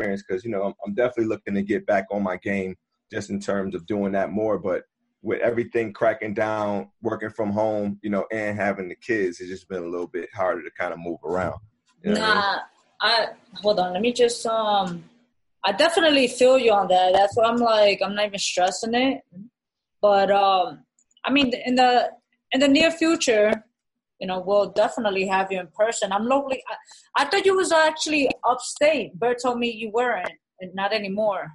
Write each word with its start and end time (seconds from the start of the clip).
experience 0.00 0.22
because 0.26 0.44
you 0.44 0.50
know 0.50 0.62
I'm, 0.62 0.74
I'm 0.84 0.94
definitely 0.94 1.26
looking 1.26 1.54
to 1.54 1.62
get 1.62 1.86
back 1.86 2.06
on 2.10 2.22
my 2.22 2.36
game 2.36 2.76
just 3.12 3.30
in 3.30 3.40
terms 3.40 3.74
of 3.74 3.86
doing 3.86 4.12
that 4.12 4.30
more. 4.30 4.58
But 4.58 4.84
with 5.22 5.40
everything 5.40 5.92
cracking 5.92 6.34
down, 6.34 6.90
working 7.02 7.30
from 7.30 7.50
home, 7.50 7.98
you 8.02 8.10
know, 8.10 8.26
and 8.32 8.58
having 8.58 8.88
the 8.88 8.94
kids, 8.94 9.40
it's 9.40 9.50
just 9.50 9.68
been 9.68 9.82
a 9.82 9.88
little 9.88 10.06
bit 10.06 10.28
harder 10.34 10.62
to 10.62 10.70
kind 10.78 10.92
of 10.92 10.98
move 10.98 11.18
around. 11.24 11.60
You 12.02 12.12
know 12.12 12.20
nah, 12.20 12.58
I, 13.00 13.18
mean? 13.18 13.28
I 13.54 13.58
hold 13.60 13.80
on. 13.80 13.92
Let 13.92 14.02
me 14.02 14.12
just 14.12 14.44
um. 14.46 15.04
I 15.62 15.72
definitely 15.72 16.26
feel 16.26 16.58
you 16.58 16.72
on 16.72 16.88
that. 16.88 17.12
That's 17.12 17.36
why 17.36 17.44
I'm 17.44 17.58
like 17.58 18.00
I'm 18.02 18.14
not 18.14 18.26
even 18.26 18.38
stressing 18.38 18.94
it. 18.94 19.20
But 20.00 20.30
um, 20.30 20.84
I 21.22 21.30
mean, 21.30 21.52
in 21.66 21.74
the 21.74 22.10
in 22.52 22.60
the 22.60 22.68
near 22.68 22.90
future, 22.90 23.62
you 24.20 24.26
know, 24.26 24.42
we'll 24.46 24.70
definitely 24.70 25.26
have 25.26 25.50
you 25.50 25.58
in 25.58 25.68
person. 25.68 26.12
I'm 26.12 26.26
locally. 26.26 26.62
I, 26.68 27.22
I 27.22 27.24
thought 27.24 27.46
you 27.46 27.56
was 27.56 27.72
actually 27.72 28.28
upstate. 28.44 29.18
Bert 29.18 29.38
told 29.42 29.58
me 29.58 29.70
you 29.70 29.90
weren't, 29.90 30.30
and 30.60 30.74
not 30.74 30.92
anymore. 30.92 31.50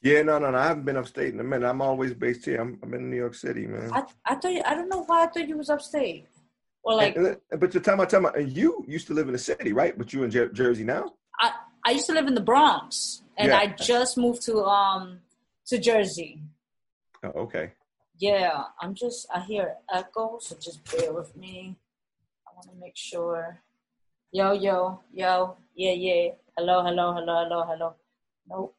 Yeah, 0.00 0.22
no, 0.22 0.38
no, 0.38 0.52
no. 0.52 0.58
I 0.58 0.68
haven't 0.68 0.84
been 0.84 0.96
upstate 0.96 1.34
in 1.34 1.40
a 1.40 1.44
minute. 1.44 1.68
I'm 1.68 1.82
always 1.82 2.14
based 2.14 2.44
here. 2.44 2.60
I'm, 2.60 2.78
I'm 2.82 2.94
in 2.94 3.10
New 3.10 3.16
York 3.16 3.34
City, 3.34 3.66
man. 3.66 3.90
I, 3.92 4.04
I 4.24 4.36
thought 4.36 4.52
you, 4.52 4.62
I 4.64 4.74
don't 4.74 4.88
know 4.88 5.02
why 5.04 5.24
I 5.24 5.26
thought 5.26 5.48
you 5.48 5.58
was 5.58 5.70
upstate. 5.70 6.26
Or 6.84 6.94
like, 6.94 7.16
and, 7.16 7.36
and, 7.50 7.60
but 7.60 7.72
the 7.72 7.80
time 7.80 8.00
I 8.00 8.04
tell 8.04 8.20
me, 8.20 8.30
you 8.44 8.84
used 8.86 9.08
to 9.08 9.14
live 9.14 9.26
in 9.26 9.32
the 9.32 9.38
city, 9.38 9.72
right? 9.72 9.98
But 9.98 10.12
you 10.12 10.22
in 10.22 10.30
Jer- 10.30 10.50
Jersey 10.50 10.84
now? 10.84 11.14
I 11.40 11.52
I 11.84 11.90
used 11.90 12.06
to 12.06 12.12
live 12.12 12.28
in 12.28 12.34
the 12.34 12.40
Bronx, 12.40 13.22
and 13.36 13.48
yeah. 13.48 13.58
I 13.58 13.66
just 13.66 14.16
moved 14.16 14.42
to 14.42 14.62
um 14.62 15.18
to 15.66 15.78
Jersey. 15.78 16.42
Oh, 17.24 17.30
okay. 17.40 17.72
Yeah, 18.18 18.64
I'm 18.80 18.94
just 18.94 19.28
I 19.32 19.40
hear 19.40 19.76
echo, 19.94 20.38
so 20.40 20.56
just 20.60 20.82
bear 20.90 21.12
with 21.12 21.36
me. 21.36 21.76
I 22.44 22.50
want 22.52 22.68
to 22.68 22.74
make 22.74 22.96
sure. 22.96 23.62
Yo, 24.32 24.52
yo, 24.52 25.00
yo, 25.12 25.56
yeah, 25.76 25.92
yeah. 25.92 26.30
Hello, 26.56 26.82
hello, 26.82 27.14
hello, 27.14 27.44
hello, 27.44 27.64
hello. 27.64 27.94
Nope. 28.48 28.74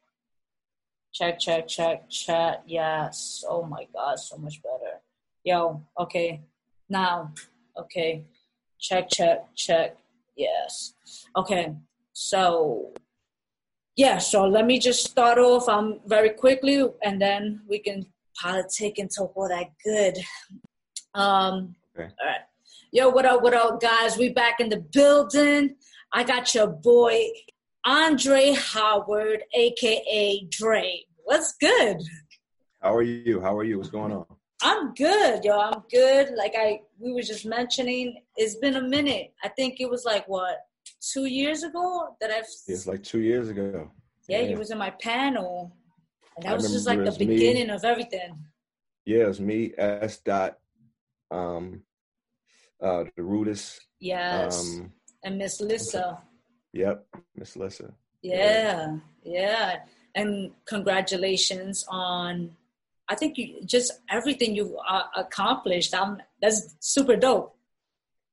Check, 1.10 1.38
check, 1.38 1.66
check, 1.66 2.10
chat. 2.10 2.62
Yes. 2.66 3.42
Oh 3.48 3.62
my 3.64 3.86
God, 3.94 4.18
so 4.18 4.36
much 4.36 4.62
better. 4.62 5.00
Yo, 5.42 5.86
okay. 5.98 6.42
Now, 6.90 7.32
okay. 7.78 8.26
Check, 8.78 9.08
check, 9.08 9.46
check. 9.54 9.96
Yes. 10.36 10.92
Okay. 11.34 11.74
So, 12.12 12.92
yeah, 13.96 14.18
so 14.18 14.44
let 14.44 14.66
me 14.66 14.78
just 14.78 15.02
start 15.10 15.38
off 15.38 15.66
um 15.66 16.00
very 16.06 16.30
quickly 16.30 16.84
and 17.02 17.22
then 17.22 17.62
we 17.66 17.78
can 17.78 18.04
politic 18.40 18.98
into 18.98 19.22
all 19.22 19.48
that 19.48 19.70
good. 19.84 20.16
Um, 21.14 21.74
okay. 21.96 22.08
All 22.20 22.26
right. 22.26 22.40
Yo, 22.92 23.08
what 23.08 23.24
up, 23.24 23.42
what 23.42 23.54
up, 23.54 23.80
guys? 23.80 24.16
We 24.16 24.30
back 24.30 24.60
in 24.60 24.68
the 24.68 24.80
building. 24.80 25.76
I 26.12 26.24
got 26.24 26.54
your 26.54 26.66
boy 26.66 27.28
Andre 27.84 28.52
Howard, 28.52 29.44
aka 29.54 30.46
Dre. 30.50 31.04
What's 31.24 31.54
good? 31.60 31.98
How 32.82 32.94
are 32.94 33.02
you? 33.02 33.40
How 33.40 33.56
are 33.56 33.64
you? 33.64 33.78
What's 33.78 33.90
going 33.90 34.12
on? 34.12 34.26
I'm 34.62 34.92
good, 34.94 35.44
yo. 35.44 35.58
I'm 35.58 35.82
good. 35.90 36.34
Like 36.36 36.54
I, 36.56 36.80
we 36.98 37.12
were 37.12 37.22
just 37.22 37.46
mentioning, 37.46 38.22
it's 38.36 38.56
been 38.56 38.76
a 38.76 38.82
minute. 38.82 39.32
I 39.42 39.48
think 39.48 39.80
it 39.80 39.88
was 39.88 40.04
like 40.04 40.28
what 40.28 40.56
two 41.12 41.26
years 41.26 41.62
ago 41.62 42.16
that 42.20 42.30
I've. 42.30 42.44
It's 42.66 42.86
like 42.86 43.02
two 43.02 43.20
years 43.20 43.48
ago. 43.48 43.90
Yeah, 44.28 44.40
yeah. 44.40 44.48
you 44.48 44.58
was 44.58 44.70
in 44.70 44.78
my 44.78 44.90
panel, 44.90 45.74
and 46.36 46.44
that 46.44 46.52
I 46.52 46.54
was 46.54 46.70
just 46.70 46.86
like 46.86 47.04
the 47.04 47.12
beginning 47.12 47.68
me. 47.68 47.72
of 47.72 47.84
everything. 47.84 48.44
Yeah, 49.04 49.24
it 49.24 49.28
was 49.28 49.40
me, 49.40 49.72
S. 49.76 50.18
Dot, 50.18 50.58
um, 51.30 51.82
uh, 52.80 53.04
the 53.16 53.22
Rudis. 53.22 53.78
Yes. 53.98 54.60
Um, 54.60 54.92
and 55.24 55.38
Miss 55.38 55.60
Lissa. 55.60 56.22
Yep, 56.72 57.06
Miss 57.36 57.56
Lissa. 57.56 57.92
Yeah, 58.22 58.96
yeah, 59.22 59.80
and 60.14 60.52
congratulations 60.66 61.84
on. 61.88 62.56
I 63.08 63.16
think 63.16 63.38
you 63.38 63.60
just 63.64 63.92
everything 64.08 64.54
you 64.54 64.78
uh, 64.88 65.02
accomplished. 65.16 65.94
I'm 65.94 66.22
that's 66.40 66.76
super 66.80 67.16
dope. 67.16 67.56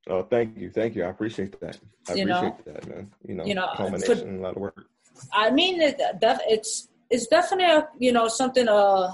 Oh, 0.09 0.23
thank 0.23 0.57
you, 0.57 0.69
thank 0.69 0.95
you. 0.95 1.03
I 1.03 1.09
appreciate 1.09 1.59
that. 1.59 1.77
I 2.09 2.13
you 2.13 2.23
appreciate 2.23 2.65
know, 2.67 2.73
that, 2.73 2.87
man. 2.87 3.11
You 3.27 3.35
know, 3.35 3.45
you 3.45 3.55
know, 3.55 3.67
culmination, 3.75 4.39
a 4.39 4.41
lot 4.41 4.55
of 4.55 4.61
work. 4.61 4.85
I 5.33 5.49
mean, 5.49 5.81
it, 5.81 5.99
it's 5.99 6.89
it's 7.09 7.27
definitely 7.27 7.83
you 7.99 8.11
know 8.11 8.27
something 8.27 8.67
uh 8.67 9.11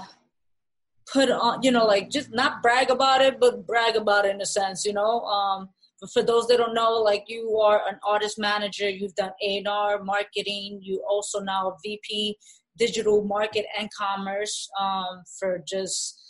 put 1.12 1.30
on 1.30 1.62
you 1.62 1.70
know 1.70 1.84
like 1.84 2.10
just 2.10 2.32
not 2.32 2.62
brag 2.62 2.90
about 2.90 3.20
it 3.20 3.38
but 3.38 3.66
brag 3.66 3.96
about 3.96 4.24
it 4.24 4.34
in 4.34 4.40
a 4.40 4.46
sense 4.46 4.84
you 4.84 4.92
know 4.92 5.20
um 5.22 5.68
but 6.00 6.10
for 6.12 6.22
those 6.22 6.46
that 6.48 6.58
don't 6.58 6.74
know, 6.74 6.92
like 6.92 7.24
you 7.28 7.58
are 7.60 7.80
an 7.88 7.98
artist 8.06 8.38
manager, 8.38 8.88
you've 8.90 9.14
done 9.14 9.30
A&R 9.42 10.02
marketing, 10.02 10.80
you 10.82 11.02
also 11.08 11.40
now 11.40 11.76
VP 11.82 12.36
digital 12.76 13.24
market 13.24 13.64
and 13.78 13.88
commerce 13.92 14.68
um, 14.78 15.22
for 15.38 15.62
just 15.66 16.20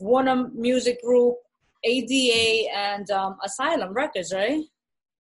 Warner 0.00 0.50
Music 0.54 1.00
Group, 1.02 1.36
ADA, 1.84 2.70
and 2.74 3.10
um, 3.10 3.38
Asylum 3.44 3.94
Records, 3.94 4.32
right? 4.34 4.64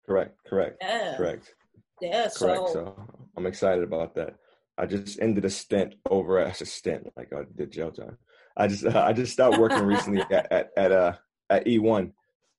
Correct, 0.05 0.35
correct, 0.47 0.77
yeah. 0.81 1.13
correct. 1.17 1.53
Yeah, 2.01 2.29
correct. 2.35 2.69
So 2.73 2.95
I'm 3.37 3.45
excited 3.45 3.83
about 3.83 4.15
that. 4.15 4.35
I 4.81 4.87
just 4.87 5.21
ended 5.21 5.45
a 5.45 5.49
stint 5.49 5.95
over 6.09 6.39
as 6.39 6.61
a 6.61 6.65
stint, 6.65 7.07
like 7.15 7.31
I 7.33 7.43
did 7.55 7.71
jail 7.71 7.91
time. 7.91 8.17
I 8.57 8.67
just 8.67 8.85
uh, 8.85 9.03
I 9.07 9.13
just 9.13 9.31
stopped 9.31 9.59
working 9.59 9.85
recently 9.85 10.21
at 10.31 10.51
at 10.51 10.71
at, 10.75 10.91
uh, 10.91 11.13
at 11.49 11.65
E1. 11.65 12.11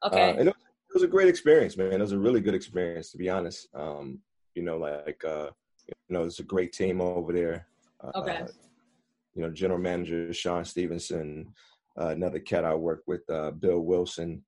Okay. 0.05 0.31
Uh, 0.31 0.35
and 0.35 0.49
it 0.49 0.57
it 0.93 0.95
was 0.95 1.03
a 1.03 1.09
great 1.09 1.29
experience, 1.29 1.77
man. 1.77 1.93
It 1.93 2.01
was 2.01 2.13
a 2.13 2.19
really 2.19 2.41
good 2.41 2.55
experience, 2.55 3.11
to 3.13 3.19
be 3.19 3.29
honest. 3.29 3.69
Um, 3.75 4.21
you 4.55 4.63
know, 4.63 4.77
like 4.77 5.23
uh, 5.25 5.49
you 5.87 5.95
know, 6.11 6.23
it's 6.25 6.39
a 6.39 6.45
great 6.45 6.73
team 6.73 7.01
over 7.01 7.33
there. 7.33 7.67
Uh, 8.03 8.13
okay. 8.17 8.45
You 9.35 9.43
know, 9.43 9.51
general 9.51 9.81
manager 9.81 10.33
Sean 10.33 10.65
Stevenson, 10.65 11.55
uh, 11.99 12.09
another 12.09 12.39
cat 12.39 12.67
I 12.67 12.75
work 12.75 13.03
with, 13.07 13.23
uh, 13.31 13.53
Bill 13.53 13.81
Wilson, 13.81 14.45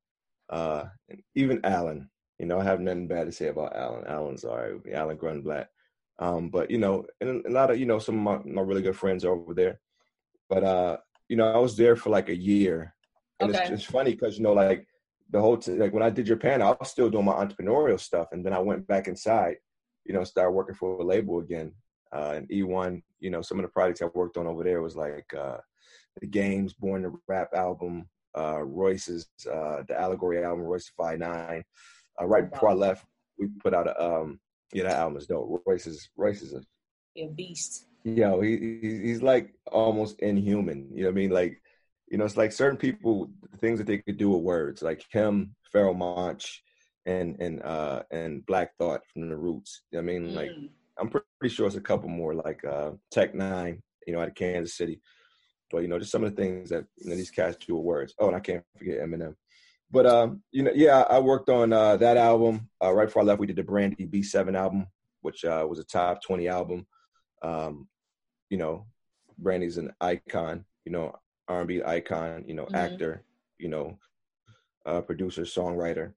uh, 0.51 0.83
and 1.09 1.23
even 1.33 1.65
Alan. 1.65 2.09
You 2.37 2.45
know, 2.45 2.59
I 2.59 2.63
have 2.63 2.81
nothing 2.81 3.07
bad 3.07 3.25
to 3.25 3.31
say 3.31 3.47
about 3.47 3.75
Alan. 3.75 4.05
Alan's 4.05 4.43
all 4.43 4.57
right 4.57 4.73
with 4.73 4.85
me, 4.85 4.93
Alan 4.93 5.17
Grunblatt. 5.17 5.65
Um, 6.19 6.49
but 6.49 6.71
you 6.71 6.77
know, 6.77 7.05
and 7.19 7.45
a 7.45 7.49
lot 7.49 7.71
of 7.71 7.79
you 7.79 7.85
know 7.85 7.99
some 7.99 8.15
of 8.27 8.45
my, 8.45 8.51
my 8.51 8.61
really 8.61 8.81
good 8.81 8.95
friends 8.95 9.25
are 9.25 9.33
over 9.33 9.53
there. 9.53 9.79
But 10.49 10.63
uh, 10.63 10.97
you 11.27 11.35
know, 11.35 11.51
I 11.51 11.57
was 11.57 11.75
there 11.75 11.95
for 11.95 12.09
like 12.09 12.29
a 12.29 12.35
year, 12.35 12.93
and 13.39 13.49
okay. 13.49 13.61
it's 13.61 13.69
just 13.69 13.87
funny 13.87 14.11
because 14.11 14.37
you 14.37 14.43
know, 14.43 14.53
like 14.53 14.87
the 15.29 15.41
whole 15.41 15.57
t- 15.57 15.73
like 15.73 15.93
when 15.93 16.03
I 16.03 16.09
did 16.09 16.25
Japan, 16.25 16.61
I 16.61 16.71
was 16.71 16.89
still 16.89 17.09
doing 17.09 17.25
my 17.25 17.33
entrepreneurial 17.33 17.99
stuff, 17.99 18.29
and 18.31 18.45
then 18.45 18.53
I 18.53 18.59
went 18.59 18.87
back 18.87 19.07
inside, 19.07 19.57
you 20.05 20.13
know, 20.13 20.23
started 20.23 20.51
working 20.51 20.75
for 20.75 20.99
a 20.99 21.03
label 21.03 21.39
again. 21.39 21.73
Uh, 22.13 22.33
and 22.37 22.49
E1, 22.49 23.01
you 23.19 23.29
know, 23.29 23.41
some 23.41 23.59
of 23.59 23.63
the 23.63 23.69
projects 23.69 24.01
I 24.01 24.05
worked 24.13 24.37
on 24.37 24.47
over 24.47 24.63
there 24.63 24.81
was 24.81 24.95
like 24.95 25.25
uh, 25.37 25.57
the 26.21 26.27
Game's, 26.27 26.73
Born 26.73 27.03
to 27.03 27.19
Rap 27.27 27.49
album, 27.53 28.07
uh, 28.37 28.61
Royce's 28.63 29.27
uh, 29.51 29.83
the 29.87 29.99
Allegory 29.99 30.43
album, 30.43 30.63
Royce 30.63 30.89
Five 30.95 31.19
Nine. 31.19 31.63
Uh, 32.21 32.25
right 32.25 32.49
before 32.49 32.69
I 32.69 32.73
left, 32.73 33.05
we 33.37 33.47
put 33.59 33.73
out 33.73 33.87
a 33.87 34.01
um, 34.01 34.39
yeah, 34.75 34.83
that 34.83 34.97
album 34.97 35.17
is 35.17 35.27
dope. 35.27 35.63
Royce 35.65 35.87
is 35.87 36.09
Royce 36.17 36.41
is 36.41 36.53
a, 36.53 36.61
a 37.21 37.27
beast. 37.27 37.85
Yo, 38.03 38.41
he, 38.41 38.79
he's 38.81 39.21
like 39.21 39.53
almost 39.71 40.19
inhuman. 40.19 40.89
You 40.93 41.03
know 41.03 41.09
what 41.09 41.13
I 41.13 41.15
mean? 41.15 41.29
Like 41.31 41.61
you 42.07 42.17
know, 42.17 42.25
it's 42.25 42.37
like 42.37 42.51
certain 42.51 42.77
people, 42.77 43.31
things 43.59 43.79
that 43.79 43.87
they 43.87 43.99
could 43.99 44.17
do 44.17 44.31
with 44.31 44.43
words, 44.43 44.81
like 44.81 45.03
him, 45.11 45.55
Pharoahe 45.73 45.97
Monch, 45.97 46.61
and 47.05 47.37
and 47.39 47.63
uh 47.63 48.03
and 48.11 48.45
Black 48.45 48.75
Thought 48.77 49.01
from 49.13 49.29
the 49.29 49.37
Roots. 49.37 49.81
You 49.91 50.01
know 50.01 50.03
I 50.03 50.05
mean, 50.05 50.31
mm. 50.31 50.35
like 50.35 50.51
I'm 50.99 51.09
pretty 51.09 51.55
sure 51.55 51.67
it's 51.67 51.75
a 51.75 51.81
couple 51.81 52.09
more, 52.09 52.35
like 52.35 52.63
uh 52.65 52.91
Tech 53.11 53.33
N9ne, 53.33 53.79
you 54.05 54.13
know, 54.13 54.19
out 54.19 54.27
of 54.27 54.35
Kansas 54.35 54.77
City. 54.77 54.99
But 55.71 55.79
you 55.79 55.87
know, 55.87 55.99
just 55.99 56.11
some 56.11 56.23
of 56.23 56.35
the 56.35 56.41
things 56.41 56.69
that 56.69 56.85
you 56.97 57.09
know 57.09 57.15
these 57.15 57.31
cats 57.31 57.57
do 57.65 57.75
with 57.75 57.85
words. 57.85 58.13
Oh, 58.19 58.27
and 58.27 58.35
I 58.35 58.41
can't 58.41 58.63
forget 58.77 58.99
Eminem. 58.99 59.35
But 59.91 60.05
um, 60.05 60.41
you 60.51 60.63
know, 60.63 60.71
yeah, 60.73 61.01
I 61.09 61.19
worked 61.19 61.49
on 61.49 61.71
uh, 61.71 61.97
that 61.97 62.17
album 62.17 62.69
uh, 62.83 62.91
right 62.91 63.05
before 63.05 63.21
I 63.21 63.25
left. 63.25 63.39
We 63.39 63.47
did 63.47 63.55
the 63.55 63.63
Brandy 63.63 64.07
B7 64.07 64.55
album, 64.55 64.87
which 65.21 65.45
uh, 65.45 65.65
was 65.69 65.79
a 65.79 65.83
top 65.83 66.21
20 66.23 66.47
album. 66.47 66.87
Um, 67.41 67.87
you 68.49 68.57
know, 68.57 68.87
Brandy's 69.37 69.77
an 69.77 69.93
icon. 70.01 70.65
You 70.85 70.91
know, 70.91 71.15
R&B 71.47 71.83
icon, 71.83 72.45
you 72.47 72.53
know, 72.53 72.65
mm-hmm. 72.65 72.75
actor, 72.75 73.23
you 73.57 73.69
know, 73.69 73.97
uh, 74.85 75.01
producer, 75.01 75.43
songwriter. 75.43 76.13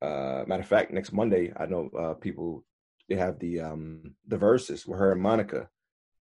Uh, 0.00 0.44
matter 0.46 0.62
of 0.62 0.68
fact, 0.68 0.92
next 0.92 1.12
Monday, 1.12 1.52
I 1.56 1.66
know 1.66 1.88
uh, 1.98 2.14
people 2.14 2.64
they 3.08 3.16
have 3.16 3.38
the 3.38 3.60
um 3.60 4.14
the 4.26 4.36
Verzuz 4.36 4.86
with 4.86 4.98
her 4.98 5.12
and 5.12 5.22
Monica. 5.22 5.68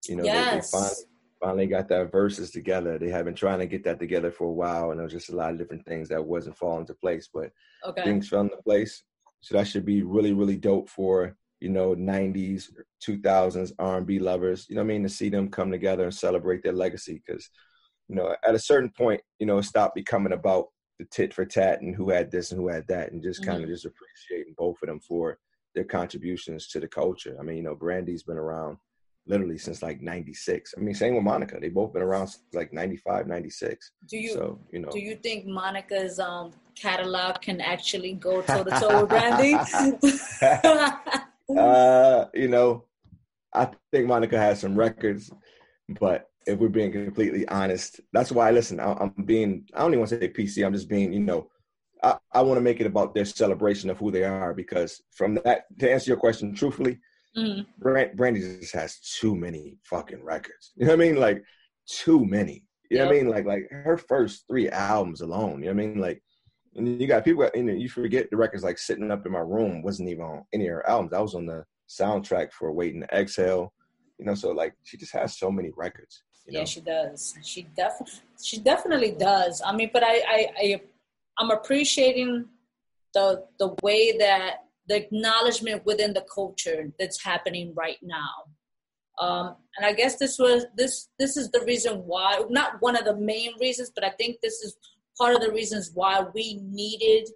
You 0.06 0.16
know, 0.16 0.24
yes. 0.24 0.50
they, 0.50 0.78
they 0.78 0.82
finally, 0.82 1.04
finally 1.40 1.66
got 1.66 1.88
that 1.88 2.10
Verzuz 2.10 2.52
together. 2.52 2.98
They 2.98 3.10
have 3.10 3.24
been 3.24 3.34
trying 3.34 3.60
to 3.60 3.66
get 3.66 3.84
that 3.84 3.98
together 3.98 4.30
for 4.30 4.44
a 4.44 4.52
while, 4.52 4.90
and 4.90 4.98
there 4.98 5.04
was 5.04 5.12
just 5.12 5.30
a 5.30 5.36
lot 5.36 5.52
of 5.52 5.58
different 5.58 5.86
things 5.86 6.08
that 6.08 6.24
wasn't 6.24 6.56
falling 6.56 6.80
into 6.80 6.94
place, 6.94 7.28
but 7.32 7.50
okay. 7.84 8.02
things 8.04 8.28
fell 8.28 8.42
into 8.42 8.56
place. 8.58 9.02
So 9.40 9.56
that 9.56 9.68
should 9.68 9.84
be 9.84 10.02
really, 10.02 10.32
really 10.32 10.56
dope 10.56 10.88
for 10.88 11.36
you 11.60 11.68
know 11.68 11.94
90s, 11.94 12.70
2000s 13.06 13.72
R&B 13.78 14.18
lovers. 14.18 14.66
You 14.68 14.76
know, 14.76 14.82
I 14.82 14.84
mean, 14.84 15.02
to 15.02 15.08
see 15.08 15.28
them 15.28 15.50
come 15.50 15.70
together 15.70 16.04
and 16.04 16.14
celebrate 16.14 16.62
their 16.62 16.72
legacy 16.72 17.22
because 17.24 17.48
you 18.08 18.16
know, 18.16 18.34
at 18.42 18.54
a 18.54 18.58
certain 18.58 18.90
point, 18.90 19.20
you 19.38 19.46
know, 19.46 19.60
stop 19.60 19.94
becoming 19.94 20.32
about 20.32 20.66
the 20.98 21.04
tit 21.10 21.32
for 21.32 21.44
tat 21.44 21.80
and 21.80 21.94
who 21.94 22.10
had 22.10 22.30
this 22.30 22.50
and 22.50 22.60
who 22.60 22.68
had 22.68 22.86
that, 22.88 23.12
and 23.12 23.22
just 23.22 23.44
kind 23.44 23.58
of 23.58 23.64
mm-hmm. 23.64 23.72
just 23.72 23.86
appreciating 23.86 24.54
both 24.56 24.76
of 24.82 24.88
them 24.88 25.00
for 25.00 25.38
their 25.74 25.84
contributions 25.84 26.66
to 26.68 26.80
the 26.80 26.88
culture. 26.88 27.36
I 27.38 27.42
mean, 27.42 27.58
you 27.58 27.62
know, 27.62 27.74
Brandy's 27.74 28.22
been 28.22 28.38
around 28.38 28.78
literally 29.28 29.58
since 29.58 29.82
like 29.82 30.00
96 30.00 30.74
i 30.76 30.80
mean 30.80 30.94
same 30.94 31.14
with 31.14 31.24
monica. 31.24 31.58
They 31.60 31.68
both 31.68 31.92
been 31.92 32.02
around 32.02 32.28
since 32.28 32.44
like 32.54 32.72
95 32.72 33.26
96 33.26 33.92
Do 34.08 34.18
you 34.18 34.32
so 34.32 34.58
you 34.72 34.80
know. 34.80 34.90
do 34.90 34.98
you 34.98 35.16
think 35.16 35.46
Monica's 35.46 36.18
um 36.18 36.52
catalog 36.74 37.40
can 37.40 37.60
actually 37.60 38.14
go 38.14 38.42
toe 38.42 38.64
to 38.64 38.70
toe 38.70 39.02
with 39.02 39.08
Brandy? 39.10 39.54
uh 41.56 42.26
you 42.34 42.48
know 42.48 42.84
i 43.54 43.68
think 43.90 44.06
monica 44.06 44.38
has 44.38 44.60
some 44.60 44.76
records 44.76 45.30
but 46.00 46.28
if 46.46 46.58
we're 46.58 46.68
being 46.68 46.92
completely 46.92 47.48
honest 47.48 48.00
that's 48.12 48.30
why 48.30 48.50
listen 48.50 48.78
I, 48.78 48.92
i'm 48.92 49.14
being 49.24 49.64
i 49.74 49.80
don't 49.80 49.90
even 49.90 50.00
want 50.00 50.10
to 50.10 50.20
say 50.20 50.28
pc 50.28 50.64
i'm 50.64 50.74
just 50.74 50.90
being 50.90 51.12
you 51.12 51.20
know 51.20 51.48
i, 52.02 52.16
I 52.32 52.42
want 52.42 52.58
to 52.58 52.62
make 52.62 52.80
it 52.80 52.86
about 52.86 53.14
their 53.14 53.24
celebration 53.24 53.88
of 53.88 53.96
who 53.96 54.10
they 54.10 54.24
are 54.24 54.52
because 54.52 55.00
from 55.12 55.36
that 55.44 55.64
to 55.78 55.90
answer 55.90 56.10
your 56.10 56.18
question 56.18 56.54
truthfully 56.54 56.98
Mm. 57.38 57.66
Brand, 57.78 58.16
Brandy 58.16 58.40
just 58.40 58.74
has 58.74 58.98
too 58.98 59.36
many 59.36 59.78
fucking 59.84 60.24
records. 60.24 60.72
You 60.76 60.86
know 60.86 60.96
what 60.96 61.02
I 61.02 61.06
mean? 61.06 61.16
Like 61.16 61.44
too 61.88 62.24
many. 62.24 62.64
You 62.90 62.98
know 62.98 63.06
what 63.06 63.14
I 63.14 63.16
mean? 63.18 63.28
Like 63.28 63.44
like 63.44 63.68
her 63.70 63.96
first 63.96 64.44
three 64.48 64.68
albums 64.68 65.20
alone. 65.20 65.62
You 65.62 65.70
know 65.70 65.74
what 65.74 65.82
I 65.82 65.86
mean? 65.86 66.00
Like 66.00 66.22
and 66.74 67.00
you 67.00 67.06
got 67.06 67.24
people 67.24 67.48
you 67.54 67.62
know 67.62 67.72
you 67.72 67.88
forget 67.88 68.30
the 68.30 68.36
records 68.36 68.64
like 68.64 68.78
sitting 68.78 69.10
up 69.10 69.26
in 69.26 69.32
my 69.32 69.40
room 69.40 69.82
wasn't 69.82 70.08
even 70.08 70.24
on 70.24 70.44
any 70.52 70.66
of 70.66 70.74
her 70.74 70.88
albums. 70.88 71.12
I 71.12 71.20
was 71.20 71.34
on 71.34 71.46
the 71.46 71.64
soundtrack 71.88 72.52
for 72.52 72.72
Waiting 72.72 73.02
to 73.02 73.14
Exhale. 73.16 73.72
You 74.18 74.26
know, 74.26 74.34
so 74.34 74.50
like 74.50 74.74
she 74.82 74.96
just 74.96 75.12
has 75.12 75.38
so 75.38 75.50
many 75.50 75.70
records. 75.76 76.22
You 76.46 76.54
know? 76.54 76.58
Yeah, 76.60 76.64
she 76.64 76.80
does. 76.80 77.34
She 77.42 77.62
definitely, 77.76 78.20
she 78.42 78.58
definitely 78.58 79.10
does. 79.12 79.62
I 79.64 79.76
mean, 79.76 79.90
but 79.92 80.02
I, 80.02 80.16
I, 80.26 80.46
I, 80.58 80.80
I'm 81.38 81.50
appreciating 81.50 82.46
the 83.14 83.44
the 83.58 83.74
way 83.82 84.16
that 84.18 84.64
the 84.88 84.96
acknowledgement 84.96 85.84
within 85.84 86.12
the 86.14 86.24
culture 86.34 86.90
that's 86.98 87.22
happening 87.22 87.72
right 87.76 87.98
now. 88.02 88.44
Um, 89.20 89.56
and 89.76 89.84
I 89.84 89.92
guess 89.92 90.16
this 90.16 90.38
was 90.38 90.66
this 90.76 91.08
this 91.18 91.36
is 91.36 91.50
the 91.50 91.64
reason 91.66 91.98
why, 92.06 92.42
not 92.50 92.80
one 92.80 92.96
of 92.96 93.04
the 93.04 93.16
main 93.16 93.52
reasons, 93.60 93.90
but 93.94 94.04
I 94.04 94.10
think 94.10 94.40
this 94.40 94.62
is 94.62 94.76
part 95.18 95.34
of 95.34 95.40
the 95.40 95.52
reasons 95.52 95.90
why 95.92 96.24
we 96.34 96.60
needed 96.62 97.28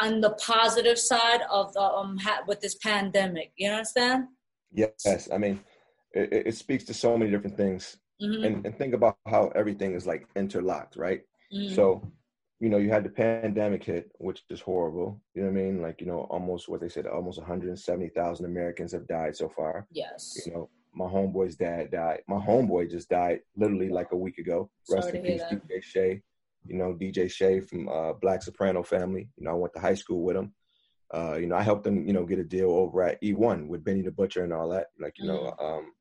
on 0.00 0.20
the 0.20 0.30
positive 0.30 0.98
side 0.98 1.42
of 1.50 1.72
the 1.74 1.80
um 1.80 2.18
ha- 2.18 2.42
with 2.46 2.60
this 2.60 2.76
pandemic. 2.76 3.52
You 3.56 3.70
understand? 3.70 4.28
Yes, 4.72 5.28
I 5.32 5.38
mean, 5.38 5.60
it, 6.12 6.46
it 6.48 6.54
speaks 6.56 6.84
to 6.84 6.94
so 6.94 7.16
many 7.18 7.30
different 7.30 7.56
things, 7.56 7.96
hmm 8.20 8.44
and 8.44 8.64
and 8.66 8.76
think 8.76 8.94
about 8.94 9.18
how 9.26 9.48
everything 9.54 9.94
is 9.94 10.06
like 10.06 10.26
interlocked, 10.36 10.96
right? 10.96 11.22
hmm 11.52 11.74
So, 11.74 12.12
you 12.60 12.68
know, 12.68 12.78
you 12.78 12.90
had 12.90 13.04
the 13.04 13.10
pandemic 13.10 13.84
hit, 13.84 14.10
which 14.18 14.42
is 14.48 14.60
horrible. 14.60 15.20
You 15.34 15.42
know 15.42 15.50
what 15.50 15.58
I 15.58 15.62
mean? 15.62 15.82
Like, 15.82 16.00
you 16.00 16.06
know, 16.06 16.20
almost 16.30 16.68
what 16.68 16.80
they 16.80 16.88
said, 16.88 17.06
almost 17.06 17.38
170,000 17.38 18.46
Americans 18.46 18.92
have 18.92 19.06
died 19.06 19.36
so 19.36 19.48
far. 19.48 19.86
yes. 19.90 20.40
You 20.46 20.52
know, 20.52 20.70
my 20.94 21.06
homeboy's 21.06 21.56
dad 21.56 21.90
died. 21.90 22.20
My 22.28 22.36
homeboy 22.36 22.90
just 22.90 23.08
died 23.08 23.40
literally 23.56 23.88
like 23.88 24.12
a 24.12 24.16
week 24.16 24.38
ago. 24.38 24.70
Rest 24.88 25.08
Sorry 25.08 25.18
in 25.18 25.24
to 25.24 25.30
peace, 25.30 25.40
that. 25.50 25.68
DJ 25.68 25.82
Shay. 25.82 26.22
You 26.66 26.76
know, 26.76 26.94
DJ 26.94 27.30
Shay 27.30 27.60
from 27.60 27.88
uh, 27.88 28.12
Black 28.14 28.42
Soprano 28.42 28.82
family. 28.82 29.28
You 29.36 29.44
know, 29.44 29.50
I 29.50 29.54
went 29.54 29.74
to 29.74 29.80
high 29.80 29.94
school 29.94 30.22
with 30.22 30.36
him. 30.36 30.54
Uh, 31.12 31.34
you 31.34 31.46
know, 31.46 31.56
I 31.56 31.62
helped 31.62 31.86
him, 31.86 32.06
you 32.06 32.12
know, 32.12 32.24
get 32.24 32.38
a 32.38 32.44
deal 32.44 32.70
over 32.70 33.02
at 33.02 33.20
E1 33.22 33.66
with 33.66 33.84
Benny 33.84 34.02
the 34.02 34.10
Butcher 34.10 34.44
and 34.44 34.52
all 34.52 34.68
that. 34.70 34.86
Like, 34.98 35.14
you 35.18 35.26
know, 35.26 35.54
um, 35.60 35.92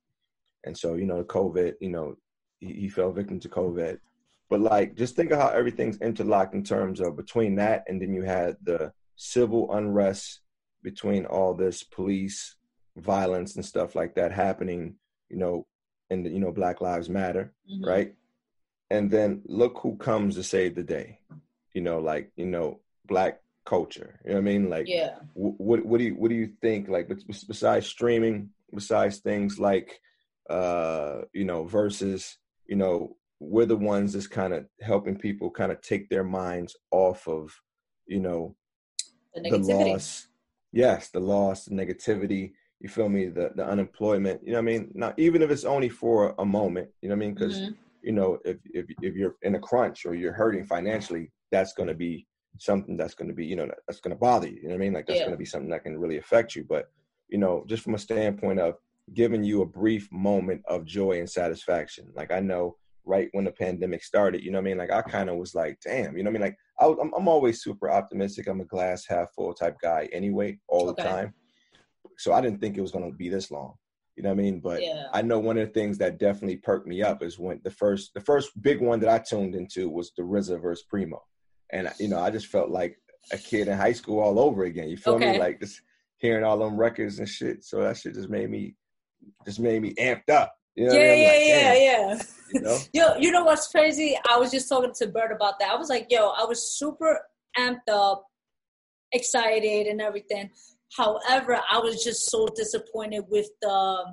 and 0.64 0.78
so, 0.78 0.96
you 0.96 1.06
know, 1.06 1.18
the 1.18 1.26
COVID, 1.26 1.74
you 1.82 1.90
know, 1.90 2.16
he, 2.60 2.74
he 2.74 2.90
fell 2.90 3.12
victim 3.12 3.40
to 3.42 3.50
COVID. 3.50 3.98
But 4.50 4.62
like, 4.62 4.96
just 4.96 5.16
think 5.16 5.32
of 5.32 5.40
how 5.40 5.48
everything's 5.50 5.98
interlocked 6.02 6.54
in 6.54 6.64
terms 6.64 7.00
of 7.00 7.16
between 7.18 7.56
that 7.56 7.84
and 7.88 8.02
then 8.02 8.14
you 8.14 8.24
had 8.24 8.58
the 8.64 8.92
civil 9.16 9.72
unrest 9.74 10.42
between 10.84 11.26
all 11.26 11.54
this 11.54 11.84
police 11.84 12.56
violence 12.98 13.56
and 13.56 13.66
stuff 13.66 13.96
like 13.96 14.16
that 14.16 14.32
happening, 14.32 14.96
you 15.30 15.38
know, 15.38 15.66
and 16.10 16.26
you 16.26 16.40
know, 16.40 16.52
Black 16.52 16.82
Lives 16.82 17.10
Matter, 17.10 17.54
Mhm. 17.72 17.86
right? 17.86 18.16
And 18.92 19.10
then 19.10 19.42
look 19.46 19.80
who 19.80 19.96
comes 19.96 20.36
to 20.36 20.44
save 20.44 20.76
the 20.76 20.84
day, 20.84 21.20
you 21.74 21.82
know, 21.82 22.00
like 22.00 22.32
you 22.36 22.46
know, 22.46 22.82
black 23.06 23.42
culture. 23.66 24.20
You 24.24 24.32
know 24.32 24.36
what 24.36 24.42
I 24.42 24.44
mean? 24.44 24.70
Like, 24.70 24.88
Yeah. 24.88 25.20
wh- 25.34 25.60
what 25.60 25.84
what 25.86 25.98
do 26.00 26.04
you 26.04 26.16
what 26.16 26.30
do 26.30 26.36
you 26.36 26.48
think? 26.62 26.90
Like, 26.90 27.08
besides 27.08 27.88
streaming, 27.88 28.50
besides 28.74 29.20
things 29.20 29.58
like, 29.58 30.00
uh, 30.50 31.22
you 31.34 31.46
know, 31.46 31.64
Verzuz, 31.66 32.36
you 32.68 32.76
know, 32.76 33.16
we're 33.44 33.66
the 33.66 33.76
ones 33.78 34.14
that's 34.14 34.28
kind 34.28 34.54
of 34.54 34.66
helping 34.82 35.18
people 35.18 35.50
kind 35.52 35.72
of 35.72 35.82
take 35.82 36.10
their 36.10 36.24
minds 36.24 36.76
off 36.92 37.28
of, 37.28 37.52
you 38.08 38.20
know, 38.20 38.56
The 39.36 39.50
the 39.50 39.58
loss. 39.58 40.28
Yes 40.72 41.10
the 41.10 41.20
loss 41.20 41.66
the 41.66 41.76
negativity 41.76 42.54
you 42.80 42.90
feel 42.90 43.10
me? 43.10 43.28
The 43.28 43.52
the 43.56 43.66
unemployment 43.66 44.42
you 44.44 44.52
know 44.52 44.58
what 44.62 44.70
i 44.70 44.74
mean? 44.74 44.92
Now 44.94 45.14
even 45.18 45.42
if 45.42 45.50
it's 45.52 45.66
only 45.66 45.90
for 45.90 46.36
a 46.40 46.46
moment 46.46 46.90
you 47.02 47.10
know 47.10 47.16
what 47.16 47.24
i 47.24 47.26
mean? 47.26 47.34
Because 47.34 47.62
Mhm. 47.62 47.76
you 48.02 48.12
know 48.12 48.40
if, 48.46 48.58
if 48.74 48.86
if 49.02 49.16
you're 49.16 49.36
in 49.44 49.56
a 49.56 49.60
crunch 49.60 50.06
or 50.06 50.14
you're 50.16 50.34
hurting 50.34 50.66
financially 50.66 51.32
that's 51.52 51.74
going 51.74 51.88
to 51.90 51.96
be 51.96 52.26
something 52.58 52.96
that's 52.98 53.16
going 53.16 53.28
to 53.30 53.34
be 53.34 53.46
you 53.46 53.56
know 53.56 53.68
that's 53.88 54.00
going 54.02 54.16
to 54.16 54.20
bother 54.28 54.48
you 54.48 54.58
you 54.62 54.64
know 54.68 54.76
what 54.76 54.76
i 54.76 54.86
mean? 54.86 54.94
Like 54.94 55.08
that's 55.08 55.20
Yeah. 55.20 55.26
going 55.28 55.38
to 55.38 55.46
be 55.46 55.52
something 55.54 55.70
that 55.72 55.84
can 55.84 55.98
really 55.98 56.18
affect 56.18 56.56
you. 56.56 56.64
But 56.76 56.86
you 57.30 57.38
know 57.44 57.64
just 57.68 57.84
from 57.84 57.96
a 57.96 58.06
standpoint 58.10 58.60
of 58.60 58.76
giving 59.14 59.44
you 59.44 59.62
a 59.62 59.66
brief 59.82 60.10
moment 60.12 60.62
of 60.68 60.86
joy 60.86 61.20
and 61.20 61.30
satisfaction 61.30 62.06
like 62.16 62.32
i 62.32 62.40
know 62.40 62.78
right 63.06 63.30
when 63.34 63.46
the 63.46 63.52
pandemic 63.52 64.04
started 64.04 64.44
you 64.44 64.52
know 64.52 64.58
what 64.60 64.64
i 64.64 64.70
mean 64.70 64.78
like 64.78 64.92
i 64.92 65.02
kind 65.02 65.30
of 65.30 65.36
was 65.36 65.54
like 65.56 65.78
damn 65.84 66.16
you 66.18 66.24
know 66.24 66.30
what 66.30 66.38
i 66.38 66.40
mean 66.40 66.42
like 66.42 66.58
I, 66.80 66.88
was- 66.88 66.98
I'm, 67.02 67.14
I'm 67.14 67.28
always 67.28 67.62
super 67.62 67.90
optimistic 67.92 68.48
i'm 68.48 68.62
a 68.62 68.66
glass 68.66 69.06
half 69.08 69.34
full 69.34 69.54
type 69.54 69.78
guy 69.82 70.08
anyway 70.14 70.60
all 70.68 70.86
the 70.86 70.94
time 71.02 71.34
so 72.18 72.34
i 72.34 72.42
didn't 72.42 72.62
think 72.62 72.78
it 72.78 72.82
was 72.82 72.92
going 72.92 73.10
to 73.10 73.18
be 73.18 73.30
this 73.30 73.52
long 73.52 73.74
you 74.16 74.24
know 74.24 74.30
what 74.30 74.40
i 74.40 74.42
mean 74.42 74.60
but 74.60 74.82
Yeah. 74.82 75.08
I 75.14 75.22
know 75.22 75.38
one 75.40 75.58
of 75.60 75.68
the 75.68 75.74
things 75.74 75.98
that 76.00 76.18
definitely 76.18 76.58
perked 76.58 76.88
me 76.88 77.04
up 77.04 77.22
is 77.22 77.38
when 77.38 77.60
the 77.64 77.70
first 77.72 78.14
the 78.16 78.22
first 78.22 78.50
big 78.64 78.82
one 78.82 79.00
that 79.02 79.10
I 79.10 79.20
tuned 79.20 79.54
into 79.54 79.88
was 79.90 80.12
the 80.18 80.24
RZA 80.24 80.60
versus 80.60 80.86
Primo, 80.90 81.22
and 81.72 81.88
you 82.00 82.08
know 82.08 82.20
I 82.20 82.32
just 82.32 82.48
felt 82.48 82.70
like 82.72 82.98
a 83.32 83.38
kid 83.38 83.68
in 83.68 83.78
high 83.78 83.92
school 83.94 84.20
all 84.20 84.40
over 84.40 84.64
again. 84.64 84.90
You 84.90 84.98
feel 84.98 85.14
Okay. 85.16 85.34
me? 85.34 85.38
Like 85.40 85.60
just 85.60 85.80
hearing 86.18 86.44
all 86.44 86.58
them 86.58 86.76
records 86.78 87.20
and 87.20 87.30
shit. 87.30 87.64
So 87.64 87.82
that 87.82 87.98
shit 87.98 88.16
just 88.16 88.30
made 88.30 88.50
me 88.50 88.76
just 89.46 89.60
made 89.60 89.84
me 89.84 89.94
amped 90.00 90.30
up. 90.32 90.56
You 90.76 90.86
know 90.86 90.92
what 90.94 91.02
I 91.02 91.04
yeah, 91.04 91.14
mean? 91.14 91.22
I'm 91.22 91.28
like, 91.28 91.48
yeah, 91.48 91.74
yeah, 91.74 92.14
yeah. 92.14 92.24
You 92.54 92.62
know? 92.62 92.80
Yo, 92.94 93.16
you 93.20 93.32
know 93.32 93.44
what's 93.44 93.68
crazy? 93.68 94.18
I 94.30 94.38
was 94.38 94.52
just 94.52 94.70
talking 94.70 94.94
to 94.96 95.08
Bert 95.08 95.32
about 95.32 95.60
that. 95.60 95.72
I 95.72 95.76
was 95.76 95.90
like, 95.90 96.08
yo, 96.10 96.30
I 96.30 96.46
was 96.46 96.78
super 96.78 97.20
amped 97.58 97.90
up, 97.92 98.26
excited, 99.12 99.88
and 99.88 100.02
everything. 100.02 100.50
However, 100.96 101.60
I 101.72 101.80
was 101.80 102.04
just 102.04 102.30
so 102.30 102.48
disappointed 102.56 103.26
with 103.30 103.50
the 103.62 104.04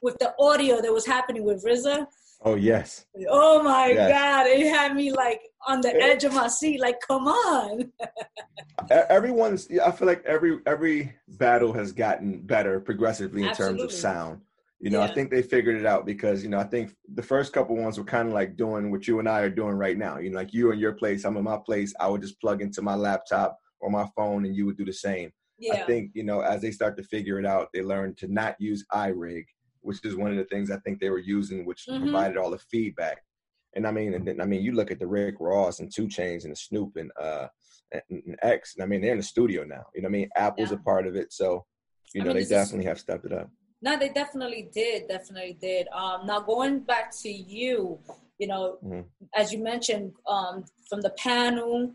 with 0.00 0.16
the 0.18 0.34
audio 0.38 0.80
that 0.82 0.92
was 0.92 1.06
happening 1.06 1.44
with 1.44 1.64
RZA. 1.64 2.06
Oh 2.42 2.56
yes. 2.56 3.06
Oh 3.28 3.62
my 3.62 3.88
Yes. 3.88 4.10
god, 4.10 4.46
it 4.46 4.66
had 4.66 4.94
me 4.94 5.12
like 5.12 5.40
on 5.66 5.80
the 5.80 5.94
edge 5.94 6.24
of 6.24 6.34
my 6.34 6.48
seat. 6.48 6.80
Like, 6.80 7.00
come 7.06 7.26
on. 7.26 7.92
Everyone's. 8.90 9.68
I 9.82 9.90
feel 9.90 10.06
like 10.06 10.22
every 10.24 10.58
every 10.66 11.14
battle 11.26 11.72
has 11.72 11.92
gotten 11.92 12.40
better 12.40 12.80
progressively 12.80 13.44
in 13.44 13.54
terms 13.54 13.82
of 13.82 13.92
sound. 13.92 14.42
You 14.84 14.90
know, 14.90 15.00
I 15.00 15.06
think 15.14 15.30
they 15.30 15.40
figured 15.40 15.76
it 15.80 15.86
out 15.86 16.04
because 16.04 16.42
you 16.44 16.50
know 16.50 16.58
I 16.58 16.64
think 16.64 16.94
the 17.14 17.22
first 17.22 17.54
couple 17.54 17.74
ones 17.74 17.96
were 17.96 18.04
kind 18.04 18.28
of 18.28 18.34
like 18.34 18.54
doing 18.54 18.90
what 18.90 19.08
you 19.08 19.18
and 19.18 19.26
I 19.26 19.40
are 19.40 19.48
doing 19.48 19.76
right 19.76 19.96
now. 19.96 20.18
You 20.18 20.28
know, 20.28 20.36
like 20.36 20.52
you 20.52 20.72
in 20.72 20.78
your 20.78 20.92
place, 20.92 21.24
I'm 21.24 21.38
in 21.38 21.44
my 21.44 21.56
place. 21.56 21.94
I 21.98 22.06
would 22.06 22.20
just 22.20 22.38
plug 22.38 22.60
into 22.60 22.82
my 22.82 22.94
laptop 22.94 23.58
or 23.80 23.88
my 23.90 24.06
phone, 24.14 24.44
and 24.44 24.54
you 24.54 24.66
would 24.66 24.76
do 24.76 24.84
the 24.84 24.92
same. 24.92 25.32
Yeah. 25.58 25.72
I 25.72 25.86
think 25.86 26.10
you 26.12 26.22
know 26.22 26.40
as 26.40 26.60
they 26.60 26.70
start 26.70 26.98
to 26.98 27.02
figure 27.02 27.38
it 27.38 27.46
out, 27.46 27.68
they 27.72 27.80
learn 27.80 28.14
to 28.16 28.28
not 28.28 28.56
use 28.60 28.84
iRig, 28.92 29.44
which 29.80 30.04
is 30.04 30.16
one 30.16 30.30
of 30.32 30.36
the 30.36 30.44
things 30.44 30.70
I 30.70 30.76
think 30.80 31.00
they 31.00 31.08
were 31.08 31.18
using, 31.18 31.64
which 31.64 31.86
Mhm. 31.88 32.02
provided 32.02 32.36
all 32.36 32.50
the 32.50 32.58
feedback. 32.58 33.22
And 33.74 33.86
I 33.86 33.90
mean, 33.90 34.12
and 34.12 34.28
then, 34.28 34.38
I 34.38 34.44
mean, 34.44 34.60
you 34.62 34.72
look 34.72 34.90
at 34.90 34.98
the 34.98 35.06
Rick 35.06 35.36
Ross 35.40 35.80
and 35.80 35.90
2 35.90 36.08
Chainz 36.08 36.42
and 36.44 36.52
the 36.52 36.56
Snoop 36.56 36.96
and 36.96 37.10
uh 37.18 37.48
and, 37.90 38.02
and 38.10 38.38
X. 38.42 38.74
And 38.76 38.82
I 38.82 38.86
mean, 38.86 39.00
they're 39.00 39.12
in 39.12 39.16
the 39.16 39.22
studio 39.22 39.64
now. 39.64 39.84
You 39.94 40.02
know, 40.02 40.08
what 40.08 40.16
I 40.16 40.18
mean, 40.18 40.28
Apple's 40.36 40.72
Yeah. 40.72 40.76
a 40.76 40.80
part 40.80 41.06
of 41.06 41.16
it, 41.16 41.32
so 41.32 41.64
you 42.12 42.20
I 42.20 42.24
know 42.24 42.28
mean, 42.28 42.34
they 42.34 42.40
this 42.40 42.50
is- 42.50 42.50
definitely 42.50 42.84
have 42.84 43.00
stepped 43.00 43.24
it 43.24 43.32
up. 43.32 43.48
No, 43.84 43.98
they 43.98 44.08
definitely 44.08 44.70
did. 44.72 45.08
Definitely 45.08 45.58
did. 45.60 45.88
Um, 45.88 46.24
now 46.24 46.40
going 46.40 46.80
back 46.80 47.14
to 47.18 47.28
you, 47.28 48.00
you 48.38 48.46
know, 48.46 48.78
Mhm. 48.82 49.04
as 49.34 49.52
you 49.52 49.58
mentioned, 49.58 50.14
um, 50.26 50.64
from 50.88 51.02
the 51.02 51.10
panel. 51.10 51.94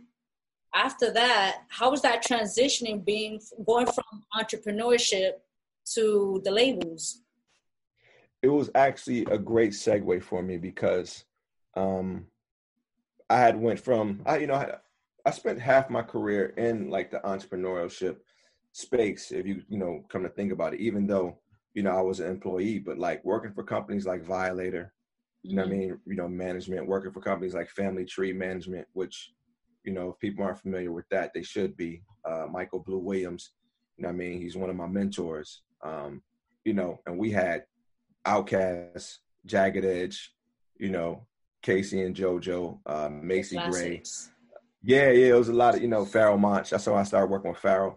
After 0.71 1.11
that, 1.13 1.63
how 1.69 1.89
was 1.89 2.03
that 2.03 2.23
transitioning? 2.23 3.03
Being 3.03 3.41
going 3.65 3.87
from 3.87 4.23
entrepreneurship 4.39 5.41
to 5.95 6.39
the 6.45 6.51
labels. 6.51 7.23
it 8.41 8.47
was 8.47 8.69
actually 8.73 9.25
a 9.25 9.37
great 9.37 9.71
segue 9.71 10.23
for 10.23 10.41
me 10.41 10.55
because 10.57 11.25
um 11.75 12.25
I 13.29 13.37
had 13.37 13.59
went 13.59 13.81
from 13.81 14.21
I 14.25 14.37
you 14.37 14.47
know 14.47 14.53
I, 14.53 14.77
I 15.25 15.31
spent 15.31 15.59
half 15.59 15.89
my 15.89 16.03
career 16.03 16.53
in 16.55 16.89
like 16.89 17.11
the 17.11 17.19
entrepreneurship 17.19 18.15
space 18.71 19.31
if 19.33 19.45
you 19.45 19.61
you 19.67 19.77
know 19.77 20.05
come 20.07 20.23
to 20.23 20.29
think 20.29 20.53
about 20.53 20.73
it 20.73 20.79
even 20.79 21.05
though 21.05 21.37
you 21.73 21.83
know 21.83 21.91
I 21.91 22.01
was 22.01 22.19
an 22.19 22.29
employee 22.29 22.79
but 22.79 22.97
like 22.97 23.23
working 23.23 23.53
for 23.53 23.63
companies 23.63 24.05
like 24.05 24.23
Violator 24.23 24.93
you 25.43 25.55
know 25.55 25.63
what 25.63 25.73
I 25.73 25.77
mean 25.77 25.99
you 26.05 26.15
know 26.15 26.27
management 26.27 26.87
working 26.87 27.11
for 27.11 27.21
companies 27.21 27.53
like 27.53 27.69
Family 27.69 28.05
Tree 28.05 28.33
Management 28.33 28.87
which 28.93 29.31
you 29.83 29.93
know 29.93 30.09
if 30.09 30.19
people 30.19 30.43
aren't 30.43 30.59
familiar 30.59 30.91
with 30.91 31.07
that 31.09 31.31
they 31.33 31.43
should 31.43 31.77
be 31.77 32.01
uh 32.25 32.45
Michael 32.49 32.79
Blue 32.79 32.99
Williams 32.99 33.51
you 33.97 34.03
know 34.03 34.09
what 34.09 34.15
I 34.15 34.17
mean 34.17 34.41
he's 34.41 34.57
one 34.57 34.69
of 34.69 34.75
my 34.75 34.87
mentors 34.87 35.61
um 35.83 36.21
you 36.65 36.73
know 36.73 36.99
and 37.05 37.17
we 37.17 37.31
had 37.31 37.63
Outkast, 38.25 39.17
Jagged 39.45 39.85
Edge, 39.85 40.33
you 40.77 40.89
know, 40.89 41.25
K-Ci 41.61 42.01
and 42.01 42.15
JoJo, 42.15 42.79
uh, 42.85 43.09
Macy 43.09 43.57
Gray. 43.57 44.03
Yeah, 44.81 45.09
yeah, 45.11 45.33
it 45.33 45.37
was 45.37 45.49
a 45.49 45.53
lot 45.53 45.75
of 45.75 45.81
you 45.81 45.87
know 45.87 46.05
Pharoahe 46.05 46.39
Monch. 46.39 46.69
That's 46.69 46.85
how 46.85 46.95
I 46.95 47.03
started 47.03 47.29
working 47.29 47.51
with 47.51 47.61
Pharoahe. 47.61 47.95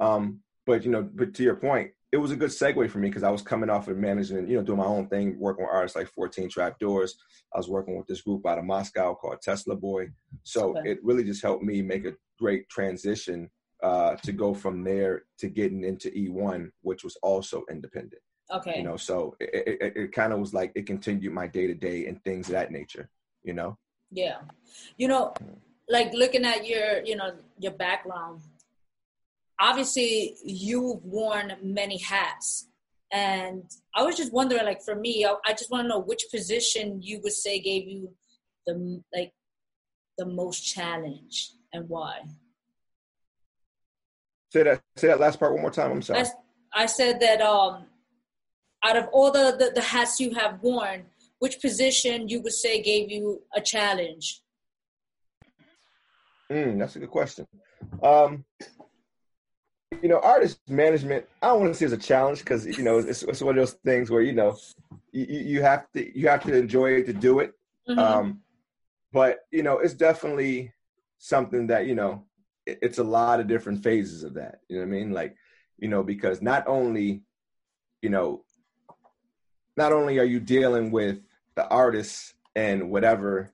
Um, 0.00 0.40
but 0.64 0.84
you 0.84 0.90
know, 0.90 1.02
but 1.02 1.34
to 1.34 1.42
your 1.42 1.56
point, 1.56 1.90
it 2.12 2.18
was 2.18 2.30
a 2.30 2.36
good 2.36 2.50
segue 2.50 2.90
for 2.90 2.98
me 2.98 3.08
because 3.08 3.22
I 3.22 3.30
was 3.30 3.40
coming 3.40 3.70
off 3.70 3.88
of 3.88 3.96
managing, 3.96 4.46
you 4.46 4.58
know, 4.58 4.62
doing 4.62 4.78
my 4.78 4.84
own 4.84 5.08
thing, 5.08 5.38
working 5.38 5.64
with 5.64 5.74
artists 5.74 5.96
like 5.96 6.08
14 6.08 6.50
Trapdoors. 6.50 7.16
I 7.54 7.56
was 7.56 7.70
working 7.70 7.96
with 7.96 8.06
this 8.06 8.20
group 8.20 8.46
out 8.46 8.58
of 8.58 8.64
Moscow 8.64 9.14
called 9.14 9.40
Tesla 9.42 9.74
Boy. 9.74 10.10
So 10.42 10.76
okay. 10.76 10.90
it 10.90 10.98
really 11.02 11.24
just 11.24 11.42
helped 11.42 11.64
me 11.64 11.80
make 11.80 12.04
a 12.04 12.12
great 12.38 12.68
transition 12.68 13.50
uh, 13.82 14.16
to 14.16 14.32
go 14.32 14.52
from 14.52 14.84
there 14.84 15.24
to 15.38 15.48
getting 15.48 15.84
into 15.84 16.10
E1, 16.10 16.70
which 16.82 17.02
was 17.02 17.16
also 17.22 17.64
independent. 17.70 18.20
Okay. 18.52 18.76
You 18.76 18.82
know, 18.82 18.98
so 18.98 19.34
it, 19.40 19.78
it, 19.80 19.96
it 19.96 20.12
kind 20.12 20.34
of 20.34 20.38
was 20.38 20.52
like 20.52 20.72
it 20.74 20.86
continued 20.86 21.32
my 21.32 21.46
day 21.46 21.66
to 21.66 21.74
day 21.74 22.06
and 22.06 22.22
things 22.24 22.48
of 22.48 22.52
that 22.52 22.70
nature, 22.70 23.08
you 23.42 23.54
know? 23.54 23.78
Yeah. 24.10 24.40
You 24.98 25.08
know, 25.08 25.32
like 25.88 26.12
looking 26.12 26.44
at 26.44 26.66
your, 26.66 27.02
you 27.02 27.16
know, 27.16 27.32
your 27.58 27.72
background, 27.72 28.42
obviously 29.62 30.36
you've 30.44 31.02
worn 31.04 31.54
many 31.62 31.98
hats. 31.98 32.66
And 33.12 33.62
I 33.94 34.02
was 34.02 34.16
just 34.16 34.32
wondering, 34.32 34.64
like 34.64 34.82
for 34.82 34.96
me, 34.96 35.24
I, 35.24 35.34
I 35.46 35.52
just 35.52 35.70
want 35.70 35.84
to 35.84 35.88
know 35.88 36.00
which 36.00 36.24
position 36.30 37.00
you 37.00 37.20
would 37.22 37.32
say 37.32 37.60
gave 37.60 37.86
you 37.86 38.10
the 38.66 39.02
like 39.14 39.32
the 40.18 40.26
most 40.26 40.60
challenge 40.62 41.52
and 41.72 41.88
why. 41.88 42.22
Say 44.52 44.64
that. 44.64 44.82
Say 44.96 45.08
that 45.08 45.20
last 45.20 45.38
part 45.38 45.52
one 45.52 45.62
more 45.62 45.70
time. 45.70 45.92
I'm 45.92 46.02
sorry. 46.02 46.24
I, 46.74 46.82
I 46.82 46.86
said 46.86 47.20
that 47.20 47.40
um, 47.40 47.84
out 48.84 48.96
of 48.96 49.08
all 49.12 49.30
the, 49.30 49.56
the, 49.58 49.72
the 49.74 49.80
hats 49.80 50.18
you 50.20 50.34
have 50.34 50.62
worn, 50.62 51.04
which 51.38 51.60
position 51.60 52.28
you 52.28 52.40
would 52.42 52.52
say 52.52 52.82
gave 52.82 53.10
you 53.10 53.42
a 53.54 53.60
challenge? 53.60 54.40
Mm, 56.50 56.78
that's 56.78 56.96
a 56.96 56.98
good 56.98 57.10
question. 57.10 57.46
Um, 58.02 58.44
you 60.02 60.08
know, 60.08 60.20
artist 60.20 60.60
management. 60.68 61.26
I 61.42 61.48
don't 61.48 61.60
want 61.60 61.72
to 61.72 61.78
say 61.78 61.86
it's 61.86 61.94
a 61.94 61.98
challenge 61.98 62.40
because 62.40 62.66
you 62.66 62.84
know 62.84 62.98
it's, 62.98 63.22
it's, 63.22 63.40
one 63.40 63.58
of 63.58 63.62
those 63.62 63.74
things 63.84 64.10
where 64.10 64.22
you 64.22 64.32
know 64.32 64.56
you, 65.12 65.26
you 65.26 65.62
have 65.62 65.90
to 65.92 66.18
you 66.18 66.28
have 66.28 66.42
to 66.44 66.56
enjoy 66.56 66.92
it 66.92 67.06
to 67.06 67.12
do 67.12 67.40
it. 67.40 67.54
Mm-hmm. 67.88 67.98
Um, 67.98 68.40
but 69.12 69.46
you 69.50 69.62
know, 69.62 69.78
it's 69.78 69.94
definitely 69.94 70.72
something 71.18 71.66
that 71.68 71.86
you 71.86 71.94
know 71.94 72.24
it, 72.66 72.78
it's 72.82 72.98
a 72.98 73.04
lot 73.04 73.40
of 73.40 73.46
different 73.46 73.82
phases 73.82 74.24
of 74.24 74.34
that. 74.34 74.60
You 74.68 74.76
know 74.76 74.82
what 74.82 74.88
I 74.88 74.98
mean? 74.98 75.12
Like 75.12 75.36
you 75.78 75.88
know, 75.88 76.02
because 76.02 76.42
not 76.42 76.66
only 76.66 77.22
you 78.00 78.10
know 78.10 78.44
not 79.76 79.92
only 79.92 80.18
are 80.18 80.24
you 80.24 80.40
dealing 80.40 80.90
with 80.90 81.18
the 81.54 81.66
artists 81.68 82.34
and 82.54 82.90
whatever 82.90 83.50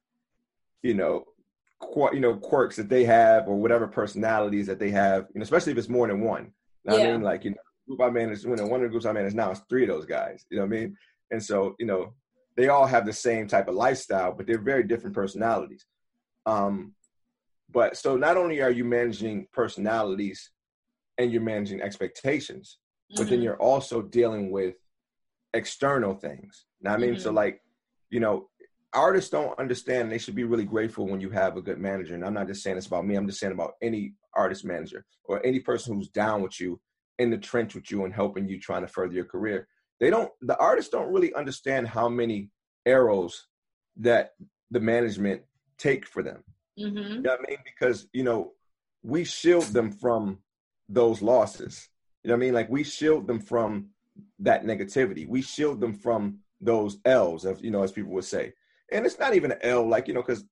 you 0.82 0.94
know 0.94 1.27
qu- 1.80 2.14
you 2.14 2.20
know 2.20 2.36
quirks 2.36 2.76
that 2.76 2.88
they 2.88 3.04
have 3.04 3.48
or 3.48 3.56
whatever 3.56 3.86
personalities 3.86 4.66
that 4.66 4.78
they 4.78 4.90
have 4.90 5.26
you 5.34 5.38
know 5.38 5.42
especially 5.42 5.72
if 5.72 5.78
it's 5.78 5.88
more 5.88 6.06
than 6.06 6.20
one 6.20 6.52
you 6.84 6.90
know 6.90 6.96
yeah. 6.96 7.08
i 7.08 7.12
mean 7.12 7.22
like 7.22 7.44
you 7.44 7.50
know 7.50 7.56
group 7.86 8.00
i 8.00 8.10
manage 8.10 8.44
when 8.44 8.58
one 8.68 8.80
of 8.80 8.84
the 8.84 8.88
groups 8.88 9.06
i 9.06 9.12
manage 9.12 9.34
now 9.34 9.50
is 9.50 9.60
three 9.68 9.82
of 9.82 9.88
those 9.88 10.06
guys 10.06 10.44
you 10.50 10.56
know 10.56 10.64
what 10.64 10.74
i 10.74 10.80
mean 10.80 10.96
and 11.30 11.42
so 11.42 11.74
you 11.78 11.86
know 11.86 12.12
they 12.56 12.68
all 12.68 12.86
have 12.86 13.06
the 13.06 13.12
same 13.12 13.46
type 13.46 13.68
of 13.68 13.74
lifestyle 13.74 14.32
but 14.32 14.46
they're 14.46 14.58
very 14.58 14.82
different 14.82 15.14
personalities 15.14 15.86
um 16.46 16.94
but 17.70 17.96
so 17.96 18.16
not 18.16 18.36
only 18.36 18.60
are 18.60 18.70
you 18.70 18.84
managing 18.84 19.46
personalities 19.52 20.50
and 21.18 21.32
you're 21.32 21.42
managing 21.42 21.80
expectations 21.80 22.78
mm-hmm. 23.10 23.20
but 23.22 23.28
then 23.28 23.38
mm-hmm. 23.38 23.44
you're 23.44 23.62
also 23.62 24.02
dealing 24.02 24.50
with 24.50 24.74
external 25.54 26.14
things. 26.14 26.66
Now, 26.80 26.94
I 26.94 26.96
mean, 26.96 27.10
mm-hmm. 27.10 27.20
so 27.20 27.32
like, 27.32 27.60
you 28.10 28.20
know, 28.20 28.48
artists 28.92 29.30
don't 29.30 29.58
understand. 29.58 30.10
They 30.10 30.18
should 30.18 30.34
be 30.34 30.44
really 30.44 30.64
grateful 30.64 31.06
when 31.06 31.20
you 31.20 31.30
have 31.30 31.56
a 31.56 31.62
good 31.62 31.78
manager. 31.78 32.14
And 32.14 32.24
I'm 32.24 32.34
not 32.34 32.46
just 32.46 32.62
saying 32.62 32.76
this 32.76 32.86
about 32.86 33.06
me. 33.06 33.16
I'm 33.16 33.26
just 33.26 33.40
saying 33.40 33.52
about 33.52 33.74
any 33.82 34.14
artist 34.34 34.64
manager 34.64 35.04
or 35.24 35.44
any 35.44 35.60
person 35.60 35.94
who's 35.94 36.08
down 36.08 36.42
with 36.42 36.60
you 36.60 36.80
in 37.18 37.30
the 37.30 37.38
trench 37.38 37.74
with 37.74 37.90
you 37.90 38.04
and 38.04 38.14
helping 38.14 38.48
you 38.48 38.60
trying 38.60 38.82
to 38.82 38.88
further 38.88 39.14
your 39.14 39.24
career. 39.24 39.68
They 40.00 40.10
don't. 40.10 40.30
The 40.42 40.56
artists 40.58 40.90
don't 40.90 41.12
really 41.12 41.34
understand 41.34 41.88
how 41.88 42.08
many 42.08 42.50
arrows 42.86 43.46
that 43.96 44.34
the 44.70 44.80
management 44.80 45.42
take 45.76 46.06
for 46.06 46.22
them. 46.22 46.44
Mm-hmm. 46.78 46.96
You 46.96 47.20
know 47.20 47.30
what 47.30 47.40
I 47.40 47.50
mean? 47.50 47.58
Because 47.64 48.06
you 48.12 48.22
know 48.22 48.52
we 49.02 49.24
shield 49.24 49.64
them 49.64 49.90
from 49.90 50.38
those 50.88 51.20
losses. 51.20 51.88
You 52.22 52.28
know 52.28 52.34
what 52.34 52.42
I 52.42 52.46
mean? 52.46 52.54
Like 52.54 52.70
we 52.70 52.84
shield 52.84 53.26
them 53.26 53.40
from 53.40 53.88
that 54.40 54.64
negativity. 54.64 55.28
We 55.28 55.42
shield 55.42 55.80
them 55.80 55.94
from 55.94 56.38
those 56.60 56.98
L's, 57.04 57.44
of, 57.44 57.64
you 57.64 57.70
know, 57.70 57.82
as 57.82 57.92
people 57.92 58.12
would 58.12 58.24
say. 58.24 58.52
And 58.92 59.04
it's 59.04 59.18
not 59.18 59.34
even 59.34 59.52
an 59.52 59.58
L, 59.62 59.86
like 59.86 60.08
you 60.08 60.14
know, 60.14 60.22
because 60.22 60.44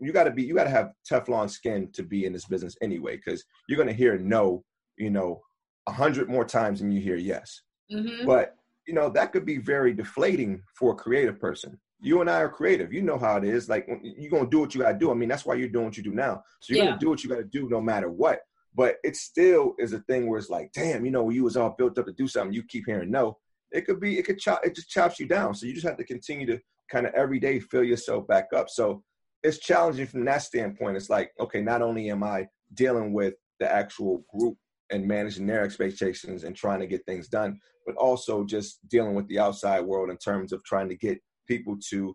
you 0.00 0.12
got 0.12 0.24
to 0.24 0.30
be, 0.30 0.42
you 0.42 0.54
got 0.54 0.64
to 0.64 0.70
have 0.70 0.92
Teflon 1.10 1.50
skin 1.50 1.90
to 1.92 2.02
be 2.02 2.24
in 2.24 2.32
this 2.32 2.46
business 2.46 2.76
anyway, 2.82 3.16
because 3.16 3.44
you're 3.68 3.78
gonna 3.78 3.92
hear 3.92 4.18
no, 4.18 4.64
you 4.96 5.10
know, 5.10 5.42
a 5.86 5.92
hundred 5.92 6.28
more 6.28 6.44
times 6.44 6.80
than 6.80 6.92
you 6.92 7.00
hear 7.00 7.16
yes. 7.16 7.62
Mm-hmm. 7.92 8.26
But 8.26 8.56
you 8.86 8.94
know 8.94 9.08
that 9.10 9.32
could 9.32 9.46
be 9.46 9.58
very 9.58 9.92
deflating 9.92 10.62
for 10.76 10.92
a 10.92 10.96
creative 10.96 11.38
person. 11.38 11.78
You 12.00 12.20
and 12.20 12.28
I 12.28 12.40
are 12.40 12.48
creative. 12.48 12.92
You 12.92 13.02
know 13.02 13.18
how 13.18 13.36
it 13.36 13.44
is. 13.44 13.68
Like 13.68 13.88
you're 14.02 14.30
gonna 14.30 14.50
do 14.50 14.60
what 14.60 14.74
you 14.74 14.80
gotta 14.80 14.98
do. 14.98 15.10
I 15.10 15.14
mean, 15.14 15.28
that's 15.28 15.44
why 15.44 15.54
you're 15.54 15.68
doing 15.68 15.86
what 15.86 15.96
you 15.96 16.02
do 16.02 16.12
now. 16.12 16.42
So 16.60 16.74
you're 16.74 16.84
yeah. 16.84 16.90
gonna 16.90 17.00
do 17.00 17.10
what 17.10 17.22
you 17.22 17.30
gotta 17.30 17.44
do 17.44 17.68
no 17.68 17.80
matter 17.80 18.10
what. 18.10 18.40
But 18.74 18.96
it 19.04 19.16
still 19.16 19.74
is 19.78 19.92
a 19.92 20.00
thing 20.00 20.28
where 20.28 20.38
it's 20.38 20.50
like, 20.50 20.72
damn, 20.72 21.04
you 21.04 21.10
know, 21.10 21.28
you 21.30 21.44
was 21.44 21.56
all 21.56 21.74
built 21.76 21.98
up 21.98 22.06
to 22.06 22.12
do 22.12 22.26
something, 22.26 22.54
you 22.54 22.62
keep 22.62 22.86
hearing 22.86 23.10
no. 23.10 23.38
It 23.70 23.86
could 23.86 24.00
be, 24.00 24.18
it 24.18 24.24
could 24.24 24.38
chop, 24.38 24.60
it 24.64 24.74
just 24.74 24.88
chops 24.88 25.20
you 25.20 25.26
down. 25.26 25.54
So 25.54 25.66
you 25.66 25.74
just 25.74 25.86
have 25.86 25.98
to 25.98 26.04
continue 26.04 26.46
to 26.46 26.60
kind 26.92 27.06
of 27.06 27.14
every 27.14 27.40
day 27.40 27.58
fill 27.58 27.82
yourself 27.82 28.26
back 28.28 28.48
up. 28.54 28.68
So 28.68 29.02
it's 29.42 29.58
challenging 29.58 30.06
from 30.06 30.24
that 30.26 30.42
standpoint. 30.42 30.96
It's 30.96 31.10
like, 31.10 31.32
okay, 31.40 31.62
not 31.62 31.82
only 31.82 32.10
am 32.10 32.22
I 32.22 32.46
dealing 32.74 33.12
with 33.12 33.34
the 33.58 33.72
actual 33.72 34.24
group 34.32 34.56
and 34.90 35.08
managing 35.08 35.46
their 35.46 35.64
expectations 35.64 36.44
and 36.44 36.54
trying 36.54 36.80
to 36.80 36.86
get 36.86 37.04
things 37.06 37.28
done, 37.28 37.58
but 37.86 37.96
also 37.96 38.44
just 38.44 38.78
dealing 38.88 39.14
with 39.14 39.26
the 39.28 39.38
outside 39.38 39.80
world 39.80 40.10
in 40.10 40.18
terms 40.18 40.52
of 40.52 40.62
trying 40.64 40.88
to 40.88 40.96
get 40.96 41.18
people 41.48 41.76
to, 41.90 42.14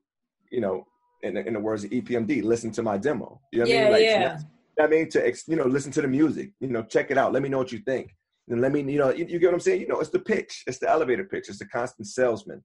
you 0.51 0.61
know, 0.61 0.85
in 1.23 1.33
the, 1.33 1.45
in 1.45 1.53
the 1.53 1.59
words 1.59 1.83
of 1.83 1.89
EPMD, 1.89 2.43
listen 2.43 2.71
to 2.71 2.83
my 2.83 2.97
demo. 2.97 3.41
You 3.51 3.59
know 3.59 3.63
what 3.63 3.69
yeah, 3.69 3.79
I 3.79 3.83
mean? 3.83 3.91
Like, 3.91 4.03
yeah. 4.03 4.39
I 4.79 4.87
mean, 4.87 5.09
to 5.09 5.33
you 5.47 5.55
know, 5.55 5.65
listen 5.65 5.91
to 5.93 6.01
the 6.03 6.07
music, 6.07 6.51
you 6.59 6.67
know, 6.67 6.83
check 6.83 7.09
it 7.09 7.17
out. 7.17 7.33
Let 7.33 7.41
me 7.41 7.49
know 7.49 7.57
what 7.57 7.71
you 7.71 7.79
think, 7.79 8.15
and 8.47 8.61
let 8.61 8.71
me, 8.71 8.81
you 8.81 8.99
know, 8.99 9.09
you, 9.09 9.25
you 9.27 9.39
get 9.39 9.47
what 9.47 9.55
I'm 9.55 9.59
saying. 9.59 9.81
You 9.81 9.87
know, 9.87 9.99
it's 9.99 10.11
the 10.11 10.19
pitch, 10.19 10.63
it's 10.67 10.77
the 10.77 10.87
elevator 10.87 11.23
pitch, 11.23 11.49
it's 11.49 11.57
the 11.57 11.65
constant 11.65 12.07
salesman. 12.07 12.63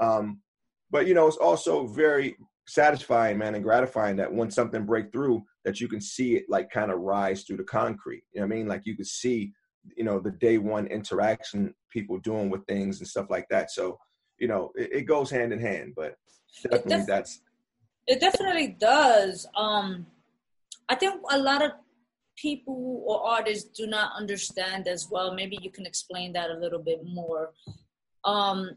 Um, 0.00 0.40
but 0.92 1.06
you 1.08 1.14
know, 1.14 1.26
it's 1.26 1.38
also 1.38 1.86
very 1.86 2.36
satisfying, 2.68 3.38
man, 3.38 3.54
and 3.54 3.64
gratifying 3.64 4.14
that 4.16 4.32
when 4.32 4.50
something 4.50 4.84
break 4.84 5.10
through, 5.10 5.42
that 5.64 5.80
you 5.80 5.88
can 5.88 6.00
see 6.00 6.36
it 6.36 6.44
like 6.48 6.70
kind 6.70 6.92
of 6.92 7.00
rise 7.00 7.42
through 7.42 7.56
the 7.56 7.64
concrete. 7.64 8.22
You 8.32 8.40
know 8.40 8.46
what 8.46 8.54
I 8.54 8.56
mean? 8.56 8.68
Like 8.68 8.82
you 8.84 8.96
could 8.96 9.06
see, 9.06 9.52
you 9.96 10.04
know, 10.04 10.20
the 10.20 10.30
day 10.30 10.58
one 10.58 10.86
interaction, 10.86 11.74
people 11.90 12.18
doing 12.18 12.50
with 12.50 12.64
things 12.66 13.00
and 13.00 13.08
stuff 13.08 13.26
like 13.30 13.48
that. 13.48 13.70
So, 13.70 13.98
you 14.38 14.48
know, 14.48 14.70
it, 14.76 14.92
it 14.92 15.02
goes 15.02 15.30
hand 15.30 15.52
in 15.52 15.60
hand. 15.60 15.94
But 15.96 16.14
definitely, 16.62 16.96
def- 16.96 17.06
that's 17.06 17.40
it. 18.06 18.20
Definitely 18.20 18.76
does. 18.78 19.46
Um, 19.56 20.06
I 20.88 20.94
think 20.94 21.20
a 21.30 21.38
lot 21.38 21.64
of 21.64 21.72
people 22.36 23.02
or 23.06 23.26
artists 23.26 23.70
do 23.70 23.86
not 23.86 24.12
understand 24.16 24.88
as 24.88 25.08
well. 25.10 25.34
Maybe 25.34 25.58
you 25.62 25.70
can 25.70 25.86
explain 25.86 26.34
that 26.34 26.50
a 26.50 26.58
little 26.58 26.82
bit 26.82 27.00
more. 27.04 27.52
Um, 28.24 28.70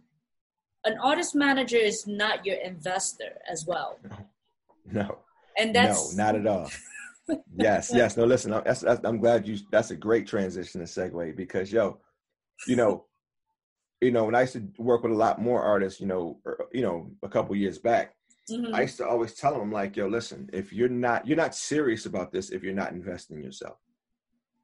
an 0.86 0.98
artist 1.02 1.36
manager 1.36 1.78
is 1.78 2.06
not 2.08 2.46
your 2.46 2.58
investor 2.58 3.38
as 3.50 3.66
well. 3.68 4.00
No. 4.92 5.20
And 5.58 5.74
that's 5.74 6.16
no, 6.16 6.24
not 6.24 6.36
at 6.36 6.48
all. 6.48 6.70
yes, 7.58 7.92
yes. 7.94 8.18
No, 8.18 8.26
listen. 8.26 8.52
That's, 8.52 8.82
that's, 8.82 9.02
I'm 9.04 9.20
glad 9.20 9.48
you. 9.48 9.58
That's 9.72 9.92
a 9.92 9.96
great 9.96 10.28
transition 10.28 10.82
and 10.82 10.90
segue 10.90 11.36
because 11.36 11.72
yo, 11.72 12.00
you 12.68 12.76
know, 12.76 13.06
you 14.02 14.12
know, 14.12 14.26
when 14.26 14.36
I 14.36 14.42
used 14.42 14.54
to 14.54 14.68
work 14.78 15.04
with 15.04 15.12
a 15.12 15.16
lot 15.16 15.42
more 15.42 15.64
artists, 15.64 16.00
you 16.00 16.08
know, 16.08 16.40
or, 16.46 16.68
you 16.72 16.82
know, 16.82 17.10
a 17.24 17.30
couple 17.30 17.56
years 17.56 17.80
back, 17.80 18.16
Mm-hmm. 18.50 18.76
I 18.76 18.82
used 18.82 18.98
to 18.98 19.08
always 19.08 19.34
tell 19.34 19.58
them, 19.58 19.72
like, 19.72 19.96
yo, 19.96 20.08
listen, 20.08 20.50
if 20.54 20.72
you're 20.72 20.90
not, 20.90 21.26
you're 21.28 21.38
not 21.38 21.56
serious 21.56 22.06
about 22.06 22.32
this 22.32 22.52
if 22.52 22.64
you're 22.64 22.74
not 22.74 22.92
investing 22.92 23.38
in 23.38 23.44
yourself. 23.44 23.78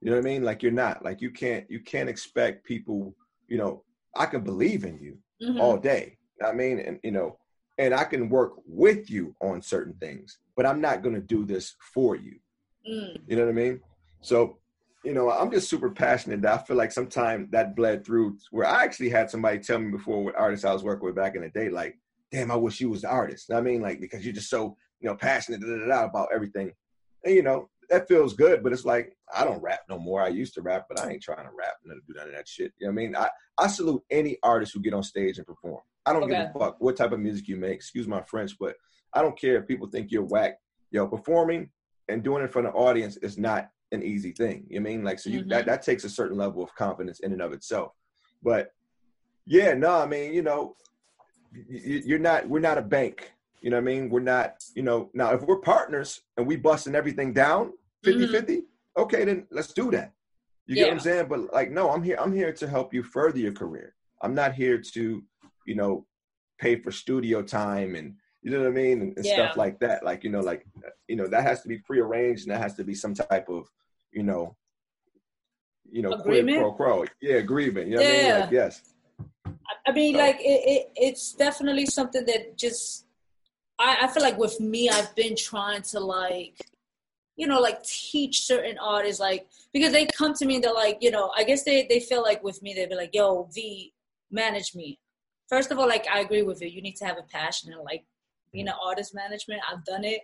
You 0.01 0.11
know 0.11 0.17
what 0.17 0.25
I 0.25 0.29
mean? 0.29 0.43
Like 0.43 0.61
you're 0.61 0.71
not. 0.71 1.03
Like 1.03 1.21
you 1.21 1.31
can't, 1.31 1.69
you 1.69 1.79
can't 1.79 2.09
expect 2.09 2.65
people, 2.65 3.15
you 3.47 3.57
know, 3.57 3.83
I 4.15 4.25
can 4.25 4.41
believe 4.41 4.83
in 4.83 4.99
you 4.99 5.17
mm-hmm. 5.41 5.59
all 5.59 5.77
day. 5.77 6.17
I 6.45 6.53
mean, 6.53 6.79
and 6.79 6.99
you 7.03 7.11
know, 7.11 7.37
and 7.77 7.93
I 7.93 8.03
can 8.03 8.29
work 8.29 8.53
with 8.65 9.09
you 9.09 9.35
on 9.41 9.61
certain 9.61 9.93
things, 9.95 10.37
but 10.55 10.65
I'm 10.65 10.81
not 10.81 11.03
gonna 11.03 11.21
do 11.21 11.45
this 11.45 11.75
for 11.93 12.15
you. 12.15 12.37
Mm. 12.89 13.17
You 13.27 13.35
know 13.35 13.43
what 13.43 13.51
I 13.51 13.53
mean? 13.53 13.81
So, 14.21 14.57
you 15.03 15.13
know, 15.13 15.31
I'm 15.31 15.51
just 15.51 15.69
super 15.69 15.89
passionate. 15.89 16.41
That 16.41 16.53
I 16.53 16.63
feel 16.63 16.77
like 16.77 16.91
sometimes 16.91 17.49
that 17.51 17.75
bled 17.75 18.05
through 18.05 18.37
where 18.51 18.67
I 18.67 18.83
actually 18.83 19.09
had 19.09 19.29
somebody 19.29 19.59
tell 19.59 19.79
me 19.79 19.91
before 19.91 20.23
what 20.23 20.35
artists 20.35 20.65
I 20.65 20.73
was 20.73 20.83
working 20.83 21.05
with 21.05 21.15
back 21.15 21.35
in 21.35 21.41
the 21.41 21.49
day, 21.49 21.69
like, 21.69 21.97
damn, 22.31 22.51
I 22.51 22.55
wish 22.55 22.79
you 22.79 22.89
was 22.89 23.01
the 23.01 23.09
artist. 23.09 23.51
I 23.53 23.61
mean, 23.61 23.81
like 23.81 23.99
because 23.99 24.23
you're 24.23 24.33
just 24.33 24.49
so 24.49 24.77
you 24.99 25.09
know 25.09 25.15
passionate 25.15 25.61
da, 25.61 25.67
da, 25.67 25.87
da, 25.87 26.05
about 26.05 26.29
everything, 26.33 26.71
and 27.25 27.35
you 27.35 27.43
know 27.43 27.69
that 27.91 28.07
feels 28.07 28.33
good. 28.33 28.63
But 28.63 28.73
it's 28.73 28.85
like 28.85 29.15
I 29.35 29.43
don't 29.43 29.61
rap 29.61 29.81
no 29.89 29.99
more. 29.99 30.21
I 30.23 30.29
used 30.29 30.55
to 30.55 30.61
rap, 30.61 30.85
but 30.89 30.99
I 30.99 31.11
ain't 31.11 31.21
trying 31.21 31.45
to 31.45 31.51
rap 31.55 31.73
and 31.85 32.01
do 32.07 32.13
none 32.15 32.27
of 32.29 32.33
that 32.33 32.47
shit. 32.47 32.71
You 32.79 32.87
know 32.87 32.93
what 32.93 33.01
I 33.01 33.03
mean? 33.05 33.15
I 33.15 33.29
I 33.59 33.67
salute 33.67 34.01
any 34.09 34.37
artist 34.41 34.73
who 34.73 34.79
get 34.79 34.93
on 34.93 35.03
stage 35.03 35.37
and 35.37 35.45
perform. 35.45 35.81
I 36.05 36.13
don't 36.13 36.23
Okay. 36.23 36.35
give 36.35 36.55
a 36.55 36.59
fuck 36.59 36.77
what 36.79 36.97
type 36.97 37.11
of 37.11 37.19
music 37.19 37.47
you 37.47 37.57
make. 37.57 37.73
Excuse 37.75 38.07
my 38.07 38.21
French, 38.23 38.57
but 38.57 38.75
I 39.13 39.21
don't 39.21 39.37
care 39.37 39.57
if 39.57 39.67
people 39.67 39.87
think 39.87 40.09
you're 40.11 40.23
whack. 40.23 40.55
Yo, 40.89 41.05
performing 41.07 41.69
and 42.07 42.23
doing 42.23 42.41
it 42.41 42.45
in 42.45 42.51
front 42.51 42.67
of 42.67 42.75
audience 42.75 43.17
is 43.17 43.37
not 43.37 43.69
an 43.91 44.01
easy 44.03 44.31
thing. 44.31 44.65
You 44.69 44.79
know 44.79 44.89
I 44.89 44.93
mean 44.93 45.03
like 45.03 45.19
so 45.19 45.29
you 45.29 45.41
Mhm. 45.43 45.49
that 45.49 45.65
that 45.65 45.81
takes 45.83 46.05
a 46.05 46.09
certain 46.09 46.37
level 46.37 46.63
of 46.63 46.73
confidence 46.75 47.19
in 47.19 47.33
and 47.33 47.41
of 47.41 47.51
itself. 47.53 47.91
But 48.41 48.71
yeah, 49.45 49.73
no, 49.73 49.91
I 49.99 50.05
mean 50.07 50.33
you 50.33 50.41
know 50.41 50.77
you're 51.69 52.19
not 52.19 52.47
we're 52.47 52.59
not 52.59 52.77
a 52.77 52.81
bank. 52.81 53.33
You 53.61 53.69
know 53.69 53.77
what 53.77 53.81
I 53.83 53.93
mean? 53.93 54.09
We're 54.09 54.21
not, 54.21 54.55
you 54.73 54.81
know, 54.81 55.11
now 55.13 55.33
if 55.33 55.43
we're 55.43 55.59
partners 55.59 56.21
and 56.35 56.47
we 56.47 56.55
busting 56.55 56.95
everything 56.95 57.31
down 57.31 57.73
50 58.03 58.27
50, 58.27 58.61
okay, 58.97 59.25
then 59.25 59.47
let's 59.51 59.73
do 59.73 59.91
that. 59.91 60.13
You 60.65 60.75
get 60.75 60.83
what 60.85 60.91
I'm 60.91 60.97
Mm-hmm. 60.97 61.03
Saying? 61.03 61.27
But 61.27 61.53
like, 61.53 61.71
no, 61.71 61.89
I'm 61.91 62.03
here, 62.03 62.17
I'm 62.19 62.33
here 62.33 62.53
to 62.53 62.67
help 62.67 62.93
you 62.93 63.03
further 63.03 63.39
your 63.39 63.53
career. 63.53 63.95
I'm 64.21 64.33
not 64.35 64.53
here 64.53 64.77
to, 64.93 65.23
you 65.65 65.75
know, 65.75 66.05
pay 66.59 66.75
for 66.75 66.91
studio 66.91 67.41
time 67.41 67.95
and 67.95 68.15
you 68.43 68.49
know 68.51 68.59
what 68.59 68.67
I 68.67 68.71
mean? 68.71 69.01
And, 69.01 69.17
and 69.17 69.25
Yeah. 69.25 69.33
stuff 69.35 69.57
like 69.57 69.79
that. 69.81 70.03
Like, 70.03 70.23
you 70.23 70.29
know, 70.31 70.39
like 70.39 70.65
you 71.07 71.15
know, 71.15 71.27
that 71.27 71.43
has 71.43 71.61
to 71.61 71.67
be 71.67 71.77
prearranged 71.79 72.47
and 72.47 72.55
that 72.55 72.61
has 72.61 72.73
to 72.75 72.83
be 72.83 72.95
some 72.95 73.13
type 73.13 73.49
of, 73.49 73.67
you 74.11 74.23
know, 74.23 74.55
you 75.91 76.01
know, 76.01 76.09
quid 76.17 76.39
Agreement? 76.39 76.57
pro 76.59 76.71
quo. 76.73 77.05
Yeah, 77.21 77.35
agreement. 77.35 77.87
You 77.87 77.97
know 77.97 78.01
what 78.01 78.09
I 78.09 78.13
mean? 78.13 78.25
Yeah. 78.25 78.39
Like, 78.39 78.51
yes. 78.51 78.81
I 79.87 79.91
mean, 79.91 80.15
So- 80.15 80.19
like 80.21 80.37
it, 80.39 80.61
it, 80.73 80.91
it's 80.95 81.33
definitely 81.33 81.85
something 81.85 82.25
that 82.25 82.57
just 82.57 83.05
I, 83.77 83.97
I 84.03 84.07
feel 84.07 84.21
like 84.23 84.37
with 84.37 84.59
me, 84.59 84.89
I've 84.89 85.13
been 85.15 85.35
trying 85.35 85.81
to 85.83 85.99
like, 85.99 86.55
you 87.35 87.47
know, 87.47 87.59
like 87.59 87.83
teach 87.83 88.45
certain 88.45 88.77
artists, 88.77 89.19
like 89.19 89.47
because 89.73 89.91
they 89.91 90.05
come 90.05 90.33
to 90.35 90.45
me 90.45 90.55
and 90.55 90.63
they're 90.63 90.73
like, 90.73 90.97
you 91.01 91.11
know, 91.11 91.31
I 91.35 91.43
guess 91.43 91.63
they 91.63 91.85
they 91.89 91.99
feel 91.99 92.21
like 92.21 92.43
with 92.43 92.61
me, 92.61 92.73
they'd 92.73 92.89
be 92.89 92.95
like, 92.95 93.13
"Yo, 93.13 93.49
V, 93.53 93.93
manage 94.29 94.75
me." 94.75 94.99
First 95.49 95.71
of 95.71 95.79
all, 95.79 95.87
like 95.87 96.07
I 96.07 96.19
agree 96.19 96.43
with 96.43 96.61
you. 96.61 96.67
You 96.67 96.81
need 96.81 96.95
to 96.97 97.05
have 97.05 97.17
a 97.17 97.23
passion 97.23 97.71
and 97.73 97.81
like 97.83 98.03
being 98.51 98.67
an 98.67 98.75
artist 98.83 99.15
management. 99.15 99.61
I've 99.71 99.83
done 99.85 100.03
it. 100.03 100.21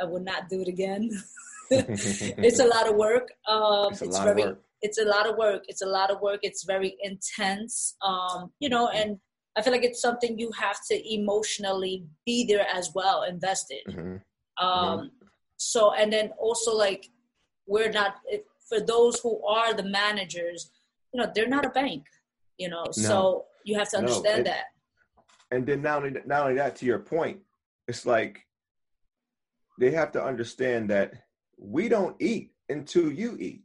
I 0.00 0.04
would 0.04 0.24
not 0.24 0.48
do 0.48 0.60
it 0.62 0.68
again. 0.68 1.10
it's 1.70 2.60
a 2.60 2.66
lot 2.66 2.88
of 2.88 2.96
work. 2.96 3.28
Um, 3.48 3.92
It's 3.92 4.02
it's, 4.02 4.16
a 4.16 4.18
lot 4.18 4.28
of 4.28 4.36
very 4.36 4.48
work. 4.48 4.62
it's 4.80 4.98
a 4.98 5.04
lot 5.04 5.28
of 5.28 5.36
work. 5.36 5.62
It's 5.68 5.82
a 5.82 5.86
lot 5.86 6.10
of 6.10 6.20
work. 6.20 6.40
It's 6.42 6.64
very 6.64 6.96
intense. 7.02 7.96
Um, 8.02 8.52
you 8.58 8.68
know, 8.68 8.88
and 8.88 9.18
I 9.56 9.62
feel 9.62 9.72
like 9.72 9.84
it's 9.84 10.00
something 10.00 10.38
you 10.38 10.50
have 10.58 10.78
to 10.90 11.14
emotionally 11.14 12.04
be 12.24 12.46
there 12.46 12.66
as 12.72 12.90
well, 12.94 13.22
invested. 13.22 13.84
Mhm. 13.88 14.22
Um, 14.58 15.10
so, 15.62 15.92
and 15.92 16.12
then 16.12 16.30
also 16.38 16.74
like 16.76 17.08
we're 17.66 17.90
not 17.90 18.16
for 18.68 18.80
those 18.80 19.20
who 19.20 19.44
are 19.46 19.72
the 19.74 19.84
managers. 19.84 20.70
You 21.12 21.20
know, 21.22 21.30
they're 21.34 21.48
not 21.48 21.64
a 21.64 21.70
bank. 21.70 22.04
You 22.58 22.68
know, 22.68 22.86
so 22.92 23.46
you 23.64 23.78
have 23.78 23.88
to 23.90 23.96
No, 24.00 24.02
understand 24.08 24.40
it- 24.40 24.44
that. 24.50 24.64
and 25.50 25.66
then 25.66 25.82
not 25.82 25.98
only 25.98 26.20
not 26.26 26.42
only 26.44 26.54
that 26.56 26.76
to 26.76 26.84
your 26.86 26.98
point 26.98 27.38
it's 27.88 28.04
like 28.06 28.34
they 29.78 29.90
have 29.90 30.10
to 30.12 30.22
understand 30.22 30.88
that 30.90 31.12
we 31.58 31.88
don't 31.88 32.16
eat 32.20 32.52
until 32.68 33.10
you 33.12 33.36
eat 33.38 33.62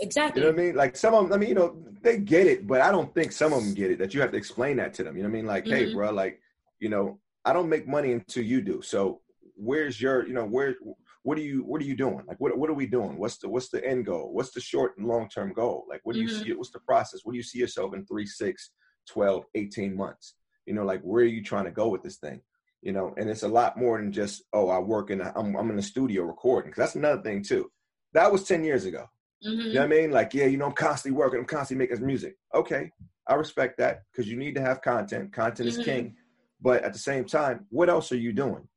Exactly. 0.00 0.40
you 0.42 0.46
know 0.46 0.52
what 0.52 0.60
i 0.60 0.64
mean 0.64 0.74
like 0.74 0.96
some 0.96 1.14
of 1.14 1.22
them 1.24 1.32
i 1.32 1.36
mean 1.38 1.48
you 1.48 1.54
know 1.54 1.68
they 2.02 2.16
get 2.18 2.46
it 2.46 2.66
but 2.66 2.80
i 2.80 2.90
don't 2.90 3.14
think 3.14 3.30
some 3.32 3.52
of 3.52 3.60
them 3.62 3.72
get 3.74 3.90
it 3.90 3.98
that 3.98 4.12
you 4.14 4.20
have 4.20 4.30
to 4.32 4.36
explain 4.36 4.76
that 4.76 4.92
to 4.94 5.02
them 5.04 5.16
you 5.16 5.22
know 5.22 5.28
what 5.28 5.34
i 5.36 5.38
mean 5.38 5.46
like 5.54 5.66
hey 5.66 5.84
Mhm. 5.86 5.94
bro 5.94 6.10
like 6.22 6.34
you 6.80 6.88
know 6.88 7.18
i 7.44 7.52
don't 7.52 7.68
make 7.74 7.86
money 7.96 8.12
until 8.12 8.44
you 8.52 8.60
do 8.60 8.82
so 8.82 9.20
where's 9.56 10.00
your 10.04 10.26
you 10.28 10.34
know 10.34 10.44
where 10.56 10.74
what 11.24 11.38
are 11.38 11.42
you 11.42 11.62
what 11.64 11.80
are 11.80 11.84
you 11.84 11.94
doing 11.96 12.22
like 12.26 12.38
what, 12.40 12.56
what 12.56 12.68
are 12.70 12.74
we 12.74 12.86
doing 12.86 13.18
what's 13.18 13.38
the 13.38 13.48
what's 13.48 13.68
the 13.68 13.84
end 13.86 14.04
goal 14.06 14.32
what's 14.32 14.52
the 14.52 14.60
short 14.60 14.96
and 14.98 15.06
long 15.06 15.28
term 15.28 15.52
goal 15.52 15.84
like 15.88 16.00
what 16.04 16.14
do 16.14 16.20
you 16.20 16.26
Mhm. 16.28 16.42
see 16.42 16.52
what's 16.52 16.70
the 16.70 16.80
process 16.80 17.20
what 17.24 17.32
do 17.32 17.36
you 17.36 17.42
see 17.42 17.58
yourself 17.58 17.94
in 17.94 18.04
3 18.06 18.26
6 18.26 18.70
12 19.08 19.44
18 19.54 19.96
months 19.96 20.34
you 20.66 20.74
know 20.74 20.84
like 20.84 21.00
where 21.02 21.22
are 21.22 21.26
you 21.26 21.42
trying 21.42 21.64
to 21.64 21.70
go 21.70 21.88
with 21.88 22.02
this 22.02 22.16
thing 22.18 22.40
you 22.82 22.92
know 22.92 23.14
and 23.16 23.30
it's 23.30 23.42
a 23.44 23.48
lot 23.48 23.76
more 23.76 23.98
than 23.98 24.12
just 24.12 24.42
oh 24.52 24.68
i 24.68 24.78
work 24.78 25.10
in 25.10 25.20
a, 25.20 25.32
I'm, 25.36 25.56
I'm 25.56 25.70
in 25.70 25.76
the 25.76 25.82
studio 25.82 26.22
recording 26.24 26.70
because 26.70 26.82
that's 26.82 26.96
another 26.96 27.22
thing 27.22 27.42
too 27.42 27.70
that 28.12 28.30
was 28.30 28.44
10 28.44 28.64
years 28.64 28.84
ago 28.84 29.06
Mhm. 29.44 29.64
you 29.66 29.72
know 29.74 29.80
what 29.80 29.86
I 29.86 29.88
mean? 30.00 30.10
Like, 30.12 30.34
yeah, 30.34 30.46
you 30.46 30.56
know, 30.56 30.66
I'm 30.66 30.72
constantly 30.72 31.18
working, 31.18 31.40
I'm 31.40 31.46
constantly 31.46 31.84
making 31.84 32.06
music. 32.06 32.36
Okay, 32.54 32.92
I 33.26 33.34
respect 33.34 33.76
that 33.78 34.02
because 34.12 34.30
you 34.30 34.36
need 34.36 34.54
to 34.54 34.60
have 34.60 34.82
content. 34.82 35.32
Content 35.32 35.68
Mhm. 35.68 35.72
is 35.72 35.84
king. 35.84 36.16
But 36.60 36.84
at 36.84 36.92
the 36.92 36.98
same 37.00 37.24
time, 37.24 37.66
what 37.70 37.88
else 37.90 38.12
are 38.12 38.16
you 38.26 38.32
doing? 38.32 38.68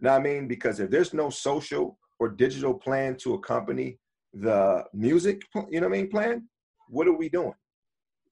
You 0.00 0.06
know 0.06 0.12
what 0.12 0.20
I 0.20 0.22
mean? 0.22 0.48
Because 0.48 0.80
if 0.80 0.90
there's 0.90 1.12
no 1.12 1.28
social 1.28 1.98
or 2.18 2.28
digital 2.30 2.72
plan 2.72 3.16
to 3.16 3.34
accompany 3.34 3.98
the 4.32 4.84
music, 4.94 5.42
you 5.70 5.80
know 5.80 5.88
what 5.88 5.96
I 5.96 6.00
mean, 6.00 6.10
plan, 6.10 6.48
what 6.88 7.06
are 7.06 7.12
we 7.12 7.28
doing? 7.28 7.54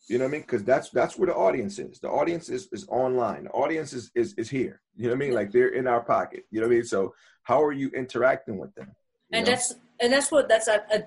You 0.09 0.17
know 0.17 0.25
what 0.25 0.31
I 0.31 0.33
mean? 0.33 0.41
Because 0.43 0.65
that's 0.65 0.89
that's 0.91 1.19
where 1.19 1.27
the 1.27 1.35
audience 1.35 1.79
is. 1.79 1.99
The 2.01 2.09
audience 2.09 2.49
is 2.49 2.69
is 2.73 2.87
online. 2.89 3.45
The 3.45 3.51
audience 3.51 3.93
is, 3.93 4.11
is 4.15 4.33
is 4.35 4.49
here. 4.49 4.81
You 4.97 5.05
know 5.05 5.11
what 5.11 5.17
I 5.17 5.19
mean? 5.19 5.35
Like 5.35 5.53
they're 5.53 5.69
in 5.69 5.87
our 5.87 6.03
pocket. 6.03 6.45
You 6.51 6.61
know 6.61 6.67
what 6.67 6.73
I 6.73 6.77
mean? 6.77 6.85
So 6.85 7.15
how 7.43 7.63
are 7.63 7.73
you 7.73 7.91
interacting 7.91 8.57
with 8.57 8.75
them? 8.75 8.91
And 9.33 9.45
know? 9.45 9.51
that's 9.51 9.75
and 10.01 10.13
that's 10.13 10.33
what 10.33 10.49
that's 10.49 10.69
a, 10.69 10.83
a 10.91 11.03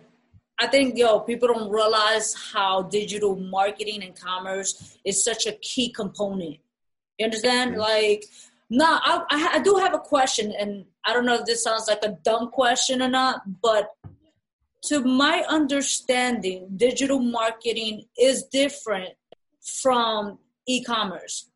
I 0.59 0.67
think 0.67 0.95
yo 0.95 1.21
people 1.21 1.47
don't 1.47 1.71
realize 1.71 2.35
how 2.53 2.83
digital 2.83 3.35
marketing 3.35 4.03
and 4.03 4.15
commerce 4.15 4.99
is 5.03 5.23
such 5.23 5.47
a 5.47 5.53
key 5.53 5.91
component. 5.91 6.57
You 7.17 7.25
understand? 7.25 7.75
Mhm. 7.75 7.77
Like, 7.77 8.25
now 8.71 8.99
I, 9.03 9.21
I 9.29 9.49
I 9.55 9.59
do 9.59 9.75
have 9.75 9.93
a 9.93 9.99
question, 9.99 10.53
and 10.57 10.85
I 11.05 11.13
don't 11.13 11.25
know 11.25 11.35
if 11.35 11.45
this 11.45 11.63
sounds 11.63 11.87
like 11.87 12.03
a 12.03 12.17
dumb 12.23 12.49
question 12.49 13.01
or 13.01 13.09
not, 13.09 13.41
but 13.61 13.89
to 14.85 15.03
my 15.03 15.43
understanding, 15.47 16.69
digital 16.75 17.19
marketing 17.19 18.05
is 18.17 18.45
different 18.45 19.09
from 19.81 20.39
e-commerce. 20.67 21.51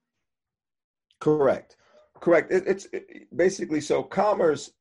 Correct. 1.20 1.78
Correct. 2.20 2.52
It, 2.52 2.64
it's 2.68 2.88
it, 2.94 3.36
basically 3.36 3.82
so 3.82 4.04
commerce. 4.04 4.72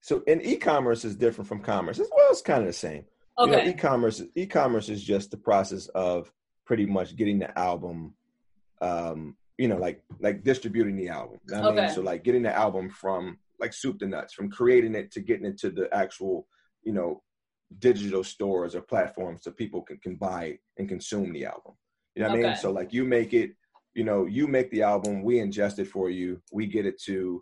So 0.00 0.22
in 0.26 0.42
e-commerce 0.42 1.04
is 1.04 1.16
different 1.16 1.48
from 1.48 1.60
commerce. 1.60 1.98
As 1.98 2.10
well, 2.14 2.28
it's 2.30 2.42
kind 2.42 2.60
of 2.60 2.66
the 2.66 2.72
same. 2.72 3.04
You 3.38 3.46
know, 3.46 3.58
Okay. 3.58 3.70
e-commerce. 3.70 4.22
E-commerce 4.34 4.88
is 4.88 5.02
just 5.02 5.30
the 5.30 5.36
process 5.36 5.86
of 5.88 6.30
pretty 6.66 6.86
much 6.86 7.16
getting 7.16 7.38
the 7.38 7.56
album. 7.58 8.14
Um, 8.80 9.36
you 9.58 9.68
know, 9.68 9.76
like 9.76 10.02
like 10.20 10.42
distributing 10.42 10.96
the 10.96 11.08
album. 11.08 11.38
You 11.46 11.54
know 11.54 11.62
what 11.62 11.72
I 11.72 11.76
mean, 11.76 11.88
so 11.88 12.02
like 12.02 12.24
getting 12.24 12.42
the 12.42 12.54
album 12.54 12.90
from 12.90 13.38
like 13.60 13.72
soup 13.72 13.98
to 14.00 14.06
nuts, 14.06 14.34
from 14.34 14.50
creating 14.50 14.94
it 14.94 15.12
to 15.12 15.20
getting 15.20 15.46
it 15.46 15.58
to 15.58 15.70
the 15.70 15.88
actual, 15.94 16.48
you 16.82 16.92
know, 16.92 17.22
digital 17.78 18.24
stores 18.24 18.74
or 18.74 18.80
platforms 18.80 19.44
so 19.44 19.50
people 19.50 19.82
can, 19.82 19.98
can 19.98 20.16
buy 20.16 20.58
and 20.78 20.88
consume 20.88 21.32
the 21.32 21.44
album. 21.46 21.74
You 22.14 22.22
know 22.22 22.28
what 22.28 22.38
I 22.38 22.42
mean? 22.42 22.54
So 22.54 22.70
like 22.70 22.92
you 22.92 23.04
make 23.04 23.32
it, 23.32 23.52
you 23.94 24.04
know, 24.04 24.26
you 24.26 24.46
make 24.46 24.70
the 24.70 24.82
album, 24.82 25.22
we 25.22 25.36
ingest 25.36 25.78
it 25.78 25.86
for 25.86 26.10
you, 26.10 26.40
we 26.52 26.66
get 26.66 26.86
it 26.86 27.00
to, 27.02 27.40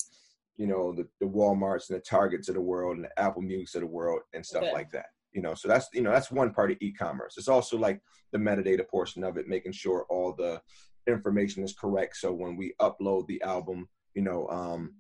you 0.57 0.67
know, 0.67 0.93
the, 0.93 1.09
the 1.21 1.27
Walmarts 1.27 1.89
and 1.89 1.99
the 1.99 2.03
Targets 2.03 2.49
of 2.49 2.55
the 2.55 2.61
world 2.61 2.97
and 2.97 3.05
the 3.07 3.19
Apple 3.19 3.43
Music 3.43 3.77
of 3.77 3.81
the 3.83 3.87
world 3.87 4.21
and 4.35 4.45
stuff 4.45 4.65
Okay. 4.65 4.73
like 4.73 4.91
that. 4.91 5.07
You 5.33 5.43
know, 5.43 5.55
so 5.55 5.69
that's 5.69 5.89
you 5.95 6.03
know, 6.03 6.11
that's 6.11 6.31
one 6.31 6.53
part 6.53 6.73
of 6.73 6.79
e-commerce. 6.81 7.35
It's 7.37 7.49
also 7.49 7.79
like 7.79 8.01
the 8.33 8.39
metadata 8.39 8.87
portion 8.89 9.23
of 9.23 9.37
it, 9.37 9.47
making 9.47 9.73
sure 9.73 10.05
all 10.11 10.35
the 10.37 10.61
information 11.07 11.63
is 11.63 11.73
correct. 11.73 12.17
So 12.17 12.33
when 12.33 12.57
we 12.57 12.75
upload 12.81 13.27
the 13.27 13.43
album, 13.43 13.89
you 14.15 14.23
know, 14.23 14.49
um, 14.49 14.95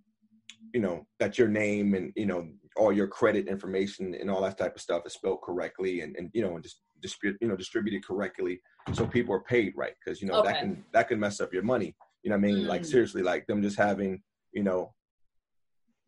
you 0.72 0.80
know, 0.80 1.06
that 1.18 1.38
your 1.38 1.48
name 1.48 1.94
and 1.94 2.12
you 2.16 2.26
know 2.26 2.48
all 2.76 2.92
your 2.92 3.08
credit 3.08 3.48
information 3.48 4.14
and 4.14 4.30
all 4.30 4.40
that 4.42 4.56
type 4.56 4.74
of 4.74 4.80
stuff 4.80 5.02
is 5.04 5.14
spelled 5.14 5.42
correctly 5.42 6.02
and, 6.02 6.16
and 6.16 6.30
you 6.32 6.42
know 6.42 6.54
and 6.54 6.62
just 6.62 6.82
distribute 7.02 7.36
you 7.40 7.48
know 7.48 7.56
distributed 7.56 8.04
correctly 8.06 8.60
so 8.92 9.04
people 9.06 9.34
are 9.34 9.40
paid 9.42 9.72
right 9.76 9.94
because 10.04 10.22
you 10.22 10.28
know 10.28 10.40
that 10.42 10.60
can 10.60 10.84
that 10.92 11.08
can 11.08 11.18
mess 11.18 11.40
up 11.40 11.52
your 11.52 11.62
money 11.62 11.96
you 12.22 12.30
know 12.30 12.36
what 12.36 12.44
i 12.44 12.52
mean 12.52 12.66
like 12.66 12.82
Mm. 12.82 12.86
seriously 12.86 13.22
like 13.22 13.46
them 13.46 13.60
just 13.60 13.76
having 13.76 14.22
you 14.52 14.62
know 14.62 14.94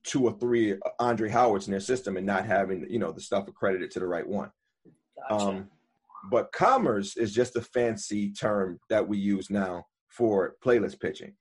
two 0.05 0.25
or 0.25 0.33
three 0.39 0.77
andre 1.01 1.29
howards 1.29 1.67
in 1.67 1.73
their 1.73 1.81
system 1.81 2.17
and 2.17 2.27
not 2.27 2.47
having 2.47 2.87
you 2.89 2.99
know 2.99 3.11
the 3.11 3.21
stuff 3.21 3.49
accredited 3.49 3.91
to 3.91 3.99
the 4.01 4.07
right 4.07 4.27
one 4.27 4.51
Gotcha. 5.29 5.49
um, 5.49 5.71
but 6.31 6.53
commerce 6.53 7.17
is 7.17 7.33
just 7.33 7.57
a 7.57 7.61
fancy 7.61 8.33
term 8.33 8.79
that 8.91 9.07
we 9.07 9.19
use 9.19 9.51
now 9.51 9.85
for 10.09 10.55
playlist 10.65 11.01
pitching. 11.01 11.35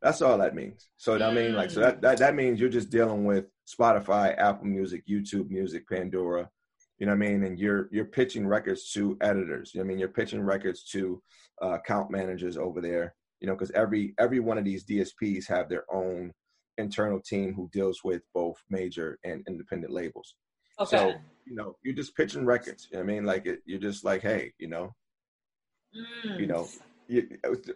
That's 0.00 0.20
all 0.20 0.36
that 0.38 0.54
means. 0.54 0.88
So 0.96 1.20
I 1.22 1.32
mean, 1.32 1.54
like, 1.54 1.70
so 1.70 1.80
that, 1.80 2.02
that 2.02 2.18
that 2.18 2.34
means 2.34 2.58
you're 2.58 2.68
just 2.68 2.90
dealing 2.90 3.24
with 3.24 3.46
Spotify, 3.68 4.36
Apple 4.36 4.66
Music, 4.66 5.04
YouTube 5.08 5.48
Music, 5.48 5.88
Pandora. 5.88 6.48
You 6.98 7.06
know 7.06 7.12
what 7.12 7.24
I 7.24 7.30
mean? 7.30 7.44
And 7.44 7.58
you're 7.58 7.88
you're 7.92 8.04
pitching 8.04 8.46
records 8.46 8.90
to 8.92 9.16
editors. 9.20 9.72
You 9.72 9.78
know 9.78 9.84
what 9.84 9.86
I 9.86 9.88
mean? 9.88 9.98
You're 10.00 10.08
pitching 10.08 10.42
records 10.42 10.84
to 10.90 11.22
uh, 11.62 11.74
account 11.74 12.10
managers 12.10 12.56
over 12.56 12.80
there. 12.80 13.14
You 13.40 13.46
know, 13.46 13.54
because 13.54 13.70
every 13.72 14.14
every 14.18 14.40
one 14.40 14.58
of 14.58 14.64
these 14.64 14.84
DSPs 14.84 15.48
have 15.48 15.68
their 15.68 15.84
own 15.92 16.32
internal 16.78 17.20
team 17.20 17.54
who 17.54 17.68
deals 17.72 18.00
with 18.02 18.22
both 18.34 18.56
major 18.70 19.18
and 19.24 19.44
independent 19.48 19.92
labels. 19.92 20.34
okay. 20.80 20.96
So, 20.96 21.14
you 21.44 21.54
know, 21.54 21.76
you're 21.82 21.94
just 21.94 22.16
pitching 22.16 22.44
records. 22.46 22.88
You 22.90 22.98
know 22.98 23.04
what 23.04 23.10
I 23.10 23.14
mean? 23.14 23.24
Like, 23.24 23.46
it, 23.46 23.60
you're 23.66 23.80
just 23.80 24.04
like, 24.04 24.22
hey, 24.22 24.52
you 24.58 24.68
know, 24.68 24.94
Mm. 25.94 26.40
you 26.40 26.46
know, 26.46 26.66
you, 27.06 27.28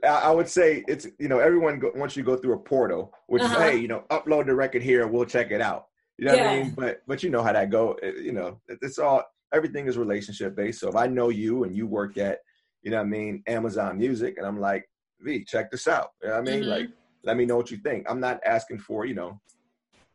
I 0.02 0.30
would 0.30 0.48
say 0.48 0.82
it's, 0.88 1.06
you 1.18 1.28
know, 1.28 1.38
everyone, 1.38 1.78
go, 1.78 1.92
once 1.94 2.16
you 2.16 2.22
go 2.22 2.34
through 2.34 2.54
a 2.54 2.58
portal, 2.58 3.12
which 3.26 3.42
Uh-huh. 3.42 3.54
is, 3.62 3.70
hey, 3.70 3.76
you 3.76 3.88
know, 3.88 4.04
upload 4.08 4.46
the 4.46 4.54
record 4.54 4.82
here 4.82 5.02
and 5.02 5.12
we'll 5.12 5.26
check 5.26 5.50
it 5.50 5.60
out. 5.60 5.88
You 6.16 6.24
know 6.24 6.32
what 6.38 6.46
I 6.46 6.62
mean? 6.62 6.70
But, 6.70 7.02
but 7.06 7.22
you 7.22 7.28
know 7.28 7.42
how 7.42 7.52
that 7.52 7.68
go. 7.68 7.92
It- 8.02 8.24
you 8.24 8.32
know, 8.32 8.58
it- 8.68 8.78
it's 8.80 8.98
all, 8.98 9.22
everything 9.52 9.86
is 9.86 9.98
relationship 9.98 10.56
based. 10.56 10.80
So 10.80 10.88
if 10.88 10.96
I 10.96 11.06
know 11.06 11.28
you 11.28 11.64
and 11.64 11.76
you 11.76 11.86
work 11.86 12.16
at, 12.16 12.38
you 12.82 12.90
know 12.90 12.96
what 12.96 13.02
I 13.02 13.08
mean, 13.10 13.42
Amazon 13.46 13.98
Music, 13.98 14.38
and 14.38 14.46
I'm 14.46 14.58
like, 14.58 14.88
V, 15.20 15.44
check 15.44 15.70
this 15.70 15.86
out. 15.86 16.12
You 16.22 16.28
know 16.28 16.40
what 16.40 16.48
I 16.48 16.52
mean? 16.52 16.64
Mhm. 16.64 16.68
Like, 16.68 16.88
let 17.22 17.36
me 17.36 17.44
know 17.44 17.56
what 17.56 17.70
you 17.70 17.76
think. 17.76 18.06
I'm 18.08 18.20
not 18.20 18.40
asking 18.46 18.78
for, 18.78 19.04
you 19.04 19.14
know, 19.14 19.38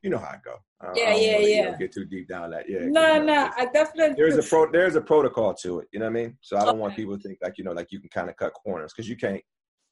you 0.02 0.10
know 0.10 0.18
how 0.18 0.30
I 0.30 0.38
go. 0.44 0.56
I, 0.82 0.88
Yeah, 0.96 1.04
I 1.04 1.12
don't 1.12 1.22
yeah, 1.22 1.34
wanna, 1.34 1.48
you 1.48 1.64
know, 1.64 1.70
yeah. 1.70 1.78
get 1.78 1.94
too 1.94 2.06
deep 2.06 2.28
down 2.28 2.52
that. 2.52 2.70
Yeah. 2.70 2.80
No, 2.80 3.14
you 3.16 3.20
know, 3.20 3.26
no, 3.26 3.52
I 3.56 3.66
definitely. 3.66 4.16
there's 4.16 4.38
a 4.38 4.48
pro 4.48 4.72
there's 4.72 4.96
a 4.96 5.02
protocol 5.02 5.54
to 5.56 5.80
it 5.80 5.88
you 5.92 6.00
know 6.00 6.06
what 6.06 6.12
i 6.12 6.14
mean 6.14 6.38
so 6.42 6.58
i 6.58 6.66
don't 6.66 6.80
want 6.80 6.96
people 6.96 7.16
to 7.16 7.22
think 7.22 7.38
like 7.42 7.58
you 7.58 7.64
know 7.64 7.72
like 7.72 7.92
you 7.92 8.00
can 8.00 8.10
kind 8.10 8.30
of 8.30 8.36
cut 8.36 8.54
corners 8.54 8.92
because 8.94 9.08
you 9.08 9.16
can't 9.16 9.42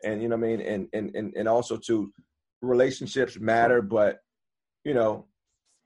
and 0.04 0.22
you 0.22 0.28
know 0.28 0.36
what 0.36 0.46
i 0.46 0.50
mean 0.50 0.62
and 0.62 0.88
and 0.94 1.16
and, 1.16 1.34
and 1.36 1.48
also 1.48 1.78
too 1.78 2.12
relationships 2.62 3.40
matter 3.40 3.82
but 3.82 4.20
you 4.84 4.94
know 4.94 5.26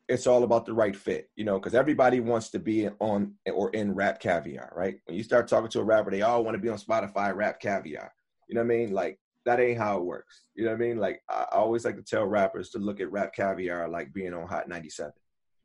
it's 0.10 0.28
all 0.28 0.44
about 0.44 0.66
the 0.66 0.74
right 0.74 0.96
fit 0.96 1.30
you 1.36 1.44
know 1.44 1.60
because 1.60 1.74
everybody 1.74 2.20
wants 2.20 2.50
to 2.50 2.60
be 2.60 2.90
on 3.00 3.34
or 3.54 3.70
in 3.72 3.94
rap 3.94 4.20
caviar 4.20 4.72
right 4.76 4.98
when 5.06 5.18
you 5.18 5.24
start 5.24 5.48
talking 5.48 5.70
to 5.70 5.80
a 5.80 5.84
rapper 5.84 6.12
they 6.12 6.22
all 6.22 6.44
want 6.44 6.56
to 6.56 6.62
be 6.62 6.70
on 6.70 6.78
spotify 6.78 7.34
rap 7.36 7.60
caviar 7.60 8.12
you 8.48 8.56
know 8.56 8.62
what 8.62 8.74
i 8.74 8.78
mean 8.78 8.92
like 8.92 9.18
that 9.46 9.60
ain't 9.60 9.78
how 9.78 9.98
it 9.98 10.04
works 10.06 10.46
you 10.56 10.64
know 10.64 10.72
what 10.72 10.76
i 10.78 10.80
mean 10.80 10.98
like 10.98 11.22
i 11.30 11.46
always 11.52 11.86
like 11.86 11.96
to 11.96 12.02
tell 12.04 12.26
rappers 12.26 12.70
to 12.70 12.80
look 12.80 13.00
at 13.00 13.12
rap 13.12 13.34
caviar 13.34 13.88
like 13.90 14.14
being 14.14 14.34
on 14.34 14.48
hot 14.48 14.68
97 14.68 15.12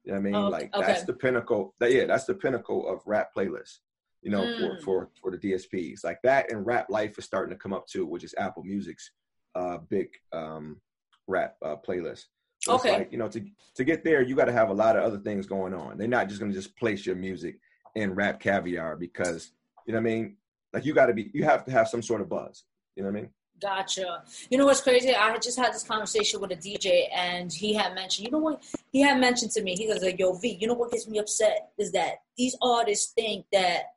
you 0.08 0.14
know 0.14 0.20
what 0.20 0.26
I 0.26 0.30
mean? 0.30 0.42
Oh, 0.46 0.48
like 0.48 0.74
okay. 0.74 0.86
that's 0.86 1.02
the 1.04 1.12
pinnacle. 1.12 1.74
That, 1.80 1.92
yeah, 1.92 2.06
that's 2.06 2.24
the 2.24 2.34
pinnacle 2.34 2.88
of 2.88 3.02
rap 3.04 3.28
playlists. 3.36 3.80
You 4.22 4.30
know, 4.30 4.42
Mm. 4.42 4.58
for, 4.58 4.78
for 4.80 5.10
for 5.20 5.30
the 5.30 5.36
DSPs 5.36 6.02
like 6.02 6.18
that, 6.22 6.50
and 6.50 6.64
Rap 6.64 6.88
Life 6.88 7.18
is 7.18 7.26
starting 7.26 7.54
to 7.54 7.58
come 7.58 7.74
up 7.74 7.86
too, 7.86 8.06
which 8.06 8.24
is 8.24 8.34
Apple 8.38 8.64
Music's 8.64 9.10
uh, 9.54 9.76
big 9.90 10.08
um, 10.32 10.80
rap 11.26 11.56
uh, 11.62 11.76
playlist. 11.86 12.24
So 12.60 12.76
Okay. 12.76 12.98
like, 12.98 13.12
you 13.12 13.18
know, 13.18 13.28
to 13.28 13.44
to 13.74 13.84
get 13.84 14.02
there, 14.02 14.22
you 14.22 14.34
got 14.34 14.46
to 14.46 14.52
have 14.52 14.70
a 14.70 14.74
lot 14.74 14.96
of 14.96 15.04
other 15.04 15.18
things 15.18 15.46
going 15.46 15.74
on. 15.74 15.98
They're 15.98 16.08
not 16.08 16.28
just 16.28 16.40
going 16.40 16.50
to 16.50 16.56
just 16.58 16.74
place 16.76 17.04
your 17.04 17.16
music 17.16 17.60
in 17.94 18.14
Rap 18.14 18.40
Caviar 18.40 18.96
because 18.96 19.52
you 19.86 19.92
know 19.92 19.98
what 20.00 20.08
I 20.08 20.14
mean. 20.14 20.36
Like 20.72 20.86
you 20.86 20.94
got 20.94 21.06
to 21.06 21.14
be, 21.14 21.30
you 21.34 21.44
have 21.44 21.64
to 21.66 21.70
have 21.70 21.88
some 21.88 22.02
sort 22.02 22.22
of 22.22 22.30
buzz. 22.30 22.64
You 22.96 23.02
know 23.02 23.10
what 23.10 23.18
I 23.18 23.20
mean? 23.22 23.30
Gotcha. 23.60 24.22
You 24.50 24.58
know 24.58 24.66
what's 24.66 24.80
crazy? 24.80 25.12
I 25.14 25.36
just 25.38 25.58
had 25.58 25.72
this 25.74 25.82
conversation 25.82 26.40
with 26.40 26.52
a 26.52 26.56
DJ, 26.56 27.08
and 27.12 27.52
he 27.52 27.74
had 27.74 27.94
mentioned, 27.94 28.26
you 28.26 28.30
know 28.30 28.38
what? 28.38 28.62
He 28.92 29.00
had 29.00 29.18
mentioned 29.20 29.50
to 29.52 29.62
me, 29.62 29.74
he 29.74 29.86
goes 29.88 30.02
like, 30.02 30.18
"Yo, 30.18 30.32
V, 30.34 30.56
you 30.60 30.66
know 30.68 30.74
what 30.74 30.92
gets 30.92 31.08
me 31.08 31.18
upset 31.18 31.70
is 31.78 31.90
that 31.92 32.22
these 32.36 32.56
artists 32.62 33.12
think 33.12 33.46
that 33.52 33.94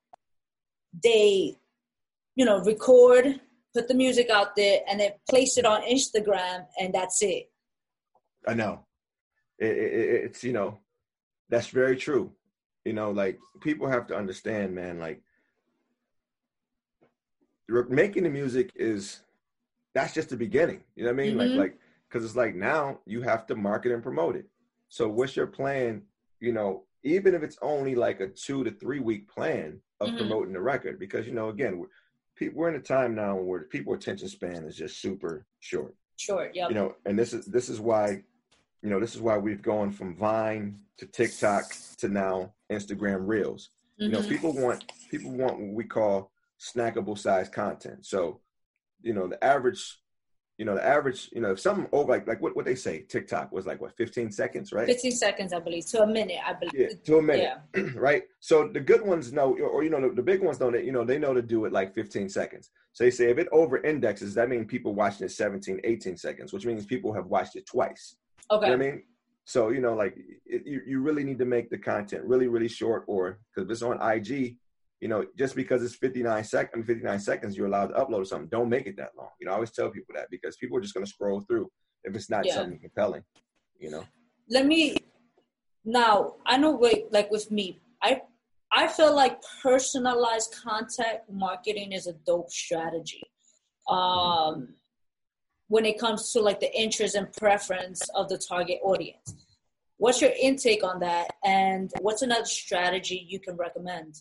they, 1.03 1.57
you 2.35 2.45
know, 2.45 2.59
record, 2.63 3.39
put 3.73 3.87
the 3.87 3.93
music 3.93 4.29
out 4.29 4.55
there, 4.55 4.79
and 4.89 4.99
then 4.99 5.11
place 5.29 5.57
it 5.57 5.65
on 5.65 5.81
Instagram, 5.83 6.65
and 6.79 6.93
that's 6.93 7.21
it." 7.21 7.51
I 8.47 8.53
know. 8.55 8.85
It, 9.59 9.77
it- 9.77 10.23
it's 10.25 10.43
you 10.43 10.53
know, 10.53 10.79
that's 11.49 11.67
very 11.67 11.97
true. 11.97 12.31
You 12.85 12.93
know, 12.93 13.11
like 13.11 13.37
people 13.61 13.87
have 13.87 14.07
to 14.07 14.15
understand, 14.15 14.73
man. 14.73 14.97
Like 14.97 15.21
making 17.89 18.23
the 18.23 18.29
music 18.29 18.71
is 18.75 19.21
that's 19.93 20.13
just 20.13 20.29
the 20.29 20.37
beginning. 20.37 20.81
You 20.95 21.03
know 21.05 21.11
what 21.13 21.19
I 21.21 21.23
mean? 21.23 21.35
Mhm. 21.35 21.37
Like 21.37 21.59
like 21.59 21.79
because 22.09 22.25
it's 22.25 22.35
like 22.35 22.55
now 22.55 22.99
you 23.05 23.21
have 23.21 23.45
to 23.47 23.55
market 23.55 23.91
and 23.91 24.03
promote 24.03 24.35
it. 24.35 24.45
So 24.89 25.07
what's 25.09 25.35
your 25.35 25.47
plan? 25.47 26.03
You 26.39 26.51
know, 26.53 26.85
even 27.03 27.33
if 27.33 27.43
it's 27.43 27.57
only 27.61 27.95
like 27.95 28.19
a 28.19 28.27
two 28.27 28.63
to 28.63 28.71
three 28.71 28.99
week 28.99 29.27
plan 29.29 29.79
of 29.99 30.09
Mhm. 30.09 30.17
promoting 30.17 30.53
the 30.53 30.61
record, 30.61 30.99
because 30.99 31.25
you 31.27 31.33
know, 31.33 31.49
again, 31.49 31.77
we're, 31.79 32.51
we're 32.53 32.69
in 32.69 32.75
a 32.75 32.79
time 32.81 33.13
now 33.15 33.35
where 33.37 33.61
people 33.63 33.93
attention 33.93 34.27
span 34.27 34.63
is 34.65 34.75
just 34.75 34.99
super 34.99 35.45
short 35.59 35.95
Short. 36.17 36.55
yeah. 36.55 36.67
you 36.69 36.73
know 36.75 36.95
and 37.05 37.17
this 37.19 37.33
is 37.33 37.45
this 37.45 37.69
is 37.69 37.79
why 37.79 38.23
you 38.81 38.89
know 38.89 38.99
this 38.99 39.13
is 39.15 39.21
why 39.21 39.37
we've 39.37 39.61
gone 39.61 39.91
from 39.91 40.15
vine 40.15 40.79
to 40.97 41.05
tiktok 41.05 41.65
to 41.97 42.07
now 42.07 42.51
instagram 42.71 43.27
reels 43.27 43.69
you 43.97 44.09
know 44.09 44.19
Mhm. 44.21 44.29
people 44.29 44.53
want 44.53 44.91
people 45.11 45.31
want 45.31 45.59
what 45.59 45.73
we 45.73 45.83
call 45.83 46.31
snackable 46.59 47.15
size 47.17 47.47
content 47.49 48.05
so 48.05 48.39
you 49.01 49.13
know 49.13 49.27
the 49.27 49.43
average 49.43 49.97
you 50.57 50.65
know 50.65 50.75
the 50.75 50.85
average 50.85 51.29
you 51.33 51.41
know 51.41 51.51
if 51.51 51.59
something 51.59 51.87
over 51.91 52.11
like 52.11 52.27
like 52.27 52.41
what, 52.41 52.55
what 52.55 52.65
they 52.65 52.75
say 52.75 53.01
tiktok 53.01 53.51
was 53.51 53.65
like 53.65 53.81
what 53.81 53.95
15 53.97 54.31
seconds 54.31 54.71
right 54.71 54.85
15 54.85 55.11
seconds, 55.11 55.53
I 55.53 55.59
believe, 55.59 55.85
to 55.87 56.03
a 56.03 56.07
minute, 56.07 56.37
I 56.45 56.53
believe. 56.53 56.73
yeah 56.75 56.87
to 57.05 57.17
a 57.17 57.21
minute 57.21 57.57
Yeah. 57.75 57.83
right? 57.95 58.23
So 58.39 58.67
the 58.67 58.79
good 58.79 59.01
ones 59.01 59.33
know, 59.33 59.57
or, 59.57 59.83
you 59.83 59.89
know, 59.89 60.01
the, 60.01 60.13
the 60.15 60.21
big 60.21 60.43
ones 60.43 60.59
know 60.59 60.71
that 60.71 60.85
you 60.85 60.91
know 60.91 61.03
they 61.03 61.17
know 61.17 61.33
to 61.33 61.41
do 61.41 61.65
it 61.65 61.71
like 61.71 61.95
15 61.95 62.29
seconds. 62.29 62.69
So 62.93 63.03
they 63.03 63.11
say 63.11 63.29
if 63.29 63.37
it 63.37 63.47
over 63.51 63.81
indexes, 63.83 64.33
that 64.35 64.49
means 64.49 64.67
people 64.67 64.93
watching 64.93 65.25
it 65.25 65.31
17, 65.31 65.81
18 65.83 66.17
seconds, 66.17 66.53
which 66.53 66.65
means 66.65 66.85
people 66.85 67.13
have 67.13 67.27
watched 67.27 67.55
it 67.55 67.65
twice. 67.65 68.15
Okay. 68.51 68.67
You 68.67 68.77
know 68.77 68.85
I 68.85 68.89
mean? 68.91 69.03
So 69.45 69.69
you 69.69 69.81
know, 69.81 69.95
like 69.95 70.15
it, 70.45 70.65
you, 70.65 70.81
you 70.85 71.01
really 71.01 71.23
need 71.23 71.39
to 71.39 71.45
make 71.45 71.69
the 71.69 71.77
content 71.77 72.23
really, 72.25 72.47
really 72.47 72.67
short, 72.67 73.05
or 73.07 73.39
because 73.55 73.67
if 73.67 73.71
it's 73.71 73.81
on 73.81 74.01
IG, 74.01 74.57
you 75.01 75.07
know, 75.09 75.25
just 75.37 75.55
because 75.55 75.83
it's 75.83 75.95
59 75.95 76.43
seconds, 76.43 76.85
59 76.85 77.19
seconds, 77.19 77.57
you're 77.57 77.67
allowed 77.67 77.87
to 77.87 77.95
upload 77.95 78.27
something. 78.27 78.47
Don't 78.49 78.69
make 78.69 78.87
it 78.87 78.95
that 78.97 79.11
long. 79.17 79.31
You 79.39 79.47
know, 79.47 79.51
I 79.51 79.55
always 79.55 79.71
tell 79.71 79.89
people 79.89 80.15
that 80.15 80.27
because 80.29 80.55
people 80.57 80.77
are 80.77 80.81
just 80.81 80.93
going 80.93 81.05
to 81.05 81.11
scroll 81.11 81.41
through 81.41 81.69
if 82.03 82.15
it's 82.15 82.29
not 82.29 82.45
Yeah. 82.45 82.55
something 82.55 82.79
compelling. 82.79 83.23
You 83.79 83.91
know, 83.91 84.05
let 84.47 84.65
me 84.65 84.95
now 85.83 86.35
i 86.45 86.57
know 86.57 86.71
wait 86.71 87.11
like 87.11 87.31
with 87.31 87.49
me 87.49 87.81
i 88.03 88.21
i 88.71 88.87
feel 88.87 89.15
like 89.15 89.39
personalized 89.63 90.53
content 90.63 91.19
marketing 91.31 91.91
is 91.91 92.05
a 92.07 92.13
dope 92.25 92.51
strategy 92.51 93.23
um 93.89 94.67
when 95.69 95.85
it 95.85 95.97
comes 95.97 96.31
to 96.31 96.39
like 96.39 96.59
the 96.59 96.71
interest 96.79 97.15
and 97.15 97.31
preference 97.33 98.07
of 98.13 98.29
the 98.29 98.37
target 98.37 98.77
audience 98.83 99.33
what's 99.97 100.21
your 100.21 100.31
intake 100.39 100.83
on 100.83 100.99
that 100.99 101.27
and 101.43 101.91
what's 102.01 102.21
another 102.21 102.45
strategy 102.45 103.25
you 103.27 103.39
can 103.39 103.55
recommend 103.55 104.15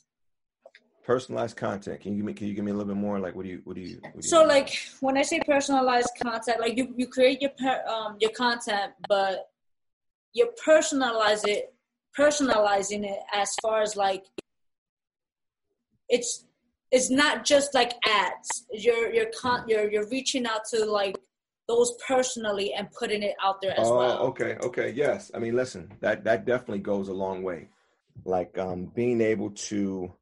personalized 1.11 1.57
content. 1.57 2.01
Can 2.01 2.13
you 2.13 2.19
give 2.19 2.27
me? 2.27 2.35
Can 2.35 2.47
you 2.47 2.55
give 2.55 2.65
me 2.65 2.71
a 2.71 2.75
little 2.75 2.87
bit 2.95 3.01
more? 3.01 3.19
Like, 3.19 3.35
what 3.35 3.43
do 3.43 3.51
you? 3.51 3.61
What 3.65 3.75
do 3.75 3.83
you? 3.83 3.99
What 4.01 4.13
do 4.13 4.19
you 4.19 4.23
so 4.23 4.45
like 4.45 4.79
when 5.01 5.19
i 5.19 5.23
say 5.23 5.41
personalized 5.45 6.11
content 6.23 6.61
like 6.61 6.77
you, 6.77 6.95
you 6.97 7.07
create 7.09 7.41
your 7.43 7.51
per, 7.59 7.83
um, 7.95 8.17
your 8.21 8.31
content 8.31 8.93
but 9.09 9.51
you 10.33 10.49
personalize 10.65 11.43
it 11.47 11.75
personalizing 12.17 13.03
it 13.05 13.21
as 13.33 13.53
far 13.63 13.83
as 13.83 13.97
like 13.97 14.25
it's 16.09 16.45
it's 16.93 17.11
not 17.11 17.45
just 17.45 17.75
like 17.75 17.93
ads 18.07 18.67
you're 18.73 19.13
you're 19.13 19.33
con- 19.41 19.65
you're 19.67 19.91
you're 19.91 20.09
reaching 20.09 20.47
out 20.47 20.63
to 20.71 20.85
like 20.85 21.17
those 21.67 21.93
personally 22.07 22.73
and 22.75 22.91
putting 22.93 23.23
it 23.23 23.35
out 23.43 23.61
there 23.61 23.73
as 23.73 23.87
well. 23.89 23.93
oh, 23.93 23.99
well 23.99 24.19
okay, 24.31 24.57
okay, 24.63 24.91
yes. 24.91 25.31
I 25.35 25.39
mean, 25.39 25.55
listen, 25.55 25.93
that 26.01 26.25
that 26.25 26.45
definitely 26.45 26.81
goes 26.81 27.09
a 27.09 27.13
long 27.13 27.45
way. 27.45 27.69
Like 28.25 28.59
um, 28.59 28.87
being 28.93 29.21
able 29.21 29.51
to, 29.69 30.13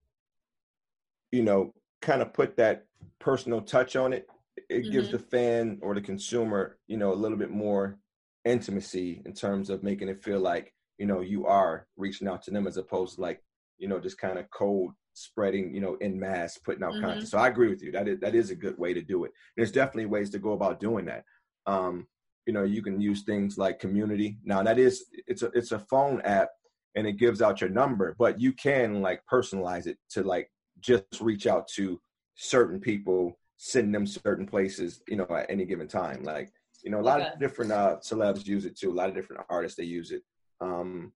you 1.33 1.43
know, 1.43 1.73
kind 2.01 2.23
of 2.23 2.33
put 2.33 2.57
that 2.57 2.87
personal 3.19 3.61
touch 3.61 3.97
on 3.97 4.13
it. 4.13 4.27
It 4.69 4.91
gives 4.91 5.09
Mhm. 5.09 5.11
the 5.11 5.19
fan 5.19 5.79
or 5.83 5.95
the 5.95 6.01
consumer, 6.01 6.79
you 6.87 6.97
know, 6.97 7.13
a 7.13 7.15
little 7.15 7.39
bit 7.39 7.51
more 7.51 7.99
intimacy 8.45 9.23
in 9.27 9.33
terms 9.35 9.71
of 9.71 9.83
making 9.83 10.09
it 10.09 10.23
feel 10.23 10.41
like 10.41 10.73
you 10.97 11.07
know 11.07 11.21
you 11.21 11.47
are 11.47 11.87
reaching 11.97 12.29
out 12.29 12.41
to 12.43 12.51
them 12.51 12.67
as 12.67 12.77
opposed 12.77 13.17
to 13.17 13.21
like 13.21 13.43
you 13.79 13.89
know 13.89 14.01
just 14.01 14.19
kind 14.19 14.39
of 14.39 14.49
cold 14.51 14.93
spreading 15.13 15.75
you 15.75 15.81
know 15.81 15.97
in 15.97 16.19
mass 16.19 16.57
putting 16.59 16.83
out 16.83 16.97
Mhm. 16.97 17.01
content 17.01 17.29
so 17.29 17.37
i 17.39 17.49
agree 17.49 17.69
with 17.69 17.83
you 17.83 17.91
that 17.93 18.09
is 18.09 18.19
that 18.21 18.35
is 18.35 18.51
a 18.51 18.57
good 18.57 18.79
way 18.79 18.95
to 18.95 19.03
do 19.03 19.25
it 19.25 19.33
there's 19.57 19.73
definitely 19.73 20.07
ways 20.07 20.31
to 20.31 20.39
go 20.39 20.53
about 20.53 20.81
doing 20.81 21.05
that 21.05 21.25
um 21.67 22.07
you 22.47 22.53
know 22.53 22.63
you 22.63 22.81
can 22.83 23.01
use 23.01 23.23
things 23.25 23.59
like 23.59 23.79
community 23.81 24.39
now 24.45 24.63
that 24.63 24.79
is 24.79 25.07
it's 25.27 25.43
a 25.43 25.47
it's 25.55 25.73
a 25.73 25.79
phone 25.79 26.21
app 26.23 26.49
and 26.95 27.07
it 27.07 27.13
gives 27.19 27.43
out 27.43 27.61
your 27.61 27.71
number 27.71 28.15
but 28.19 28.41
you 28.41 28.53
can 28.53 29.03
like 29.03 29.21
personalize 29.31 29.87
it 29.87 29.99
to 30.09 30.23
like 30.23 30.51
just 30.81 31.21
reach 31.21 31.47
out 31.47 31.69
to 31.69 32.01
certain 32.35 32.81
people 32.81 33.39
send 33.57 33.93
them 33.93 34.07
certain 34.07 34.47
places 34.47 35.03
you 35.09 35.17
know 35.17 35.27
at 35.31 35.51
any 35.51 35.65
given 35.65 35.89
time. 35.89 36.23
Like 36.23 36.53
you 36.85 36.91
know 36.91 37.01
a 37.01 37.03
lot 37.03 37.21
Okay. 37.21 37.31
of 37.33 37.41
different 37.41 37.73
uh 37.73 37.97
celebs 38.03 38.47
use 38.47 38.65
it 38.65 38.79
too. 38.79 38.91
A 38.93 38.95
lot 38.95 39.09
of 39.09 39.15
different 39.15 39.43
artists 39.51 39.77
they 39.77 39.85
use 39.85 40.11
it. 40.13 40.23
Um 40.61 41.13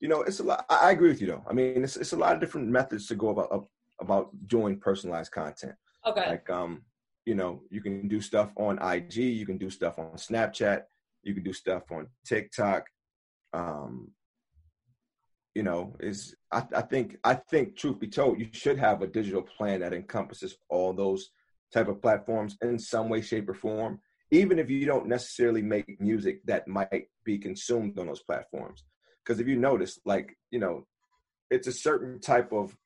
you 0.00 0.08
know 0.08 0.22
it's 0.22 0.40
a 0.40 0.42
lot 0.42 0.66
i 0.68 0.90
agree 0.90 1.08
with 1.08 1.20
you 1.20 1.26
though. 1.28 1.44
I 1.48 1.52
mean 1.54 1.82
it's, 1.84 1.96
it's 1.96 2.12
a 2.12 2.16
lot 2.16 2.34
of 2.34 2.40
different 2.40 2.68
methods 2.68 3.06
to 3.08 3.14
go 3.14 3.28
about 3.30 3.66
about 4.00 4.30
doing 4.48 4.78
personalized 4.78 5.32
content. 5.32 5.74
Okay. 6.06 6.26
Like 6.28 6.50
um 6.50 6.82
you 7.24 7.34
know 7.34 7.62
you 7.70 7.80
can 7.80 8.06
do 8.08 8.20
stuff 8.20 8.50
on 8.56 8.78
ig 8.94 9.14
you 9.14 9.46
can 9.46 9.56
do 9.56 9.70
stuff 9.70 9.98
on 9.98 10.10
snapchat 10.12 10.82
you 11.22 11.32
can 11.32 11.42
do 11.42 11.54
stuff 11.54 11.90
on 11.90 12.06
tiktok 12.26 12.84
um 13.54 14.10
you 15.54 15.62
know 15.62 15.94
is 16.00 16.34
I, 16.52 16.64
I 16.74 16.82
think 16.82 17.18
i 17.24 17.34
think 17.34 17.76
truth 17.76 18.00
be 18.00 18.08
told 18.08 18.40
you 18.40 18.48
should 18.52 18.78
have 18.78 19.02
a 19.02 19.06
digital 19.06 19.42
plan 19.42 19.80
that 19.80 19.94
encompasses 19.94 20.56
all 20.68 20.92
those 20.92 21.30
type 21.72 21.88
of 21.88 22.02
platforms 22.02 22.56
in 22.62 22.78
some 22.78 23.08
way 23.08 23.20
shape 23.20 23.48
or 23.48 23.54
form 23.54 24.00
even 24.30 24.58
if 24.58 24.68
you 24.68 24.84
don't 24.84 25.06
necessarily 25.06 25.62
make 25.62 26.00
music 26.00 26.40
that 26.44 26.66
might 26.66 27.08
be 27.24 27.38
consumed 27.38 27.98
on 27.98 28.06
those 28.06 28.22
platforms. 28.22 28.82
Because 29.24 29.38
if 29.40 29.46
you 29.46 29.56
notice 29.56 29.98
like 30.04 30.36
you 30.50 30.58
know 30.58 30.86
it's 31.50 31.68
a 31.68 31.72
certain 31.72 32.20
type 32.20 32.52
of 32.52 32.76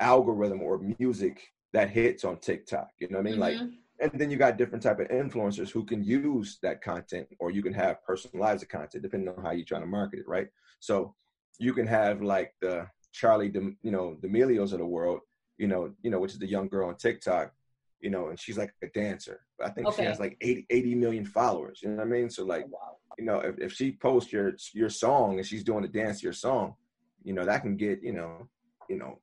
algorithm 0.00 0.60
or 0.62 0.80
music 0.98 1.40
that 1.72 1.90
hits 1.90 2.24
on 2.24 2.38
tiktok 2.38 2.88
you 3.00 3.08
know 3.08 3.18
what 3.18 3.26
i 3.26 3.30
mean? 3.30 3.40
Like 3.40 3.54
Mhm. 3.56 3.72
and 4.00 4.10
then 4.14 4.30
you 4.30 4.36
got 4.36 4.58
different 4.58 4.82
type 4.82 5.00
of 5.00 5.08
influencers 5.08 5.70
who 5.70 5.84
can 5.84 6.04
use 6.04 6.58
that 6.62 6.82
content 6.82 7.26
or 7.40 7.50
you 7.50 7.62
can 7.62 7.72
have 7.74 8.04
personalized 8.04 8.68
content 8.68 9.02
depending 9.02 9.28
on 9.28 9.42
how 9.42 9.50
you're 9.50 9.64
trying 9.64 9.80
to 9.82 9.86
market 9.86 10.20
it 10.20 10.28
right? 10.28 10.48
So 10.78 11.14
you 11.58 11.72
can 11.72 11.86
have 11.86 12.22
like 12.22 12.54
the 12.60 12.86
charlie 13.12 13.48
D'Am- 13.48 13.78
you 13.82 13.90
know 13.90 14.16
the 14.22 14.28
D'Amelios 14.28 14.72
of 14.72 14.78
the 14.78 14.86
world 14.86 15.20
you 15.58 15.66
know 15.66 15.92
you 16.02 16.10
know 16.10 16.20
which 16.20 16.32
is 16.32 16.38
the 16.38 16.46
young 16.48 16.68
girl 16.68 16.88
on 16.88 16.96
tiktok 16.96 17.52
you 18.00 18.10
know, 18.10 18.28
and 18.28 18.38
she's 18.38 18.56
like 18.56 18.72
a 18.84 18.86
dancer. 18.94 19.40
I 19.60 19.70
think 19.70 19.88
Okay. 19.88 20.04
she 20.04 20.06
has 20.06 20.20
like 20.20 20.36
80, 20.40 20.66
80 20.70 20.94
million 20.94 21.24
followers. 21.24 21.80
You 21.82 21.88
know 21.88 21.96
what 21.96 22.06
I 22.06 22.10
mean? 22.10 22.30
So 22.30 22.44
like, 22.44 22.62
Oh, 22.66 22.70
wow. 22.70 22.96
you 23.18 23.24
know, 23.24 23.40
if, 23.40 23.58
if 23.58 23.72
she 23.72 23.90
posts 23.90 24.32
your 24.32 24.52
your 24.72 24.88
song 24.88 25.38
and 25.38 25.44
she's 25.44 25.64
doing 25.64 25.82
a 25.84 25.88
dance 25.88 26.20
to 26.20 26.22
your 26.28 26.32
song, 26.32 26.76
you 27.24 27.32
know, 27.32 27.44
that 27.44 27.62
can 27.62 27.76
get, 27.76 28.00
you 28.00 28.12
know, 28.12 28.48
you 28.88 28.98
know, 28.98 29.18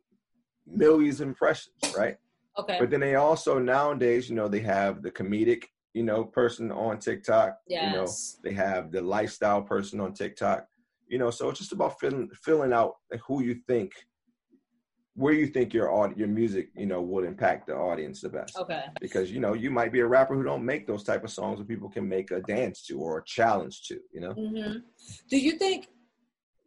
millions 0.67 1.21
of 1.21 1.29
impressions, 1.29 1.75
right? 1.97 2.17
Okay. 2.59 2.75
But 2.77 2.89
then 2.89 2.99
they 2.99 3.15
also 3.15 3.59
nowadays, 3.59 4.29
you 4.29 4.35
know, 4.35 4.49
they 4.49 4.59
have 4.59 5.01
the 5.01 5.11
comedic, 5.11 5.63
you 5.93 6.03
know, 6.03 6.25
person 6.25 6.69
on 6.73 6.99
TikTok. 6.99 7.57
You 7.69 7.91
know, 7.91 8.01
Yes. 8.01 8.39
they 8.43 8.51
have 8.51 8.91
the 8.91 9.01
lifestyle 9.01 9.61
person 9.61 10.01
on 10.01 10.11
TikTok. 10.13 10.67
You 11.07 11.17
know, 11.19 11.29
so 11.29 11.49
it's 11.49 11.59
just 11.59 11.71
about 11.71 11.99
filling 11.99 12.29
filling 12.43 12.73
out 12.73 12.95
who 13.27 13.43
you 13.43 13.55
think, 13.67 13.91
where 15.15 15.33
you 15.33 15.47
think 15.47 15.73
your 15.73 15.91
aud- 15.91 16.17
your 16.17 16.27
music, 16.27 16.69
you 16.75 16.85
know, 16.85 17.01
will 17.01 17.23
impact 17.23 17.67
the 17.67 17.75
audience 17.75 18.21
the 18.21 18.29
best. 18.29 18.57
Okay. 18.57 18.83
Because 18.99 19.31
you 19.31 19.39
know, 19.39 19.53
you 19.53 19.71
might 19.71 19.91
be 19.91 20.01
a 20.01 20.07
rapper 20.07 20.35
who 20.35 20.43
don't 20.43 20.65
make 20.65 20.87
those 20.87 21.03
type 21.03 21.23
of 21.23 21.31
songs 21.31 21.59
that 21.59 21.67
people 21.67 21.89
can 21.89 22.07
make 22.07 22.31
a 22.31 22.41
dance 22.41 22.81
to 22.87 22.99
or 22.99 23.19
a 23.19 23.23
challenge 23.25 23.83
to. 23.87 23.99
You 24.11 24.21
know, 24.21 24.33
Mm-hmm. 24.33 24.79
Do 25.29 25.37
you 25.37 25.53
think? 25.57 25.87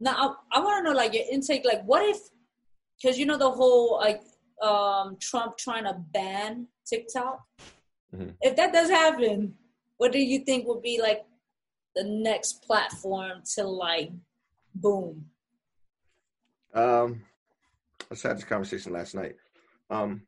Now 0.00 0.36
I, 0.52 0.58
I 0.58 0.60
want 0.60 0.84
to 0.84 0.90
know 0.90 0.96
like 0.96 1.14
your 1.14 1.24
intake. 1.30 1.64
Like, 1.64 1.82
what 1.84 2.02
if? 2.08 2.18
Because 3.02 3.18
you 3.18 3.26
know 3.26 3.36
the 3.38 3.50
whole 3.50 3.98
like 3.98 4.22
um 4.62 5.16
Trump 5.20 5.56
trying 5.58 5.84
to 5.84 5.94
ban 6.12 6.68
TikTok. 6.86 7.40
Mhm. 8.14 8.34
If 8.40 8.56
that 8.56 8.72
does 8.72 8.88
happen, 8.88 9.54
what 9.98 10.12
do 10.12 10.18
you 10.20 10.38
think 10.40 10.66
would 10.66 10.82
be 10.82 11.00
like 11.02 11.24
the 11.94 12.04
next 12.04 12.62
platform 12.62 13.42
to 13.56 13.64
like 13.64 14.10
boom? 14.80 15.24
um, 16.74 17.22
let's 18.10 18.22
have 18.22 18.36
this 18.36 18.44
conversation 18.44 18.92
last 18.92 19.14
night. 19.14 19.36
Um, 19.90 20.22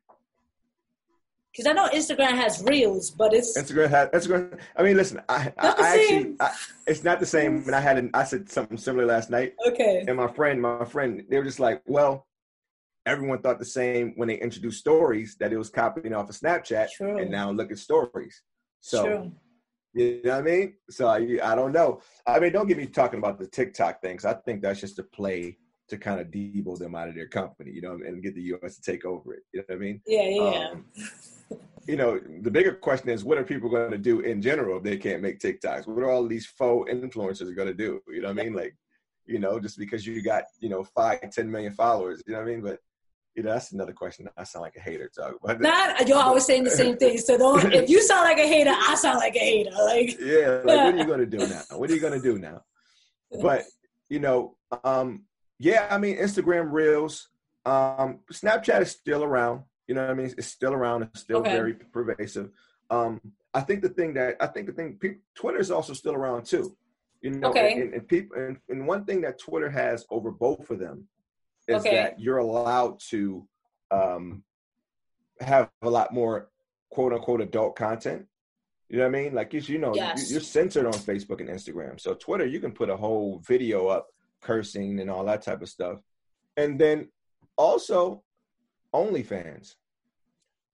Because 1.51 1.67
I 1.67 1.73
know 1.73 1.89
Instagram 1.89 2.35
has 2.35 2.63
reels, 2.63 3.11
but 3.11 3.33
it's 3.33 3.57
Instagram 3.57 3.89
had 3.89 4.11
Instagram. 4.13 4.57
I 4.77 4.83
mean, 4.83 4.95
listen, 4.95 5.21
I, 5.27 5.53
I, 5.57 5.67
I 5.67 5.97
actually. 5.97 6.35
I, 6.39 6.51
it's 6.87 7.03
not 7.03 7.19
the 7.19 7.25
same. 7.25 7.63
And 7.65 7.75
I 7.75 7.81
had, 7.81 7.97
an, 7.97 8.09
I 8.13 8.23
said 8.23 8.49
something 8.49 8.77
similar 8.77 9.05
last 9.05 9.29
night, 9.29 9.53
okay. 9.67 10.03
and 10.07 10.15
my 10.17 10.31
friend, 10.31 10.61
my 10.61 10.85
friend, 10.85 11.23
they 11.29 11.37
were 11.37 11.43
just 11.43 11.59
like, 11.59 11.81
well, 11.85 12.25
everyone 13.05 13.39
thought 13.41 13.59
the 13.59 13.65
same 13.65 14.13
when 14.15 14.27
they 14.29 14.39
introduced 14.39 14.79
stories 14.79 15.35
that 15.39 15.51
it 15.51 15.57
was 15.57 15.69
copying 15.69 16.13
off 16.13 16.29
of 16.29 16.35
Snapchat, 16.35 16.89
True. 16.91 17.17
and 17.17 17.29
now 17.29 17.51
look 17.51 17.71
at 17.71 17.79
stories. 17.79 18.41
So 18.79 19.05
True. 19.05 19.31
You 19.93 20.21
know 20.23 20.31
what 20.31 20.39
I 20.39 20.41
mean? 20.41 20.73
So 20.89 21.07
I, 21.07 21.39
I 21.43 21.55
don't 21.55 21.71
know. 21.71 22.01
I 22.25 22.39
mean, 22.39 22.53
don't 22.53 22.67
get 22.67 22.77
me 22.77 22.85
talking 22.85 23.19
about 23.19 23.39
the 23.39 23.47
TikTok 23.47 24.01
things. 24.01 24.25
I 24.25 24.33
think 24.33 24.61
that's 24.61 24.79
just 24.79 24.99
a 24.99 25.03
play 25.03 25.57
to 25.89 25.97
kind 25.97 26.21
of 26.21 26.27
debo 26.27 26.77
them 26.79 26.95
out 26.95 27.09
of 27.09 27.15
their 27.15 27.27
company, 27.27 27.71
you 27.71 27.81
know, 27.81 27.93
and 27.93 28.23
get 28.23 28.33
the 28.33 28.41
U.S. 28.43 28.77
to 28.77 28.81
take 28.81 29.05
over 29.05 29.33
it. 29.33 29.43
You 29.53 29.59
know 29.59 29.65
what 29.67 29.75
I 29.75 29.79
mean? 29.79 30.01
Yeah. 30.07 30.29
Yeah. 30.29 30.67
Um, 30.69 30.85
you 31.87 31.97
know, 31.97 32.19
the 32.41 32.51
bigger 32.51 32.73
question 32.73 33.09
is, 33.09 33.23
what 33.23 33.37
are 33.37 33.43
people 33.43 33.69
going 33.69 33.91
to 33.91 33.97
do 33.97 34.21
in 34.21 34.41
general 34.41 34.77
if 34.77 34.83
they 34.83 34.97
can't 34.97 35.21
make 35.21 35.39
TikToks? 35.39 35.87
What 35.87 36.03
are 36.03 36.09
all 36.09 36.27
these 36.27 36.45
faux 36.45 36.89
influencers 36.89 37.55
going 37.55 37.67
to 37.67 37.73
do? 37.73 37.99
You 38.07 38.21
know 38.21 38.29
what 38.29 38.39
I 38.39 38.43
mean? 38.43 38.53
Like, 38.53 38.75
you 39.25 39.39
know, 39.39 39.59
just 39.59 39.77
because 39.77 40.05
you 40.05 40.21
got, 40.21 40.43
you 40.59 40.69
know, 40.69 40.83
five, 40.83 41.31
ten 41.31 41.51
million 41.51 41.73
followers, 41.73 42.21
you 42.25 42.33
know 42.33 42.39
what 42.39 42.47
I 42.47 42.51
mean? 42.51 42.61
But, 42.61 42.79
you 43.35 43.43
know, 43.43 43.51
that's 43.53 43.71
another 43.71 43.93
question. 43.93 44.27
I 44.37 44.43
sound 44.43 44.63
like 44.63 44.75
a 44.75 44.81
hater 44.81 45.09
talk 45.15 45.35
about. 45.41 45.61
Not 45.61 46.07
you're 46.07 46.17
always 46.17 46.45
saying 46.45 46.65
the 46.65 46.69
same 46.69 46.97
thing. 46.97 47.17
So 47.17 47.37
don't. 47.37 47.73
If 47.73 47.89
you 47.89 48.01
sound 48.01 48.23
like 48.25 48.37
a 48.39 48.47
hater, 48.47 48.73
I 48.73 48.95
sound 48.95 49.17
like 49.19 49.35
a 49.35 49.39
hater. 49.39 49.71
Like 49.71 50.17
yeah, 50.19 50.61
like, 50.65 50.83
what 50.85 50.95
are 50.95 50.97
you 50.97 51.05
going 51.05 51.19
to 51.19 51.25
do 51.25 51.39
now? 51.47 51.63
What 51.77 51.89
are 51.89 51.93
you 51.93 52.01
going 52.01 52.19
to 52.19 52.21
do 52.21 52.37
now? 52.37 52.63
But, 53.41 53.63
you 54.09 54.19
know, 54.19 54.57
um, 54.83 55.23
yeah, 55.57 55.87
I 55.89 55.97
mean, 55.97 56.17
Instagram 56.17 56.71
Reels, 56.71 57.29
um, 57.65 58.19
Snapchat 58.31 58.81
is 58.81 58.91
still 58.91 59.23
around. 59.23 59.63
You 59.87 59.95
know 59.95 60.01
what 60.01 60.11
I 60.11 60.13
mean? 60.13 60.33
It's 60.37 60.47
still 60.47 60.73
around. 60.73 61.03
It's 61.03 61.21
still 61.21 61.37
Okay. 61.39 61.51
very 61.51 61.73
pervasive. 61.73 62.49
Um, 62.89 63.21
I 63.53 63.61
think 63.61 63.81
the 63.81 63.89
thing 63.89 64.13
that 64.15 64.35
I 64.41 64.47
think 64.47 64.67
the 64.67 64.73
thing 64.73 64.97
people, 64.99 65.21
Twitter 65.35 65.59
is 65.59 65.71
also 65.71 65.93
still 65.93 66.13
around 66.13 66.45
too. 66.45 66.75
You 67.21 67.31
know, 67.31 67.49
Okay. 67.49 67.73
and, 67.79 67.93
and 67.93 68.07
people 68.07 68.37
and, 68.37 68.57
and 68.69 68.87
one 68.87 69.05
thing 69.05 69.21
that 69.21 69.39
Twitter 69.39 69.69
has 69.69 70.05
over 70.09 70.31
both 70.31 70.69
of 70.69 70.79
them 70.79 71.07
is 71.71 71.85
Okay. 71.85 71.95
that 71.95 72.19
you're 72.19 72.37
allowed 72.37 72.99
to 73.09 73.47
um, 73.91 74.43
have 75.39 75.69
a 75.81 75.89
lot 75.89 76.13
more 76.13 76.49
quote 76.91 77.13
unquote 77.13 77.41
adult 77.41 77.75
content. 77.75 78.25
You 78.89 78.97
know 78.97 79.03
what 79.07 79.15
I 79.15 79.21
mean? 79.23 79.33
Like 79.33 79.53
you, 79.53 79.61
you 79.61 79.77
know, 79.79 79.95
Yes. 79.95 80.27
you, 80.29 80.33
you're 80.33 80.41
censored 80.41 80.85
on 80.85 80.93
Facebook 80.93 81.39
and 81.39 81.49
Instagram. 81.49 81.99
So 81.99 82.13
Twitter, 82.13 82.45
you 82.45 82.59
can 82.59 82.71
put 82.73 82.89
a 82.89 82.97
whole 82.97 83.39
video 83.39 83.87
up 83.87 84.07
cursing 84.41 84.99
and 84.99 85.09
all 85.09 85.23
that 85.25 85.41
type 85.41 85.61
of 85.61 85.69
stuff. 85.69 85.99
And 86.57 86.77
then 86.79 87.09
also 87.57 88.23
OnlyFans. 88.93 89.75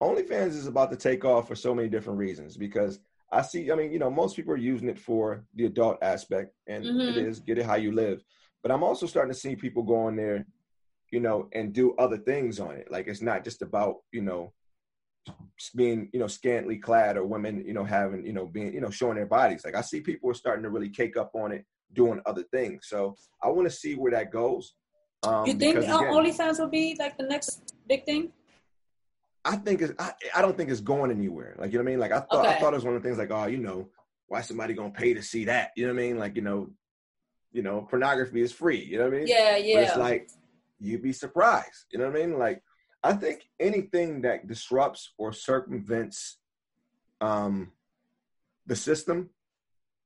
OnlyFans 0.01 0.49
is 0.49 0.67
about 0.67 0.91
to 0.91 0.97
take 0.97 1.25
off 1.25 1.47
for 1.47 1.55
so 1.55 1.73
many 1.73 1.89
different 1.89 2.19
reasons 2.19 2.57
because 2.57 2.99
I 3.31 3.41
see, 3.41 3.71
I 3.71 3.75
mean, 3.75 3.91
you 3.91 3.99
know, 3.99 4.09
most 4.09 4.35
people 4.35 4.53
are 4.53 4.57
using 4.57 4.89
it 4.89 4.99
for 4.99 5.43
the 5.55 5.65
adult 5.65 5.97
aspect 6.01 6.53
and 6.67 6.85
it 6.85 7.15
Mhm. 7.15 7.27
is 7.27 7.39
get 7.39 7.57
it 7.57 7.65
how 7.65 7.75
you 7.75 7.91
live. 7.91 8.23
But 8.63 8.71
I'm 8.71 8.83
also 8.83 9.05
starting 9.05 9.33
to 9.33 9.39
see 9.39 9.55
people 9.55 9.83
go 9.83 9.95
on 9.97 10.15
there, 10.15 10.45
you 11.11 11.19
know, 11.19 11.47
and 11.53 11.73
do 11.73 11.95
other 11.95 12.17
things 12.17 12.59
on 12.59 12.75
it. 12.75 12.91
Like 12.91 13.07
it's 13.07 13.21
not 13.21 13.43
just 13.43 13.61
about, 13.61 13.97
you 14.11 14.21
know, 14.21 14.53
being, 15.75 16.09
you 16.13 16.19
know, 16.19 16.27
scantily 16.27 16.77
clad 16.77 17.17
or 17.17 17.25
women, 17.25 17.63
you 17.65 17.73
know, 17.73 17.83
having, 17.83 18.25
you 18.25 18.33
know, 18.33 18.45
being, 18.45 18.73
you 18.73 18.81
know, 18.81 18.89
showing 18.89 19.15
their 19.15 19.25
bodies. 19.25 19.63
Like 19.65 19.75
I 19.75 19.81
see 19.81 20.01
people 20.01 20.29
are 20.29 20.35
starting 20.35 20.63
to 20.63 20.69
really 20.69 20.89
cake 20.89 21.17
up 21.17 21.31
on 21.33 21.51
it, 21.51 21.65
doing 21.93 22.21
other 22.25 22.43
things. 22.51 22.87
So 22.87 23.15
I 23.41 23.49
want 23.49 23.69
to 23.69 23.75
see 23.75 23.95
where 23.95 24.11
that 24.11 24.31
goes. 24.31 24.73
Um, 25.23 25.45
you 25.45 25.53
think 25.53 25.75
because, 25.75 25.85
again, 25.85 26.13
OnlyFans 26.13 26.59
will 26.59 26.67
be 26.69 26.95
like 26.99 27.17
the 27.17 27.25
next 27.25 27.73
big 27.87 28.05
thing? 28.05 28.31
I 29.43 29.55
think 29.55 29.81
it's, 29.81 29.93
I, 29.97 30.11
I 30.35 30.41
don't 30.41 30.57
think 30.57 30.69
it's 30.69 30.81
going 30.81 31.09
anywhere. 31.09 31.55
Like 31.57 31.71
you 31.71 31.77
know 31.77 31.83
what 31.83 31.89
I 31.89 31.91
mean? 31.91 31.99
Like 31.99 32.11
I 32.11 32.19
thought 32.19 32.45
I 32.45 32.59
thought 32.59 32.73
it 32.73 32.75
was 32.75 32.85
one 32.85 32.95
of 32.95 33.01
the 33.01 33.07
things 33.07 33.17
like, 33.17 33.31
oh, 33.31 33.47
you 33.47 33.57
know, 33.57 33.89
why 34.27 34.41
somebody 34.41 34.73
gonna 34.73 34.91
pay 34.91 35.13
to 35.13 35.23
see 35.23 35.45
that? 35.45 35.71
You 35.75 35.87
know 35.87 35.93
what 35.93 36.01
I 36.01 36.05
mean? 36.05 36.19
Like, 36.19 36.35
you 36.35 36.41
know, 36.41 36.69
you 37.51 37.63
know, 37.63 37.87
pornography 37.89 38.41
is 38.41 38.51
free, 38.51 38.83
you 38.83 38.97
know 38.97 39.05
what 39.05 39.13
I 39.13 39.17
mean? 39.17 39.27
Yeah, 39.27 39.53
But 39.53 39.65
yeah. 39.65 39.79
it's 39.79 39.97
like 39.97 40.29
you'd 40.79 41.01
be 41.01 41.13
surprised. 41.13 41.85
You 41.91 41.99
know 41.99 42.09
what 42.09 42.17
I 42.17 42.25
mean? 42.25 42.37
Like 42.37 42.61
I 43.03 43.13
think 43.13 43.49
anything 43.59 44.21
that 44.21 44.47
disrupts 44.47 45.13
or 45.17 45.31
circumvents 45.31 46.37
um 47.21 47.71
the 48.65 48.75
system 48.75 49.29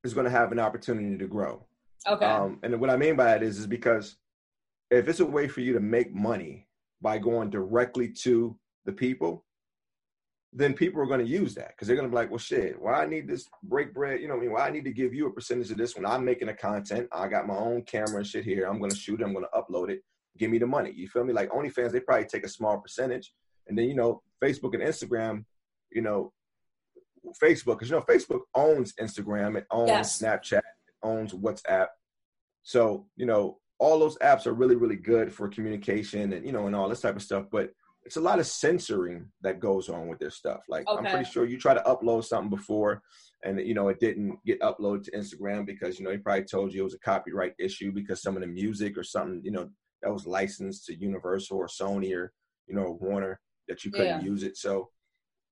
is 0.03 0.13
gonna 0.13 0.29
have 0.29 0.51
an 0.51 0.59
opportunity 0.59 1.17
to 1.17 1.27
grow. 1.27 1.65
okay. 2.07 2.25
Um, 2.25 2.59
and 2.63 2.79
what 2.79 2.89
I 2.89 2.97
mean 2.97 3.15
by 3.15 3.25
that 3.25 3.43
is, 3.43 3.59
is 3.59 3.67
because 3.67 4.17
if 4.89 5.07
it's 5.07 5.19
a 5.19 5.25
way 5.25 5.47
for 5.47 5.61
you 5.61 5.73
to 5.73 5.79
make 5.79 6.13
money 6.13 6.67
by 7.01 7.17
going 7.17 7.49
directly 7.49 8.09
to 8.09 8.57
the 8.85 8.91
people, 8.91 9.45
then 10.53 10.73
people 10.73 11.01
are 11.01 11.05
going 11.05 11.25
to 11.25 11.31
use 11.31 11.55
that 11.55 11.69
because 11.69 11.87
they're 11.87 11.95
going 11.95 12.07
to 12.07 12.11
be 12.11 12.15
like, 12.15 12.29
well, 12.29 12.37
shit, 12.37 12.79
why 12.79 13.01
I 13.01 13.05
need 13.05 13.27
this 13.27 13.47
break 13.63 13.93
bread? 13.93 14.19
You 14.19 14.27
know 14.27 14.35
what 14.35 14.41
I 14.41 14.43
mean? 14.43 14.53
Why 14.53 14.67
I 14.67 14.71
need 14.71 14.83
to 14.83 14.91
give 14.91 15.13
you 15.13 15.27
a 15.27 15.31
percentage 15.31 15.71
of 15.71 15.77
this 15.77 15.95
when 15.95 16.05
I'm 16.05 16.25
making 16.25 16.47
the 16.47 16.53
content? 16.53 17.07
I 17.11 17.27
got 17.29 17.47
my 17.47 17.55
own 17.55 17.83
camera 17.83 18.17
and 18.17 18.27
shit 18.27 18.43
here. 18.43 18.65
I'm 18.65 18.79
going 18.79 18.91
to 18.91 18.97
shoot 18.97 19.21
it. 19.21 19.23
I'm 19.23 19.33
going 19.33 19.45
to 19.45 19.59
upload 19.59 19.89
it. 19.89 20.03
Give 20.37 20.49
me 20.49 20.57
the 20.57 20.67
money. 20.67 20.93
You 20.95 21.07
feel 21.07 21.23
me? 21.23 21.33
Like 21.33 21.49
OnlyFans, 21.49 21.91
they 21.91 21.99
probably 21.99 22.25
take 22.25 22.45
a 22.45 22.49
small 22.49 22.79
percentage. 22.79 23.33
And 23.67 23.77
then, 23.77 23.85
you 23.85 23.95
know, 23.95 24.21
Facebook 24.43 24.73
and 24.73 24.83
Instagram, 24.83 25.45
you 25.91 26.01
know, 26.01 26.33
Facebook, 27.41 27.79
because, 27.79 27.89
you 27.89 27.95
know, 27.95 28.01
Facebook 28.01 28.41
owns 28.55 28.93
Instagram, 28.99 29.57
it 29.57 29.65
owns 29.71 29.89
Yes. 29.89 30.21
Snapchat, 30.21 30.57
it 30.57 30.95
owns 31.03 31.33
WhatsApp. 31.33 31.87
So, 32.63 33.07
you 33.15 33.25
know, 33.25 33.59
all 33.79 33.99
those 33.99 34.17
apps 34.19 34.45
are 34.45 34.53
really, 34.53 34.75
really 34.75 34.95
good 34.95 35.33
for 35.33 35.47
communication 35.47 36.33
and, 36.33 36.45
you 36.45 36.51
know, 36.51 36.67
and 36.67 36.75
all 36.75 36.89
this 36.89 37.01
type 37.01 37.15
of 37.15 37.21
stuff. 37.21 37.45
But 37.51 37.71
it's 38.03 38.17
a 38.17 38.21
lot 38.21 38.39
of 38.39 38.47
censoring 38.47 39.27
that 39.41 39.59
goes 39.59 39.89
on 39.89 40.07
with 40.07 40.19
this 40.19 40.35
stuff. 40.35 40.61
Like, 40.67 40.85
I'm 40.87 41.03
pretty 41.03 41.29
sure 41.29 41.45
you 41.45 41.59
try 41.59 41.73
to 41.73 41.81
upload 41.81 42.23
something 42.23 42.49
before 42.49 43.01
and, 43.43 43.59
you 43.59 43.73
know, 43.73 43.89
it 43.89 43.99
didn't 43.99 44.37
get 44.45 44.59
uploaded 44.61 45.03
to 45.03 45.11
Instagram 45.11 45.65
because, 45.65 45.99
you 45.99 46.05
know, 46.05 46.11
he 46.11 46.17
probably 46.17 46.45
told 46.45 46.73
you 46.73 46.81
it 46.81 46.83
was 46.83 46.95
a 46.95 46.99
copyright 46.99 47.53
issue 47.59 47.91
because 47.91 48.21
some 48.21 48.35
of 48.35 48.41
the 48.41 48.47
music 48.47 48.97
or 48.97 49.03
something, 49.03 49.41
you 49.43 49.51
know, 49.51 49.69
that 50.01 50.11
was 50.11 50.25
licensed 50.25 50.85
to 50.85 50.95
Universal 50.95 51.57
or 51.57 51.67
Sony 51.67 52.15
or, 52.15 52.33
you 52.67 52.75
know, 52.75 52.97
Warner 53.01 53.39
that 53.67 53.83
you 53.85 53.91
couldn't 53.91 54.21
Yeah. 54.21 54.25
use 54.25 54.43
it. 54.43 54.57
So 54.57 54.89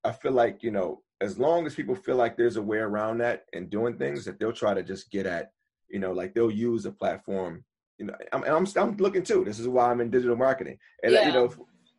I 0.03 0.11
feel 0.11 0.31
like, 0.31 0.63
you 0.63 0.71
know, 0.71 1.03
as 1.21 1.37
long 1.37 1.65
as 1.65 1.75
people 1.75 1.95
feel 1.95 2.15
like 2.15 2.37
there's 2.37 2.55
a 2.57 2.61
way 2.61 2.77
around 2.77 3.17
that 3.19 3.45
and 3.53 3.69
doing 3.69 3.97
things 3.97 4.25
that 4.25 4.39
they'll 4.39 4.53
try 4.53 4.73
to 4.73 4.83
just 4.83 5.11
get 5.11 5.25
at, 5.25 5.51
you 5.89 5.99
know, 5.99 6.13
like 6.13 6.33
they'll 6.33 6.51
use 6.51 6.85
a 6.85 6.91
platform. 6.91 7.63
You 7.97 8.05
know, 8.05 8.15
I'm, 8.31 8.43
I'm, 8.43 8.65
I'm 8.77 8.97
looking 8.97 9.23
too. 9.23 9.43
This 9.43 9.59
is 9.59 9.67
why 9.67 9.91
I'm 9.91 9.99
in 10.01 10.09
digital 10.09 10.37
marketing. 10.37 10.77
And, 11.03 11.13
Yeah. 11.13 11.27
you 11.27 11.33
know, 11.33 11.49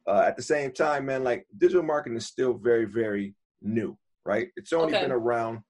uh, 0.07 0.23
at 0.27 0.37
the 0.37 0.43
same 0.43 0.73
time, 0.73 1.07
man, 1.07 1.23
like 1.23 1.47
digital 1.59 1.83
marketing 1.83 2.17
is 2.17 2.27
still 2.27 2.55
very, 2.55 2.87
very 2.87 3.35
new, 3.61 3.97
right? 4.25 4.49
It's 4.57 4.73
only 4.73 4.95
Okay. 4.95 5.03
been 5.03 5.13
around, 5.13 5.61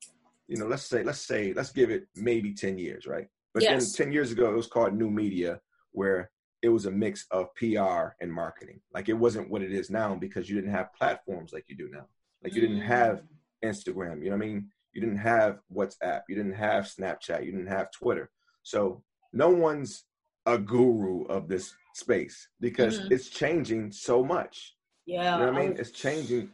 you 0.46 0.56
know, 0.56 0.66
let's 0.66 0.84
say, 0.84 1.02
let's 1.02 1.20
say, 1.20 1.52
let's 1.52 1.72
give 1.72 1.90
it 1.90 2.06
maybe 2.14 2.54
10 2.54 2.78
years, 2.78 3.06
right? 3.06 3.26
But 3.52 3.64
Yes. 3.64 3.92
then 3.96 4.06
10 4.06 4.12
years 4.12 4.30
ago, 4.30 4.48
it 4.50 4.56
was 4.56 4.68
called 4.68 4.94
new 4.94 5.10
media, 5.10 5.60
where 5.90 6.30
it 6.62 6.68
was 6.68 6.86
a 6.86 6.90
mix 6.90 7.26
of 7.30 7.54
PR 7.54 8.14
and 8.20 8.32
marketing. 8.32 8.80
Like 8.92 9.08
it 9.08 9.14
wasn't 9.14 9.50
what 9.50 9.62
it 9.62 9.72
is 9.72 9.90
now 9.90 10.14
because 10.14 10.48
you 10.48 10.54
didn't 10.56 10.72
have 10.72 10.92
platforms 10.94 11.52
like 11.52 11.64
you 11.68 11.76
do 11.76 11.88
now. 11.90 12.06
Like 12.42 12.54
you 12.54 12.60
didn't 12.60 12.80
have 12.82 13.22
Instagram, 13.64 14.22
you 14.22 14.30
know 14.30 14.36
what 14.36 14.44
I 14.44 14.48
mean? 14.48 14.68
You 14.92 15.00
didn't 15.00 15.18
have 15.18 15.60
WhatsApp, 15.74 16.22
you 16.28 16.34
didn't 16.36 16.54
have 16.54 16.84
Snapchat, 16.84 17.44
you 17.44 17.52
didn't 17.52 17.66
have 17.68 17.90
Twitter. 17.92 18.30
So 18.62 19.02
no 19.32 19.50
one's 19.50 20.04
a 20.46 20.58
guru 20.58 21.24
of 21.26 21.48
this 21.48 21.74
space 21.94 22.48
because 22.60 23.00
Mhm. 23.00 23.12
it's 23.12 23.28
changing 23.28 23.92
so 23.92 24.24
much. 24.24 24.76
Yeah. 25.06 25.38
You 25.38 25.44
know 25.46 25.52
what 25.52 25.54
I 25.54 25.58
I 25.58 25.60
mean? 25.62 25.70
was- 25.78 25.80
It's 25.88 25.90
changing. 25.98 26.50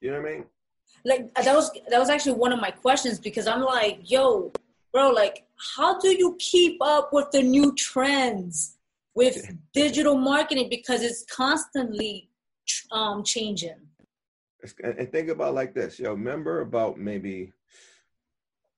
You 0.00 0.10
know 0.12 0.20
what 0.22 0.30
I 0.30 0.34
mean? 0.34 0.44
Like 1.04 1.34
that 1.34 1.54
was 1.54 1.70
that 1.88 1.98
was 1.98 2.10
actually 2.10 2.32
one 2.32 2.52
of 2.52 2.60
my 2.60 2.70
questions 2.70 3.18
because 3.20 3.46
I'm 3.46 3.62
like, 3.62 4.10
yo, 4.10 4.52
bro, 4.92 5.10
like 5.10 5.46
how 5.76 5.98
do 5.98 6.08
you 6.08 6.36
keep 6.38 6.78
up 6.82 7.12
with 7.12 7.30
the 7.30 7.42
new 7.42 7.74
trends 7.74 8.76
with 9.14 9.54
digital 9.72 10.16
marketing 10.16 10.68
because 10.70 11.02
it's 11.02 11.24
constantly 11.24 12.30
um 12.92 13.24
changing. 13.24 13.76
And 14.82 15.10
think 15.10 15.30
about 15.30 15.54
like 15.54 15.74
this, 15.74 15.98
yo. 15.98 16.10
Remember 16.10 16.60
about 16.60 16.98
maybe 16.98 17.52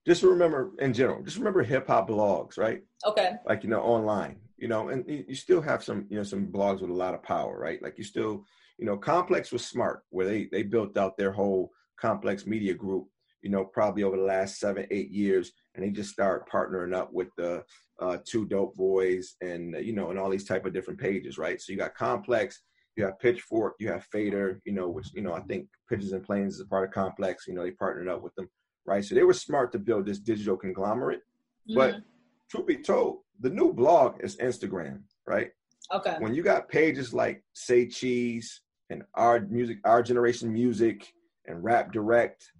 just 0.07 0.23
remember 0.23 0.73
in 0.79 0.93
general, 0.93 1.23
just 1.23 1.37
remember 1.37 1.63
hip 1.63 1.87
hop 1.89 2.09
blogs, 2.09 2.59
right? 2.59 2.83
Okay. 3.05 3.33
Like 3.47 3.65
you 3.65 3.71
know, 3.71 3.81
online, 3.81 4.37
you 4.57 4.69
know, 4.69 4.89
and 4.89 5.05
you 5.09 5.35
still 5.35 5.61
have 5.61 5.83
some, 5.83 6.07
you 6.09 6.17
know, 6.17 6.23
some 6.23 6.47
blogs 6.47 6.81
with 6.81 6.91
a 6.91 6.95
lot 6.95 7.15
of 7.15 7.23
power, 7.23 7.59
right? 7.59 7.83
Like 7.83 7.99
you 7.99 8.05
still, 8.05 8.45
you 8.79 8.87
know, 8.87 8.97
Complex 8.97 9.53
was 9.53 9.65
smart 9.67 10.05
where 10.11 10.27
they 10.27 10.49
they 10.51 10.63
built 10.63 10.97
out 10.97 11.17
their 11.17 11.33
whole 11.33 11.73
Complex 11.97 12.47
Media 12.47 12.75
Group, 12.75 13.09
you 13.43 13.51
know, 13.51 13.65
probably 13.65 14.03
over 14.03 14.17
the 14.17 14.23
last 14.23 14.59
seven 14.59 14.87
eight 14.91 15.11
years, 15.11 15.53
and 15.75 15.85
they 15.85 15.91
just 15.91 16.11
start 16.11 16.49
partnering 16.51 16.95
up 16.95 17.13
with 17.13 17.29
the 17.37 17.65
uh, 18.01 18.19
two 18.25 18.47
dope 18.47 18.77
boys 18.77 19.37
and 19.41 19.77
you 19.81 19.93
know 19.93 20.11
and 20.11 20.19
all 20.19 20.31
these 20.31 20.47
type 20.47 20.67
of 20.67 20.73
different 20.73 20.99
pages 20.99 21.39
right? 21.39 21.61
So 21.61 21.73
you 21.73 21.79
got 21.79 21.95
complex 21.95 22.63
you 22.97 23.05
have 23.05 23.19
pitchfork 23.19 23.75
you 23.79 23.89
have 23.89 24.05
fader 24.05 24.61
you 24.65 24.73
know 24.73 24.89
which 24.89 25.15
you 25.15 25.23
know 25.23 25.33
i 25.33 25.41
think 25.41 25.67
pigeons 25.89 26.13
and 26.13 26.23
planes 26.23 26.57
is 26.57 26.61
a 26.61 26.67
part 26.67 26.87
of 26.87 26.93
complex 26.93 27.47
you 27.47 27.55
know 27.55 27.63
they 27.63 27.71
partnered 27.71 28.09
up 28.09 28.23
with 28.23 28.35
them 28.35 28.49
right? 28.85 29.05
So 29.05 29.15
they 29.15 29.23
were 29.23 29.33
smart 29.33 29.73
to 29.73 29.79
build 29.79 30.07
this 30.07 30.19
digital 30.19 30.57
conglomerate. 30.57 31.21
Mm-hmm. 31.69 31.77
but 31.77 31.95
truth 32.51 32.67
be 32.67 32.77
told 32.77 33.21
the 33.39 33.51
new 33.51 33.73
blog 33.73 34.17
is 34.23 34.37
instagram 34.39 35.03
right? 35.27 35.51
Okay. 35.93 36.17
When 36.19 36.35
you 36.35 36.43
got 36.43 36.69
pages 36.69 37.15
like 37.15 37.45
say 37.53 37.87
cheese 37.87 38.61
and 38.91 39.05
our 39.15 39.41
music 39.41 39.79
our 39.85 40.03
generation 40.03 40.53
music 40.53 41.13
and 41.47 41.63
rap 41.63 41.93
direct 41.93 42.51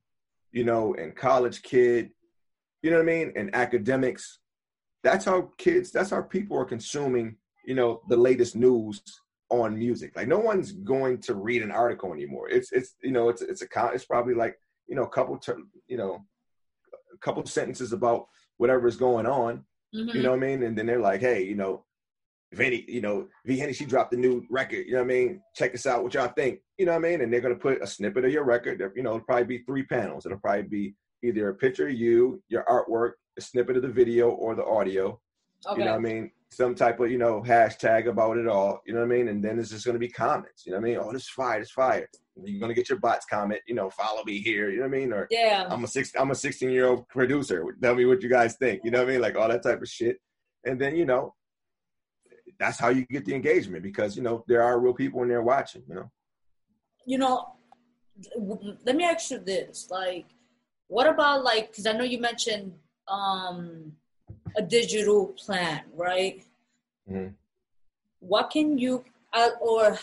you 0.53 0.65
know 0.65 0.95
and 0.95 1.17
college 1.17 1.63
kid 1.63 2.11
you 2.83 2.91
know 2.91 2.97
what 2.97 3.03
i 3.03 3.07
mean 3.07 3.33
and 3.37 3.55
academics. 3.55 4.39
that's 5.03 5.25
how 5.25 5.51
kids 5.59 5.91
that's 5.91 6.11
how 6.11 6.23
people 6.23 6.57
are 6.57 6.65
consuming 6.65 7.37
you 7.65 7.75
know 7.75 8.03
the 8.09 8.17
latest 8.17 8.55
news 8.55 9.03
on 9.51 9.79
music 9.79 10.13
like 10.17 10.29
no 10.29 10.39
one's 10.39 10.73
going 10.73 11.19
to 11.19 11.35
read 11.35 11.63
an 11.63 11.71
article 11.71 12.13
anymore 12.13 12.49
it's 12.49 12.73
it's 12.73 12.95
you 13.03 13.13
know 13.13 13.29
it's 13.29 13.43
it's 13.43 13.63
a 13.63 13.67
it's 13.93 14.05
probably 14.05 14.35
like 14.35 14.57
you 14.87 14.97
know 14.97 15.05
a 15.05 15.09
couple 15.09 15.37
ter- 15.37 15.59
you 15.87 15.97
know 15.97 16.25
a 17.13 17.19
couple 17.19 17.45
sentences 17.45 17.93
about 17.93 18.27
whatever 18.57 18.87
is 18.87 18.97
going 18.97 19.27
on 19.27 19.65
mm-hmm. 19.95 20.09
you 20.17 20.23
know 20.23 20.31
what 20.31 20.37
i 20.37 20.41
mean 20.41 20.63
and 20.63 20.77
then 20.77 20.87
they're 20.87 21.01
like 21.01 21.21
hey 21.21 21.43
you 21.43 21.55
know 21.55 21.85
Vinny, 22.53 22.85
you 22.87 23.01
know, 23.01 23.29
V 23.47 23.59
Henny, 23.59 23.73
she 23.73 23.85
dropped 23.85 24.13
a 24.15 24.17
new 24.17 24.45
record. 24.51 24.87
You 24.87 24.93
know 24.93 24.99
what 24.99 25.05
I 25.05 25.15
mean? 25.15 25.41
Check 25.55 25.73
this 25.73 25.87
out. 25.87 26.03
What 26.03 26.15
y'all 26.15 26.29
think? 26.29 26.61
You 26.79 26.87
know 26.87 26.93
what 26.93 27.05
I 27.05 27.11
mean? 27.11 27.21
And 27.21 27.33
they're 27.33 27.41
gonna 27.41 27.55
put 27.55 27.83
a 27.83 27.87
snippet 27.87 28.25
of 28.25 28.33
your 28.33 28.45
record. 28.45 28.83
You 28.95 29.03
know, 29.03 29.17
it'll 29.17 29.27
probably 29.27 29.45
be 29.45 29.65
three 29.65 29.85
panels. 29.85 30.27
It'll 30.27 30.39
probably 30.39 30.63
be 30.63 30.95
either 31.23 31.49
a 31.49 31.55
picture 31.55 31.89
of 31.89 31.95
you, 31.95 32.43
your 32.49 32.65
artwork, 32.65 33.13
a 33.39 33.41
snippet 33.41 33.77
of 33.77 33.83
the 33.83 33.89
video 33.89 34.31
or 34.31 34.55
the 34.55 34.65
audio. 34.65 35.21
Okay. 35.67 35.81
You 35.81 35.85
know 35.85 35.93
what 35.93 35.99
I 35.99 36.03
mean? 36.03 36.31
Some 36.51 36.75
type 36.75 37.01
of, 37.01 37.11
you 37.11 37.19
know, 37.19 37.41
hashtag 37.41 38.09
about 38.09 38.37
it 38.37 38.47
all. 38.47 38.83
You 38.87 38.93
know 38.93 39.01
what 39.01 39.13
I 39.13 39.17
mean? 39.17 39.29
And 39.29 39.43
then 39.43 39.59
it's 39.59 39.71
just 39.71 39.87
going 39.87 39.95
to 39.95 40.01
be 40.01 40.09
comments. 40.09 40.67
You 40.67 40.73
know 40.73 40.79
what 40.79 40.87
I 40.87 40.91
mean? 40.91 40.99
Oh, 41.01 41.13
this 41.13 41.23
is 41.23 41.29
fire. 41.29 41.61
This 41.61 41.71
fire. 41.71 42.07
You're 42.43 42.61
going 42.61 42.69
to 42.69 42.75
get 42.75 42.89
your 42.89 42.99
bots 42.99 43.27
comment, 43.27 43.61
you 43.67 43.75
know, 43.75 43.91
follow 43.91 44.23
me 44.25 44.39
here. 44.39 44.71
You 44.71 44.79
know 44.79 44.89
what 44.89 44.97
I 44.97 44.99
mean? 44.99 45.13
Or 45.13 45.27
yeah, 45.31 45.67
I'm 45.71 45.85
a 45.85 45.87
six, 45.87 46.13
I'm 46.19 46.31
a 46.31 46.35
16 46.35 46.71
year 46.71 46.87
old 46.87 47.09
producer. 47.09 47.65
Tell 47.83 47.95
me 47.95 48.07
what 48.07 48.23
you 48.23 48.29
guys 48.29 48.57
think. 48.57 48.83
You 48.85 48.91
know 48.91 48.99
what 48.99 49.09
I 49.09 49.13
mean? 49.13 49.21
Like 49.21 49.37
all 49.37 49.49
that 49.49 49.63
type 49.63 49.81
of 49.81 49.89
shit. 49.89 50.17
And 50.65 50.81
then, 50.81 50.97
you 50.97 51.05
know, 51.05 51.35
that's 52.59 52.79
how 52.79 52.89
you 52.89 53.05
get 53.07 53.25
the 53.25 53.35
engagement 53.35 53.83
because, 53.83 54.17
you 54.17 54.23
know, 54.23 54.45
there 54.47 54.63
are 54.63 54.79
real 54.79 54.95
people 54.95 55.23
in 55.23 55.29
there 55.29 55.43
watching, 55.43 55.83
you 55.89 55.95
know? 55.95 56.11
You 57.05 57.19
know, 57.19 57.55
let 58.85 58.95
me 58.95 59.05
ask 59.05 59.31
you 59.31 59.39
this. 59.39 59.89
Like, 59.91 60.27
what 60.89 61.07
about 61.07 61.43
like, 61.43 61.71
because 61.71 61.87
I 61.87 61.93
know 61.93 62.05
you 62.05 62.21
mentioned 62.21 62.75
um, 63.09 63.93
a 64.57 64.63
digital 64.63 65.29
plan, 65.29 65.83
right? 65.95 66.45
Mm-hmm. 67.11 67.35
What 68.21 68.51
can 68.51 68.79
you, 68.79 69.05
uh, 69.33 69.51
or 69.61 69.99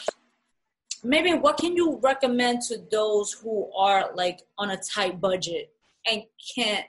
maybe 1.03 1.33
what 1.33 1.57
can 1.57 1.75
you 1.75 1.97
recommend 2.01 2.61
to 2.63 2.77
those 2.91 3.31
who 3.31 3.71
are 3.73 4.11
like 4.15 4.41
on 4.57 4.71
a 4.71 4.77
tight 4.77 5.21
budget 5.21 5.71
and 6.09 6.23
can't, 6.55 6.85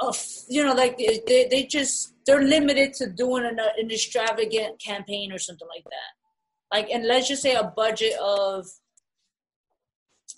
uh, 0.00 0.12
you 0.48 0.64
know, 0.64 0.72
like 0.72 0.96
they, 0.96 1.48
they 1.50 1.64
just, 1.64 2.11
they're 2.26 2.42
limited 2.42 2.94
to 2.94 3.10
doing 3.10 3.44
an, 3.44 3.58
an 3.58 3.90
extravagant 3.90 4.80
campaign 4.80 5.32
or 5.32 5.38
something 5.38 5.68
like 5.74 5.84
that. 5.84 6.76
Like, 6.76 6.90
and 6.90 7.06
let's 7.06 7.28
just 7.28 7.42
say 7.42 7.54
a 7.54 7.64
budget 7.64 8.14
of, 8.22 8.66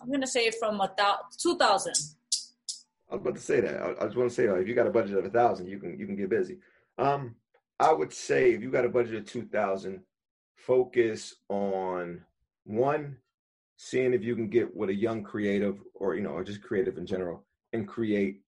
I'm 0.01 0.11
gonna 0.11 0.27
say 0.27 0.51
from 0.51 0.81
a 0.81 0.91
two 1.39 1.57
thousand 1.57 1.95
I 3.11 3.15
was 3.15 3.23
about 3.23 3.35
to 3.37 3.41
say 3.41 3.61
that. 3.61 3.81
I, 3.81 4.05
just 4.07 4.17
want 4.17 4.31
to 4.31 4.35
say, 4.35 4.45
if 4.45 4.67
you 4.67 4.75
got 4.75 4.87
a 4.87 4.91
budget 4.91 5.17
of 5.17 5.25
a 5.25 5.31
thousand, 5.31 5.69
you 5.69 5.79
can 5.79 5.99
you 5.99 6.07
can 6.07 6.17
get 6.17 6.31
busy. 6.31 6.59
Um, 6.99 7.37
I 7.79 7.93
would 7.93 8.13
say 8.13 8.53
if 8.53 8.63
you 8.63 8.71
got 8.71 8.85
a 8.85 8.89
budget 8.89 9.15
of 9.15 9.27
two 9.27 9.45
thousand, 9.45 10.01
focus 10.57 11.35
on 11.49 12.23
one, 12.65 13.19
seeing 13.77 14.15
if 14.15 14.25
you 14.25 14.35
can 14.35 14.49
get 14.49 14.75
with 14.75 14.91
a 14.91 14.95
young 14.95 15.23
creative 15.23 15.81
or 15.95 16.17
you 16.17 16.23
know, 16.23 16.31
or 16.31 16.45
just 16.45 16.63
creative 16.63 16.99
in 16.99 17.07
general, 17.07 17.45
and 17.73 17.87
create 17.87 18.41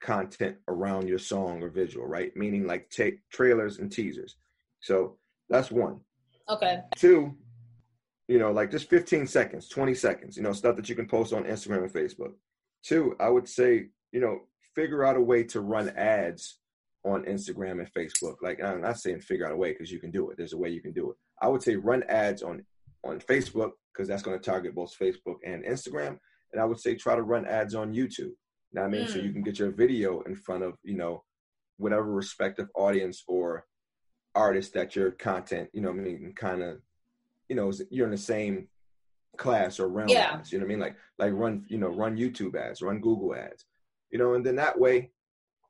content 0.00 0.56
around 0.68 1.08
your 1.08 1.18
song 1.18 1.62
or 1.62 1.68
visual, 1.68 2.06
right? 2.06 2.36
Meaning 2.36 2.66
like 2.66 2.90
take 2.90 3.28
trailers 3.30 3.78
and 3.78 3.90
teasers. 3.90 4.36
So 4.80 5.16
that's 5.48 5.70
one. 5.70 6.00
Okay. 6.48 6.80
Two, 6.96 7.34
you 8.28 8.38
know, 8.38 8.52
like 8.52 8.70
just 8.70 8.90
15 8.90 9.26
seconds, 9.26 9.68
20 9.68 9.94
seconds, 9.94 10.36
you 10.36 10.42
know, 10.42 10.52
stuff 10.52 10.76
that 10.76 10.88
you 10.88 10.94
can 10.94 11.06
post 11.06 11.32
on 11.32 11.44
Instagram 11.44 11.84
and 11.84 11.92
Facebook. 11.92 12.32
Two, 12.82 13.16
I 13.18 13.28
would 13.28 13.48
say, 13.48 13.86
you 14.12 14.20
know, 14.20 14.40
figure 14.74 15.04
out 15.04 15.16
a 15.16 15.20
way 15.20 15.42
to 15.44 15.60
run 15.60 15.88
ads 15.90 16.58
on 17.04 17.24
Instagram 17.24 17.80
and 17.80 17.92
Facebook. 17.92 18.36
Like 18.42 18.62
I'm 18.62 18.80
not 18.80 18.98
saying 18.98 19.20
figure 19.20 19.46
out 19.46 19.52
a 19.52 19.56
way 19.56 19.72
because 19.72 19.92
you 19.92 20.00
can 20.00 20.10
do 20.10 20.30
it. 20.30 20.36
There's 20.36 20.52
a 20.52 20.58
way 20.58 20.70
you 20.70 20.80
can 20.80 20.92
do 20.92 21.10
it. 21.10 21.16
I 21.40 21.48
would 21.48 21.62
say 21.62 21.76
run 21.76 22.02
ads 22.08 22.42
on 22.42 22.64
on 23.04 23.20
Facebook 23.20 23.72
because 23.92 24.08
that's 24.08 24.22
going 24.22 24.38
to 24.38 24.44
target 24.44 24.74
both 24.74 24.96
Facebook 24.98 25.36
and 25.44 25.64
Instagram. 25.64 26.18
And 26.52 26.60
I 26.60 26.64
would 26.64 26.80
say 26.80 26.94
try 26.94 27.14
to 27.14 27.22
run 27.22 27.46
ads 27.46 27.74
on 27.74 27.92
YouTube. 27.92 28.32
I 28.76 28.88
mean, 28.88 29.06
mm. 29.06 29.08
so 29.08 29.16
you 29.18 29.28
hmm. 29.28 29.34
can 29.34 29.42
get 29.42 29.58
your 29.58 29.70
video 29.70 30.20
in 30.22 30.34
front 30.34 30.62
of 30.62 30.74
you 30.82 30.96
know 30.96 31.24
whatever 31.76 32.04
respective 32.04 32.68
audience 32.74 33.22
or 33.26 33.66
artist 34.34 34.74
that 34.74 34.96
your 34.96 35.12
content, 35.12 35.68
you 35.72 35.80
know, 35.80 35.90
I 35.90 35.94
mean, 35.94 36.32
kind 36.36 36.62
of, 36.62 36.78
you 37.48 37.56
know, 37.56 37.72
you're 37.90 38.06
in 38.06 38.12
the 38.12 38.18
same 38.18 38.68
class 39.36 39.78
or 39.78 39.88
realm 39.88 40.08
yeah. 40.08 40.34
ads, 40.34 40.52
you 40.52 40.58
know 40.58 40.64
what 40.64 40.70
I 40.70 40.74
mean? 40.74 40.80
Like 40.80 40.96
like 41.18 41.32
run, 41.34 41.64
you 41.68 41.78
know, 41.78 41.88
run 41.88 42.16
YouTube 42.16 42.56
ads, 42.56 42.82
run 42.82 43.00
Google 43.00 43.34
ads. 43.34 43.64
You 44.10 44.18
know, 44.18 44.34
and 44.34 44.46
then 44.46 44.56
that 44.56 44.78
way, 44.78 45.10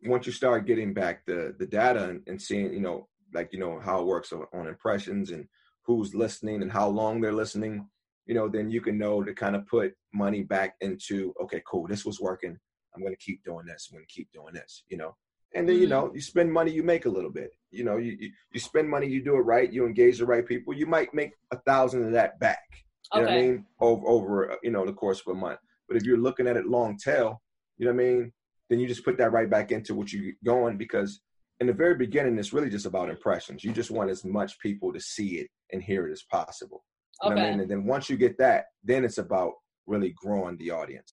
once 0.04 0.26
you 0.26 0.32
start 0.32 0.66
getting 0.66 0.92
back 0.92 1.24
the 1.26 1.54
the 1.58 1.66
data 1.66 2.08
and, 2.10 2.22
and 2.26 2.40
seeing, 2.40 2.72
you 2.72 2.80
know, 2.80 3.08
like 3.32 3.52
you 3.52 3.58
know 3.58 3.80
how 3.80 4.00
it 4.00 4.06
works 4.06 4.32
on, 4.32 4.46
on 4.52 4.68
impressions 4.68 5.30
and 5.30 5.46
who's 5.82 6.14
listening 6.14 6.62
and 6.62 6.72
how 6.72 6.88
long 6.88 7.20
they're 7.20 7.32
listening, 7.32 7.86
you 8.26 8.34
know, 8.34 8.48
then 8.48 8.70
you 8.70 8.80
can 8.80 8.98
know 8.98 9.22
to 9.22 9.34
kind 9.34 9.56
of 9.56 9.66
put 9.66 9.94
money 10.12 10.42
back 10.42 10.76
into, 10.80 11.34
okay, 11.42 11.62
cool, 11.66 11.86
this 11.86 12.04
was 12.04 12.20
working. 12.20 12.58
I'm 12.94 13.02
gonna 13.02 13.16
keep 13.16 13.44
doing 13.44 13.66
this, 13.66 13.88
I'm 13.90 13.98
gonna 13.98 14.06
keep 14.08 14.32
doing 14.32 14.54
this, 14.54 14.84
you 14.88 14.96
know. 14.96 15.16
And 15.56 15.68
then, 15.68 15.76
you 15.76 15.82
mm-hmm. 15.82 15.90
know, 15.90 16.12
you 16.12 16.20
spend 16.20 16.52
money, 16.52 16.72
you 16.72 16.82
make 16.82 17.06
a 17.06 17.10
little 17.10 17.30
bit. 17.30 17.52
You 17.70 17.84
know, 17.84 17.96
you, 17.96 18.16
you, 18.18 18.30
you 18.52 18.58
spend 18.58 18.90
money, 18.90 19.06
you 19.06 19.22
do 19.22 19.36
it 19.36 19.42
right, 19.42 19.72
you 19.72 19.86
engage 19.86 20.18
the 20.18 20.26
right 20.26 20.44
people, 20.44 20.74
you 20.74 20.86
might 20.86 21.14
make 21.14 21.30
a 21.52 21.58
thousand 21.58 22.04
of 22.04 22.12
that 22.12 22.40
back 22.40 22.84
you 23.12 23.20
okay. 23.20 23.30
know 23.30 23.36
what 23.36 23.38
I 23.38 23.46
mean? 23.46 23.66
Over 23.80 24.06
over 24.06 24.58
you 24.62 24.70
know 24.70 24.86
the 24.86 24.92
course 24.92 25.20
of 25.20 25.36
a 25.36 25.38
month. 25.38 25.58
But 25.88 25.96
if 25.96 26.04
you're 26.04 26.18
looking 26.18 26.46
at 26.46 26.56
it 26.56 26.66
long 26.66 26.96
tail, 26.96 27.42
you 27.76 27.86
know 27.86 27.92
what 27.92 28.02
I 28.02 28.04
mean? 28.04 28.32
Then 28.70 28.80
you 28.80 28.86
just 28.86 29.04
put 29.04 29.18
that 29.18 29.32
right 29.32 29.50
back 29.50 29.72
into 29.72 29.94
what 29.94 30.12
you're 30.12 30.32
going 30.44 30.78
because 30.78 31.20
in 31.60 31.66
the 31.66 31.72
very 31.72 31.94
beginning, 31.94 32.38
it's 32.38 32.52
really 32.52 32.70
just 32.70 32.86
about 32.86 33.10
impressions. 33.10 33.62
You 33.62 33.72
just 33.72 33.90
want 33.90 34.10
as 34.10 34.24
much 34.24 34.58
people 34.58 34.92
to 34.92 35.00
see 35.00 35.36
it 35.36 35.48
and 35.70 35.82
hear 35.82 36.08
it 36.08 36.12
as 36.12 36.22
possible. 36.22 36.84
You 37.22 37.30
okay. 37.30 37.34
know 37.34 37.42
what 37.42 37.46
I 37.46 37.50
mean? 37.52 37.60
And 37.60 37.70
then 37.70 37.84
once 37.84 38.08
you 38.08 38.16
get 38.16 38.38
that, 38.38 38.66
then 38.82 39.04
it's 39.04 39.18
about 39.18 39.52
really 39.86 40.14
growing 40.16 40.56
the 40.56 40.70
audience. 40.70 41.12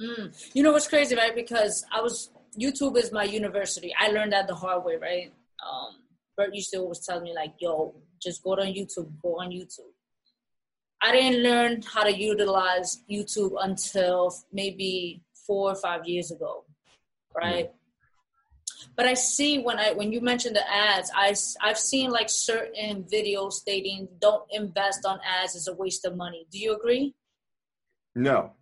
Mm. 0.00 0.50
You 0.54 0.62
know 0.62 0.72
what's 0.72 0.88
crazy, 0.88 1.14
right? 1.14 1.34
Because 1.34 1.84
I 1.92 2.00
was 2.00 2.30
YouTube 2.58 2.96
is 2.96 3.12
my 3.12 3.24
university. 3.24 3.92
I 3.98 4.08
learned 4.08 4.32
that 4.32 4.46
the 4.46 4.54
hard 4.54 4.84
way, 4.84 4.96
right? 4.96 5.32
Um, 5.64 5.96
Bert 6.36 6.54
used 6.54 6.70
to 6.72 6.78
always 6.78 7.00
tell 7.00 7.20
me 7.20 7.34
like, 7.34 7.54
"Yo, 7.58 7.94
just 8.22 8.42
go 8.42 8.52
on 8.52 8.66
YouTube. 8.66 9.10
Go 9.22 9.40
on 9.40 9.50
YouTube." 9.50 9.92
I 11.02 11.12
didn't 11.12 11.42
learn 11.42 11.82
how 11.82 12.04
to 12.04 12.14
utilize 12.14 13.02
YouTube 13.10 13.56
until 13.60 14.34
maybe 14.52 15.22
four 15.46 15.70
or 15.70 15.74
five 15.74 16.06
years 16.06 16.30
ago, 16.30 16.64
right? 17.34 17.66
Mm-hmm. 17.66 18.92
But 18.96 19.06
I 19.06 19.14
see 19.14 19.58
when 19.58 19.78
I 19.78 19.92
when 19.92 20.12
you 20.12 20.20
mentioned 20.20 20.56
the 20.56 20.70
ads, 20.70 21.10
I 21.14 21.34
I've 21.62 21.78
seen 21.78 22.10
like 22.10 22.28
certain 22.28 23.04
videos 23.04 23.52
stating 23.52 24.08
don't 24.20 24.44
invest 24.50 25.06
on 25.06 25.20
ads; 25.24 25.54
is 25.54 25.68
a 25.68 25.74
waste 25.74 26.04
of 26.04 26.16
money. 26.16 26.46
Do 26.50 26.58
you 26.58 26.74
agree? 26.74 27.14
No, 28.14 28.52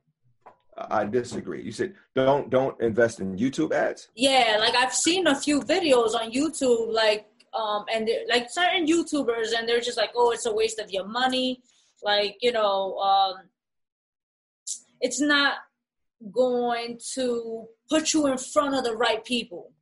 I 0.77 1.05
disagree. 1.05 1.63
You 1.63 1.73
said 1.73 1.95
don't 2.15 2.51
don't 2.51 2.81
invest 2.81 3.21
in 3.21 3.37
YouTube 3.37 3.73
ads. 3.73 4.09
Yeah, 4.15 4.57
like 4.59 4.75
I've 4.75 4.95
seen 4.95 5.27
a 5.27 5.35
few 5.35 5.61
videos 5.61 6.15
on 6.15 6.33
YouTube, 6.33 6.93
like 6.93 7.27
um, 7.53 7.85
and 7.93 8.11
like 8.29 8.51
certain 8.51 8.87
YouTubers, 8.87 9.57
and 9.57 9.69
they're 9.69 9.81
just 9.81 9.97
like, 9.99 10.11
oh, 10.17 10.33
it's 10.33 10.47
a 10.47 10.53
waste 10.53 10.81
of 10.81 10.91
your 10.91 11.07
money 11.07 11.63
like 12.03 12.37
you 12.43 12.53
know 12.53 12.97
um, 12.99 13.37
it's 15.01 15.21
not 15.21 15.55
going 16.33 16.99
to 17.15 17.67
put 17.89 18.13
you 18.13 18.27
in 18.27 18.39
front 18.39 18.75
of 18.75 18.85
the 18.85 18.97
right 18.97 19.25
people? 19.25 19.73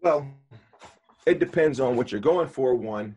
Well, 0.00 0.26
it 1.26 1.38
depends 1.38 1.78
on 1.78 1.96
what 1.96 2.10
you're 2.10 2.20
going 2.20 2.48
for, 2.48 2.74
one. 2.74 3.14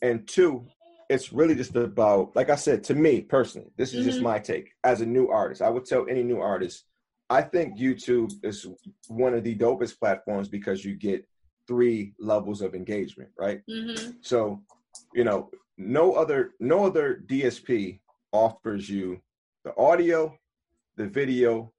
And 0.00 0.26
two, 0.26 0.66
it's 1.08 1.32
really 1.32 1.54
just 1.54 1.74
about, 1.76 2.34
like 2.34 2.50
I 2.50 2.56
said, 2.56 2.84
to 2.84 2.94
me 2.94 3.20
personally, 3.20 3.70
this 3.76 3.92
is 3.92 4.00
mm-hmm. 4.00 4.10
just 4.10 4.22
my 4.22 4.38
take. 4.38 4.72
As 4.82 5.00
a 5.00 5.06
new 5.06 5.28
artist, 5.28 5.62
I 5.62 5.70
would 5.70 5.84
tell 5.84 6.06
any 6.08 6.22
new 6.22 6.40
artist, 6.40 6.84
I 7.30 7.42
think 7.42 7.78
YouTube 7.78 8.32
is 8.42 8.66
one 9.08 9.34
of 9.34 9.44
the 9.44 9.56
dopest 9.56 9.98
platforms 9.98 10.48
because 10.48 10.84
you 10.84 10.94
get 10.94 11.26
three 11.66 12.14
levels 12.18 12.60
of 12.60 12.74
engagement, 12.74 13.30
right? 13.38 13.62
Mm-hmm. 13.70 14.12
So, 14.20 14.62
you 15.14 15.24
know, 15.24 15.50
no 15.76 16.12
other 16.12 16.52
no 16.60 16.86
other 16.86 17.22
DSP 17.26 18.00
offers 18.32 18.88
you 18.88 19.20
the 19.64 19.76
audio, 19.76 20.36
the 20.96 21.06
video, 21.06 21.72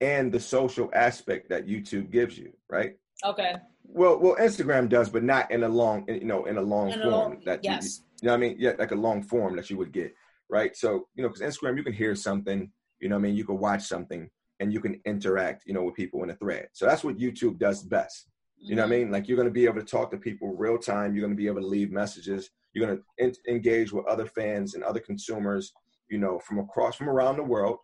and 0.00 0.32
the 0.32 0.40
social 0.40 0.90
aspect 0.94 1.50
that 1.50 1.66
YouTube 1.66 2.10
gives 2.10 2.38
you, 2.38 2.52
right? 2.68 2.96
Okay. 3.24 3.54
Well, 3.84 4.18
well, 4.18 4.36
Instagram 4.36 4.88
does, 4.88 5.08
but 5.08 5.22
not 5.22 5.50
in 5.50 5.64
a 5.64 5.68
long, 5.68 6.04
you 6.08 6.24
know, 6.24 6.44
in 6.46 6.56
a 6.56 6.62
long 6.62 6.90
in 6.90 7.00
form. 7.00 7.12
A 7.12 7.16
long, 7.16 7.42
that 7.44 7.60
yes. 7.62 7.98
You, 7.98 8.04
you 8.22 8.26
know 8.26 8.32
what 8.32 8.36
I 8.36 8.40
mean? 8.40 8.56
Yeah, 8.58 8.72
like 8.78 8.92
a 8.92 8.96
long 8.96 9.22
form 9.22 9.56
that 9.56 9.70
you 9.70 9.76
would 9.78 9.92
get, 9.92 10.14
right? 10.48 10.76
So, 10.76 11.08
you 11.14 11.22
know, 11.22 11.28
because 11.28 11.42
Instagram, 11.42 11.76
you 11.76 11.82
can 11.82 11.92
hear 11.92 12.14
something, 12.14 12.70
you 13.00 13.08
know, 13.08 13.16
I 13.16 13.18
mean, 13.18 13.34
you 13.34 13.44
can 13.44 13.58
watch 13.58 13.82
something, 13.82 14.30
and 14.60 14.72
you 14.72 14.80
can 14.80 15.00
interact, 15.06 15.64
you 15.66 15.74
know, 15.74 15.82
with 15.82 15.94
people 15.94 16.22
in 16.22 16.30
a 16.30 16.36
thread. 16.36 16.68
So 16.72 16.86
that's 16.86 17.02
what 17.02 17.18
YouTube 17.18 17.58
does 17.58 17.82
best. 17.82 18.26
You 18.62 18.76
know 18.76 18.82
what 18.82 18.92
I 18.92 18.94
mm-hmm. 18.94 19.04
mean? 19.04 19.10
Like 19.10 19.26
you're 19.26 19.38
going 19.38 19.48
to 19.48 19.52
be 19.52 19.64
able 19.64 19.80
to 19.80 19.86
talk 19.86 20.10
to 20.10 20.18
people 20.18 20.54
real 20.54 20.76
time. 20.76 21.14
You're 21.14 21.22
going 21.22 21.32
to 21.32 21.42
be 21.42 21.46
able 21.46 21.62
to 21.62 21.66
leave 21.66 21.90
messages. 21.90 22.50
You're 22.74 22.86
going 22.86 22.98
to 22.98 23.24
in- 23.24 23.54
engage 23.54 23.90
with 23.90 24.04
other 24.06 24.26
fans 24.26 24.74
and 24.74 24.84
other 24.84 25.00
consumers, 25.00 25.72
you 26.10 26.18
know, 26.18 26.38
from 26.38 26.58
across 26.58 26.96
from 26.96 27.08
around 27.08 27.38
the 27.38 27.42
world. 27.42 27.78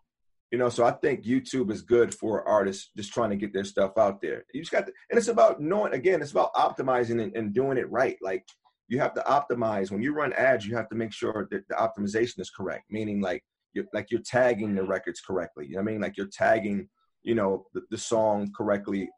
You 0.51 0.57
know, 0.57 0.69
so 0.69 0.85
I 0.85 0.91
think 0.91 1.25
YouTube 1.25 1.71
is 1.71 1.81
good 1.81 2.13
for 2.13 2.47
artists 2.47 2.91
just 2.95 3.13
trying 3.13 3.31
to 3.31 3.35
get 3.35 3.53
their 3.53 3.65
stuff 3.65 3.97
out 3.97 4.21
there. 4.21 4.45
You 4.53 4.61
just 4.61 4.71
got 4.71 4.85
to, 4.85 4.93
and 5.09 5.17
it's 5.17 5.27
about 5.27 5.59
knowing 5.59 5.93
again, 5.93 6.21
it's 6.21 6.31
about 6.31 6.53
optimizing 6.53 7.21
and, 7.21 7.35
and 7.35 7.53
doing 7.53 7.77
it 7.77 7.91
right. 7.91 8.17
Like 8.21 8.45
you 8.87 8.99
have 8.99 9.13
to 9.15 9.21
optimize 9.21 9.91
when 9.91 10.01
you 10.01 10.13
run 10.13 10.33
ads. 10.33 10.65
You 10.65 10.75
have 10.77 10.89
to 10.89 10.95
make 10.95 11.11
sure 11.11 11.47
that 11.51 11.67
the 11.67 11.75
optimization 11.75 12.39
is 12.39 12.49
correct. 12.49 12.85
Meaning, 12.89 13.19
like 13.21 13.43
you're 13.73 13.85
like 13.93 14.09
you're 14.09 14.21
tagging 14.21 14.75
the 14.75 14.83
records 14.83 15.19
correctly. 15.19 15.65
You 15.67 15.75
know 15.75 15.81
what 15.81 15.89
I 15.89 15.91
mean? 15.91 16.01
Like 16.01 16.17
you're 16.17 16.27
tagging, 16.31 16.87
you 17.23 17.35
know, 17.35 17.65
the, 17.73 17.81
the 17.91 17.97
song 17.97 18.51
correctly 18.55 19.09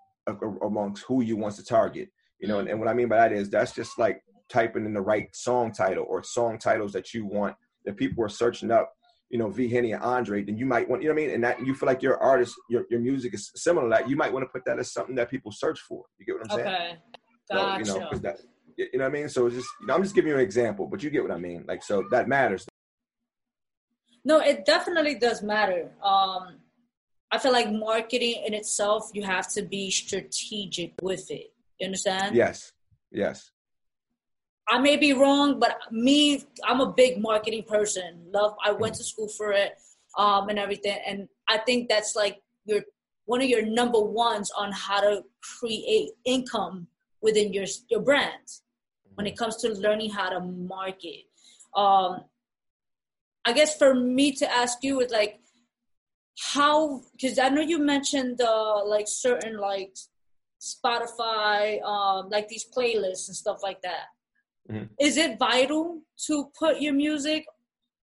amongst 0.63 1.03
who 1.03 1.21
you 1.21 1.37
want 1.37 1.55
to 1.55 1.63
target. 1.63 2.09
You 2.39 2.47
know, 2.47 2.59
and, 2.59 2.69
and, 2.69 2.79
what 2.79 2.87
I 2.87 2.93
mean 2.93 3.09
by 3.09 3.17
that 3.17 3.33
is 3.33 3.49
that's 3.49 3.73
just 3.73 3.99
like 3.99 4.21
typing 4.49 4.85
in 4.85 4.93
the 4.93 5.01
right 5.01 5.27
song 5.35 5.73
title 5.73 6.05
or 6.07 6.23
song 6.23 6.57
titles 6.57 6.93
that 6.93 7.13
you 7.13 7.25
want. 7.25 7.55
that 7.85 7.97
people 7.97 8.23
are 8.23 8.29
searching 8.29 8.71
up, 8.71 8.91
you 9.29 9.37
know, 9.37 9.49
V 9.49 9.67
Henny 9.67 9.91
and 9.91 10.01
Andre, 10.01 10.43
then 10.43 10.57
you 10.57 10.65
might 10.65 10.89
want, 10.89 11.01
you 11.03 11.09
know 11.09 11.13
what 11.13 11.21
I 11.21 11.25
mean? 11.25 11.35
And 11.35 11.43
that 11.43 11.59
you 11.65 11.75
feel 11.75 11.87
like 11.87 12.01
your 12.01 12.17
artist, 12.17 12.55
your, 12.69 12.85
your 12.89 12.99
music 12.99 13.33
is 13.33 13.51
similar 13.55 13.87
to 13.87 13.89
that, 13.95 14.09
you 14.09 14.15
might 14.15 14.33
want 14.33 14.43
to 14.43 14.49
put 14.49 14.65
that 14.65 14.79
as 14.79 14.91
something 14.91 15.15
that 15.15 15.29
people 15.29 15.51
search 15.51 15.79
for. 15.81 16.03
You 16.17 16.25
get 16.25 16.35
what 16.35 16.51
I'm 16.51 16.57
saying? 16.57 16.67
Okay. 16.67 16.97
Gotcha. 17.51 17.85
So, 17.85 17.93
you 17.93 17.99
know, 17.99 18.17
that, 18.19 18.39
you 18.77 18.89
know 18.93 19.03
what 19.03 19.09
I 19.09 19.13
mean? 19.13 19.29
So 19.29 19.45
it's 19.45 19.55
just, 19.55 19.69
you 19.81 19.87
know, 19.87 19.95
I'm 19.95 20.03
just 20.03 20.15
giving 20.15 20.29
you 20.29 20.35
an 20.35 20.41
example, 20.41 20.87
but 20.87 21.03
you 21.03 21.09
get 21.09 21.21
what 21.21 21.31
I 21.31 21.37
mean. 21.37 21.65
Like, 21.67 21.83
so 21.83 22.03
that 22.11 22.27
matters. 22.27 22.65
No, 24.25 24.39
it 24.39 24.65
definitely 24.65 25.15
does 25.15 25.41
matter. 25.43 25.91
Um, 26.03 26.57
I 27.31 27.37
feel 27.37 27.51
like 27.51 27.71
marketing 27.71 28.43
in 28.45 28.53
itself, 28.53 29.11
you 29.13 29.23
have 29.23 29.47
to 29.53 29.61
be 29.61 29.91
strategic 29.91 30.93
with 31.01 31.29
it. 31.29 31.53
You 31.79 31.85
understand? 31.85 32.35
Yes. 32.35 32.71
Yes. 33.11 33.51
I 34.69 34.77
may 34.77 34.97
be 34.97 35.13
wrong, 35.13 35.59
but 35.59 35.79
me, 35.91 36.43
I'm 36.63 36.79
a 36.79 36.91
big 36.91 37.19
marketing 37.19 37.63
person. 37.63 38.21
Love. 38.31 38.55
I 38.63 38.71
went 38.71 38.95
to 38.95 39.03
school 39.03 39.27
for 39.27 39.51
it, 39.51 39.73
um, 40.17 40.49
and 40.49 40.59
everything. 40.59 40.97
And 41.07 41.27
I 41.47 41.57
think 41.57 41.89
that's 41.89 42.15
like 42.15 42.41
your 42.65 42.81
one 43.25 43.41
of 43.41 43.49
your 43.49 43.65
number 43.65 43.99
ones 43.99 44.51
on 44.57 44.71
how 44.71 45.01
to 45.01 45.23
create 45.41 46.11
income 46.25 46.87
within 47.21 47.51
your 47.51 47.65
your 47.89 48.01
brand 48.01 48.47
when 49.15 49.25
it 49.25 49.35
comes 49.35 49.57
to 49.57 49.69
learning 49.69 50.11
how 50.11 50.29
to 50.29 50.39
market. 50.39 51.25
Um, 51.75 52.21
I 53.45 53.53
guess 53.53 53.75
for 53.75 53.95
me 53.95 54.33
to 54.33 54.51
ask 54.51 54.83
you 54.83 55.01
is 55.01 55.11
like, 55.11 55.39
how 56.53 57.01
because 57.11 57.37
i 57.37 57.49
know 57.49 57.61
you 57.61 57.77
mentioned 57.77 58.39
uh 58.41 58.85
like 58.85 59.07
certain 59.09 59.57
like 59.57 59.93
spotify 60.61 61.81
um 61.83 62.29
like 62.29 62.47
these 62.47 62.65
playlists 62.65 63.27
and 63.27 63.35
stuff 63.35 63.59
like 63.61 63.81
that. 63.81 64.05
Mm-hmm. 64.71 64.85
Is 64.99 65.17
it 65.17 65.39
vital 65.39 66.01
to 66.27 66.51
put 66.57 66.81
your 66.81 66.93
music 66.93 67.45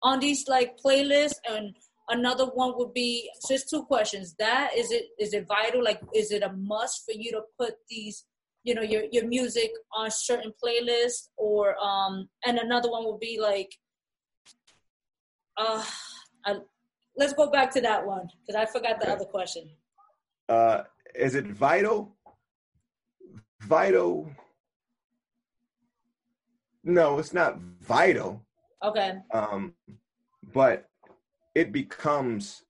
on 0.03 0.19
these 0.19 0.47
like 0.47 0.77
playlists 0.83 1.35
and 1.49 1.75
another 2.09 2.45
one 2.45 2.73
would 2.75 2.93
be 2.93 3.29
just 3.47 3.69
two 3.69 3.83
questions 3.83 4.35
that 4.39 4.71
is 4.75 4.91
it 4.91 5.03
is 5.19 5.33
it 5.33 5.47
vital 5.47 5.83
like 5.83 6.01
is 6.15 6.31
it 6.31 6.41
a 6.41 6.51
must 6.53 7.05
for 7.05 7.11
you 7.11 7.31
to 7.31 7.41
put 7.59 7.75
these 7.87 8.25
you 8.63 8.73
know 8.73 8.81
your 8.81 9.03
your 9.11 9.27
music 9.27 9.69
on 9.95 10.09
certain 10.09 10.51
playlists 10.61 11.29
or 11.37 11.75
um 11.77 12.27
and 12.45 12.57
another 12.57 12.89
one 12.89 13.05
would 13.05 13.19
be 13.19 13.39
like 13.39 13.71
uh 15.57 15.85
I, 16.45 16.55
let's 17.17 17.33
go 17.33 17.49
back 17.49 17.71
to 17.71 17.81
that 17.81 18.05
one 18.05 18.27
because 18.45 18.59
I 18.59 18.65
forgot 18.65 18.99
the 18.99 19.05
okay. 19.05 19.13
other 19.13 19.25
question. 19.25 19.69
Uh, 20.49 20.83
is 21.15 21.35
it 21.35 21.45
vital? 21.45 22.15
Vital? 23.61 24.29
No, 26.83 27.19
it's 27.19 27.33
not 27.33 27.59
vital. 27.59 28.43
Okay. 28.83 29.17
Um, 29.33 29.73
but 30.53 30.89
it 31.53 31.71
becomes 31.71 32.63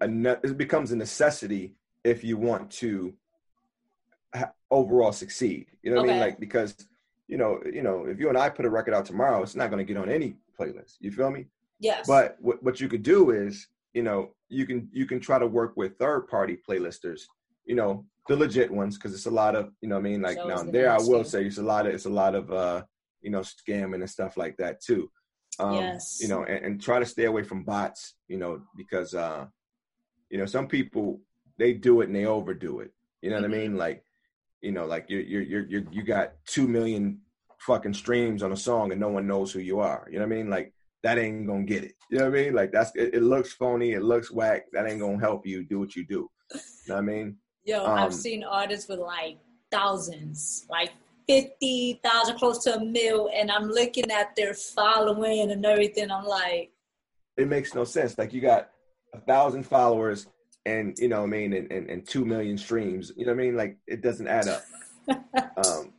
a 0.00 0.08
ne- 0.08 0.40
it 0.42 0.56
becomes 0.58 0.92
a 0.92 0.96
necessity 0.96 1.74
if 2.04 2.24
you 2.24 2.36
want 2.36 2.70
to 2.70 3.14
ha- 4.34 4.52
overall 4.70 5.12
succeed. 5.12 5.66
You 5.82 5.90
know 5.90 5.98
what 5.98 6.06
okay. 6.06 6.10
I 6.10 6.14
mean? 6.14 6.22
Like 6.22 6.40
because 6.40 6.74
you 7.28 7.38
know, 7.38 7.60
you 7.64 7.82
know, 7.82 8.04
if 8.06 8.18
you 8.18 8.28
and 8.28 8.36
I 8.36 8.50
put 8.50 8.66
a 8.66 8.70
record 8.70 8.94
out 8.94 9.06
tomorrow, 9.06 9.42
it's 9.42 9.56
not 9.56 9.70
going 9.70 9.84
to 9.84 9.90
get 9.90 10.00
on 10.00 10.10
any 10.10 10.36
playlist. 10.58 10.96
You 11.00 11.10
feel 11.12 11.30
me? 11.30 11.46
Yes. 11.80 12.06
But 12.06 12.36
what, 12.40 12.62
what 12.62 12.80
you 12.80 12.88
could 12.88 13.02
do 13.02 13.30
is, 13.30 13.68
you 13.94 14.02
know, 14.02 14.34
you 14.48 14.66
can 14.66 14.88
you 14.92 15.06
can 15.06 15.20
try 15.20 15.38
to 15.38 15.46
work 15.46 15.72
with 15.76 15.96
third 15.98 16.28
party 16.28 16.58
playlisters, 16.68 17.22
you 17.64 17.74
know, 17.74 18.04
the 18.28 18.36
legit 18.36 18.70
ones, 18.70 18.96
because 18.96 19.14
it's 19.14 19.26
a 19.26 19.30
lot 19.30 19.56
of, 19.56 19.70
you 19.80 19.88
know, 19.88 19.96
I 19.96 20.00
mean, 20.00 20.22
like 20.22 20.36
so 20.36 20.46
now 20.46 20.62
there, 20.62 20.90
I 20.90 20.98
will 20.98 21.24
say 21.24 21.44
it's 21.44 21.58
a 21.58 21.62
lot 21.62 21.86
of 21.86 21.94
it's 21.94 22.06
a 22.06 22.10
lot 22.10 22.34
of 22.34 22.52
uh, 22.52 22.82
you 23.22 23.30
know, 23.30 23.40
scamming 23.40 23.94
and 23.94 24.10
stuff 24.10 24.36
like 24.36 24.56
that 24.58 24.82
too. 24.82 25.10
Um, 25.58 25.74
yes. 25.74 26.18
You 26.20 26.28
know, 26.28 26.44
and, 26.44 26.64
and 26.64 26.82
try 26.82 26.98
to 26.98 27.06
stay 27.06 27.24
away 27.24 27.42
from 27.42 27.64
bots, 27.64 28.14
you 28.28 28.38
know, 28.38 28.62
because 28.76 29.14
uh, 29.14 29.46
you 30.30 30.38
know, 30.38 30.46
some 30.46 30.66
people 30.66 31.20
they 31.58 31.72
do 31.72 32.00
it 32.00 32.06
and 32.06 32.16
they 32.16 32.26
overdo 32.26 32.80
it. 32.80 32.92
You 33.20 33.30
know 33.30 33.36
mm-hmm. 33.36 33.42
what 33.42 33.50
I 33.50 33.54
mm-hmm. 33.54 33.72
mean? 33.72 33.78
Like, 33.78 34.04
you 34.60 34.72
know, 34.72 34.86
like 34.86 35.06
you're 35.08 35.20
you're 35.20 35.42
you're, 35.42 35.66
you're 35.66 35.84
you 35.90 36.02
got 36.02 36.32
two 36.46 36.66
million 36.66 37.20
fucking 37.58 37.94
streams 37.94 38.42
on 38.42 38.52
a 38.52 38.56
song 38.56 38.90
and 38.90 39.00
no 39.00 39.08
one 39.08 39.26
knows 39.26 39.52
who 39.52 39.60
you 39.60 39.80
are. 39.80 40.08
You 40.10 40.18
know 40.18 40.26
what 40.26 40.34
I 40.34 40.36
mean? 40.36 40.50
Like 40.50 40.74
that 41.02 41.18
ain't 41.18 41.46
gonna 41.46 41.64
get 41.64 41.84
it. 41.84 41.94
You 42.10 42.18
know 42.18 42.30
what 42.30 42.38
I 42.38 42.42
mean? 42.42 42.54
Like 42.54 42.72
that's 42.72 42.94
it, 42.94 43.14
it 43.14 43.22
looks 43.22 43.52
phony, 43.52 43.92
it 43.92 44.02
looks 44.02 44.30
whack. 44.30 44.66
That 44.72 44.88
ain't 44.88 45.00
gonna 45.00 45.18
help 45.18 45.46
you 45.46 45.64
do 45.64 45.78
what 45.78 45.94
you 45.94 46.06
do. 46.06 46.28
You 46.52 46.60
know 46.88 46.94
what 46.94 46.98
I 46.98 47.00
mean? 47.02 47.36
Yo, 47.64 47.84
um, 47.84 47.98
I've 47.98 48.14
seen 48.14 48.42
artists 48.42 48.88
with 48.88 48.98
like 48.98 49.38
thousands, 49.70 50.66
like 50.68 50.90
fifty 51.32 52.00
thousand, 52.04 52.38
close 52.38 52.62
to 52.64 52.76
a 52.76 52.84
mil, 52.84 53.30
and 53.34 53.50
I'm 53.50 53.68
looking 53.68 54.10
at 54.10 54.34
their 54.36 54.54
following 54.54 55.50
and 55.50 55.64
everything. 55.64 56.10
I'm 56.10 56.24
like, 56.24 56.72
it 57.36 57.48
makes 57.48 57.74
no 57.74 57.84
sense. 57.84 58.18
Like 58.18 58.32
you 58.32 58.40
got 58.40 58.70
a 59.14 59.20
thousand 59.20 59.64
followers, 59.64 60.26
and 60.66 60.96
you 60.98 61.08
know 61.08 61.20
what 61.20 61.28
I 61.28 61.30
mean, 61.30 61.52
and, 61.52 61.70
and, 61.72 61.88
and 61.88 62.06
two 62.06 62.24
million 62.24 62.58
streams. 62.58 63.12
You 63.16 63.26
know 63.26 63.32
what 63.32 63.40
I 63.40 63.44
mean? 63.44 63.56
Like 63.56 63.78
it 63.86 64.02
doesn't 64.02 64.28
add 64.28 64.48
up. 64.48 64.62
um, 65.08 65.92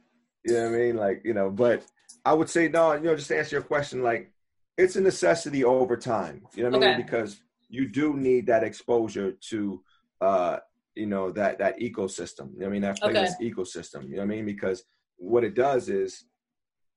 you 0.46 0.54
know 0.54 0.70
what 0.70 0.76
I 0.76 0.78
mean? 0.78 0.96
Like 0.98 1.22
you 1.24 1.34
know, 1.34 1.50
but 1.50 1.84
I 2.26 2.34
would 2.34 2.50
say 2.50 2.68
no. 2.68 2.94
You 2.94 3.02
know, 3.02 3.16
just 3.16 3.30
to 3.30 3.38
answer 3.38 3.56
your 3.56 3.64
question, 3.64 4.04
like 4.04 4.32
it's 4.78 4.96
a 4.96 5.02
necessity 5.02 5.64
over 5.64 5.98
time. 5.98 6.44
You 6.56 6.64
know 6.64 6.78
what. 6.78 6.88
I 6.88 6.98
mean? 6.98 7.06
Because 7.06 7.42
you 7.70 7.88
do 7.88 8.16
need 8.16 8.48
that 8.48 8.64
exposure 8.64 9.32
to 9.50 9.82
uh 10.22 10.58
you 10.96 11.08
know 11.08 11.32
that 11.32 11.58
that 11.60 11.80
ecosystem. 11.80 12.54
You 12.54 12.62
know 12.62 12.68
I 12.68 12.70
mean 12.70 12.82
that 12.84 13.02
okay. 13.02 13.28
ecosystem. 13.42 14.04
You 14.10 14.18
know 14.18 14.18
what 14.18 14.24
I 14.26 14.36
mean? 14.36 14.46
Because 14.46 14.84
what 15.18 15.44
it 15.44 15.56
does 15.56 15.90
is 15.90 16.26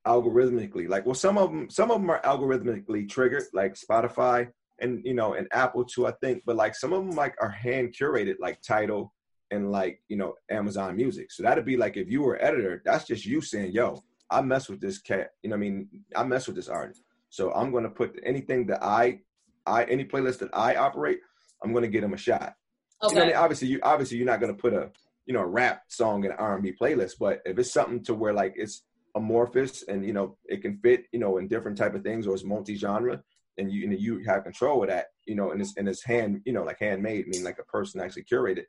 algorithmically, 0.07 0.89
like 0.89 1.05
well 1.05 1.15
some 1.15 1.39
of 1.39 1.51
them 1.51 1.69
some 1.71 1.91
of 1.91 2.01
them 2.01 2.11
are 2.11 2.23
algorithmically 2.23 3.09
triggered, 3.09 3.45
like 3.53 3.75
Spotify 3.75 4.49
and 4.81 5.05
you 5.05 5.15
know 5.15 5.35
and 5.35 5.49
Apple 5.53 5.85
too, 5.85 6.07
I 6.07 6.13
think. 6.23 6.43
But 6.47 6.57
like 6.57 6.75
some 6.75 6.93
of 6.93 7.05
them 7.05 7.17
like 7.17 7.35
are 7.41 7.51
hand 7.51 7.95
curated, 7.99 8.37
like 8.41 8.61
Tidal 8.63 9.13
and 9.51 9.71
like 9.71 10.01
you 10.09 10.17
know 10.17 10.35
Amazon 10.51 10.97
Music. 10.97 11.31
So 11.31 11.43
that'd 11.43 11.65
be 11.65 11.77
like 11.77 11.97
if 11.97 12.11
you 12.11 12.23
were 12.23 12.43
editor, 12.43 12.83
that's 12.85 13.07
just 13.07 13.25
you 13.25 13.41
saying, 13.41 13.73
"Yo, 13.73 14.03
I 14.31 14.43
mess 14.43 14.69
with 14.69 14.81
this 14.81 14.99
cat." 14.99 15.31
You 15.43 15.51
know, 15.51 15.57
I 15.57 15.59
mean, 15.59 15.89
I 16.15 16.25
mess 16.25 16.47
with 16.47 16.57
this 16.57 16.69
artist. 16.69 17.03
So 17.31 17.53
I'm 17.53 17.71
going 17.71 17.85
to 17.85 17.91
put 17.91 18.19
anything 18.25 18.67
that 18.69 18.83
I, 18.83 19.21
I 19.67 19.85
any 19.85 20.05
playlist 20.05 20.39
that 20.39 20.51
I 20.53 20.77
operate, 20.77 21.19
I'm 21.63 21.73
going 21.73 21.83
to 21.83 21.91
get 21.91 22.03
them 22.03 22.15
a 22.15 22.19
shot. 22.19 22.55
Okay. 23.03 23.15
You 23.15 23.15
know 23.15 23.23
I 23.23 23.27
mean? 23.27 23.37
Obviously, 23.37 23.69
you 23.69 23.81
obviously 23.83 24.17
you're 24.19 24.27
not 24.27 24.41
going 24.41 24.55
to 24.55 24.61
put 24.61 24.73
a 24.73 24.91
you 25.27 25.35
know 25.35 25.41
a 25.41 25.47
rap 25.47 25.83
song 25.89 26.25
in 26.25 26.31
an 26.31 26.37
R&B 26.39 26.75
playlist, 26.81 27.15
but 27.19 27.41
if 27.45 27.59
it's 27.59 27.73
something 27.73 28.03
to 28.05 28.15
where 28.15 28.33
like 28.33 28.55
it's 28.57 28.85
amorphous 29.15 29.83
and 29.89 30.05
you 30.05 30.13
know 30.13 30.37
it 30.45 30.63
can 30.63 30.79
fit 30.79 31.05
you 31.13 31.19
know 31.19 31.39
in 31.39 31.49
different 31.49 31.79
type 31.79 31.95
of 31.95 32.03
things 32.03 32.27
or 32.27 32.35
it's 32.35 32.45
multi-genre 32.45 33.23
and 33.59 33.73
you 33.73 33.85
and 33.85 34.01
you 34.01 34.23
have 34.27 34.45
control 34.45 34.83
of 34.83 34.89
that, 34.89 35.07
you 35.27 35.35
know, 35.35 35.51
and 35.53 35.61
it's 35.61 35.77
and 35.77 35.89
it's 35.89 36.05
hand, 36.05 36.41
you 36.45 36.53
know, 36.53 36.63
like 36.63 36.79
handmade, 36.81 37.27
mean 37.29 37.45
like 37.45 37.59
a 37.59 37.65
person 37.65 38.01
actually 38.01 38.25
curated, 38.25 38.65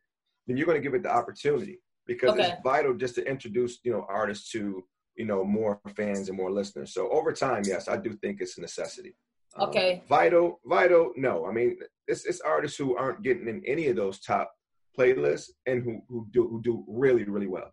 then 0.45 0.57
you're 0.57 0.65
going 0.65 0.77
to 0.77 0.83
give 0.83 0.93
it 0.93 1.03
the 1.03 1.13
opportunity 1.13 1.79
because 2.05 2.31
okay. 2.31 2.51
it's 2.51 2.61
vital 2.63 2.93
just 2.93 3.15
to 3.15 3.29
introduce, 3.29 3.79
you 3.83 3.91
know, 3.91 4.05
artists 4.09 4.49
to 4.51 4.83
you 5.15 5.25
know 5.25 5.43
more 5.43 5.79
fans 5.95 6.29
and 6.29 6.37
more 6.37 6.51
listeners. 6.51 6.93
So 6.93 7.09
over 7.09 7.33
time, 7.33 7.63
yes, 7.65 7.87
I 7.87 7.97
do 7.97 8.13
think 8.13 8.41
it's 8.41 8.57
a 8.57 8.61
necessity. 8.61 9.15
Um, 9.55 9.69
okay. 9.69 9.95
Um, 9.95 10.01
vital, 10.07 10.59
vital, 10.65 11.11
no. 11.15 11.45
I 11.45 11.51
mean, 11.51 11.77
it's 12.07 12.25
it's 12.25 12.41
artists 12.41 12.77
who 12.77 12.95
aren't 12.95 13.23
getting 13.23 13.47
in 13.47 13.61
any 13.65 13.87
of 13.87 13.95
those 13.95 14.19
top 14.19 14.51
playlists 14.97 15.49
and 15.65 15.83
who 15.83 16.01
who 16.09 16.27
do 16.31 16.47
who 16.47 16.61
do 16.61 16.83
really 16.87 17.23
really 17.23 17.47
well. 17.47 17.71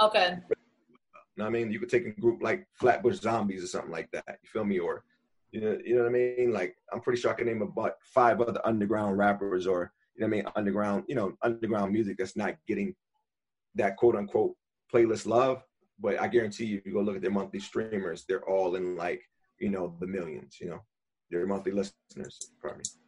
Okay. 0.00 0.38
You 0.50 1.42
know 1.42 1.46
I 1.46 1.50
mean, 1.50 1.70
you 1.70 1.80
could 1.80 1.88
take 1.88 2.06
a 2.06 2.20
group 2.20 2.42
like 2.42 2.66
Flatbush 2.74 3.20
Zombies 3.20 3.64
or 3.64 3.66
something 3.66 3.90
like 3.90 4.10
that. 4.12 4.24
You 4.42 4.48
feel 4.52 4.64
me? 4.64 4.78
Or 4.78 5.04
you 5.50 5.60
know, 5.60 5.78
you 5.84 5.94
know 5.94 6.02
what 6.02 6.08
I 6.08 6.12
mean? 6.12 6.52
Like 6.52 6.76
I'm 6.92 7.00
pretty 7.00 7.20
sure 7.20 7.30
I 7.30 7.34
can 7.34 7.46
name 7.46 7.62
about 7.62 7.94
five 8.02 8.40
other 8.40 8.60
underground 8.64 9.18
rappers 9.18 9.66
or 9.66 9.92
you 10.14 10.20
know 10.20 10.28
what 10.28 10.34
I 10.34 10.42
mean, 10.42 10.52
underground, 10.56 11.04
you 11.08 11.14
know, 11.14 11.36
underground 11.42 11.92
music 11.92 12.16
that's 12.18 12.36
not 12.36 12.54
getting 12.68 12.94
that 13.74 13.96
quote 13.96 14.16
unquote 14.16 14.54
playlist 14.92 15.26
love. 15.26 15.62
But 16.00 16.20
I 16.20 16.26
guarantee 16.26 16.66
you, 16.66 16.78
if 16.78 16.86
you 16.86 16.92
go 16.92 17.00
look 17.00 17.16
at 17.16 17.22
their 17.22 17.30
monthly 17.30 17.60
streamers, 17.60 18.24
they're 18.28 18.48
all 18.48 18.74
in 18.74 18.96
like, 18.96 19.22
you 19.58 19.70
know, 19.70 19.96
the 20.00 20.06
millions, 20.06 20.58
you 20.60 20.68
know, 20.68 20.80
their 21.30 21.46
monthly 21.46 21.72
listeners, 21.72 22.38
pardon 22.60 22.78
me. 22.78 23.03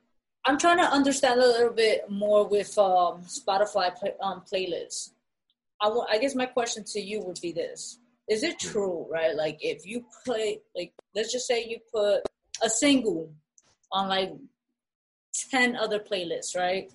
I'm 0.47 0.59
trying 0.59 0.78
to 0.78 0.84
understand 0.84 1.40
a 1.40 1.47
little 1.47 1.72
bit 1.72 2.09
more 2.09 2.47
with 2.49 2.76
um, 2.78 3.22
Spotify 3.22 3.94
play, 3.94 4.12
um, 4.22 4.42
playlists. 4.51 5.11
I, 5.80 5.86
w- 5.86 6.07
I 6.09 6.18
guess 6.18 6.34
my 6.34 6.47
question 6.47 6.84
to 6.92 7.01
you 7.01 7.20
would 7.22 7.40
be 7.42 7.53
this: 7.53 7.99
Is 8.28 8.42
it 8.42 8.59
true, 8.59 9.07
right? 9.11 9.34
Like, 9.34 9.59
if 9.61 9.84
you 9.84 10.05
play, 10.24 10.61
like, 10.76 10.92
let's 11.14 11.32
just 11.32 11.47
say 11.47 11.64
you 11.66 11.78
put 11.92 12.22
a 12.62 12.70
single 12.70 13.32
on 13.90 14.09
like 14.09 14.32
ten 15.51 15.76
other 15.76 15.99
playlists, 15.99 16.57
right? 16.57 16.90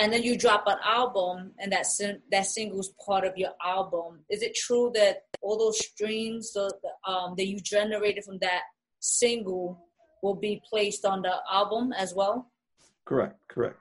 and 0.00 0.10
then 0.12 0.22
you 0.22 0.36
drop 0.36 0.64
an 0.66 0.78
album 0.84 1.52
and 1.58 1.70
that 1.72 1.86
sim- 1.86 2.22
that 2.30 2.46
single's 2.46 2.92
part 3.06 3.24
of 3.24 3.36
your 3.36 3.50
album 3.64 4.20
is 4.30 4.42
it 4.42 4.54
true 4.54 4.90
that 4.94 5.24
all 5.42 5.58
those 5.58 5.78
streams 5.78 6.52
the, 6.52 6.72
the, 6.82 7.12
um, 7.12 7.34
that 7.36 7.46
you 7.46 7.60
generated 7.60 8.24
from 8.24 8.38
that 8.38 8.62
single 8.98 9.86
will 10.22 10.34
be 10.34 10.62
placed 10.68 11.04
on 11.04 11.22
the 11.22 11.34
album 11.50 11.92
as 11.92 12.14
well 12.14 12.50
correct 13.04 13.36
correct 13.48 13.78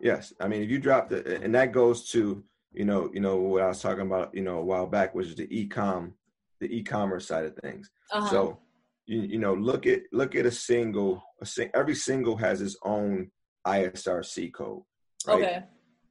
yes 0.00 0.32
i 0.40 0.48
mean 0.48 0.62
if 0.62 0.70
you 0.70 0.78
drop 0.78 1.10
it 1.12 1.26
and 1.42 1.54
that 1.54 1.72
goes 1.72 2.08
to 2.08 2.42
you 2.72 2.84
know 2.84 3.10
you 3.12 3.20
know 3.20 3.36
what 3.36 3.62
i 3.62 3.68
was 3.68 3.80
talking 3.80 4.06
about 4.06 4.34
you 4.34 4.42
know 4.42 4.58
a 4.58 4.64
while 4.64 4.86
back 4.86 5.14
which 5.14 5.28
is 5.28 5.34
the 5.34 5.48
e-com 5.56 6.12
the 6.60 6.66
e-commerce 6.76 7.26
side 7.26 7.44
of 7.44 7.54
things 7.56 7.90
uh-huh. 8.12 8.28
so 8.28 8.58
you, 9.06 9.22
you 9.22 9.38
know 9.38 9.54
look 9.54 9.86
at 9.86 10.02
look 10.12 10.34
at 10.34 10.46
a 10.46 10.50
single 10.50 11.22
a 11.40 11.46
sing, 11.46 11.70
every 11.74 11.94
single 11.94 12.36
has 12.36 12.60
its 12.60 12.76
own 12.82 13.30
isrc 13.66 14.52
code 14.52 14.82
Right? 15.26 15.42
Okay. 15.42 15.64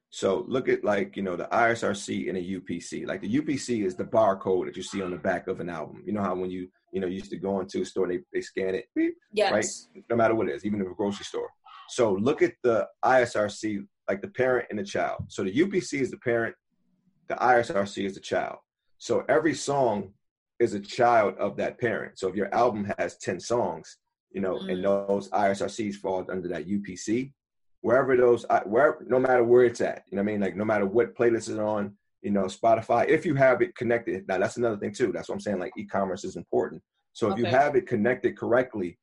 So 0.10 0.45
look 0.47 0.70
at 0.70 0.84
like 0.84 1.18
you 1.18 1.24
know 1.24 1.36
the 1.36 1.47
ISRC 1.51 2.30
and 2.30 2.38
a 2.38 2.41
UPC. 2.41 3.05
Like 3.05 3.22
the 3.22 3.39
UPC 3.39 3.86
is 3.86 3.95
the 3.95 4.05
barcode 4.05 4.66
that 4.66 4.78
you 4.78 4.84
see 4.84 5.01
on 5.01 5.12
the 5.12 5.18
back 5.18 5.47
of 5.47 5.60
an 5.60 5.70
album. 5.70 6.01
You 6.05 6.14
know 6.14 6.22
how 6.22 6.36
when 6.36 6.49
you 6.49 6.70
you 6.91 7.01
know 7.01 7.08
used 7.08 7.30
to 7.32 7.38
go 7.38 7.60
into 7.60 7.82
a 7.82 7.86
store 7.86 8.08
they 8.08 8.20
they 8.34 8.41
scan 8.41 8.76
it, 8.76 8.86
beep, 8.95 9.16
yes. 9.34 9.51
right? 9.51 10.03
No 10.10 10.16
matter 10.16 10.36
what 10.36 10.47
it 10.47 10.55
is, 10.55 10.66
even 10.66 10.82
in 10.82 10.88
a 10.88 10.93
grocery 10.93 11.26
store. 11.26 11.49
So 11.89 12.14
look 12.14 12.41
at 12.41 12.53
the 12.64 12.88
ISRC 13.03 13.86
like 14.10 14.22
the 14.22 14.30
parent 14.30 14.68
and 14.70 14.80
the 14.80 14.84
child. 14.84 15.26
So 15.28 15.43
the 15.43 15.53
UPC 15.53 15.99
is 16.01 16.12
the 16.12 16.18
parent, 16.18 16.55
the 17.28 17.36
ISRC 17.36 18.05
is 18.05 18.16
the 18.16 18.22
child. 18.22 18.58
So 18.97 19.24
every 19.28 19.53
song 19.53 20.14
is 20.60 20.74
a 20.74 20.80
child 20.80 21.36
of 21.38 21.58
that 21.58 21.80
parent. 21.80 22.18
So 22.18 22.30
if 22.30 22.36
your 22.36 22.53
album 22.53 22.91
has 22.97 23.18
ten 23.18 23.39
songs, 23.39 23.97
you 24.32 24.41
know, 24.41 24.55
mm. 24.55 24.72
and 24.72 24.84
those 24.84 25.30
ISRCs 25.30 25.95
fall 25.95 26.26
under 26.32 26.47
that 26.47 26.68
UPC, 26.68 27.34
wherever 27.88 28.17
those 28.17 28.45
where 28.65 28.97
no 29.07 29.17
matter 29.17 29.45
where 29.45 29.63
it's 29.63 29.79
at 29.79 30.03
you 30.09 30.17
know 30.17 30.21
what 30.21 30.29
i 30.29 30.31
mean 30.33 30.41
like 30.41 30.57
no 30.57 30.65
matter 30.65 30.85
what 30.85 31.15
playlist 31.15 31.47
is 31.47 31.57
on 31.57 31.95
you 32.21 32.31
know 32.31 32.43
spotify 32.43 33.07
if 33.07 33.25
you 33.25 33.33
have 33.33 33.61
it 33.61 33.73
connected 33.77 34.27
now 34.27 34.38
that's 34.38 34.57
another 34.57 34.75
thing 34.75 34.93
too 34.93 35.09
that's 35.13 35.29
what 35.29 35.35
i'm 35.35 35.39
saying 35.39 35.57
like 35.57 35.71
e-commerce 35.77 36.25
is 36.25 36.35
important 36.35 36.81
so 37.13 37.27
if 37.27 37.33
okay. 37.33 37.43
you 37.43 37.47
have 37.47 37.77
it 37.77 37.88
connected 37.88 38.38
correctly 38.38 38.99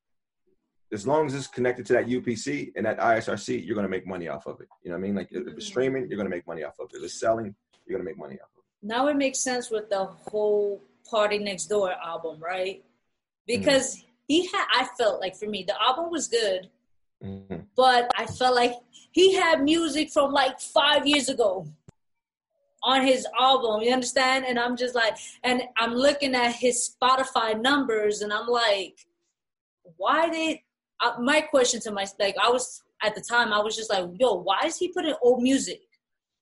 as 0.93 1.07
long 1.07 1.24
as 1.24 1.35
it's 1.35 1.47
connected 1.47 1.87
to 1.87 1.95
that 1.95 2.07
upc 2.09 2.72
and 2.76 2.85
that 2.85 2.99
isrc 2.99 3.49
you're 3.49 3.74
going 3.74 3.87
to 3.87 3.97
make 3.97 4.07
money 4.07 4.28
off 4.28 4.47
of 4.47 4.61
it 4.61 4.68
you 4.82 4.91
know 4.91 4.99
what 4.99 5.03
i 5.03 5.07
mean 5.07 5.14
like 5.14 5.28
if 5.30 5.39
it's 5.39 5.49
mm-hmm. 5.49 5.61
streaming 5.61 6.07
you're 6.11 6.18
going 6.18 6.30
to 6.30 6.37
make 6.37 6.47
money 6.47 6.62
off 6.62 6.78
of 6.78 6.91
it 6.93 6.99
if 6.99 7.05
it's 7.05 7.18
selling 7.18 7.55
you're 7.87 7.99
going 7.99 8.05
to 8.07 8.11
make 8.11 8.18
money 8.18 8.35
off 8.35 8.51
of 8.55 8.59
it 8.59 8.87
now 8.87 9.09
it 9.09 9.16
makes 9.16 9.41
sense 9.41 9.70
with 9.70 9.89
the 9.89 10.05
whole 10.05 10.78
PartyNextDoor 11.11 11.97
album 12.05 12.39
right 12.39 12.85
because 13.47 13.97
mm-hmm. 13.97 14.07
he 14.28 14.47
had 14.49 14.66
i 14.74 14.87
felt 14.99 15.22
like 15.22 15.35
for 15.35 15.47
me 15.47 15.64
the 15.66 15.82
album 15.82 16.11
was 16.11 16.28
good 16.28 16.68
Mm-hmm. 17.25 17.57
But 17.77 18.11
I 18.16 18.27
felt 18.27 18.55
like 18.55 18.75
he 19.12 19.35
had 19.35 19.62
music 19.62 20.11
from 20.11 20.33
like 20.33 20.61
five 20.61 21.07
years 21.07 21.29
ago 21.29 21.66
on 22.83 23.07
his 23.07 23.27
album. 23.39 23.81
You 23.81 23.93
understand? 23.93 24.45
And 24.47 24.59
I'm 24.59 24.77
just 24.77 24.95
like, 24.95 25.16
and 25.43 25.62
I'm 25.77 25.95
looking 25.95 26.35
at 26.35 26.53
his 26.53 26.95
Spotify 27.03 27.61
numbers, 27.61 28.20
and 28.20 28.33
I'm 28.33 28.47
like, 28.47 28.99
why 29.97 30.29
did? 30.29 30.59
Uh, 31.01 31.14
my 31.20 31.41
question 31.41 31.81
to 31.81 31.91
my 31.91 32.07
like, 32.20 32.37
I 32.43 32.51
was 32.51 32.83
at 33.03 33.14
the 33.14 33.20
time, 33.20 33.53
I 33.53 33.61
was 33.61 33.77
just 33.77 33.91
like, 33.91 34.09
yo, 34.18 34.35
why 34.35 34.61
is 34.64 34.79
he 34.79 34.89
putting 34.89 35.14
old 35.22 35.43
music? 35.43 35.83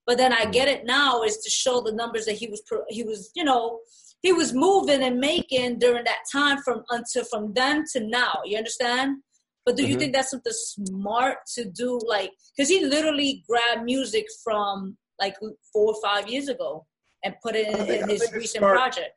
But 0.07 0.19
then 0.19 0.33
I 0.33 0.47
get 0.47 0.69
it 0.69 0.85
now 0.85 1.23
is 1.23 1.39
to 1.39 1.51
show 1.51 1.81
the 1.81 1.93
numbers 1.93 2.27
that 2.27 2.35
he 2.35 2.49
was 2.49 2.63
he 2.89 3.05
was 3.05 3.31
you 3.35 3.45
know 3.45 3.81
he 4.21 4.33
was 4.33 4.53
moving 4.53 5.03
and 5.03 5.19
making 5.19 5.79
during 5.79 6.05
that 6.05 6.25
time 6.31 6.59
from 6.59 6.85
until 6.91 7.25
from 7.25 7.53
then 7.53 7.85
to 7.93 8.01
now. 8.01 8.41
You 8.45 8.59
understand? 8.59 9.19
But 9.65 9.77
do 9.77 9.83
you 9.83 9.91
mm-hmm. 9.91 9.99
think 9.99 10.15
that's 10.15 10.31
something 10.31 10.53
smart 10.53 11.39
to 11.55 11.65
do? 11.65 12.01
Like, 12.07 12.33
because 12.57 12.69
he 12.69 12.85
literally 12.85 13.45
grabbed 13.49 13.85
music 13.85 14.27
from 14.43 14.97
like 15.21 15.37
four 15.73 15.95
or 15.95 15.97
five 16.03 16.29
years 16.29 16.49
ago 16.49 16.87
and 17.25 17.35
put 17.43 17.55
it 17.55 17.69
in, 17.69 17.87
think, 17.87 18.03
in 18.03 18.09
his 18.09 18.33
recent 18.33 18.61
smart. 18.61 18.77
project. 18.77 19.11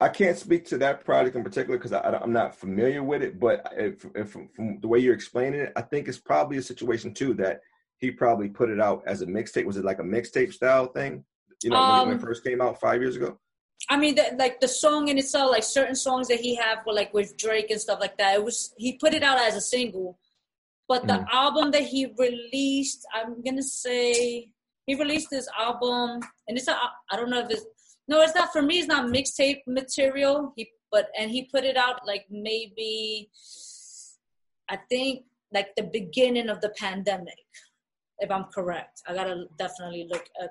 I 0.00 0.08
can't 0.08 0.36
speak 0.36 0.64
to 0.66 0.78
that 0.78 1.04
project 1.04 1.36
in 1.36 1.42
particular 1.42 1.78
because 1.78 1.92
I'm 1.92 2.32
not 2.32 2.54
familiar 2.54 3.02
with 3.02 3.22
it. 3.22 3.40
But 3.40 3.72
if, 3.76 4.06
if, 4.14 4.30
from 4.30 4.78
the 4.80 4.88
way 4.88 4.98
you're 4.98 5.14
explaining 5.14 5.60
it, 5.60 5.72
I 5.76 5.82
think 5.82 6.08
it's 6.08 6.18
probably 6.18 6.58
a 6.58 6.62
situation 6.62 7.14
too 7.14 7.34
that 7.34 7.60
he 7.98 8.10
probably 8.10 8.48
put 8.48 8.70
it 8.70 8.80
out 8.80 9.02
as 9.06 9.22
a 9.22 9.26
mixtape. 9.26 9.64
Was 9.64 9.76
it 9.76 9.84
like 9.84 10.00
a 10.00 10.04
mixtape 10.04 10.52
style 10.52 10.86
thing? 10.86 11.24
You 11.62 11.70
know, 11.70 11.76
um, 11.76 12.08
when 12.08 12.18
it 12.18 12.20
first 12.20 12.44
came 12.44 12.60
out 12.60 12.80
five 12.80 13.00
years 13.00 13.16
ago. 13.16 13.38
I 13.88 13.96
mean, 13.96 14.14
the, 14.14 14.34
like 14.38 14.60
the 14.60 14.68
song 14.68 15.08
in 15.08 15.18
itself, 15.18 15.50
like 15.50 15.62
certain 15.62 15.94
songs 15.94 16.28
that 16.28 16.40
he 16.40 16.54
have, 16.54 16.78
were 16.86 16.94
like 16.94 17.12
with 17.12 17.36
Drake 17.36 17.70
and 17.70 17.80
stuff 17.80 18.00
like 18.00 18.16
that. 18.18 18.36
It 18.36 18.44
was 18.44 18.72
he 18.76 18.94
put 18.94 19.14
it 19.14 19.22
out 19.22 19.38
as 19.38 19.56
a 19.56 19.60
single, 19.60 20.18
but 20.88 21.06
the 21.06 21.14
mm. 21.14 21.26
album 21.30 21.70
that 21.72 21.82
he 21.82 22.12
released, 22.18 23.06
I'm 23.14 23.42
gonna 23.42 23.62
say 23.62 24.48
he 24.86 24.94
released 24.94 25.28
this 25.30 25.48
album, 25.58 26.20
and 26.48 26.56
it's 26.56 26.68
a 26.68 26.76
I 27.10 27.16
don't 27.16 27.30
know 27.30 27.40
if 27.40 27.50
it's 27.50 27.66
no, 28.08 28.22
it's 28.22 28.34
not 28.34 28.52
for 28.52 28.62
me. 28.62 28.78
It's 28.78 28.88
not 28.88 29.06
mixtape 29.06 29.60
material. 29.66 30.52
He 30.56 30.70
but 30.90 31.08
and 31.18 31.30
he 31.30 31.44
put 31.44 31.64
it 31.64 31.76
out 31.76 32.06
like 32.06 32.24
maybe 32.30 33.30
I 34.68 34.76
think 34.88 35.24
like 35.52 35.74
the 35.76 35.84
beginning 35.84 36.48
of 36.48 36.60
the 36.60 36.70
pandemic, 36.70 37.44
if 38.18 38.30
I'm 38.30 38.44
correct. 38.44 39.02
I 39.06 39.14
gotta 39.14 39.46
definitely 39.58 40.08
look 40.10 40.26
at 40.42 40.50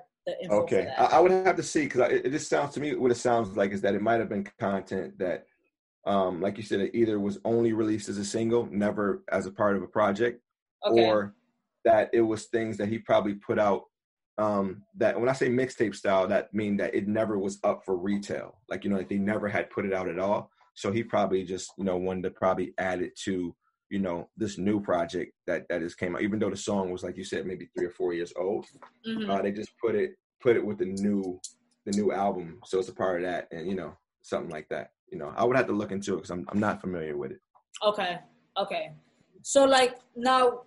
okay 0.50 0.92
I, 0.96 1.04
I, 1.04 1.20
would 1.20 1.30
have 1.30 1.56
to 1.56 1.62
see 1.62 1.84
because 1.84 2.10
it, 2.10 2.26
it, 2.26 2.30
just 2.30 2.48
sounds 2.48 2.72
to 2.74 2.80
me 2.80 2.94
what 2.94 3.10
it 3.10 3.16
sounds 3.16 3.56
like 3.56 3.72
is 3.72 3.82
that 3.82 3.94
it 3.94 4.00
might 4.00 4.20
have 4.20 4.30
been 4.30 4.48
content 4.58 5.18
that 5.18 5.44
um 6.06 6.40
like 6.40 6.56
you 6.56 6.62
said 6.62 6.80
it 6.80 6.94
either 6.94 7.20
was 7.20 7.38
only 7.44 7.72
released 7.72 8.08
as 8.08 8.16
a 8.16 8.24
single 8.24 8.66
never 8.70 9.22
as 9.30 9.44
a 9.46 9.50
part 9.50 9.76
of 9.76 9.82
a 9.82 9.86
project 9.86 10.40
okay. 10.86 11.04
or 11.04 11.34
that 11.84 12.08
it 12.14 12.22
was 12.22 12.44
things 12.46 12.78
that 12.78 12.88
he 12.88 12.98
probably 12.98 13.34
put 13.34 13.58
out 13.58 13.82
um 14.38 14.82
that 14.96 15.18
when 15.18 15.28
i 15.28 15.32
say 15.32 15.48
mixtape 15.48 15.94
style 15.94 16.26
that 16.26 16.52
mean 16.52 16.76
that 16.76 16.94
it 16.94 17.06
never 17.06 17.38
was 17.38 17.58
up 17.62 17.84
for 17.84 17.96
retail. 17.96 18.58
Like 18.68 18.84
you 18.84 18.90
know 18.90 18.96
like 18.96 19.08
they 19.08 19.18
never 19.18 19.48
had 19.48 19.70
put 19.70 19.84
it 19.84 19.92
out 19.92 20.08
at 20.08 20.18
all. 20.18 20.50
So 20.74 20.90
he 20.90 21.04
probably 21.04 21.44
just 21.44 21.72
you 21.78 21.84
know 21.84 21.96
wanted 21.96 22.24
to 22.24 22.30
probably 22.30 22.74
add 22.78 23.00
it 23.00 23.16
to 23.20 23.54
you 23.94 24.00
know 24.00 24.28
this 24.36 24.58
new 24.58 24.80
project 24.80 25.30
that 25.46 25.68
that 25.68 25.80
just 25.80 25.96
came 25.96 26.16
out 26.16 26.22
even 26.22 26.40
though 26.40 26.50
the 26.50 26.56
song 26.56 26.90
was 26.90 27.04
like 27.04 27.16
you 27.16 27.22
said 27.22 27.46
maybe 27.46 27.68
three 27.76 27.86
or 27.86 27.90
four 28.00 28.12
years 28.12 28.32
old 28.36 28.66
mm-hmm. 29.06 29.30
uh, 29.30 29.40
they 29.40 29.52
just 29.52 29.70
put 29.80 29.94
it 29.94 30.10
put 30.42 30.56
it 30.56 30.66
with 30.66 30.78
the 30.78 30.90
new 31.06 31.40
the 31.86 31.92
new 31.92 32.10
album 32.10 32.58
so 32.64 32.80
it's 32.80 32.88
a 32.88 32.92
part 32.92 33.20
of 33.20 33.26
that 33.28 33.46
and 33.52 33.68
you 33.70 33.76
know 33.76 33.96
something 34.22 34.50
like 34.50 34.68
that 34.68 34.90
you 35.12 35.16
know 35.16 35.32
i 35.36 35.44
would 35.44 35.56
have 35.56 35.68
to 35.68 35.72
look 35.80 35.92
into 35.92 36.14
it 36.14 36.16
because 36.16 36.32
I'm, 36.32 36.44
I'm 36.48 36.58
not 36.58 36.80
familiar 36.80 37.16
with 37.16 37.30
it 37.30 37.40
okay 37.84 38.18
okay 38.58 38.90
so 39.42 39.64
like 39.64 39.94
now 40.16 40.62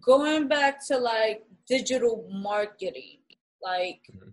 going 0.00 0.48
back 0.48 0.84
to 0.88 0.98
like 0.98 1.44
digital 1.68 2.28
marketing 2.32 3.18
like 3.62 4.00
mm-hmm. 4.12 4.30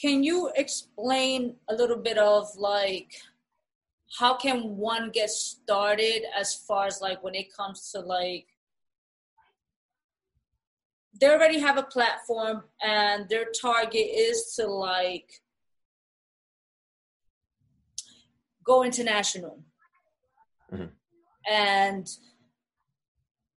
can 0.00 0.22
you 0.22 0.52
explain 0.54 1.56
a 1.68 1.74
little 1.74 1.98
bit 1.98 2.18
of 2.18 2.46
like 2.56 3.12
how 4.18 4.34
can 4.36 4.76
one 4.76 5.10
get 5.10 5.30
started 5.30 6.22
as 6.38 6.54
far 6.54 6.86
as 6.86 7.00
like 7.00 7.22
when 7.22 7.34
it 7.34 7.54
comes 7.54 7.90
to 7.92 8.00
like 8.00 8.46
they 11.18 11.28
already 11.28 11.58
have 11.58 11.78
a 11.78 11.82
platform 11.82 12.64
and 12.82 13.28
their 13.28 13.46
target 13.60 14.06
is 14.14 14.54
to 14.56 14.66
like 14.66 15.40
go 18.64 18.84
international 18.84 19.62
mm-hmm. 20.72 20.86
and 21.50 22.08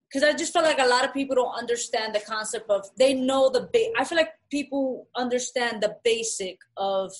because 0.07 0.23
I 0.23 0.33
just 0.37 0.53
feel 0.53 0.61
like 0.61 0.79
a 0.79 0.87
lot 0.87 1.03
of 1.03 1.13
people 1.13 1.35
don't 1.35 1.57
understand 1.57 2.15
the 2.15 2.21
concept 2.21 2.69
of 2.69 2.89
they 2.97 3.13
know 3.13 3.49
the 3.49 3.67
ba- 3.73 3.91
I 3.97 4.05
feel 4.05 4.17
like 4.17 4.31
people 4.49 5.07
understand 5.15 5.83
the 5.83 5.97
basic 6.05 6.59
of 6.77 7.11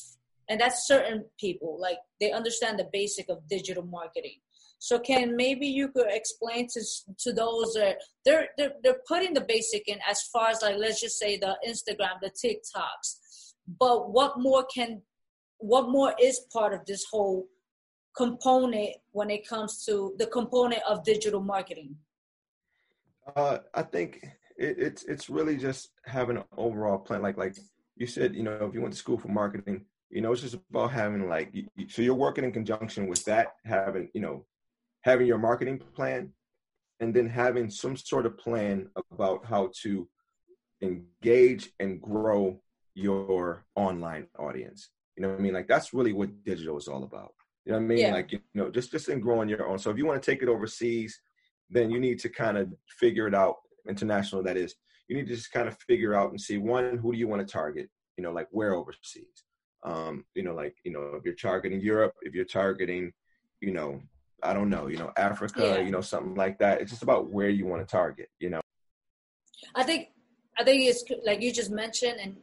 and 0.50 0.60
that's 0.60 0.88
certain 0.88 1.26
people 1.39 1.78
like 1.80 1.98
they 2.20 2.32
understand 2.32 2.80
the 2.80 2.88
basic 2.91 3.30
of 3.30 3.48
digital 3.50 3.84
marketing. 3.84 4.39
So 4.80 5.00
can 5.00 5.36
maybe 5.36 5.68
you 5.68 5.88
could 5.88 6.08
explain 6.10 6.68
to 6.74 6.82
to 7.20 7.34
those 7.34 7.74
that 7.74 7.98
they're, 8.24 8.50
they're 8.58 8.74
they're 8.84 9.02
putting 9.08 9.34
the 9.34 9.41
basic 9.41 9.88
in 9.88 10.00
as 10.10 10.22
far 10.34 10.50
as 10.50 10.62
like 10.62 10.78
let's 10.78 11.02
just 11.02 11.18
say 11.18 11.38
the 11.38 11.58
Instagram, 11.68 12.20
the 12.22 12.30
TikToks, 12.30 13.54
but 13.80 14.12
what 14.12 14.39
more 14.39 14.66
can 14.66 15.02
what 15.58 15.89
more 15.89 16.14
is 16.22 16.41
part 16.52 16.74
of 16.74 16.86
this 16.86 17.04
whole 17.12 17.48
component 18.16 18.96
when 19.12 19.30
it 19.30 19.48
comes 19.48 19.84
to 19.86 20.14
the 20.18 20.28
component 20.28 20.82
of 20.88 21.04
digital 21.04 21.41
marketing? 21.41 21.96
Uh, 23.36 23.60
I 23.74 23.82
think 23.82 24.20
it, 24.58 24.78
it's 24.78 25.04
it's 25.04 25.30
really 25.30 25.58
just 25.58 25.89
having 26.06 26.38
an 26.38 26.43
overall 26.58 27.00
plan. 27.00 27.22
Like 27.22 27.38
like 27.38 27.58
you 27.96 28.08
said, 28.08 28.36
you 28.36 28.43
know, 28.43 28.66
if 28.68 28.74
you 28.74 28.82
went 28.82 28.93
to 28.93 29.00
school 29.00 29.18
for 29.18 29.30
marketing, 29.30 29.86
you 30.10 30.22
know, 30.22 30.32
it's 30.32 30.41
just 30.41 30.58
about 30.70 30.91
having 30.91 31.28
like 31.28 31.53
so 31.89 32.01
you're 32.01 32.14
working 32.14 32.43
in 32.43 32.51
conjunction 32.51 33.08
with 33.08 33.24
that, 33.26 33.53
having 33.66 34.10
you 34.14 34.22
know, 34.22 34.45
having 35.01 35.28
your 35.28 35.38
marketing 35.38 35.80
plan, 35.95 36.32
and 36.99 37.14
then 37.14 37.28
having 37.28 37.70
some 37.70 37.95
sort 37.95 38.26
of 38.26 38.38
plan 38.38 38.88
about 39.12 39.45
how 39.45 39.72
to 39.82 40.08
engage 40.82 41.70
and 41.80 42.01
grow 42.01 42.60
your 42.93 43.66
online 43.76 44.28
audience. 44.38 44.89
You 45.16 45.24
know 45.24 45.30
what 45.30 45.39
I 45.39 45.41
mean? 45.41 45.53
Like 45.53 45.68
that's 45.68 45.93
really 45.93 46.14
what 46.14 46.43
digital 46.43 46.78
is 46.78 46.88
all 46.88 47.03
about. 47.03 47.34
You 47.66 47.72
know 47.72 47.80
what 47.80 47.86
I 47.86 47.88
mean? 47.88 47.97
Yeah. 47.99 48.14
Like 48.14 48.32
you 48.32 48.39
know, 48.53 48.70
just 48.70 48.91
just 48.91 49.10
in 49.10 49.20
growing 49.20 49.49
your 49.49 49.68
own. 49.68 49.80
So 49.80 49.89
if 49.89 49.97
you 49.97 50.06
want 50.06 50.22
to 50.22 50.32
take 50.32 50.41
it 50.41 50.49
overseas, 50.49 51.20
then 51.70 51.89
you 51.89 51.99
need 51.99 52.20
to 52.20 52.30
kind 52.30 52.58
of 52.58 52.72
figure 52.99 53.28
it 53.28 53.36
out. 53.36 53.56
International, 53.88 54.43
that 54.43 54.58
is. 54.58 54.76
You 55.08 55.16
need 55.16 55.28
to 55.28 55.36
just 55.36 55.51
kind 55.51 55.68
of 55.68 55.78
figure 55.88 56.16
out 56.16 56.32
and 56.32 56.41
see 56.41 56.58
one, 56.58 56.97
who 56.97 57.12
do 57.12 57.18
you 57.18 57.28
want 57.28 57.45
to 57.45 57.51
target? 57.51 57.89
You 58.18 58.24
know, 58.24 58.32
like 58.32 58.47
where 58.51 58.74
overseas. 58.74 59.45
Um, 59.86 60.25
you 60.33 60.43
know, 60.43 60.53
like 60.53 60.75
you 60.83 60.91
know, 60.91 61.11
if 61.15 61.23
you're 61.23 61.36
targeting 61.36 61.79
Europe, 61.79 62.13
if 62.21 62.33
you're 62.33 62.45
targeting, 62.45 63.13
you 63.61 63.71
know, 63.71 64.01
I 64.43 64.53
don't 64.53 64.69
know, 64.69 64.88
you 64.88 64.97
know, 64.97 65.11
Africa, 65.15 65.75
yeah. 65.77 65.79
you 65.79 65.91
know, 65.91 66.01
something 66.01 66.36
like 66.36 66.57
that. 66.59 66.81
It's 66.81 66.91
just 66.91 67.03
about 67.03 67.29
where 67.29 67.49
you 67.49 67.65
want 67.65 67.88
to 67.88 67.91
target. 67.91 68.29
You 68.39 68.49
know. 68.49 68.61
I 69.75 69.83
think 69.83 70.09
I 70.57 70.63
think 70.63 70.83
it's 70.83 71.03
like 71.25 71.41
you 71.41 71.53
just 71.53 71.71
mentioned, 71.71 72.19
and 72.21 72.38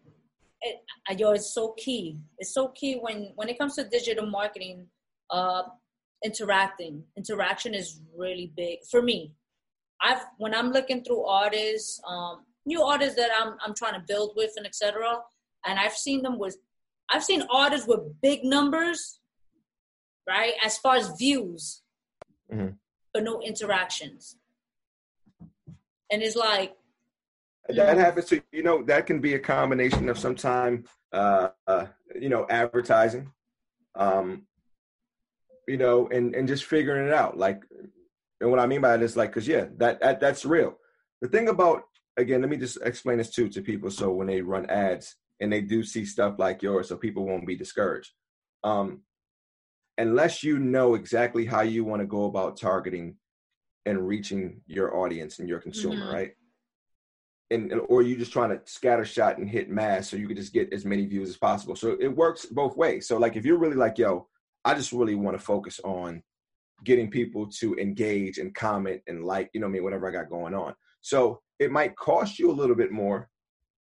it, 0.61 1.19
yo, 1.19 1.33
it's 1.33 1.53
so 1.53 1.75
key. 1.77 2.19
It's 2.39 2.55
so 2.55 2.69
key 2.69 2.95
when 3.01 3.33
when 3.35 3.49
it 3.49 3.59
comes 3.59 3.75
to 3.77 3.85
digital 3.85 4.27
marketing. 4.27 4.87
Uh, 5.31 5.63
interacting, 6.25 7.03
interaction 7.17 7.75
is 7.75 8.01
really 8.17 8.53
big 8.57 8.79
for 8.91 9.03
me. 9.03 9.35
I've 10.01 10.25
when 10.39 10.55
I'm 10.55 10.71
looking 10.73 11.05
through 11.05 11.25
artists, 11.25 12.01
um, 12.07 12.45
new 12.67 12.83
artists 12.83 13.17
that 13.17 13.31
I'm 13.37 13.55
I'm 13.65 13.75
trying 13.75 13.95
to 13.95 14.05
build 14.07 14.33
with 14.37 14.53
and 14.57 14.67
etc. 14.67 15.19
And 15.65 15.79
I've 15.79 15.93
seen 15.95 16.23
them 16.23 16.39
with, 16.39 16.57
I've 17.13 17.25
seen 17.25 17.45
artists 17.51 17.87
with 17.87 18.01
big 18.23 18.45
numbers, 18.45 19.21
right? 20.27 20.55
As 20.65 20.79
far 20.79 20.97
as 20.97 21.13
views, 21.19 21.83
mm-hmm. 22.53 22.75
but 23.13 23.23
no 23.23 23.41
interactions. 23.41 24.37
And 26.11 26.23
it's 26.23 26.37
like 26.37 26.75
that 27.69 27.97
happens 27.97 28.27
to 28.27 28.43
you 28.53 28.63
know 28.63 28.83
that 28.85 29.07
can 29.07 29.21
be 29.21 29.35
a 29.35 29.39
combination 29.39 30.09
of 30.09 30.19
sometime 30.19 30.85
uh, 31.13 31.49
uh 31.67 31.87
you 32.21 32.29
know 32.29 32.47
advertising 32.51 33.31
um 33.95 34.43
you 35.69 35.77
know 35.77 36.09
and 36.09 36.35
and 36.35 36.49
just 36.49 36.65
figuring 36.65 37.07
it 37.07 37.13
out 37.13 37.39
like 37.39 37.63
and 38.41 38.51
what 38.51 38.59
i 38.59 38.67
mean 38.67 38.81
by 38.81 38.95
it 38.95 39.03
is 39.03 39.17
like 39.17 39.31
because 39.31 39.47
yeah 39.47 39.67
that, 39.77 40.01
that 40.01 40.21
that's 40.21 40.45
real 40.45 40.77
the 41.21 41.29
thing 41.29 41.49
about 41.49 41.83
again 42.17 42.41
let 42.41 42.51
me 42.51 42.57
just 42.57 42.79
explain 42.85 43.19
this 43.19 43.31
too 43.31 43.49
to 43.49 43.63
people 43.63 43.91
so 43.91 44.11
when 44.11 44.27
they 44.27 44.41
run 44.41 44.67
ads 44.67 45.15
and 45.43 45.53
they 45.53 45.61
do 45.61 45.83
see 45.83 46.05
stuff 46.05 46.39
like 46.39 46.63
yours 46.63 46.89
so 46.89 46.97
people 46.97 47.27
won't 47.27 47.47
be 47.47 47.57
discouraged 47.57 48.13
um 48.65 49.03
unless 49.99 50.43
you 50.43 50.59
know 50.59 50.95
exactly 50.95 51.45
how 51.45 51.61
you 51.61 51.85
want 51.85 52.01
to 52.01 52.07
go 52.07 52.25
about 52.25 52.57
targeting 52.57 53.17
and 53.85 54.09
reaching 54.09 54.61
your 54.67 54.97
audience 54.97 55.39
and 55.39 55.49
your 55.49 55.59
consumer 55.59 55.97
mm-hmm. 55.97 56.15
right 56.15 56.33
and, 57.53 57.71
and, 57.71 57.83
or 57.89 58.03
you 58.03 58.17
just 58.17 58.33
trying 58.33 58.49
to 58.49 58.61
scatter 58.65 59.05
shot 59.05 59.39
and 59.39 59.49
hit 59.49 59.69
mass 59.69 60.09
so 60.09 60.17
you 60.17 60.27
can 60.27 60.37
just 60.37 60.55
get 60.55 60.73
as 60.73 60.85
many 60.85 61.05
views 61.05 61.29
as 61.29 61.37
possible. 61.37 61.77
So 61.77 61.97
it 62.01 62.09
works 62.09 62.47
both 62.47 62.77
ways. 62.77 63.07
So 63.07 63.19
like 63.19 63.37
if 63.37 63.45
you're 63.45 63.59
really 63.59 63.77
like, 63.77 63.99
yo, 63.99 64.27
I 64.65 64.75
just 64.75 64.93
really 64.93 65.15
want 65.15 65.37
to 65.37 65.45
focus 65.45 65.79
on 65.85 66.23
getting 66.83 67.11
people 67.11 67.47
to 67.47 67.75
engage 67.77 68.39
and 68.39 68.55
comment 68.55 69.03
and 69.07 69.25
like, 69.25 69.51
you 69.53 69.61
know 69.61 69.67
I 69.67 69.71
mean, 69.71 69.85
whatever 69.85 70.09
I 70.09 70.13
got 70.13 70.31
going 70.31 70.55
on. 70.55 70.75
So 71.03 71.43
it 71.59 71.71
might 71.71 71.95
cost 71.97 72.39
you 72.39 72.51
a 72.51 72.53
little 72.53 72.75
bit 72.75 72.91
more. 72.91 73.29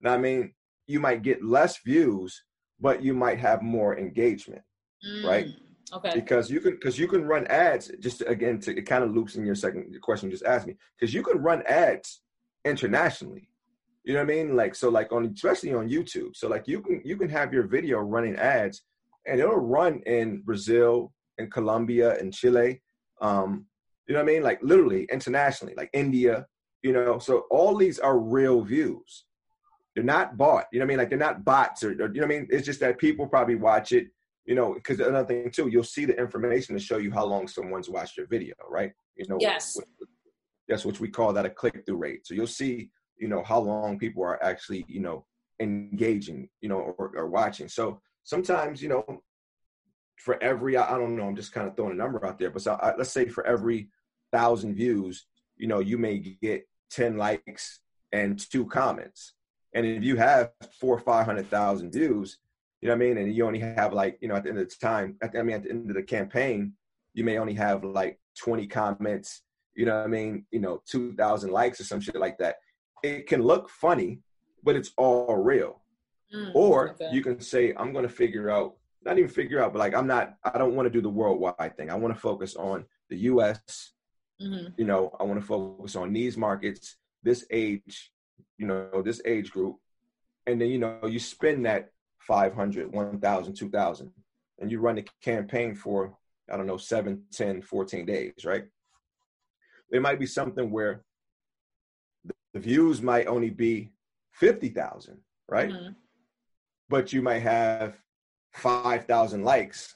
Now 0.01 0.13
I 0.13 0.17
mean, 0.17 0.53
you 0.89 0.99
might 0.99 1.21
get 1.21 1.43
less 1.43 1.79
views, 1.85 2.43
but 2.79 3.03
you 3.03 3.13
might 3.13 3.39
have 3.39 3.61
more 3.61 3.97
engagement. 3.97 4.61
Mm, 5.05 5.25
right? 5.25 5.47
Okay. 5.93 6.11
Because 6.13 6.51
you 6.51 6.59
can 6.59 6.73
because 6.73 6.99
you 6.99 7.07
can 7.07 7.23
run 7.23 7.47
ads 7.47 7.91
just 7.99 8.21
again 8.27 8.59
to 8.61 8.77
it 8.77 8.83
kind 8.83 9.03
of 9.03 9.11
loops 9.11 9.35
in 9.35 9.45
your 9.45 9.55
second 9.55 9.95
question 10.01 10.29
you 10.29 10.35
just 10.35 10.45
asked 10.45 10.67
me. 10.67 10.75
Because 10.97 11.13
you 11.13 11.23
can 11.23 11.41
run 11.41 11.63
ads 11.67 12.21
internationally 12.65 13.49
you 14.09 14.13
know 14.13 14.21
what 14.21 14.31
I 14.31 14.35
mean? 14.35 14.55
Like 14.55 14.75
so, 14.75 14.89
like 14.89 15.11
on 15.11 15.31
especially 15.35 15.73
on 15.73 15.89
YouTube. 15.89 16.35
So 16.35 16.47
like 16.47 16.67
you 16.67 16.81
can 16.81 17.01
you 17.05 17.17
can 17.17 17.29
have 17.29 17.53
your 17.53 17.67
video 17.67 17.99
running 17.99 18.35
ads, 18.37 18.81
and 19.27 19.39
it'll 19.39 19.57
run 19.57 20.01
in 20.07 20.41
Brazil, 20.41 21.13
and 21.37 21.51
Colombia, 21.51 22.17
and 22.17 22.33
Chile. 22.33 22.81
Um, 23.21 23.65
you 24.07 24.13
know 24.13 24.23
what 24.23 24.29
I 24.29 24.33
mean? 24.33 24.43
Like 24.43 24.59
literally 24.63 25.07
internationally, 25.11 25.75
like 25.75 25.91
India. 25.93 26.47
You 26.81 26.93
know, 26.93 27.19
so 27.19 27.45
all 27.51 27.75
these 27.75 27.99
are 27.99 28.17
real 28.17 28.61
views. 28.61 29.25
They're 29.95 30.03
not 30.03 30.37
bought. 30.37 30.65
You 30.71 30.79
know 30.79 30.85
what 30.85 30.87
I 30.87 30.89
mean? 30.89 30.97
Like 30.97 31.09
they're 31.09 31.17
not 31.17 31.43
bots 31.43 31.83
or, 31.83 31.91
or 31.91 32.13
you 32.13 32.21
know 32.21 32.27
what 32.27 32.35
I 32.35 32.39
mean? 32.39 32.47
It's 32.49 32.65
just 32.65 32.79
that 32.79 32.97
people 32.97 33.27
probably 33.27 33.55
watch 33.55 33.91
it. 33.91 34.07
You 34.45 34.55
know, 34.55 34.73
because 34.73 34.99
another 34.99 35.27
thing 35.27 35.51
too, 35.51 35.67
you'll 35.67 35.83
see 35.83 36.05
the 36.05 36.17
information 36.17 36.75
to 36.75 36.81
show 36.81 36.97
you 36.97 37.11
how 37.11 37.25
long 37.25 37.47
someone's 37.47 37.89
watched 37.89 38.17
your 38.17 38.25
video, 38.25 38.55
right? 38.67 38.91
You 39.15 39.25
know, 39.27 39.37
yes. 39.39 39.77
Yes, 40.67 40.85
which 40.85 40.99
we 40.99 41.07
call 41.07 41.33
that 41.33 41.45
a 41.45 41.49
click 41.49 41.83
through 41.85 41.97
rate. 41.97 42.25
So 42.25 42.33
you'll 42.33 42.47
see 42.47 42.89
you 43.19 43.27
know 43.27 43.43
how 43.43 43.59
long 43.59 43.99
people 43.99 44.23
are 44.23 44.41
actually 44.43 44.85
you 44.87 45.01
know 45.01 45.25
engaging 45.59 46.49
you 46.61 46.69
know 46.69 46.95
or, 46.97 47.11
or 47.15 47.27
watching 47.27 47.67
so 47.67 48.01
sometimes 48.23 48.81
you 48.81 48.89
know 48.89 49.03
for 50.15 50.41
every 50.41 50.77
i 50.77 50.97
don't 50.97 51.15
know 51.15 51.27
i'm 51.27 51.35
just 51.35 51.51
kind 51.51 51.67
of 51.67 51.75
throwing 51.75 51.91
a 51.91 51.95
number 51.95 52.25
out 52.25 52.39
there 52.39 52.49
but 52.49 52.61
so, 52.61 52.73
uh, 52.73 52.93
let's 52.97 53.11
say 53.11 53.27
for 53.27 53.45
every 53.45 53.89
thousand 54.31 54.73
views 54.73 55.25
you 55.57 55.67
know 55.67 55.79
you 55.79 55.97
may 55.97 56.17
get 56.41 56.67
10 56.91 57.17
likes 57.17 57.81
and 58.13 58.49
two 58.49 58.65
comments 58.65 59.33
and 59.73 59.85
if 59.85 60.03
you 60.03 60.15
have 60.15 60.51
four 60.79 60.95
or 60.95 60.99
five 60.99 61.25
hundred 61.25 61.49
thousand 61.49 61.91
views 61.91 62.37
you 62.81 62.87
know 62.87 62.95
what 62.95 63.03
i 63.03 63.05
mean 63.07 63.17
and 63.17 63.33
you 63.33 63.45
only 63.45 63.59
have 63.59 63.93
like 63.93 64.17
you 64.21 64.27
know 64.27 64.35
at 64.35 64.43
the 64.43 64.49
end 64.49 64.59
of 64.59 64.67
the 64.67 64.75
time 64.75 65.15
at 65.21 65.31
the, 65.31 65.39
i 65.39 65.43
mean 65.43 65.55
at 65.55 65.63
the 65.63 65.69
end 65.69 65.89
of 65.89 65.95
the 65.95 66.03
campaign 66.03 66.73
you 67.13 67.23
may 67.23 67.37
only 67.37 67.53
have 67.53 67.83
like 67.83 68.19
20 68.37 68.67
comments 68.67 69.41
you 69.75 69.85
know 69.85 69.97
what 69.97 70.05
i 70.05 70.07
mean 70.07 70.45
you 70.51 70.59
know 70.59 70.81
2000 70.89 71.51
likes 71.51 71.79
or 71.79 71.83
some 71.83 71.99
shit 71.99 72.15
like 72.15 72.37
that 72.37 72.55
it 73.03 73.27
can 73.27 73.41
look 73.41 73.69
funny, 73.69 74.19
but 74.63 74.75
it's 74.75 74.91
all 74.97 75.35
real. 75.35 75.81
Mm, 76.33 76.51
or 76.53 76.91
okay. 76.91 77.09
you 77.11 77.23
can 77.23 77.39
say, 77.39 77.73
I'm 77.75 77.91
going 77.91 78.03
to 78.03 78.13
figure 78.13 78.49
out, 78.49 78.75
not 79.03 79.17
even 79.17 79.29
figure 79.29 79.63
out, 79.63 79.73
but 79.73 79.79
like, 79.79 79.95
I'm 79.95 80.07
not, 80.07 80.35
I 80.43 80.57
don't 80.57 80.75
want 80.75 80.85
to 80.85 80.91
do 80.91 81.01
the 81.01 81.09
worldwide 81.09 81.75
thing. 81.75 81.89
I 81.89 81.95
want 81.95 82.13
to 82.13 82.19
focus 82.19 82.55
on 82.55 82.85
the 83.09 83.17
US. 83.17 83.93
Mm-hmm. 84.41 84.73
You 84.77 84.85
know, 84.85 85.15
I 85.19 85.23
want 85.23 85.39
to 85.39 85.45
focus 85.45 85.95
on 85.95 86.13
these 86.13 86.37
markets, 86.37 86.97
this 87.23 87.45
age, 87.51 88.11
you 88.57 88.67
know, 88.67 89.01
this 89.03 89.21
age 89.25 89.51
group. 89.51 89.77
And 90.47 90.59
then, 90.59 90.69
you 90.69 90.79
know, 90.79 91.05
you 91.05 91.19
spend 91.19 91.65
that 91.65 91.91
500, 92.19 92.91
1,000, 92.91 93.53
2,000, 93.53 94.11
and 94.59 94.71
you 94.71 94.79
run 94.79 94.95
the 94.95 95.05
campaign 95.23 95.75
for, 95.75 96.15
I 96.51 96.57
don't 96.57 96.67
know, 96.67 96.77
7, 96.77 97.21
10, 97.31 97.61
14 97.61 98.05
days, 98.05 98.45
right? 98.45 98.65
There 99.89 100.01
might 100.01 100.19
be 100.19 100.25
something 100.25 100.69
where 100.71 101.03
the 102.53 102.59
views 102.59 103.01
might 103.01 103.27
only 103.27 103.49
be 103.49 103.91
50,000, 104.33 105.17
right? 105.47 105.69
Mm-hmm. 105.69 105.91
But 106.89 107.13
you 107.13 107.21
might 107.21 107.39
have 107.39 107.97
5,000 108.53 109.43
likes 109.43 109.95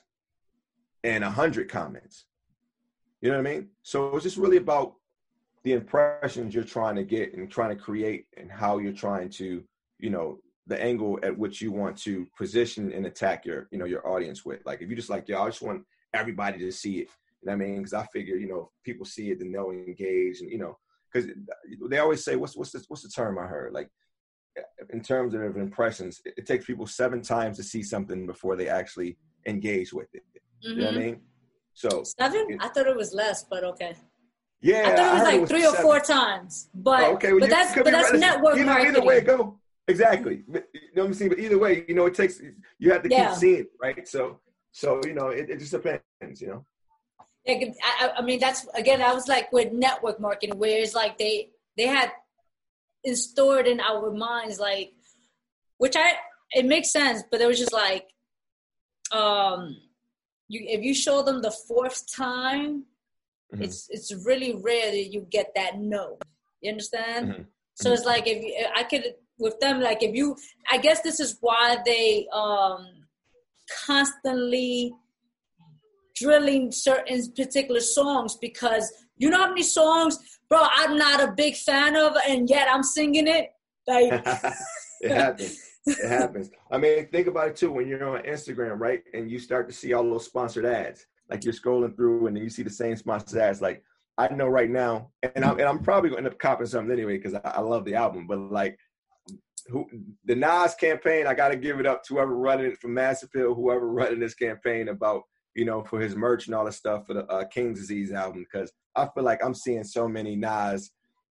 and 1.04 1.24
100 1.24 1.70
comments. 1.70 2.26
You 3.22 3.30
know 3.30 3.38
what 3.38 3.48
I 3.48 3.52
mean? 3.54 3.70
So 3.82 4.16
it's 4.16 4.24
just 4.24 4.38
really 4.38 4.58
about 4.58 4.96
the 5.64 5.74
impressions 5.74 6.54
you're 6.54 6.64
trying 6.64 6.96
to 6.96 7.04
get 7.04 7.34
and 7.34 7.50
trying 7.50 7.76
to 7.76 7.82
create 7.82 8.26
and 8.38 8.52
how 8.52 8.78
you're 8.80 8.94
trying 8.94 9.30
to, 9.30 9.64
you 10.00 10.10
know, 10.10 10.40
the 10.68 10.82
angle 10.82 11.20
at 11.24 11.38
which 11.38 11.62
you 11.62 11.72
want 11.72 11.98
to 11.98 12.28
position 12.38 12.92
and 12.92 13.06
attack 13.06 13.46
your, 13.46 13.68
you 13.72 13.78
know, 13.78 13.86
your 13.86 14.08
audience 14.08 14.46
with. 14.46 14.66
Like 14.66 14.82
if 14.82 14.90
you 14.90 14.96
just 14.96 15.10
like, 15.10 15.28
yo, 15.28 15.42
I 15.42 15.48
just 15.48 15.62
want 15.62 15.84
everybody 16.14 16.60
to 16.60 16.72
see 16.72 17.00
it. 17.00 17.10
You 17.42 17.48
know 17.48 17.58
what 17.58 17.66
I 17.66 17.68
mean? 17.68 17.78
Because 17.78 17.94
I 17.94 18.06
figure, 18.08 18.36
you 18.36 18.48
know, 18.48 18.72
people 18.84 19.06
see 19.06 19.32
it, 19.32 19.40
then 19.40 19.52
they'll 19.52 19.72
engage, 19.72 20.40
and 20.40 20.50
you 20.50 20.58
know, 20.58 20.78
because 21.14 21.30
they 21.90 22.00
always 22.00 22.24
say 22.24 22.36
what's 22.36 22.56
what's 22.56 22.72
the, 22.72 22.84
what's 22.88 23.04
the 23.04 23.10
term 23.10 23.38
I 23.38 23.46
heard 23.46 23.74
like 23.74 23.90
in 24.92 25.02
terms 25.02 25.34
of 25.34 25.58
impressions 25.58 26.22
it, 26.26 26.34
it, 26.38 26.46
takes 26.46 26.66
people 26.66 26.86
seven 26.86 27.22
times 27.22 27.58
to 27.58 27.64
see 27.64 27.82
something 27.82 28.26
before 28.26 28.56
they 28.56 28.68
actually 28.68 29.18
engage 29.48 29.94
with 29.94 30.14
it 30.14 30.24
mm-hmm. 30.34 30.70
you 30.70 30.76
know 30.78 30.86
what 30.86 30.94
I 30.94 30.98
mm-hmm. 30.98 31.06
mean 31.06 31.22
so 31.74 32.04
seven 32.04 32.48
it, 32.50 32.58
I 32.60 32.68
thought 32.68 32.88
it 32.88 32.96
was 32.96 33.14
less 33.14 33.44
but 33.44 33.64
okay 33.64 33.96
Yeah, 34.64 34.84
I 34.88 34.96
thought 34.96 35.10
it 35.10 35.14
was 35.14 35.24
like 35.24 35.42
was 35.42 35.50
three 35.50 35.66
or 35.66 35.72
seven. 35.72 35.82
four 35.82 36.00
times. 36.00 36.70
But 36.74 37.04
Oh, 37.04 37.14
okay, 37.16 37.32
well, 37.34 37.42
but 37.42 37.50
you 37.50 37.56
that's 37.56 37.76
but 37.76 37.86
that's 37.86 38.12
right. 38.12 38.20
network 38.20 38.56
either, 38.56 38.66
marketing. 38.66 38.96
Either 38.96 39.06
way 39.06 39.18
it 39.18 39.26
go, 39.26 39.60
exactly. 39.90 40.44
But, 40.48 40.68
You 40.74 40.80
know 40.96 41.02
what 41.04 41.08
I'm 41.10 41.14
saying? 41.14 41.30
But 41.34 41.40
either 41.40 41.60
way, 41.60 41.84
you 41.88 41.96
know, 41.96 42.06
it 42.06 42.16
takes 42.16 42.40
you 42.80 42.92
have 42.94 43.04
to 43.04 43.10
Yeah. 43.10 43.30
keep 43.32 43.38
seeing, 43.40 43.66
right? 43.82 44.08
So, 44.08 44.40
so 44.72 45.02
you 45.06 45.14
know, 45.14 45.28
it, 45.40 45.50
it 45.50 45.60
just 45.60 45.72
depends, 45.74 46.42
you 46.42 46.48
know. 46.48 46.66
Like, 47.46 47.76
I, 47.84 48.08
I- 48.08 48.14
I 48.20 48.22
mean, 48.22 48.40
that's 48.40 48.66
again. 48.74 49.02
I 49.02 49.14
was 49.14 49.28
like 49.28 49.52
with 49.52 49.74
network 49.74 50.18
marketing, 50.22 50.58
where 50.58 50.80
it's 50.80 50.96
like 50.96 51.18
they 51.18 51.50
they 51.76 51.88
had 51.88 52.12
stored 53.14 53.68
in 53.68 53.82
our 53.82 54.12
minds, 54.12 54.60
like, 54.62 54.94
which 55.78 55.96
I 55.98 56.14
it 56.52 56.66
makes 56.66 56.90
sense, 56.94 57.22
but 57.30 57.42
it 57.42 57.48
was 57.48 57.60
just 57.60 57.74
like, 57.74 58.06
um, 59.12 59.76
you 60.48 60.62
if 60.70 60.82
you 60.84 60.94
show 60.94 61.22
them 61.22 61.42
the 61.42 61.52
fourth 61.52 62.00
time, 62.16 62.86
Mhm. 63.54 63.64
it's 63.64 63.88
it's 63.90 64.14
really 64.26 64.56
rare 64.56 64.92
that 64.92 65.12
you 65.14 65.28
get 65.30 65.52
that 65.56 65.78
no. 65.78 66.18
You 66.62 66.72
understand? 66.72 67.28
Mhm. 67.30 67.46
So 67.76 67.92
it's 67.92 68.06
like 68.06 68.28
if 68.28 68.42
you, 68.44 68.66
I 68.76 68.84
could 68.84 69.16
with 69.40 69.60
them, 69.60 69.82
like 69.82 70.04
if 70.04 70.16
you, 70.16 70.36
I 70.72 70.78
guess 70.78 71.02
this 71.02 71.20
is 71.20 71.38
why 71.42 71.78
they 71.86 72.28
um 72.32 72.88
constantly 73.86 74.94
drilling 76.16 76.72
certain 76.72 77.20
particular 77.36 77.80
songs 77.80 78.36
because 78.36 78.92
you 79.18 79.30
know 79.30 79.38
how 79.38 79.50
many 79.50 79.64
songs, 79.64 80.20
bro, 80.50 80.60
I'm 80.62 80.98
not 80.98 81.24
a 81.24 81.32
big 81.32 81.56
fan 81.56 81.96
of, 81.96 82.16
and 82.28 82.50
yet 82.50 82.68
I'm 82.72 82.84
singing 82.84 83.28
it. 83.28 83.52
Like, 83.88 84.14
it 85.02 85.12
happens. 85.12 85.60
It 85.86 86.08
happens. 86.08 86.50
I 86.72 86.78
mean, 86.78 87.08
think 87.08 87.28
about 87.28 87.50
it 87.50 87.56
too. 87.56 87.72
When 87.72 87.88
you're 87.88 88.08
on 88.18 88.24
Instagram, 88.24 88.80
right, 88.80 89.04
and 89.14 89.30
you 89.30 89.40
start 89.40 89.68
to 89.68 89.74
see 89.74 89.94
all 89.94 90.04
those 90.04 90.26
sponsored 90.26 90.66
ads, 90.66 91.06
like 91.30 91.44
you're 91.44 91.54
scrolling 91.54 91.96
through 91.96 92.28
and 92.28 92.36
then 92.36 92.44
you 92.44 92.50
see 92.50 92.64
the 92.64 92.70
same 92.70 92.96
sponsored 92.96 93.40
ads. 93.40 93.62
Like 93.62 93.84
I 94.18 94.28
know 94.30 94.48
right 94.48 94.70
now, 94.70 95.10
and 95.24 95.44
I'm 95.44 95.60
and 95.60 95.68
I'm 95.68 95.80
probably 95.80 96.12
to 96.12 96.18
end 96.18 96.28
up 96.28 96.38
copping 96.38 96.68
something 96.68 96.92
anyway 96.92 97.18
because 97.18 97.34
I, 97.34 97.42
I 97.44 97.60
love 97.62 97.86
the 97.86 97.96
album. 97.96 98.28
But 98.28 98.40
like, 98.40 98.78
who 99.68 99.88
the 100.26 100.36
Nas 100.36 100.76
campaign, 100.76 101.26
I 101.26 101.34
got 101.34 101.50
to 101.50 101.56
give 101.56 101.80
it 101.80 101.88
up 101.88 102.04
to 102.04 102.16
whoever 102.16 102.36
running 102.36 102.68
it 102.68 102.80
from 102.80 102.94
Mass 102.94 103.24
Appeal, 103.24 103.56
whoever 103.56 103.90
running 103.90 104.20
this 104.20 104.36
campaign 104.36 104.90
about 104.90 105.24
you 105.56 105.66
know 105.66 105.84
for 105.84 106.00
his 106.00 106.16
merch 106.16 106.46
and 106.46 106.56
all 106.56 106.66
the 106.66 106.72
stuff 106.72 107.08
for 107.08 107.16
the 107.16 107.26
uh, 107.26 107.46
King's 107.46 107.80
Disease 107.80 108.12
album 108.12 108.46
because 108.52 108.72
I 108.96 109.08
feel 109.14 109.24
like 109.24 109.44
I'm 109.44 109.56
seeing 109.56 109.84
so 109.84 110.08
many 110.08 110.36
Nas 110.36 110.92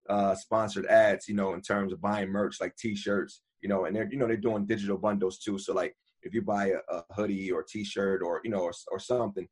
uh, 0.09 0.35
sponsored 0.35 0.87
ads, 0.87 1.29
you 1.29 1.35
know, 1.35 1.53
in 1.53 1.61
terms 1.61 1.93
of 1.93 2.01
buying 2.01 2.31
merch 2.31 2.61
like 2.61 2.75
T-shirts, 2.77 3.43
you 3.61 3.69
know, 3.69 3.85
and 3.85 3.95
they're 3.95 4.09
you 4.11 4.17
know 4.17 4.27
they're 4.27 4.37
doing 4.37 4.65
digital 4.65 4.97
bundles 4.97 5.39
too. 5.39 5.59
So 5.59 5.75
like 5.75 5.95
if 6.23 6.33
you 6.33 6.41
buy 6.43 6.69
a, 6.69 6.97
a 6.97 7.05
hoodie 7.15 7.51
or 7.51 7.63
T-shirt 7.63 8.23
or 8.23 8.41
you 8.43 8.51
know 8.51 8.61
or, 8.61 8.73
or 8.91 8.99
something, 8.99 9.47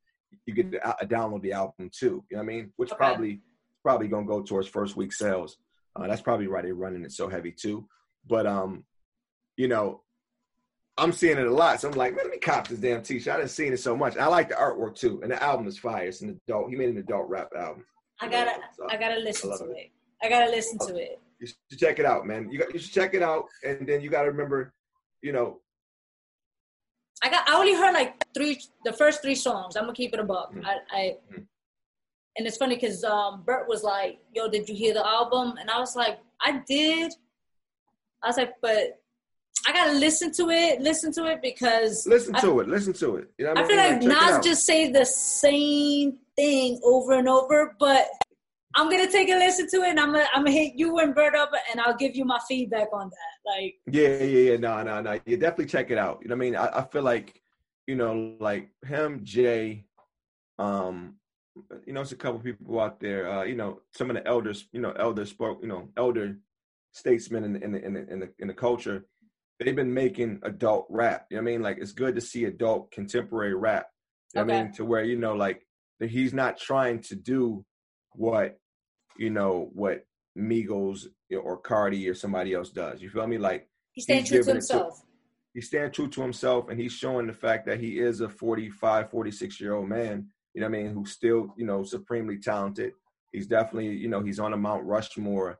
you 0.49 0.55
get 0.63 0.71
to 0.73 0.87
uh, 0.87 0.95
download 1.05 1.41
the 1.41 1.53
album 1.53 1.89
too. 1.91 2.23
You 2.29 2.37
know 2.37 2.43
what 2.43 2.43
I 2.43 2.45
mean? 2.55 2.73
Which 2.75 2.91
Okay. 2.91 2.97
probably 2.97 3.41
probably 3.83 4.07
gonna 4.07 4.25
go 4.27 4.41
towards 4.41 4.67
first 4.67 4.95
week 4.95 5.13
sales. 5.13 5.57
Uh, 5.95 6.07
that's 6.07 6.21
probably 6.21 6.47
why 6.47 6.61
they're 6.61 6.75
running 6.75 7.03
it 7.05 7.11
so 7.11 7.29
heavy 7.29 7.51
too. 7.51 7.87
But 8.27 8.45
um, 8.45 8.83
you 9.57 9.67
know, 9.67 10.01
I'm 10.97 11.11
seeing 11.13 11.37
it 11.37 11.47
a 11.47 11.51
lot. 11.53 11.79
So 11.79 11.89
I'm 11.89 11.95
like, 11.95 12.13
man, 12.15 12.25
let 12.25 12.31
me 12.33 12.39
cop 12.39 12.67
this 12.67 12.79
damn 12.79 13.01
T-shirt. 13.01 13.33
I 13.33 13.37
didn't 13.37 13.51
seen 13.51 13.71
it 13.73 13.79
so 13.79 13.95
much. 13.95 14.13
And 14.13 14.21
I 14.21 14.27
like 14.27 14.49
the 14.49 14.55
artwork 14.55 14.95
too, 14.95 15.19
and 15.23 15.31
the 15.31 15.41
album 15.41 15.67
is 15.67 15.77
fire. 15.79 16.05
It's 16.07 16.21
an 16.21 16.39
adult. 16.47 16.69
He 16.69 16.75
made 16.75 16.89
an 16.89 16.97
adult 16.97 17.29
rap 17.29 17.49
album. 17.57 17.85
I 18.21 18.27
gotta, 18.27 18.51
So, 18.75 18.85
I 18.89 18.97
gotta 18.97 19.19
listen 19.19 19.51
I 19.53 19.57
to 19.57 19.71
it. 19.71 19.77
it. 19.77 19.91
I 20.21 20.29
gotta 20.29 20.51
listen 20.51 20.77
to 20.87 20.95
it. 20.97 21.19
you 21.39 21.47
should 21.47 21.79
check 21.79 21.99
it 21.99 22.05
out, 22.05 22.25
man. 22.27 22.49
You 22.51 22.59
got 22.59 22.73
you 22.73 22.79
should 22.79 22.91
check 22.93 23.13
it 23.13 23.23
out, 23.23 23.45
and 23.65 23.87
then 23.87 24.01
you 24.01 24.09
got 24.09 24.23
to 24.23 24.27
remember, 24.31 24.73
you 25.21 25.31
know, 25.31 25.61
I 27.23 27.29
got, 27.29 27.49
I 27.49 27.55
only 27.55 27.73
heard 27.75 27.93
like 27.93 28.23
three, 28.33 28.61
the 28.85 28.93
first 28.93 29.21
three 29.21 29.35
songs. 29.35 29.75
I'm 29.75 29.83
gonna 29.83 29.93
keep 29.93 30.13
it 30.13 30.19
above. 30.19 30.53
Mhm. 30.53 30.65
I, 30.65 30.77
I, 30.91 31.17
Mhm. 31.31 31.45
and 32.37 32.47
it's 32.47 32.57
funny 32.57 32.75
because 32.75 33.03
um, 33.03 33.43
Bert 33.43 33.67
was 33.67 33.83
like, 33.83 34.19
"Yo, 34.33 34.47
did 34.49 34.69
you 34.69 34.75
hear 34.75 34.93
the 34.93 35.05
album?" 35.05 35.55
And 35.59 35.69
I 35.69 35.79
was 35.79 35.95
like, 35.95 36.19
"I 36.41 36.61
did." 36.67 37.13
I 38.23 38.27
was 38.27 38.37
like, 38.37 38.55
"But 38.61 39.01
I 39.67 39.73
gotta 39.73 39.93
listen 39.93 40.31
to 40.33 40.49
it, 40.49 40.79
listen 40.81 41.11
to 41.13 41.25
it 41.25 41.41
because 41.41 42.07
listen 42.07 42.35
I- 42.35 42.41
to 42.41 42.59
it, 42.61 42.67
listen 42.69 42.93
to 42.93 43.17
it. 43.17 43.29
You 43.37 43.45
know, 43.45 43.51
what 43.51 43.59
I 43.59 43.63
I 43.63 43.67
feel 43.67 43.77
mean? 43.77 44.09
like 44.09 44.25
it 44.31 44.35
Nas 44.35 44.45
just 44.45 44.65
say 44.65 44.89
the 44.91 45.05
same 45.05 46.19
thing 46.37 46.79
over 46.83 47.13
and 47.13 47.27
over, 47.27 47.75
but 47.79 48.07
I'm 48.75 48.89
gonna 48.89 49.11
take 49.11 49.29
a 49.29 49.35
listen 49.35 49.67
to 49.69 49.77
it 49.77 49.89
and 49.89 49.99
I'm 49.99 50.11
gonna 50.11 50.27
I'm 50.33 50.43
gonna 50.43 50.51
hit 50.51 50.73
you 50.75 50.99
and 50.99 51.15
Bert 51.15 51.35
up 51.35 51.51
and 51.71 51.81
I'll 51.81 51.95
give 51.95 52.15
you 52.15 52.25
my 52.25 52.39
feedback 52.47 52.87
on 52.93 53.09
that. 53.09 53.51
Like 53.51 53.75
Yeah, 53.87 54.23
yeah, 54.23 54.51
yeah. 54.51 54.57
No, 54.57 54.81
no, 54.83 55.01
no. 55.01 55.19
You 55.25 55.37
definitely 55.37 55.65
check 55.65 55.91
it 55.91 55.97
out. 55.97 56.19
You 56.21 56.29
know 56.29 56.35
what 56.35 56.45
I 56.45 56.49
mean? 56.49 56.55
I, 56.55 56.79
I 56.79 56.83
feel 56.83 57.03
like, 57.03 57.41
you 57.87 57.95
know, 57.95 58.35
like 58.39 58.69
him, 58.85 59.21
Jay, 59.23 59.85
um, 60.59 61.15
you 61.85 61.93
know, 61.93 62.01
it's 62.01 62.11
a 62.11 62.15
couple 62.15 62.39
people 62.39 62.79
out 62.79 62.99
there, 62.99 63.29
uh, 63.29 63.43
you 63.43 63.55
know, 63.55 63.81
some 63.93 64.09
of 64.09 64.15
the 64.15 64.25
elders, 64.27 64.67
you 64.71 64.81
know, 64.81 64.91
elder 64.91 65.25
spoke, 65.25 65.59
you 65.61 65.67
know, 65.67 65.89
elder 65.97 66.37
statesmen 66.93 67.43
in 67.43 67.53
the 67.53 67.63
in 67.63 67.71
the 67.71 67.85
in 67.85 67.93
the 67.93 68.11
in 68.11 68.19
the, 68.19 68.29
in 68.39 68.47
the 68.47 68.53
culture, 68.53 69.05
they've 69.59 69.75
been 69.75 69.93
making 69.93 70.39
adult 70.43 70.85
rap. 70.89 71.25
You 71.29 71.37
know 71.37 71.43
what 71.43 71.49
I 71.49 71.51
mean? 71.53 71.61
Like 71.63 71.77
it's 71.79 71.91
good 71.91 72.15
to 72.15 72.21
see 72.21 72.45
adult 72.45 72.91
contemporary 72.91 73.55
rap. 73.55 73.87
You 74.35 74.45
know 74.45 74.53
I 74.53 74.63
mean? 74.63 74.73
To 74.73 74.85
where, 74.85 75.03
you 75.03 75.17
know, 75.17 75.33
like 75.33 75.65
that 75.99 76.11
he's 76.11 76.33
not 76.33 76.57
trying 76.57 77.01
to 77.03 77.15
do 77.15 77.65
what, 78.19 78.59
you 79.17 79.29
know, 79.29 79.69
what 79.73 80.05
Migos 80.37 81.07
or 81.31 81.57
Cardi 81.57 82.07
or 82.09 82.13
somebody 82.13 82.53
else 82.53 82.69
does. 82.69 83.01
You 83.01 83.09
feel 83.09 83.25
me? 83.27 83.37
Like 83.37 83.67
he's 83.93 84.03
staying 84.03 84.21
He's 84.25 84.29
true 84.29 84.37
to 84.37 84.41
it 84.41 84.45
to- 84.45 84.51
himself. 84.51 85.01
he's 85.53 85.67
staying 85.67 85.91
true 85.91 86.09
to 86.09 86.21
himself 86.21 86.69
and 86.69 86.79
he's 86.79 86.91
showing 86.93 87.27
the 87.27 87.33
fact 87.33 87.65
that 87.65 87.79
he 87.79 87.99
is 87.99 88.21
a 88.21 88.29
45 88.29 89.09
46 89.09 89.59
year 89.61 89.73
old 89.73 89.89
man 89.89 90.27
you 90.53 90.61
know 90.61 90.67
what 90.69 90.77
i 90.77 90.83
mean 90.83 90.93
who's 90.93 91.11
still 91.11 91.53
you 91.57 91.65
know 91.65 91.81
supremely 91.83 92.37
talented 92.37 92.93
he's 93.31 93.47
definitely 93.47 93.89
you 93.95 94.07
know 94.07 94.21
he's 94.21 94.39
on 94.39 94.53
a 94.53 94.57
mount 94.57 94.83
rushmore 94.85 95.59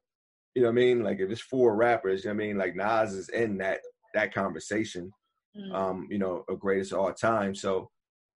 you 0.54 0.62
know 0.62 0.68
what 0.68 0.74
i 0.74 0.84
mean 0.84 1.04
like 1.04 1.20
if 1.20 1.30
it's 1.32 1.42
four 1.42 1.76
rappers 1.76 2.24
you 2.24 2.30
know 2.30 2.36
what 2.36 2.44
i 2.44 2.48
mean 2.48 2.58
like 2.58 2.76
nas 2.76 3.14
is 3.14 3.30
in 3.30 3.58
that 3.58 3.80
that 4.14 4.34
conversation 4.34 5.12
Mm. 5.58 5.74
um 5.74 6.08
you 6.12 6.20
know 6.20 6.44
a 6.48 6.56
greatest 6.56 6.92
of 6.94 7.00
all 7.00 7.12
time 7.12 7.56
so 7.56 7.90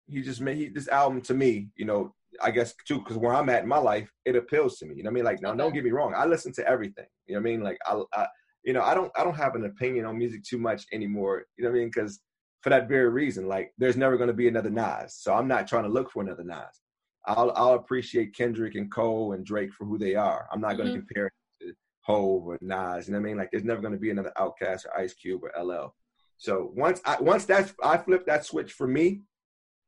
he 0.07 0.23
just 0.23 0.41
made 0.41 0.57
he, 0.57 0.69
this 0.69 0.87
album 0.87 1.21
to 1.21 1.35
me 1.35 1.69
you 1.75 1.85
know 1.85 2.11
i 2.41 2.49
guess 2.51 2.73
too 2.87 2.99
because 2.99 3.17
where 3.17 3.33
i'm 3.33 3.49
at 3.49 3.63
in 3.63 3.69
my 3.69 3.77
life 3.77 4.09
it 4.25 4.35
appeals 4.35 4.77
to 4.77 4.85
me 4.85 4.95
you 4.95 5.03
know 5.03 5.09
what 5.09 5.13
i 5.13 5.15
mean 5.15 5.25
like 5.25 5.41
now 5.41 5.53
don't 5.53 5.73
get 5.73 5.83
me 5.83 5.91
wrong 5.91 6.13
i 6.15 6.25
listen 6.25 6.51
to 6.53 6.67
everything 6.67 7.05
you 7.25 7.35
know 7.35 7.39
what 7.41 7.47
i 7.47 7.51
mean 7.51 7.61
like 7.61 7.77
i, 7.85 8.01
I 8.13 8.27
you 8.63 8.71
know, 8.73 8.81
I 8.81 8.93
don't 8.93 9.11
I 9.17 9.23
don't 9.23 9.35
have 9.35 9.55
an 9.55 9.65
opinion 9.65 10.05
on 10.05 10.17
music 10.17 10.43
too 10.43 10.57
much 10.57 10.85
anymore. 10.93 11.43
You 11.57 11.65
know 11.65 11.71
what 11.71 11.75
I 11.75 11.79
mean? 11.79 11.91
Because 11.93 12.21
for 12.61 12.69
that 12.69 12.87
very 12.87 13.09
reason, 13.09 13.47
like 13.47 13.73
there's 13.77 13.97
never 13.97 14.15
going 14.15 14.29
to 14.29 14.33
be 14.33 14.47
another 14.47 14.69
Nas, 14.69 15.15
so 15.15 15.33
I'm 15.33 15.47
not 15.49 15.67
trying 15.67 15.83
to 15.83 15.89
look 15.89 16.09
for 16.11 16.23
another 16.23 16.45
Nas. 16.45 16.81
I'll 17.25 17.51
I'll 17.55 17.73
appreciate 17.73 18.35
Kendrick 18.35 18.75
and 18.75 18.91
Cole 18.91 19.33
and 19.33 19.45
Drake 19.45 19.73
for 19.73 19.85
who 19.85 19.97
they 19.97 20.15
are. 20.15 20.47
I'm 20.51 20.61
not 20.61 20.77
going 20.77 20.91
to 20.91 20.97
Mhm. 20.97 21.05
compare 21.05 21.25
it 21.27 21.33
to 21.67 21.73
Hove 22.05 22.47
or 22.47 22.57
Nas. 22.61 23.07
You 23.07 23.13
know 23.13 23.19
what 23.19 23.25
I 23.25 23.27
mean? 23.27 23.37
Like 23.37 23.51
there's 23.51 23.65
never 23.65 23.81
going 23.81 23.93
to 23.93 23.99
be 23.99 24.11
another 24.11 24.31
Outkast 24.37 24.85
or 24.85 24.97
Ice 24.97 25.13
Cube 25.13 25.41
or 25.43 25.51
LL. 25.61 25.93
So 26.37 26.71
once 26.73 27.01
I 27.03 27.17
once 27.19 27.43
that's 27.43 27.73
I 27.83 27.97
flip 27.97 28.25
that 28.27 28.45
switch 28.45 28.71
for 28.71 28.87
me, 28.87 29.23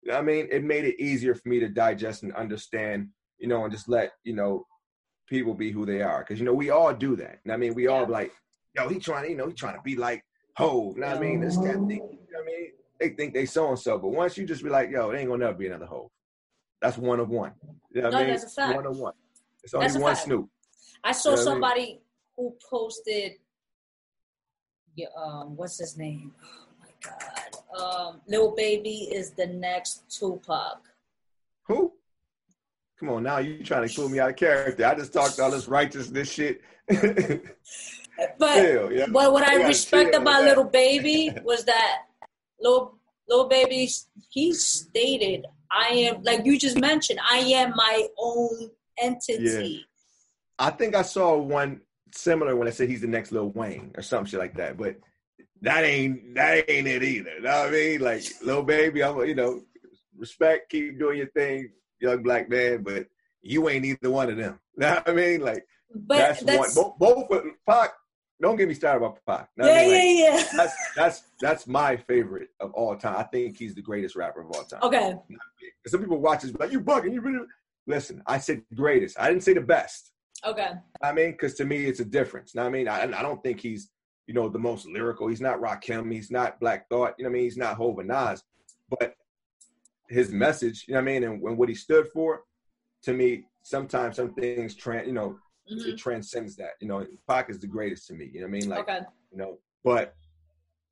you 0.05 0.11
know 0.11 0.17
I 0.17 0.21
mean, 0.21 0.47
it 0.51 0.63
made 0.63 0.85
it 0.85 1.01
easier 1.01 1.35
for 1.35 1.49
me 1.49 1.59
to 1.59 1.67
digest 1.67 2.23
and 2.23 2.33
understand, 2.33 3.09
you 3.39 3.47
know, 3.47 3.63
and 3.63 3.71
just 3.73 3.89
let 3.89 4.11
you 4.23 4.33
know 4.33 4.65
people 5.27 5.53
be 5.53 5.71
who 5.71 5.85
they 5.85 6.01
are. 6.01 6.19
Because 6.19 6.39
you 6.39 6.45
know 6.45 6.53
we 6.53 6.69
all 6.69 6.93
do 6.93 7.15
that. 7.17 7.39
And 7.43 7.51
I 7.51 7.57
mean, 7.57 7.73
we 7.73 7.87
all 7.87 8.05
be 8.05 8.11
like, 8.11 8.31
yo, 8.75 8.87
he 8.87 8.99
trying, 8.99 9.23
to, 9.25 9.29
you 9.31 9.35
know, 9.35 9.47
he 9.47 9.53
trying 9.53 9.75
to 9.75 9.81
be 9.81 9.95
like 9.95 10.23
Hove. 10.57 10.95
You 10.95 11.01
know 11.01 11.07
what 11.07 11.17
I 11.17 11.19
mean? 11.19 11.41
This 11.41 11.57
cat 11.57 11.77
think, 11.87 11.89
you 11.89 11.99
know 12.31 12.39
what 12.39 12.43
I 12.43 12.45
mean? 12.45 12.71
They 12.99 13.09
think 13.09 13.33
they 13.33 13.45
so 13.45 13.69
and 13.69 13.79
so, 13.79 13.97
but 13.97 14.09
once 14.09 14.37
you 14.37 14.45
just 14.45 14.63
be 14.63 14.69
like, 14.69 14.89
yo, 14.91 15.09
it 15.09 15.17
ain't 15.17 15.29
gonna 15.29 15.43
never 15.45 15.57
be 15.57 15.67
another 15.67 15.87
Hove. 15.87 16.09
That's 16.81 16.97
one 16.97 17.19
of 17.19 17.29
one. 17.29 17.53
You 17.91 18.01
know 18.01 18.09
what 18.09 18.13
No, 18.13 18.17
I 18.19 18.21
mean? 18.21 18.29
that's 18.31 18.43
a 18.43 18.49
fact. 18.49 18.75
One 18.75 18.85
of 18.85 18.97
one. 18.97 19.13
It's 19.63 19.73
only 19.73 19.87
That's 19.87 19.99
one. 19.99 20.15
Snoop. 20.15 20.49
I 21.03 21.11
saw 21.11 21.31
You 21.31 21.35
know 21.35 21.41
what 21.41 21.47
I 21.47 21.51
mean? 21.51 21.53
somebody 21.53 22.01
who 22.37 22.55
posted 22.69 23.33
yeah, 24.95 25.07
um 25.17 25.55
what's 25.57 25.77
his 25.77 25.97
name? 25.97 26.33
Oh 26.43 26.67
my 26.79 26.87
god. 27.03 27.44
Um 27.77 28.21
Lil 28.27 28.55
Baby 28.55 29.09
is 29.11 29.31
the 29.31 29.47
next 29.47 30.03
Tupac. 30.09 30.81
Who? 31.67 31.93
Come 32.99 33.09
on, 33.09 33.23
now 33.23 33.39
you 33.39 33.63
trying 33.63 33.87
to 33.87 33.93
pull 33.93 34.07
me 34.07 34.19
out 34.19 34.29
of 34.29 34.35
character. 34.35 34.85
I 34.85 34.95
just 34.95 35.11
talked 35.11 35.39
all 35.39 35.51
this 35.51 35.67
righteousness 35.67 36.31
shit. 36.31 36.61
But 38.39 38.65
Hell, 38.65 38.91
yeah. 38.91 39.07
But 39.11 39.33
what 39.33 39.43
I 39.43 39.57
gotta 39.57 39.67
respect 39.67 40.15
about. 40.15 40.43
Little 40.43 40.63
Baby 40.63 41.31
was 41.43 41.65
that 41.65 42.03
Little 42.59 42.97
Little 43.27 43.47
Baby 43.47 43.89
he 44.29 44.53
stated, 44.53 45.45
"I 45.71 45.87
am 45.87 46.23
like 46.23 46.45
you 46.45 46.57
just 46.57 46.79
mentioned. 46.79 47.19
I 47.29 47.39
am 47.39 47.73
my 47.75 48.07
own 48.17 48.69
entity." 48.97 49.85
I 50.57 50.69
think 50.71 50.95
I 50.95 51.01
saw 51.01 51.37
one 51.37 51.81
similar 52.13 52.55
when 52.55 52.67
I 52.67 52.71
said 52.71 52.89
he's 52.89 53.01
the 53.01 53.07
next 53.07 53.33
Lil 53.33 53.49
Wayne 53.49 53.91
or 53.97 54.01
some 54.01 54.25
shit 54.25 54.39
like 54.39 54.55
that, 54.55 54.77
but 54.77 54.95
that 55.61 55.83
ain't 55.83 56.35
that 56.35 56.69
ain't 56.69 56.87
it 56.87 57.03
either. 57.03 57.35
You 57.35 57.41
know 57.41 57.59
what 57.59 57.67
I 57.67 57.71
mean? 57.71 58.01
Like 58.01 58.23
little 58.43 58.63
Baby, 58.63 59.03
I'm 59.03 59.19
you 59.25 59.35
know, 59.35 59.61
respect, 60.17 60.69
keep 60.69 60.99
doing 60.99 61.17
your 61.17 61.27
thing, 61.27 61.69
young 61.99 62.23
black 62.23 62.49
man, 62.49 62.83
but 62.83 63.07
you 63.41 63.69
ain't 63.69 63.85
either 63.85 64.09
one 64.09 64.29
of 64.29 64.37
them. 64.37 64.59
You 64.77 64.81
know 64.81 64.95
what 64.95 65.09
I 65.09 65.13
mean? 65.13 65.39
Like 65.39 65.65
But 65.93 66.17
that's, 66.17 66.43
that's, 66.43 66.75
one. 66.75 66.93
Both, 66.99 67.29
both 67.29 67.43
Pac. 67.67 67.93
Don't 68.41 68.57
get 68.57 68.67
me 68.67 68.73
started 68.73 68.97
about 68.97 69.19
Pac. 69.25 69.49
You 69.55 69.63
know 69.63 69.69
yeah, 69.69 69.79
I 69.79 69.87
mean? 69.87 70.17
yeah, 70.17 70.31
Like, 70.31 70.43
yeah. 70.43 70.57
That's 70.57 70.75
that's 70.95 71.23
that's 71.39 71.67
my 71.67 71.95
favorite 71.95 72.49
of 72.59 72.73
all 72.73 72.97
time. 72.97 73.15
I 73.15 73.23
think 73.23 73.57
he's 73.57 73.73
the 73.73 73.81
greatest 73.81 74.17
rapper 74.17 74.41
of 74.41 74.47
all 74.47 74.65
time. 74.65 74.81
Okay, 74.83 75.15
Some 75.87 76.01
people 76.01 76.19
watch 76.19 76.41
this 76.41 76.53
like 76.59 76.73
you 76.73 76.81
bugging. 76.81 77.13
You 77.13 77.21
really 77.21 77.45
listen, 77.87 78.21
I 78.25 78.39
said 78.39 78.63
greatest. 78.75 79.17
I 79.19 79.29
didn't 79.29 79.43
say 79.43 79.53
the 79.53 79.61
best. 79.61 80.11
Okay. 80.43 80.71
I 81.01 81.11
mean, 81.11 81.31
because 81.31 81.55
to 81.55 81.65
me, 81.65 81.85
it's 81.85 81.99
a 81.99 82.05
difference. 82.05 82.55
Now, 82.55 82.65
I 82.65 82.69
mean, 82.69 82.87
I, 82.87 83.03
I 83.03 83.21
don't 83.21 83.41
think 83.41 83.59
he's, 83.59 83.89
you 84.27 84.33
know, 84.33 84.49
the 84.49 84.59
most 84.59 84.87
lyrical. 84.87 85.27
He's 85.27 85.41
not 85.41 85.59
Rakim. 85.61 86.11
He's 86.11 86.31
not 86.31 86.59
Black 86.59 86.89
Thought. 86.89 87.13
You 87.17 87.23
know 87.25 87.29
what 87.29 87.35
I 87.35 87.39
mean? 87.39 87.43
He's 87.43 87.57
not 87.57 87.75
Hova 87.77 88.03
Nas. 88.03 88.43
But 88.89 89.15
his 90.09 90.31
message, 90.31 90.85
you 90.87 90.93
know 90.93 90.99
what 91.01 91.09
I 91.09 91.13
mean, 91.13 91.23
and, 91.23 91.41
and 91.41 91.57
what 91.57 91.69
he 91.69 91.75
stood 91.75 92.07
for, 92.09 92.43
to 93.03 93.13
me, 93.13 93.45
sometimes 93.63 94.15
some 94.17 94.33
things, 94.33 94.75
trans, 94.75 95.07
you 95.07 95.13
know, 95.13 95.37
Mhm. 95.71 95.87
it 95.87 95.97
transcends 95.97 96.55
that. 96.57 96.73
You 96.79 96.87
know, 96.87 97.07
Pac 97.27 97.49
is 97.49 97.59
the 97.59 97.65
greatest 97.65 98.05
to 98.07 98.13
me. 98.13 98.29
You 98.31 98.41
know 98.41 98.45
what 98.45 98.49
I 98.49 98.51
mean? 98.59 98.69
Like, 98.69 98.79
Okay. 98.87 98.99
you 99.31 99.37
know, 99.39 99.57
but 99.83 100.13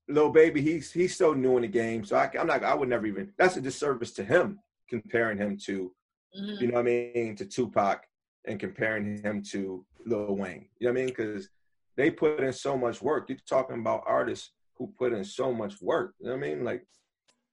little 0.07 0.31
baby, 0.31 0.61
he's 0.61 0.91
he's 0.91 1.15
so 1.15 1.33
new 1.33 1.57
in 1.57 1.61
the 1.61 1.67
game. 1.67 2.03
So 2.03 2.15
I, 2.17 2.29
I'm 2.39 2.47
not. 2.47 2.63
I 2.63 2.73
would 2.73 2.89
never 2.89 3.05
even. 3.05 3.31
That's 3.37 3.55
a 3.55 3.61
disservice 3.61 4.11
to 4.13 4.23
him 4.23 4.59
comparing 4.89 5.37
him 5.37 5.57
to 5.65 5.93
Mhm. 6.35 6.59
you 6.61 6.67
know 6.67 6.73
what 6.73 6.79
I 6.79 6.83
mean, 6.83 7.35
to 7.35 7.45
Tupac 7.45 8.07
and 8.45 8.59
comparing 8.59 9.21
him 9.21 9.43
to 9.51 9.85
Lil 10.07 10.35
Wayne. 10.35 10.67
You 10.79 10.87
know 10.87 10.93
what 10.93 10.99
I 10.99 11.05
mean? 11.05 11.09
Because 11.09 11.49
they 11.97 12.11
put 12.11 12.39
in 12.39 12.53
so 12.53 12.77
much 12.77 13.01
work. 13.01 13.29
You're 13.29 13.37
talking 13.47 13.79
about 13.79 14.03
artists 14.05 14.51
who 14.77 14.93
put 14.97 15.13
in 15.13 15.23
so 15.23 15.53
much 15.53 15.81
work. 15.81 16.13
You 16.19 16.27
know 16.27 16.35
what 16.35 16.45
I 16.45 16.49
mean? 16.49 16.63
Like, 16.63 16.85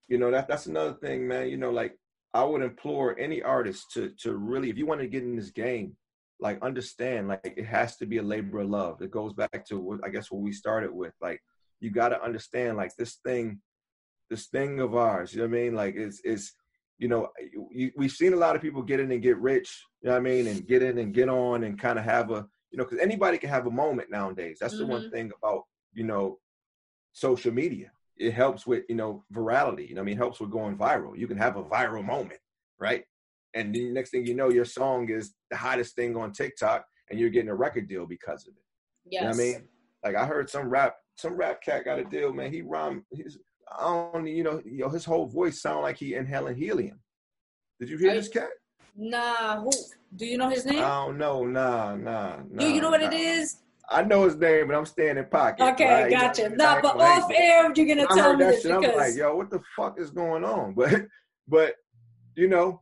you 0.08 0.18
know, 0.18 0.30
that 0.30 0.48
that's 0.48 0.66
another 0.66 0.94
thing, 0.94 1.26
man. 1.26 1.48
You 1.48 1.56
know, 1.56 1.70
like 1.70 1.96
I 2.34 2.44
would 2.44 2.62
implore 2.62 3.18
any 3.18 3.42
artist 3.42 3.90
to 3.94 4.10
to 4.22 4.34
really, 4.36 4.70
if 4.70 4.78
you 4.78 4.86
want 4.86 5.00
to 5.00 5.08
get 5.08 5.22
in 5.22 5.36
this 5.36 5.50
game, 5.50 5.96
like 6.40 6.62
understand, 6.62 7.28
like 7.28 7.54
it 7.56 7.66
has 7.66 7.96
to 7.98 8.06
be 8.06 8.18
a 8.18 8.22
labor 8.22 8.60
of 8.60 8.70
love. 8.70 9.02
It 9.02 9.10
goes 9.10 9.34
back 9.34 9.64
to 9.66 9.78
what 9.78 10.00
I 10.04 10.08
guess 10.08 10.30
what 10.30 10.42
we 10.42 10.52
started 10.52 10.90
with. 10.90 11.12
Like, 11.20 11.40
you 11.80 11.90
got 11.90 12.10
to 12.10 12.22
understand, 12.22 12.76
like 12.76 12.94
this 12.96 13.16
thing, 13.24 13.60
this 14.30 14.46
thing 14.46 14.80
of 14.80 14.94
ours. 14.94 15.32
You 15.32 15.42
know 15.42 15.48
what 15.48 15.58
I 15.58 15.60
mean? 15.60 15.74
Like, 15.74 15.94
it's 15.96 16.20
it's 16.24 16.54
you 17.00 17.08
know, 17.08 17.28
you, 17.72 17.90
we've 17.96 18.12
seen 18.12 18.34
a 18.34 18.36
lot 18.36 18.54
of 18.54 18.62
people 18.62 18.82
get 18.82 19.00
in 19.00 19.10
and 19.10 19.22
get 19.22 19.38
rich, 19.38 19.84
you 20.02 20.08
know 20.08 20.14
what 20.14 20.20
I 20.20 20.22
mean, 20.22 20.46
and 20.46 20.66
get 20.66 20.82
in 20.82 20.98
and 20.98 21.14
get 21.14 21.30
on 21.30 21.64
and 21.64 21.80
kind 21.80 21.98
of 21.98 22.04
have 22.04 22.30
a, 22.30 22.46
you 22.70 22.78
know, 22.78 22.84
because 22.84 22.98
anybody 23.00 23.38
can 23.38 23.50
have 23.50 23.66
a 23.66 23.70
moment 23.70 24.10
nowadays. 24.10 24.58
That's 24.60 24.76
the 24.76 24.86
one 24.86 25.02
mm-hmm. 25.02 25.10
thing 25.10 25.32
about, 25.42 25.64
you 25.92 26.04
know, 26.04 26.38
social 27.12 27.52
media. 27.52 27.90
It 28.16 28.32
helps 28.32 28.66
with, 28.66 28.84
you 28.88 28.94
know, 28.94 29.24
virality. 29.32 29.88
You 29.88 29.94
know, 29.94 30.02
I 30.02 30.04
mean, 30.04 30.14
it 30.14 30.18
helps 30.18 30.40
with 30.40 30.50
going 30.50 30.76
viral. 30.76 31.18
You 31.18 31.26
can 31.26 31.38
have 31.38 31.56
a 31.56 31.64
viral 31.64 32.04
moment, 32.04 32.40
right? 32.78 33.04
And 33.54 33.74
the 33.74 33.90
next 33.90 34.10
thing 34.10 34.26
you 34.26 34.34
know, 34.34 34.50
your 34.50 34.64
song 34.64 35.08
is 35.08 35.34
the 35.50 35.56
hottest 35.56 35.96
thing 35.96 36.16
on 36.16 36.32
TikTok, 36.32 36.84
and 37.10 37.18
you're 37.18 37.30
getting 37.30 37.48
a 37.50 37.54
record 37.54 37.88
deal 37.88 38.06
because 38.06 38.46
of 38.46 38.54
it. 38.54 38.62
Yes. 39.10 39.20
You 39.20 39.20
know 39.20 39.28
what 39.28 39.34
I 39.34 39.38
mean? 39.38 39.68
Like 40.04 40.16
I 40.16 40.26
heard 40.26 40.48
some 40.48 40.68
rap, 40.68 40.96
some 41.16 41.34
rap 41.34 41.62
cat 41.62 41.84
got 41.84 41.98
a 41.98 42.04
deal, 42.04 42.32
man. 42.32 42.52
He 42.52 42.62
rhymed 42.62 43.02
his 43.10 43.38
I 43.70 43.84
don't 44.12 44.26
you 44.26 44.42
know, 44.42 44.62
you 44.64 44.78
know, 44.78 44.88
his 44.88 45.04
whole 45.04 45.26
voice 45.26 45.60
sound 45.60 45.82
like 45.82 45.96
he 45.96 46.14
inhaling 46.14 46.56
helium. 46.56 47.00
Did 47.78 47.88
you 47.88 47.98
hear 47.98 48.12
I- 48.12 48.14
this 48.14 48.28
cat? 48.28 48.50
Nah. 49.00 49.60
Who? 49.62 49.70
Do 50.14 50.26
you 50.26 50.36
know 50.36 50.48
his 50.50 50.66
name? 50.66 50.78
I 50.84 51.06
don't 51.06 51.16
know, 51.18 51.44
nah, 51.44 51.94
nah, 51.96 52.36
nah. 52.50 52.58
Do 52.58 52.68
you 52.68 52.80
know 52.80 52.90
what 52.90 53.00
it 53.02 53.10
nah. 53.12 53.16
is? 53.16 53.56
I 53.88 54.02
know 54.02 54.24
his 54.24 54.36
name, 54.36 54.68
but 54.68 54.76
I'm 54.76 54.84
staying 54.86 55.16
in 55.16 55.24
pocket. 55.24 55.64
Okay, 55.72 55.88
right? 55.90 56.10
You 56.10 56.16
gotcha. 56.18 56.42
what 56.42 56.56
Nah, 56.56 56.80
but 56.80 56.90
ain't 56.90 56.98
gonna- 56.98 57.02
I 57.02 57.14
ain't 57.14 57.22
off 57.22 57.28
gonna- 57.28 57.40
air, 57.40 57.72
you're 57.74 57.96
gonna 57.96 58.06
tell 58.14 58.36
me 58.36 58.44
this 58.44 58.62
shit. 58.62 58.72
I'm 58.72 58.82
like, 58.96 59.16
yo, 59.16 59.34
what 59.36 59.50
the 59.50 59.60
fuck 59.76 59.98
is 59.98 60.10
going 60.10 60.44
on? 60.44 60.74
But, 60.76 61.06
but, 61.48 61.74
you 62.36 62.46
know, 62.48 62.80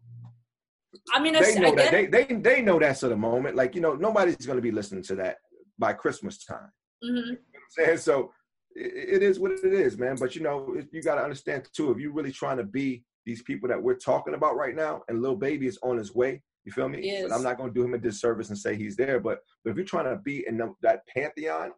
I 1.14 1.20
mean, 1.20 1.32
they 1.34 1.56
I 1.56 1.58
know 1.60 1.74
that. 1.76 1.90
They, 1.90 2.06
they, 2.06 2.24
they 2.24 2.60
know 2.62 2.78
that's 2.78 3.02
of 3.02 3.10
the 3.10 3.16
moment. 3.16 3.56
Like, 3.56 3.74
you 3.74 3.80
know, 3.80 3.94
nobody's 3.94 4.44
going 4.44 4.58
to 4.58 4.62
be 4.62 4.70
listening 4.72 5.02
to 5.04 5.14
that 5.16 5.36
by 5.78 5.92
Christmas 5.94 6.44
time. 6.44 6.70
Mhm. 7.04 7.14
You 7.16 7.22
know 7.22 7.30
I'm 7.30 7.70
saying? 7.70 7.98
So 7.98 8.32
it, 8.74 9.14
it 9.16 9.22
is 9.22 9.38
what 9.38 9.52
it 9.52 9.64
is, 9.72 9.96
man. 9.96 10.16
But 10.18 10.34
you 10.34 10.42
know, 10.42 10.74
it- 10.76 10.88
you 10.92 11.00
got 11.02 11.14
to 11.14 11.22
understand 11.22 11.68
too. 11.72 11.90
If 11.92 11.98
you're 11.98 12.12
really 12.12 12.32
trying 12.32 12.58
to 12.58 12.64
be 12.64 13.04
these 13.28 13.42
people 13.42 13.68
that 13.68 13.80
we're 13.80 13.94
talking 13.94 14.34
about 14.34 14.56
right 14.56 14.74
now, 14.74 15.02
and 15.08 15.20
Lil 15.20 15.36
Baby 15.36 15.66
is 15.66 15.78
on 15.82 15.98
his 15.98 16.14
way, 16.14 16.42
you 16.64 16.72
feel 16.72 16.88
me? 16.88 17.00
Yes. 17.02 17.24
But 17.28 17.34
I'm 17.34 17.42
not 17.42 17.58
going 17.58 17.68
to 17.68 17.74
do 17.74 17.84
him 17.84 17.94
a 17.94 17.98
disservice 17.98 18.48
and 18.48 18.58
say 18.58 18.74
he's 18.74 18.96
there. 18.96 19.20
But 19.20 19.40
but 19.62 19.70
if 19.70 19.76
you're 19.76 19.84
trying 19.84 20.06
to 20.06 20.16
be 20.16 20.44
in 20.48 20.56
the, 20.56 20.74
that 20.82 21.06
pantheon 21.14 21.72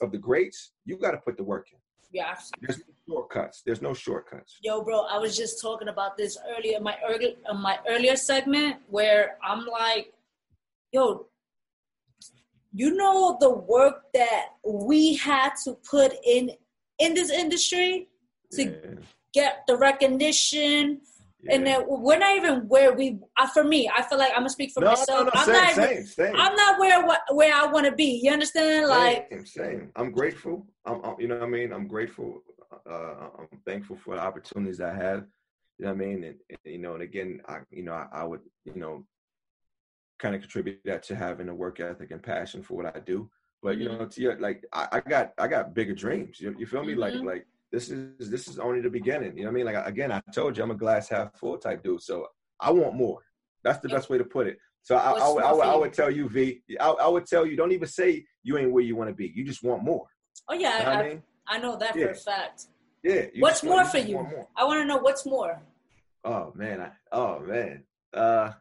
of 0.00 0.12
the 0.12 0.18
greats, 0.18 0.72
you 0.84 0.96
got 0.96 1.10
to 1.10 1.18
put 1.18 1.36
the 1.36 1.44
work 1.44 1.66
in. 1.72 1.78
Yeah. 2.12 2.34
There's 2.60 2.78
no 2.78 2.94
shortcuts. 3.08 3.62
There's 3.66 3.82
no 3.82 3.94
shortcuts. 3.94 4.58
Yo, 4.62 4.82
bro, 4.82 5.06
I 5.10 5.18
was 5.18 5.36
just 5.36 5.60
talking 5.60 5.88
about 5.88 6.16
this 6.16 6.38
earlier, 6.56 6.78
my 6.80 6.96
early, 7.08 7.36
uh, 7.48 7.54
my 7.54 7.78
earlier 7.88 8.16
segment, 8.16 8.76
where 8.88 9.38
I'm 9.42 9.66
like, 9.66 10.12
yo, 10.92 11.26
you 12.72 12.94
know 12.94 13.36
the 13.40 13.50
work 13.50 14.04
that 14.14 14.50
we 14.64 15.16
had 15.16 15.50
to 15.64 15.76
put 15.88 16.12
in 16.24 16.50
in 16.98 17.14
this 17.14 17.30
industry 17.30 18.08
to 18.52 18.62
Yeah, 18.64 19.00
get 19.32 19.64
the 19.66 19.76
recognition, 19.76 21.00
and 21.50 21.66
yeah. 21.66 21.78
then 21.78 21.84
we're 21.88 22.18
not 22.18 22.36
even 22.36 22.68
where 22.68 22.92
we. 22.92 23.18
Uh, 23.36 23.46
for 23.48 23.64
me, 23.64 23.90
I 23.94 24.02
feel 24.02 24.18
like 24.18 24.30
I'm 24.30 24.40
gonna 24.40 24.50
speak 24.50 24.70
for 24.72 24.80
no, 24.80 24.90
myself. 24.90 25.08
no, 25.08 25.24
no, 25.24 25.30
I'm 25.34 25.44
same, 25.46 25.54
not. 25.54 25.88
same, 25.88 26.06
same. 26.06 26.34
I'm 26.36 26.54
not 26.54 26.78
where 26.78 27.04
where 27.32 27.54
I 27.54 27.66
want 27.66 27.86
to 27.86 27.92
be. 27.92 28.20
You 28.22 28.30
understand? 28.32 28.88
Like, 28.88 29.28
same, 29.30 29.46
same. 29.46 29.92
I'm 29.96 30.12
grateful. 30.12 30.66
I'm, 30.84 31.04
I'm- 31.04 31.16
you 31.18 31.28
know 31.28 31.36
what 31.38 31.44
I 31.48 31.50
mean. 31.50 31.72
I'm 31.72 31.88
grateful. 31.88 32.42
Uh, 32.88 33.28
I'm 33.38 33.58
thankful 33.66 33.96
for 33.96 34.14
the 34.16 34.22
opportunities 34.22 34.80
I 34.80 34.94
have. 34.94 35.26
You 35.78 35.86
know 35.86 35.92
what 35.94 36.02
I 36.02 36.06
mean. 36.06 36.24
And, 36.24 36.36
and, 36.48 36.58
you 36.64 36.78
know, 36.78 36.94
and 36.94 37.02
again, 37.02 37.40
I 37.48 37.58
you 37.70 37.82
know 37.82 37.92
I, 37.94 38.06
I 38.12 38.24
would 38.24 38.40
you 38.64 38.76
know 38.76 39.04
kind 40.18 40.34
of 40.34 40.40
contribute 40.42 40.80
that 40.84 41.02
to 41.04 41.16
having 41.16 41.48
a 41.48 41.54
work 41.54 41.80
ethic 41.80 42.12
and 42.12 42.22
passion 42.22 42.62
for 42.62 42.74
what 42.74 42.94
I 42.96 43.00
do. 43.00 43.28
But 43.62 43.78
you 43.78 43.88
Mhm. 43.88 43.98
know, 43.98 44.06
to 44.06 44.20
your, 44.20 44.38
like 44.40 44.64
I, 44.72 44.88
I 44.92 45.00
got 45.00 45.32
I 45.38 45.48
got 45.48 45.74
bigger 45.74 45.94
dreams. 45.94 46.40
You, 46.40 46.54
you 46.58 46.66
feel 46.66 46.84
me? 46.84 46.94
Mhm. 46.94 46.98
Like 46.98 47.14
like 47.14 47.46
this 47.72 47.90
is 47.90 48.30
this 48.30 48.46
is 48.48 48.58
only 48.58 48.80
the 48.80 48.90
beginning. 48.90 49.36
You 49.36 49.44
know 49.44 49.48
what 49.50 49.60
I 49.60 49.64
mean? 49.64 49.74
Like 49.74 49.86
again, 49.86 50.12
I 50.12 50.20
told 50.34 50.56
you 50.56 50.62
I'm 50.62 50.70
a 50.70 50.74
glass 50.76 51.08
half 51.08 51.36
full 51.38 51.56
type 51.58 51.82
dude. 51.82 52.02
So 52.02 52.26
I 52.60 52.70
want 52.70 52.94
more. 52.94 53.20
That's 53.64 53.78
the 53.80 53.88
best 53.88 54.10
way 54.10 54.18
to 54.18 54.24
put 54.24 54.46
it. 54.46 54.58
So 54.82 54.96
I, 54.96 55.12
I, 55.12 55.28
would- 55.32 55.44
I, 55.44 55.52
would- 55.52 55.64
I 55.64 55.76
would 55.76 55.92
tell 55.92 56.10
you, 56.10 56.28
V. 56.28 56.60
I, 56.80 56.88
I 56.88 57.08
would 57.08 57.26
tell 57.26 57.46
you, 57.46 57.56
don't 57.56 57.72
even 57.72 57.88
say 57.88 58.24
you 58.42 58.58
ain't 58.58 58.72
where 58.72 58.82
you 58.82 58.96
want 58.96 59.08
to 59.10 59.14
be. 59.14 59.32
You 59.34 59.44
just 59.44 59.62
want 59.62 59.82
more. 59.84 60.06
oh 60.48 60.54
yeah, 60.54 60.78
You 60.78 60.84
know 60.84 60.90
I, 60.90 61.08
mean? 61.08 61.22
I 61.48 61.58
know 61.58 61.76
that 61.76 61.96
Yeah. 61.96 62.06
for 62.06 62.10
a 62.10 62.14
fact. 62.16 62.66
Yeah. 63.02 63.26
What's 63.38 63.62
want- 63.62 63.76
more 63.76 63.84
for 63.86 63.98
you? 63.98 64.16
want 64.16 64.30
more. 64.30 64.48
I 64.56 64.64
want 64.64 64.80
to 64.82 64.84
know 64.86 64.98
what's 64.98 65.24
more. 65.24 65.62
Oh 66.24 66.52
man. 66.54 66.80
I, 66.80 66.90
oh 67.12 67.40
man. 67.40 67.84
Uh, 68.12 68.52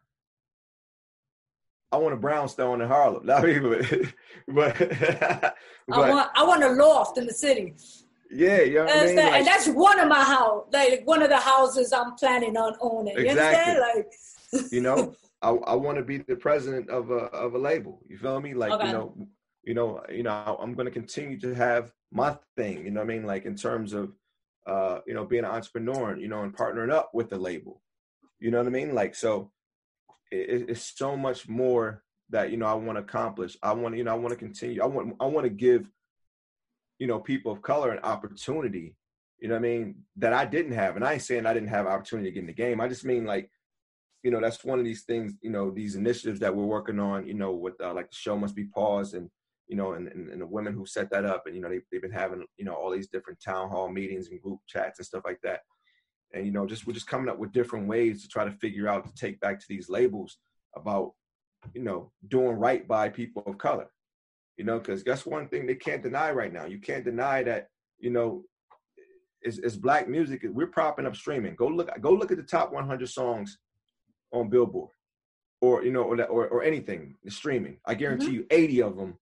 I 1.92 1.98
want 1.98 2.14
a 2.14 2.18
brownstone 2.18 2.82
in 2.82 2.88
Harlem. 2.88 3.26
Not 3.26 3.48
even, 3.50 3.72
but, 4.48 4.78
but, 4.78 5.56
I 5.92 6.10
want 6.10 6.30
I 6.36 6.44
want 6.44 6.64
a 6.64 6.70
loft 6.70 7.18
in 7.18 7.26
the 7.28 7.34
city. 7.34 7.74
Yeah, 8.34 8.62
you 8.62 8.76
know 8.76 8.88
I 8.88 9.06
mean. 9.06 9.16
Like, 9.16 9.34
and 9.34 9.48
that's 9.48 9.68
one 9.68 10.00
of 10.00 10.08
my 10.08 10.24
house, 10.24 10.66
like 10.72 11.02
one 11.06 11.22
of 11.22 11.30
the 11.30 11.38
houses 11.38 11.94
I'm 11.94 12.16
planning 12.16 12.58
on 12.58 12.76
owning. 12.82 13.16
You 13.18 13.26
Exactly. 13.26 13.74
understand? 13.74 14.08
Like, 14.54 14.72
you 14.72 14.82
know, 14.82 15.16
I, 15.42 15.50
I 15.50 15.76
want 15.76 15.98
to 15.98 16.04
be 16.04 16.18
the 16.18 16.36
president 16.36 16.90
of 16.90 17.12
a 17.12 17.26
of 17.46 17.56
a 17.56 17.58
label. 17.58 18.02
You 18.08 18.18
feel 18.18 18.40
me? 18.40 18.54
Like 18.54 18.72
Okay. 18.74 18.88
you 18.88 18.94
know, 18.94 19.28
you 19.64 19.74
know, 19.74 20.02
you 20.10 20.24
know, 20.24 20.58
I'm 20.62 20.74
going 20.74 20.86
to 20.86 20.92
continue 20.92 21.40
to 21.40 21.54
have 21.54 21.92
my 22.12 22.38
thing. 22.56 22.86
You 22.86 22.92
know 22.92 23.02
what 23.02 23.10
I 23.12 23.14
mean? 23.14 23.26
Like 23.26 23.46
in 23.46 23.56
terms 23.56 23.94
of, 23.94 24.14
uh, 24.66 25.00
you 25.06 25.14
know, 25.14 25.26
being 25.26 25.44
an 25.46 25.52
entrepreneur. 25.52 26.18
You 26.18 26.28
know, 26.28 26.44
and 26.44 26.56
partnering 26.56 26.92
up 26.92 27.12
with 27.14 27.30
the 27.30 27.38
label. 27.38 27.82
You 28.40 28.52
know 28.52 28.58
what 28.58 28.68
I 28.68 28.72
mean? 28.72 28.94
Like 28.96 29.16
so, 29.16 29.52
it, 30.32 30.70
it's 30.70 30.94
so 30.98 31.16
much 31.16 31.48
more 31.48 32.04
that 32.30 32.50
you 32.50 32.58
know 32.58 32.66
I 32.66 32.74
want 32.74 32.98
to 32.98 33.04
accomplish. 33.04 33.58
I 33.62 33.74
want 33.74 33.96
you 33.98 34.04
know 34.04 34.12
I 34.12 34.16
want 34.16 34.32
to 34.32 34.36
continue. 34.38 34.82
I 34.82 34.86
want 34.86 35.16
I 35.20 35.26
want 35.26 35.46
to 35.46 35.50
give, 35.50 35.90
you 37.02 37.08
know, 37.08 37.20
people 37.20 37.52
of 37.52 37.64
color 37.64 37.90
an 37.90 38.04
opportunity. 38.04 38.96
You 39.40 39.48
know 39.48 39.56
what 39.56 39.66
I 39.66 39.70
mean? 39.70 39.96
That 40.18 40.34
I 40.34 40.46
didn't 40.46 40.74
have, 40.74 40.96
and 40.96 41.04
I 41.04 41.14
ain't 41.14 41.24
saying 41.24 41.48
I 41.48 41.54
didn't 41.54 41.70
have 41.70 41.88
opportunity 41.88 42.30
to 42.30 42.34
get 42.36 42.42
in 42.42 42.46
the 42.46 42.54
game. 42.54 42.80
I 42.80 42.88
just 42.88 43.04
mean 43.04 43.26
like 43.26 43.50
you 44.22 44.30
know 44.30 44.40
that's 44.40 44.64
one 44.64 44.78
of 44.78 44.86
these 44.86 45.02
things 45.02 45.34
you 45.42 45.50
know 45.50 45.72
these 45.72 45.96
initiatives 45.96 46.40
that 46.42 46.56
we're 46.56 46.64
working 46.64 47.00
on 47.00 47.26
you 47.26 47.34
know 47.34 47.54
with 47.54 47.74
uh, 47.82 47.92
like 47.92 48.12
the 48.12 48.16
show 48.16 48.38
must 48.38 48.56
be 48.56 48.66
paused 48.66 49.16
and 49.16 49.32
you 49.68 49.76
know 49.76 49.94
and, 49.94 50.10
and, 50.10 50.30
and 50.30 50.40
the 50.40 50.46
women 50.46 50.74
who 50.76 50.86
set 50.86 51.10
that 51.10 51.26
up 51.26 51.48
and 51.48 51.56
you 51.56 51.62
know 51.64 51.70
they, 51.70 51.80
they've 51.92 52.04
been 52.04 52.12
having 52.12 52.46
you 52.56 52.66
know 52.66 52.76
all 52.76 52.92
these 52.92 53.08
different 53.08 53.40
town 53.44 53.68
hall 53.68 53.90
meetings 53.90 54.28
and 54.30 54.40
group 54.40 54.60
chats 54.68 55.00
and 55.00 55.06
stuff 55.08 55.24
like 55.26 55.40
that 55.42 55.62
and 56.36 56.46
you 56.46 56.52
know 56.52 56.68
just 56.68 56.86
we're 56.86 56.94
just 56.94 57.08
coming 57.08 57.30
up 57.30 57.40
with 57.40 57.52
different 57.52 57.88
ways 57.88 58.22
to 58.22 58.28
try 58.28 58.46
to 58.46 58.52
figure 58.52 58.88
out 58.88 59.08
to 59.08 59.14
take 59.16 59.40
back 59.40 59.60
to 59.60 59.66
these 59.68 59.90
labels 59.90 60.38
about 60.76 61.14
you 61.74 61.82
know 61.82 62.12
doing 62.28 62.58
right 62.58 62.88
by 62.88 63.10
people 63.10 63.42
of 63.48 63.58
color 63.58 63.88
you 64.58 64.64
know 64.64 64.80
because 64.80 65.04
that's 65.04 65.26
one 65.26 65.48
thing 65.48 65.66
they 65.66 65.76
can't 65.76 66.04
deny 66.04 66.32
right 66.32 66.54
now 66.54 66.66
you 66.66 66.80
can't 66.80 67.04
deny 67.06 67.44
that 67.44 67.70
you 68.00 68.10
know 68.10 68.44
it's, 69.42 69.58
is 69.58 69.78
black 69.78 70.08
music 70.08 70.42
we're 70.46 70.68
propping 70.68 71.06
up 71.06 71.16
streaming 71.16 71.56
go 71.56 71.68
look 71.68 71.90
go 72.02 72.12
look 72.12 72.32
at 72.32 72.38
the 72.38 72.44
top 72.44 72.72
100 72.72 73.08
songs 73.10 73.58
on 74.34 74.50
Billboard, 74.50 74.92
or 75.60 75.84
you 75.84 75.92
know, 75.92 76.04
or 76.04 76.16
that, 76.18 76.28
or, 76.28 76.48
or 76.48 76.64
anything 76.64 77.16
streaming. 77.28 77.78
I 77.86 77.96
guarantee 77.96 78.32
Mm-hmm. 78.32 78.34
you, 78.36 78.46
eighty 78.50 78.82
of 78.82 78.96
them 78.96 79.18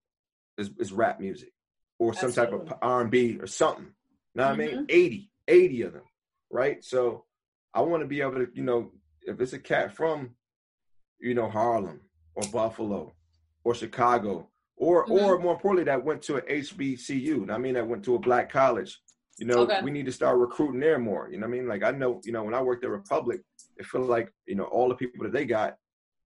is, 0.58 0.70
is 0.78 0.94
rap 0.94 1.20
music 1.20 1.52
or 1.98 2.14
some 2.14 2.32
type 2.32 2.54
of 2.54 2.72
R 2.82 3.02
and 3.02 3.10
B 3.10 3.38
or 3.42 3.48
something. 3.48 3.86
You 3.86 3.92
Know 4.36 4.44
what 4.44 4.54
I 4.54 4.58
Mm-hmm. 4.58 4.76
mean? 4.78 4.86
80, 4.90 5.32
80 5.48 5.82
of 5.82 5.94
them, 5.94 6.04
right? 6.52 6.84
So 6.84 7.26
I 7.74 7.82
want 7.82 8.04
to 8.04 8.08
be 8.08 8.22
able 8.22 8.34
to, 8.36 8.48
you 8.54 8.62
know, 8.64 8.92
if 9.24 9.42
it's 9.42 9.54
a 9.54 9.60
cat 9.60 9.96
from, 9.96 10.36
you 11.20 11.34
know, 11.34 11.50
Harlem 11.50 12.02
or 12.36 12.44
Buffalo 12.54 13.14
or 13.64 13.74
Chicago, 13.74 14.48
or 14.80 15.06
Mhm. 15.06 15.12
or 15.12 15.38
more 15.38 15.54
importantly, 15.54 15.84
that 15.84 16.04
went 16.04 16.22
to 16.24 16.38
an 16.38 16.44
HBCU. 16.48 17.52
I 17.52 17.58
mean, 17.58 17.74
that 17.76 17.86
went 17.88 18.04
to 18.06 18.16
a 18.16 18.20
black 18.20 18.50
college. 18.50 19.00
You 19.38 19.46
know, 19.46 19.60
Okay. 19.60 19.82
we 19.84 19.92
need 19.92 20.06
to 20.06 20.12
start 20.12 20.38
recruiting 20.40 20.80
there 20.80 20.98
more. 21.00 21.30
You 21.30 21.38
know 21.38 21.48
what 21.48 21.54
I 21.56 21.58
mean? 21.60 21.68
Like 21.68 21.84
I 21.84 21.92
know, 21.92 22.22
you 22.24 22.32
know, 22.32 22.44
when 22.44 22.54
I 22.54 22.62
worked 22.62 22.84
at 22.84 22.90
Republic, 22.90 23.42
it 23.78 23.86
feels 23.86 24.10
like, 24.10 24.34
you 24.48 24.56
know, 24.56 24.66
all 24.66 24.90
the 24.90 24.96
people 24.96 25.24
that 25.24 25.32
they 25.32 25.46
got, 25.46 25.78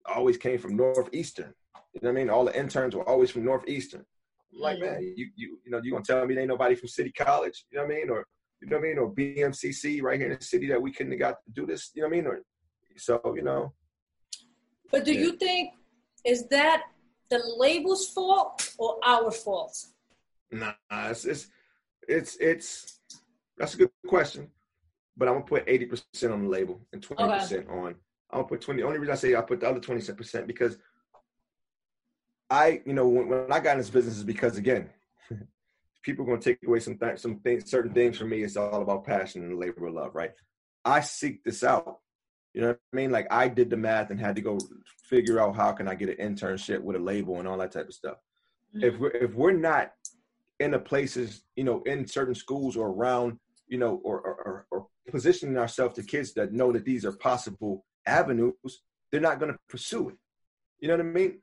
always 0.06 0.38
came 0.38 0.58
from 0.60 0.76
Northeastern. 0.76 1.54
You 1.94 2.00
know 2.02 2.10
what 2.10 2.10
I 2.10 2.14
mean? 2.14 2.30
All 2.30 2.46
the 2.46 2.58
interns 2.58 2.96
were 2.96 3.08
always 3.08 3.30
from 3.32 3.44
Northeastern. 3.46 4.06
I'm 4.54 4.60
like, 4.60 4.78
Mm. 4.78 4.82
man, 4.82 5.02
you 5.02 5.30
you 5.36 5.60
you 5.64 5.72
know, 5.72 5.82
you 5.84 5.92
gonna 5.92 6.04
tell 6.04 6.26
me 6.26 6.34
there 6.36 6.42
ain't 6.44 6.50
nobody 6.50 6.76
from 6.76 6.88
City 6.90 7.12
College? 7.12 7.66
You 7.72 7.78
know 7.80 7.86
what 7.86 7.94
I 7.94 7.98
mean? 7.98 8.10
Or 8.10 8.28
you 8.62 8.68
know 8.70 8.78
what 8.78 8.86
I 8.86 8.88
mean? 8.90 8.98
Or 9.00 9.12
BMCC 9.12 10.02
right 10.02 10.20
here 10.20 10.30
in 10.32 10.38
the 10.38 10.44
city 10.44 10.68
that 10.68 10.82
we 10.82 10.92
couldn't 10.92 11.12
have 11.14 11.20
got 11.20 11.44
to 11.46 11.52
do 11.52 11.66
this. 11.66 11.92
You 11.96 12.02
know 12.04 12.08
what 12.10 12.14
I 12.18 12.22
mean? 12.22 12.28
Or 12.28 12.44
so 12.98 13.20
you 13.36 13.42
know, 13.44 13.74
But 14.92 15.06
do 15.06 15.14
Yeah. 15.14 15.22
you 15.22 15.32
think 15.38 15.74
is 16.24 16.48
that 16.48 16.84
the 17.30 17.42
label's 17.58 18.10
fault 18.10 18.74
or 18.78 18.98
our 19.06 19.32
fault? 19.32 19.78
nah, 20.52 20.74
it's 20.92 21.26
it's 21.26 21.48
it's, 22.08 22.36
it's 22.38 23.00
that's 23.58 23.74
a 23.76 23.78
good 23.78 23.92
question. 24.08 24.50
But 25.16 25.28
I'm 25.28 25.36
gonna 25.36 25.46
put 25.46 25.64
eighty 25.68 25.86
percent 25.86 26.34
on 26.34 26.44
the 26.44 26.50
label 26.50 26.82
and 26.92 27.02
twenty 27.02 27.32
percent 27.32 27.70
on. 27.70 27.96
I'm 28.32 28.40
gonna 28.40 28.48
put 28.48 28.62
twenty. 28.62 28.84
Only 28.84 28.98
reason 29.00 29.14
I 29.14 29.18
say 29.18 29.36
I 29.36 29.42
put 29.42 29.60
the 29.60 29.70
other 29.70 29.80
twenty 29.80 30.02
percent 30.14 30.48
because 30.48 30.78
I, 32.50 32.82
you 32.86 32.94
know, 32.94 33.08
when, 33.08 33.30
when 33.30 33.52
I 33.52 33.60
got 33.60 33.74
in 33.74 33.78
this 33.80 33.90
business 33.90 34.18
is 34.18 34.24
because 34.24 34.58
again, 34.58 34.90
people 36.04 36.26
are 36.26 36.30
gonna 36.30 36.42
take 36.42 36.60
away 36.66 36.80
some 36.80 36.98
th- 36.98 37.20
some 37.20 37.40
things, 37.40 37.70
certain 37.70 37.94
things 37.94 38.18
from 38.18 38.30
me. 38.30 38.44
It's 38.44 38.58
all 38.58 38.82
about 38.82 39.06
passion 39.06 39.44
and 39.44 39.60
labor 39.60 39.88
of 39.88 39.94
love, 39.94 40.16
right? 40.16 40.32
I 40.86 41.02
seek 41.02 41.44
this 41.44 41.64
out. 41.64 42.00
You 42.54 42.62
know 42.62 42.68
what 42.68 42.80
I 42.94 42.96
mean? 42.96 43.12
Like 43.12 43.28
I 43.32 43.48
did 43.48 43.70
the 43.70 43.78
math 43.78 44.12
and 44.12 44.20
had 44.20 44.36
to 44.36 44.42
go 44.42 44.60
figure 45.10 45.40
out 45.40 45.56
how 45.56 45.72
can 45.72 45.88
I 45.88 45.96
get 45.96 46.18
an 46.18 46.36
internship 46.36 46.82
with 46.82 46.96
a 46.96 47.00
label 47.00 47.40
and 47.40 47.48
all 47.48 47.58
that 47.58 47.72
type 47.72 47.88
of 47.88 47.94
stuff. 47.94 48.18
If 48.76 48.98
we're 49.00 49.12
if 49.12 49.34
we're 49.36 49.52
not 49.52 49.92
in 50.60 50.72
the 50.72 50.80
places, 50.80 51.44
you 51.56 51.64
know, 51.64 51.82
in 51.84 52.08
certain 52.08 52.36
schools 52.36 52.76
or 52.78 52.90
around, 52.90 53.40
you 53.68 53.78
know, 53.78 54.02
or 54.04 54.20
or, 54.22 54.66
or, 54.72 54.88
positioning 55.12 55.58
ourselves 55.58 55.96
to 55.96 56.04
kids 56.04 56.34
that 56.34 56.54
know 56.54 56.72
that 56.72 56.86
these 56.86 57.06
are 57.06 57.12
possible 57.12 57.86
avenues, 58.08 58.82
they're 59.12 59.20
not 59.20 59.38
going 59.40 59.52
to 59.52 59.60
pursue 59.68 60.10
it. 60.10 60.16
You 60.80 60.88
know 60.88 60.96
what 60.96 61.06
I 61.06 61.10
mean? 61.10 61.42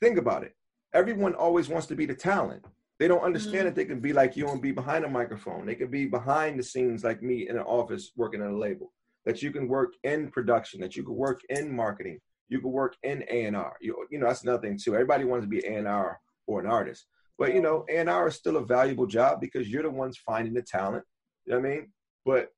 Think 0.00 0.18
about 0.18 0.44
it. 0.44 0.56
Everyone 0.94 1.34
always 1.34 1.68
wants 1.68 1.86
to 1.88 1.94
be 1.94 2.06
the 2.06 2.14
talent. 2.14 2.64
They 2.98 3.06
don't 3.06 3.22
understand 3.22 3.62
Mhm. 3.62 3.64
that 3.64 3.74
they 3.74 3.84
can 3.84 4.00
be 4.00 4.14
like 4.14 4.36
you 4.36 4.48
and 4.48 4.62
be 4.62 4.72
behind 4.72 5.04
a 5.04 5.08
microphone. 5.08 5.66
They 5.66 5.74
can 5.74 5.90
be 5.90 6.06
behind 6.06 6.58
the 6.58 6.62
scenes 6.62 7.04
like 7.04 7.22
me 7.22 7.48
in 7.48 7.56
an 7.56 7.64
office 7.64 8.12
working 8.16 8.40
on 8.40 8.52
a 8.52 8.56
label. 8.56 8.92
That 9.26 9.42
you 9.42 9.50
can 9.50 9.68
work 9.68 9.92
in 10.04 10.30
production. 10.30 10.80
That 10.80 10.96
you 10.96 11.02
can 11.02 11.14
work 11.14 11.42
in 11.50 11.74
marketing. 11.74 12.20
You 12.48 12.60
can 12.60 12.70
work 12.70 12.96
in 13.02 13.24
A 13.28 13.44
and 13.44 13.56
R. 13.56 13.76
You, 13.80 14.06
you 14.10 14.18
know 14.18 14.26
that's 14.26 14.42
another 14.42 14.62
thing 14.62 14.78
too. 14.78 14.94
Everybody 14.94 15.24
wants 15.24 15.44
to 15.44 15.48
be 15.48 15.64
A 15.66 15.76
and 15.76 15.88
R 15.88 16.18
or 16.46 16.60
an 16.60 16.66
artist, 16.66 17.06
but 17.38 17.52
you 17.52 17.60
know 17.60 17.84
A 17.90 17.98
and 17.98 18.08
R 18.08 18.28
is 18.28 18.36
still 18.36 18.56
a 18.56 18.64
valuable 18.64 19.06
job 19.06 19.40
because 19.40 19.68
you're 19.68 19.82
the 19.82 19.90
ones 19.90 20.16
finding 20.16 20.54
the 20.54 20.62
talent. 20.62 21.04
You 21.44 21.52
know 21.52 21.60
what 21.60 21.66
I 21.66 21.70
mean? 21.70 21.92
But 22.24 22.52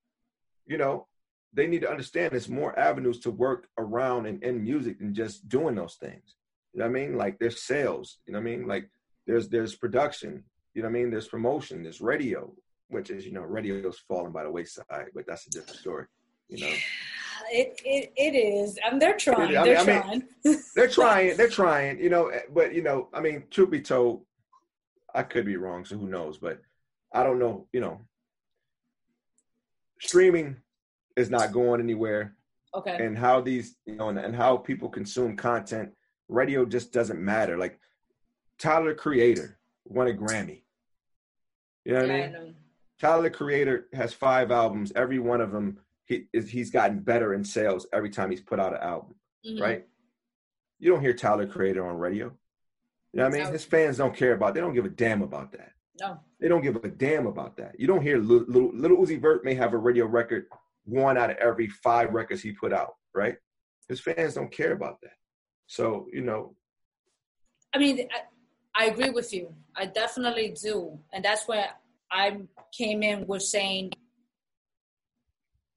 you 0.66 0.78
know 0.78 1.08
they 1.52 1.66
need 1.66 1.80
to 1.80 1.90
understand 1.90 2.32
there's 2.32 2.48
more 2.48 2.78
avenues 2.78 3.20
to 3.20 3.30
work 3.30 3.68
around 3.78 4.26
and 4.26 4.42
in 4.42 4.62
music 4.62 4.98
than 4.98 5.14
just 5.14 5.48
doing 5.48 5.74
those 5.74 5.94
things. 5.94 6.36
You 6.72 6.80
know 6.80 6.86
what 6.86 6.98
I 6.98 7.00
mean? 7.00 7.16
Like 7.16 7.38
there's 7.38 7.62
sales, 7.62 8.18
you 8.26 8.32
know 8.32 8.38
what 8.38 8.48
I 8.48 8.56
mean? 8.56 8.66
Like 8.66 8.90
there's 9.26 9.48
there's 9.48 9.74
production, 9.74 10.44
you 10.74 10.82
know 10.82 10.88
what 10.88 10.96
I 10.96 11.00
mean? 11.00 11.10
There's 11.10 11.28
promotion, 11.28 11.82
there's 11.82 12.00
radio, 12.00 12.52
which 12.88 13.10
is, 13.10 13.24
you 13.24 13.32
know, 13.32 13.42
radio's 13.42 13.98
falling 14.06 14.32
by 14.32 14.44
the 14.44 14.50
wayside, 14.50 15.06
but 15.14 15.26
that's 15.26 15.46
a 15.46 15.50
different 15.50 15.78
story. 15.78 16.06
You 16.48 16.60
know. 16.66 16.74
It, 17.50 17.80
it 17.84 18.12
it 18.16 18.34
is. 18.36 18.78
I 18.84 18.90
mean, 18.90 18.98
they're 18.98 19.16
trying. 19.16 19.56
I 19.56 19.62
mean- 19.62 19.64
they're 19.64 19.78
I 19.78 19.84
mean- 19.84 20.02
trying. 20.44 20.62
They're 20.74 20.88
trying, 21.00 21.36
they're 21.36 21.48
trying, 21.48 21.98
you 21.98 22.10
know, 22.10 22.30
but 22.52 22.74
you 22.74 22.82
know, 22.82 23.08
I 23.14 23.20
mean, 23.20 23.44
truth 23.50 23.70
be 23.70 23.80
told, 23.80 24.24
I 25.14 25.22
could 25.22 25.46
be 25.46 25.56
wrong, 25.56 25.84
so 25.84 25.96
who 25.96 26.08
knows, 26.08 26.38
but 26.38 26.60
I 27.12 27.22
don't 27.22 27.38
know, 27.38 27.66
you 27.72 27.80
know. 27.80 28.00
Streaming 30.00 30.56
is 31.16 31.30
not 31.30 31.52
going 31.52 31.80
anywhere. 31.80 32.36
okay. 32.74 33.04
and 33.04 33.16
how 33.18 33.40
these 33.40 33.76
you 33.86 33.96
know 33.96 34.08
and, 34.10 34.18
and 34.18 34.36
how 34.36 34.56
people 34.56 34.88
consume 34.88 35.36
content 35.36 35.90
radio 36.28 36.64
just 36.66 36.92
doesn't 36.92 37.18
matter 37.18 37.56
like 37.56 37.80
tyler 38.58 38.94
creator 38.94 39.58
won 39.86 40.06
a 40.06 40.12
grammy 40.12 40.60
you 41.86 41.94
know 41.94 42.00
what 42.00 42.08
Yeah, 42.08 42.14
i 42.14 42.18
I 42.18 42.22
mean 42.24 42.32
know. 42.34 42.52
tyler 43.00 43.30
creator 43.30 43.86
has 43.94 44.12
five 44.12 44.50
albums 44.50 44.92
every 44.94 45.18
one 45.18 45.40
of 45.40 45.50
them 45.50 45.78
he 46.08 46.26
he's 46.32 46.70
gotten 46.70 46.98
better 46.98 47.34
in 47.34 47.44
sales 47.44 47.86
every 47.92 48.10
time 48.10 48.30
he's 48.30 48.40
put 48.40 48.58
out 48.58 48.72
an 48.74 48.80
album 48.82 49.14
Mhm. 49.46 49.60
right 49.60 49.86
you 50.80 50.90
don't 50.90 51.00
hear 51.00 51.12
tyler 51.14 51.46
creator 51.46 51.86
on 51.86 51.96
radio 51.96 52.26
you 53.12 53.18
know 53.20 53.24
what 53.28 53.34
i 53.34 53.42
mean 53.44 53.52
his 53.52 53.64
fans 53.64 53.96
don't 53.98 54.16
care 54.16 54.32
about 54.32 54.54
they 54.54 54.60
don't 54.60 54.74
give 54.74 54.84
a 54.84 54.90
damn 54.90 55.22
about 55.22 55.52
that 55.52 55.72
No. 56.00 56.18
they 56.40 56.48
don't 56.48 56.62
give 56.62 56.76
a 56.76 56.88
damn 56.88 57.26
about 57.26 57.56
that. 57.56 57.78
You 57.80 57.86
don't 57.88 58.02
hear 58.02 58.18
little, 58.18 58.46
little, 58.48 58.70
Lil 58.72 58.96
Uzi 58.98 59.20
Vert 59.20 59.44
may 59.44 59.54
have 59.54 59.72
a 59.74 59.76
radio 59.78 60.06
record 60.06 60.46
one 60.84 61.18
out 61.18 61.30
of 61.30 61.36
every 61.38 61.68
five 61.68 62.14
records 62.14 62.40
he 62.40 62.52
put 62.52 62.72
out, 62.72 62.94
right? 63.14 63.36
His 63.88 64.00
fans 64.00 64.34
don't 64.34 64.52
care 64.52 64.72
about 64.72 65.00
that. 65.02 65.16
So, 65.66 66.06
you 66.12 66.20
know, 66.22 66.54
I 67.74 67.78
mean, 67.78 68.08
I, 68.16 68.84
I 68.84 68.86
agree 68.92 69.10
with 69.10 69.32
you. 69.32 69.52
I 69.76 69.86
definitely 69.86 70.54
do, 70.62 70.98
and 71.12 71.24
that's 71.24 71.48
where 71.48 71.70
I 72.12 72.38
came 72.72 73.02
in 73.02 73.26
with 73.26 73.42
saying 73.42 73.92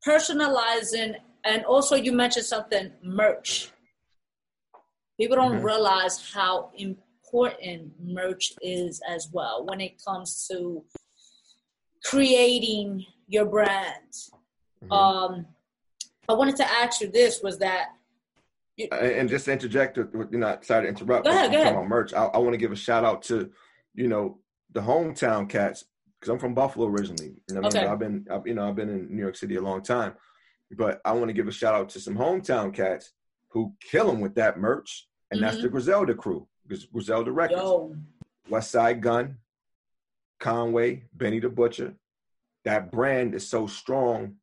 personalizing, 0.05 1.15
and 1.43 1.65
also 1.65 1.95
you 1.95 2.11
mentioned 2.13 2.45
something 2.45 2.91
merch. 3.03 3.71
People 5.19 5.35
don't 5.37 5.59
Mhm. 5.59 5.63
realize 5.63 6.31
how 6.33 6.71
important 6.75 7.93
merch 7.99 8.53
is 8.61 9.01
as 9.07 9.29
well 9.31 9.65
when 9.65 9.79
it 9.81 10.01
comes 10.03 10.47
to 10.49 10.83
creating 12.03 13.05
your 13.27 13.45
brand. 13.45 14.11
mhm. 14.83 14.91
Um, 14.91 15.47
I 16.27 16.33
wanted 16.33 16.55
to 16.57 16.65
ask 16.65 17.01
you 17.01 17.07
this: 17.11 17.41
was 17.43 17.59
that 17.59 17.89
and 18.79 18.91
and 18.93 19.29
just 19.29 19.45
to 19.45 19.51
interject, 19.51 19.95
with- 19.97 20.13
with- 20.15 20.31
you 20.31 20.39
know, 20.39 20.57
sorry 20.63 20.83
to 20.83 20.89
interrupt. 20.89 21.25
Go 21.25 21.31
ahead, 21.31 21.51
go 21.51 21.61
ahead. 21.61 21.73
About 21.73 21.87
merch. 21.87 22.13
I, 22.13 22.25
I 22.25 22.37
want 22.39 22.53
to 22.53 22.57
give 22.57 22.71
a 22.71 22.75
shout 22.75 23.03
out 23.05 23.21
to, 23.23 23.51
you 23.93 24.07
know, 24.07 24.39
the 24.71 24.79
hometown 24.81 25.47
cats 25.47 25.85
because 26.21 26.31
I'm 26.31 26.39
from 26.39 26.53
Buffalo 26.53 26.85
originally. 26.87 27.33
You 27.49 27.55
know, 27.55 27.61
I 27.61 27.63
mean? 27.63 27.77
Okay. 27.77 27.85
I've 27.87 27.97
been, 27.99 28.27
I've, 28.31 28.45
you 28.45 28.53
know, 28.53 28.69
I've 28.69 28.75
been 28.75 28.89
in 28.89 29.09
New 29.15 29.21
York 29.21 29.35
City 29.35 29.55
a 29.55 29.61
long 29.61 29.81
time, 29.81 30.13
but 30.77 31.01
I 31.03 31.13
want 31.13 31.29
to 31.29 31.33
give 31.33 31.47
a 31.47 31.51
shout 31.51 31.73
out 31.73 31.89
to 31.89 31.99
some 31.99 32.15
hometown 32.15 32.71
cats 32.73 33.11
who 33.49 33.73
kill 33.81 34.05
them 34.07 34.21
with 34.21 34.35
that 34.35 34.59
merch, 34.59 35.07
and 35.31 35.41
that's 35.41 35.57
Mhm. 35.57 35.63
the 35.63 35.69
Griselda 35.69 36.13
crew, 36.13 36.47
Griselda 36.93 37.31
Records. 37.31 37.59
yo, 37.61 37.95
Westside 38.49 39.01
Gunn, 39.01 39.37
Conway, 40.39 41.05
Benny 41.13 41.39
the 41.39 41.49
Butcher. 41.49 41.95
That 42.65 42.91
brand 42.91 43.33
is 43.33 43.49
so 43.49 43.65
strong 43.65 44.37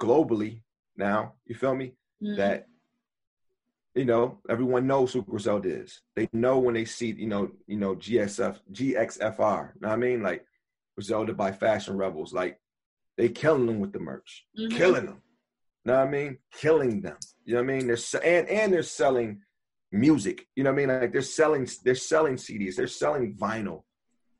globally 0.00 0.62
now. 0.96 1.34
You 1.46 1.54
feel 1.54 1.74
me? 1.76 1.94
mhm. 2.20 2.36
That 2.36 2.66
you 3.94 4.04
know 4.06 4.40
everyone 4.48 4.86
knows 4.86 5.12
who 5.12 5.22
Griselda 5.22 5.68
is. 5.68 6.00
They 6.16 6.28
know 6.32 6.58
when 6.58 6.74
they 6.74 6.84
see 6.84 7.12
you 7.12 7.26
know 7.28 7.52
you 7.66 7.76
know 7.76 7.94
GSF 7.94 8.58
GXFR. 8.72 9.72
Know 9.80 9.88
what 9.88 9.94
I 9.94 9.96
mean? 9.96 10.22
Like 10.22 10.44
Griselda 10.96 11.32
by 11.32 11.52
Fashion 11.52 11.96
Rebels. 11.96 12.32
Like 12.32 12.58
they 13.16 13.28
killing 13.28 13.66
them 13.66 13.80
with 13.80 13.92
the 13.92 13.98
merch, 14.00 14.46
Mhm. 14.58 14.70
killing 14.72 15.06
them. 15.06 15.22
You 15.84 15.92
Know 15.92 15.98
what 15.98 16.08
I 16.08 16.10
mean? 16.10 16.38
Killing 16.52 17.00
them. 17.00 17.16
You 17.44 17.54
know 17.54 17.62
what 17.62 17.70
I 17.72 17.78
mean? 17.78 17.86
They're 17.88 18.24
and 18.24 18.48
and 18.48 18.72
they're 18.72 18.82
selling 18.82 19.42
music. 19.90 20.46
You 20.56 20.64
know 20.64 20.70
what 20.72 20.82
I 20.82 20.86
mean? 20.86 21.00
Like 21.00 21.12
they're 21.12 21.22
selling 21.22 21.68
they're 21.84 21.94
selling 21.94 22.36
CDs. 22.36 22.76
They're 22.76 22.86
selling 22.86 23.34
vinyl. 23.36 23.82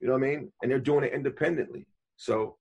You 0.01 0.09
know 0.09 0.15
what 0.15 0.25
I 0.25 0.27
mean? 0.37 0.53
And 0.63 0.71
they're 0.71 0.79
doing 0.81 1.05
it 1.05 1.13
independently. 1.13 1.87
So 2.17 2.59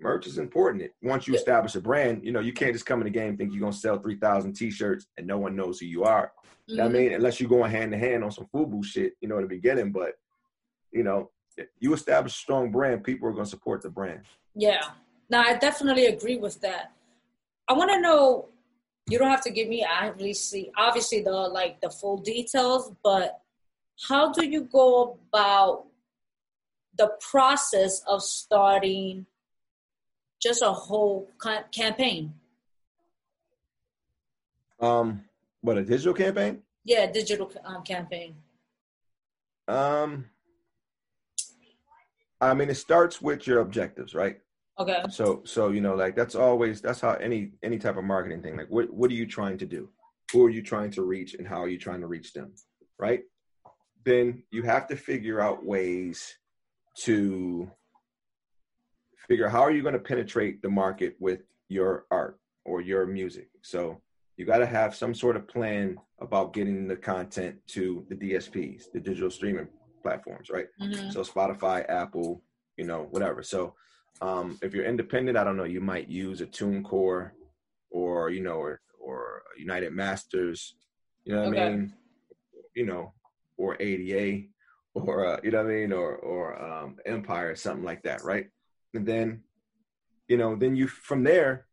merch 0.00 0.26
is 0.26 0.38
important. 0.38 0.90
Once 1.02 1.26
you 1.28 1.34
establish 1.34 1.74
a 1.76 1.80
brand, 1.80 2.24
you 2.24 2.32
know 2.32 2.40
you 2.40 2.52
can't 2.52 2.72
just 2.74 2.86
come 2.86 3.00
in 3.00 3.04
the 3.04 3.10
game 3.10 3.30
and 3.30 3.38
think 3.38 3.52
you're 3.52 3.60
gonna 3.60 3.72
sell 3.72 3.98
three 3.98 4.16
thousand 4.18 4.54
T-shirts 4.54 5.06
and 5.16 5.26
no 5.26 5.38
one 5.38 5.56
knows 5.56 5.80
who 5.80 5.86
you 5.86 6.04
are. 6.04 6.32
You 6.66 6.76
know 6.76 6.84
what 6.84 6.90
I 6.90 6.94
Mhm. 6.94 6.98
mean? 6.98 7.12
Unless 7.14 7.40
you're 7.40 7.48
going 7.48 7.70
hand 7.70 7.92
to 7.92 7.98
hand 7.98 8.24
on 8.24 8.30
some 8.30 8.46
FUBU 8.54 8.84
shit, 8.84 9.14
you 9.20 9.28
know, 9.28 9.36
in 9.36 9.42
the 9.42 9.48
beginning. 9.48 9.92
But 9.92 10.14
you 10.92 11.02
know, 11.02 11.30
you 11.78 11.94
establish 11.94 12.34
a 12.34 12.38
strong 12.38 12.70
brand, 12.70 13.04
people 13.04 13.28
are 13.28 13.32
gonna 13.32 13.46
support 13.46 13.82
the 13.82 13.90
brand. 13.90 14.22
Yeah. 14.54 14.82
No, 15.30 15.40
I 15.40 15.56
definitely 15.56 16.06
agree 16.06 16.36
with 16.36 16.60
that. 16.60 16.92
I 17.68 17.72
want 17.72 17.90
to 17.90 18.00
know. 18.00 18.48
You 19.08 19.18
don't 19.18 19.30
have 19.30 19.42
to 19.42 19.50
give 19.50 19.68
me 19.68 19.84
obviously 19.84 20.72
obviously 20.78 21.20
the 21.20 21.30
like 21.30 21.80
the 21.80 21.90
full 21.90 22.16
details, 22.16 22.92
but 23.02 23.40
how 24.08 24.32
do 24.32 24.46
you 24.46 24.62
go 24.62 25.18
about 25.28 25.84
the 26.96 27.10
process 27.20 28.02
of 28.06 28.22
starting 28.22 29.26
just 30.40 30.62
a 30.62 30.72
whole 30.72 31.28
campaign? 31.72 32.34
Um, 34.80 35.24
what 35.60 35.78
a 35.78 35.84
digital 35.84 36.14
campaign? 36.14 36.62
Yeah, 36.84 37.10
digital 37.10 37.50
um, 37.64 37.82
campaign. 37.82 38.36
Um, 39.66 40.26
I 42.40 42.54
mean, 42.54 42.70
it 42.70 42.76
starts 42.76 43.22
with 43.22 43.46
your 43.46 43.60
objectives, 43.60 44.14
right? 44.14 44.38
Okay. 44.78 45.02
So, 45.10 45.42
so 45.44 45.68
you 45.68 45.80
know, 45.80 45.94
like 45.94 46.16
that's 46.16 46.34
always 46.34 46.80
that's 46.80 47.00
how 47.00 47.12
any 47.14 47.52
any 47.62 47.78
type 47.78 47.96
of 47.96 48.04
marketing 48.04 48.42
thing. 48.42 48.56
Like, 48.56 48.68
what 48.68 48.92
what 48.92 49.10
are 49.10 49.14
you 49.14 49.26
trying 49.26 49.58
to 49.58 49.66
do? 49.66 49.88
Who 50.32 50.44
are 50.46 50.50
you 50.50 50.62
trying 50.62 50.90
to 50.92 51.02
reach, 51.02 51.34
and 51.34 51.46
how 51.46 51.62
are 51.62 51.68
you 51.68 51.78
trying 51.78 52.00
to 52.00 52.06
reach 52.06 52.32
them? 52.32 52.52
Right? 52.98 53.22
Then 54.04 54.42
you 54.50 54.62
have 54.62 54.88
to 54.88 54.96
figure 54.96 55.40
out 55.40 55.64
ways 55.64 56.36
to 57.04 57.70
figure 59.28 59.48
how 59.48 59.62
are 59.62 59.70
you 59.70 59.82
going 59.82 59.94
to 59.94 60.00
penetrate 60.00 60.60
the 60.60 60.68
market 60.68 61.16
with 61.18 61.40
your 61.68 62.04
art 62.10 62.38
or 62.64 62.80
your 62.80 63.06
music. 63.06 63.48
So, 63.62 64.02
you 64.36 64.44
got 64.44 64.58
to 64.58 64.66
have 64.66 64.94
some 64.94 65.14
sort 65.14 65.36
of 65.36 65.46
plan 65.46 65.98
about 66.20 66.52
getting 66.52 66.88
the 66.88 66.96
content 66.96 67.56
to 67.68 68.04
the 68.08 68.16
DSPs, 68.16 68.90
the 68.92 69.00
digital 69.00 69.30
streaming 69.30 69.68
platforms, 70.08 70.50
right? 70.50 70.68
Mhm. 70.80 71.12
So 71.12 71.22
Spotify, 71.22 71.78
Apple, 71.88 72.42
you 72.76 72.84
know, 72.84 73.00
whatever. 73.10 73.42
So 73.42 73.74
um, 74.20 74.58
if 74.62 74.74
you're 74.74 74.84
independent, 74.84 75.36
I 75.38 75.44
don't 75.44 75.56
know, 75.56 75.64
you 75.76 75.80
might 75.80 76.08
use 76.08 76.40
a 76.40 76.46
TuneCore 76.46 77.32
or 77.90 78.30
you 78.30 78.42
know, 78.42 78.58
or 78.66 78.80
or 79.00 79.42
United 79.58 79.92
Masters, 79.92 80.76
you 81.24 81.34
know 81.34 81.42
what 81.48 81.58
I 81.58 81.68
mean? 81.70 81.94
You 82.74 82.86
know, 82.86 83.12
or 83.56 83.76
ADA, 83.80 84.46
or 84.94 85.26
uh, 85.26 85.40
you 85.42 85.50
know 85.50 85.62
what 85.64 85.72
I 85.72 85.74
mean, 85.74 85.92
or 85.92 86.10
or 86.16 86.44
um, 86.62 86.98
Empire, 87.06 87.54
something 87.56 87.84
like 87.84 88.02
that, 88.02 88.22
right? 88.24 88.46
And 88.94 89.04
then, 89.06 89.42
you 90.28 90.36
know, 90.36 90.54
then 90.54 90.76
you 90.76 90.86
from 90.86 91.22
there, 91.24 91.66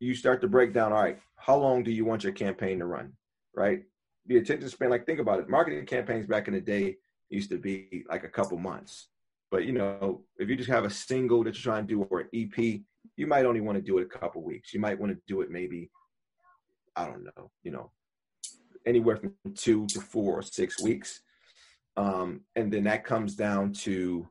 you 0.00 0.14
start 0.14 0.40
to 0.42 0.48
break 0.48 0.72
down. 0.74 0.92
All 0.92 1.02
right, 1.02 1.18
how 1.36 1.56
long 1.56 1.82
do 1.84 1.92
you 1.92 2.04
want 2.04 2.24
your 2.24 2.32
campaign 2.44 2.78
to 2.80 2.86
run, 2.86 3.12
right? 3.54 3.80
The 4.26 4.36
attention 4.38 4.68
span, 4.68 4.90
like 4.90 5.06
think 5.06 5.20
about 5.20 5.40
it. 5.40 5.48
Marketing 5.48 5.86
campaigns 5.86 6.26
back 6.26 6.48
in 6.48 6.54
the 6.54 6.60
day 6.60 6.96
used 7.30 7.50
to 7.50 7.58
be 7.58 8.04
like 8.08 8.24
a 8.24 8.28
couple 8.28 8.58
months. 8.58 9.08
But 9.50 9.64
you 9.64 9.72
know, 9.72 10.22
if 10.38 10.48
you 10.48 10.56
just 10.56 10.70
have 10.70 10.84
a 10.84 10.90
single 10.90 11.42
that 11.44 11.54
you're 11.54 11.72
trying 11.72 11.86
to 11.86 11.94
do 11.94 12.02
or 12.02 12.20
an 12.20 12.28
EP, 12.34 12.80
you 13.16 13.26
might 13.26 13.46
only 13.46 13.60
want 13.60 13.76
to 13.76 13.82
do 13.82 13.98
it 13.98 14.02
a 14.02 14.18
couple 14.18 14.42
weeks. 14.42 14.74
You 14.74 14.80
might 14.80 14.98
want 14.98 15.12
to 15.12 15.18
do 15.26 15.40
it 15.40 15.50
maybe, 15.50 15.90
I 16.94 17.06
don't 17.06 17.24
know, 17.24 17.50
you 17.62 17.70
know, 17.70 17.90
anywhere 18.86 19.16
from 19.16 19.34
two 19.54 19.86
to 19.86 20.00
four 20.00 20.38
or 20.38 20.42
six 20.42 20.82
weeks. 20.82 21.20
Um, 21.96 22.42
and 22.54 22.72
then 22.72 22.84
that 22.84 23.04
comes 23.04 23.34
down 23.34 23.72
to 23.84 24.28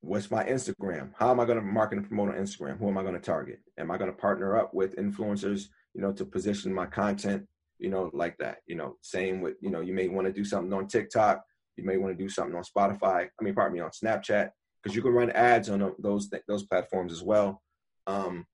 what's 0.00 0.30
my 0.30 0.44
Instagram? 0.44 1.10
How 1.18 1.30
am 1.30 1.40
I 1.40 1.44
going 1.44 1.58
to 1.58 1.64
market 1.64 1.98
and 1.98 2.06
promote 2.06 2.28
on 2.28 2.36
Instagram? 2.36 2.78
Who 2.78 2.88
am 2.88 2.98
I 2.98 3.02
going 3.02 3.14
to 3.14 3.20
target? 3.20 3.60
Am 3.78 3.90
I 3.90 3.98
going 3.98 4.10
to 4.10 4.16
partner 4.16 4.56
up 4.56 4.72
with 4.72 4.96
influencers, 4.96 5.68
you 5.94 6.00
know, 6.00 6.12
to 6.12 6.24
position 6.24 6.72
my 6.72 6.86
content, 6.86 7.46
you 7.78 7.90
know, 7.90 8.10
like 8.12 8.36
that? 8.38 8.58
You 8.66 8.76
know, 8.76 8.96
same 9.02 9.40
with, 9.40 9.56
you 9.60 9.70
know, 9.70 9.80
you 9.80 9.92
may 9.92 10.08
want 10.08 10.26
to 10.26 10.32
do 10.32 10.44
something 10.44 10.72
on 10.72 10.88
TikTok. 10.88 11.42
You 11.76 11.84
may 11.84 11.96
want 11.96 12.16
to 12.16 12.22
do 12.22 12.28
something 12.28 12.56
on 12.56 12.64
Spotify. 12.64 13.28
I 13.28 13.44
mean, 13.44 13.54
pardon 13.54 13.74
me, 13.74 13.80
on 13.80 13.90
Snapchat, 13.90 14.50
because 14.82 14.96
you 14.96 15.02
can 15.02 15.12
run 15.12 15.30
ads 15.30 15.68
on 15.70 15.94
those 15.98 16.30
those 16.46 16.64
platforms 16.64 17.12
as 17.12 17.22
well. 17.22 17.62
Um, 18.06 18.46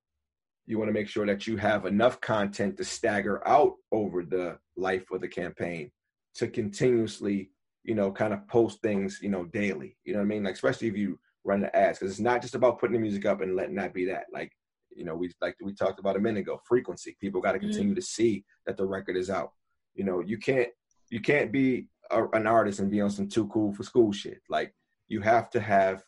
you 0.66 0.78
want 0.78 0.88
to 0.88 0.94
make 0.94 1.08
sure 1.08 1.26
that 1.26 1.46
you 1.46 1.56
have 1.56 1.86
enough 1.86 2.20
content 2.20 2.76
to 2.76 2.84
stagger 2.84 3.46
out 3.46 3.74
over 3.92 4.24
the 4.24 4.58
life 4.76 5.04
of 5.10 5.20
the 5.20 5.28
campaign 5.28 5.90
to 6.36 6.48
continuously, 6.48 7.50
you 7.82 7.94
know, 7.94 8.10
kind 8.10 8.32
of 8.32 8.46
post 8.48 8.80
things, 8.82 9.18
you 9.22 9.28
know, 9.28 9.44
daily. 9.44 9.96
You 10.04 10.14
know 10.14 10.20
what 10.20 10.26
I 10.26 10.28
mean? 10.28 10.44
Like 10.44 10.54
especially 10.54 10.88
if 10.88 10.96
you 10.96 11.18
run 11.44 11.60
the 11.60 11.74
ads, 11.76 11.98
because 11.98 12.12
it's 12.12 12.20
not 12.20 12.42
just 12.42 12.54
about 12.54 12.78
putting 12.78 12.94
the 12.94 13.00
music 13.00 13.26
up 13.26 13.40
and 13.42 13.54
letting 13.54 13.76
that 13.76 13.94
be 13.94 14.06
that. 14.06 14.24
Like, 14.32 14.50
you 14.96 15.04
know, 15.04 15.14
we 15.14 15.30
like 15.40 15.56
we 15.62 15.74
talked 15.74 15.98
about 16.00 16.16
a 16.16 16.20
minute 16.20 16.40
ago, 16.40 16.60
frequency. 16.66 17.16
People 17.20 17.40
got 17.40 17.52
to 17.52 17.58
Mhm. 17.58 17.62
continue 17.62 17.94
to 17.94 18.02
see 18.02 18.44
that 18.66 18.76
the 18.76 18.86
record 18.86 19.16
is 19.16 19.30
out. 19.30 19.52
You 19.94 20.04
know, 20.04 20.20
you 20.20 20.38
can't 20.38 20.68
you 21.10 21.20
can't 21.20 21.52
be 21.52 21.88
a, 22.10 22.26
an 22.32 22.46
artist 22.46 22.80
and 22.80 22.90
be 22.90 23.00
on 23.00 23.10
some 23.10 23.28
too 23.28 23.46
cool 23.48 23.72
for 23.72 23.82
school 23.82 24.12
shit. 24.12 24.40
Like, 24.48 24.74
you 25.08 25.20
have 25.20 25.50
to 25.50 25.60
have 25.60 26.04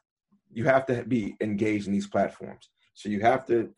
you 0.53 0.65
have 0.65 0.87
to 0.87 1.05
be 1.05 1.37
engaged 1.41 1.87
in 1.87 1.93
these 1.93 2.07
platforms. 2.07 2.71
So 2.95 3.09
you 3.09 3.21
have 3.21 3.45
to 3.47 3.73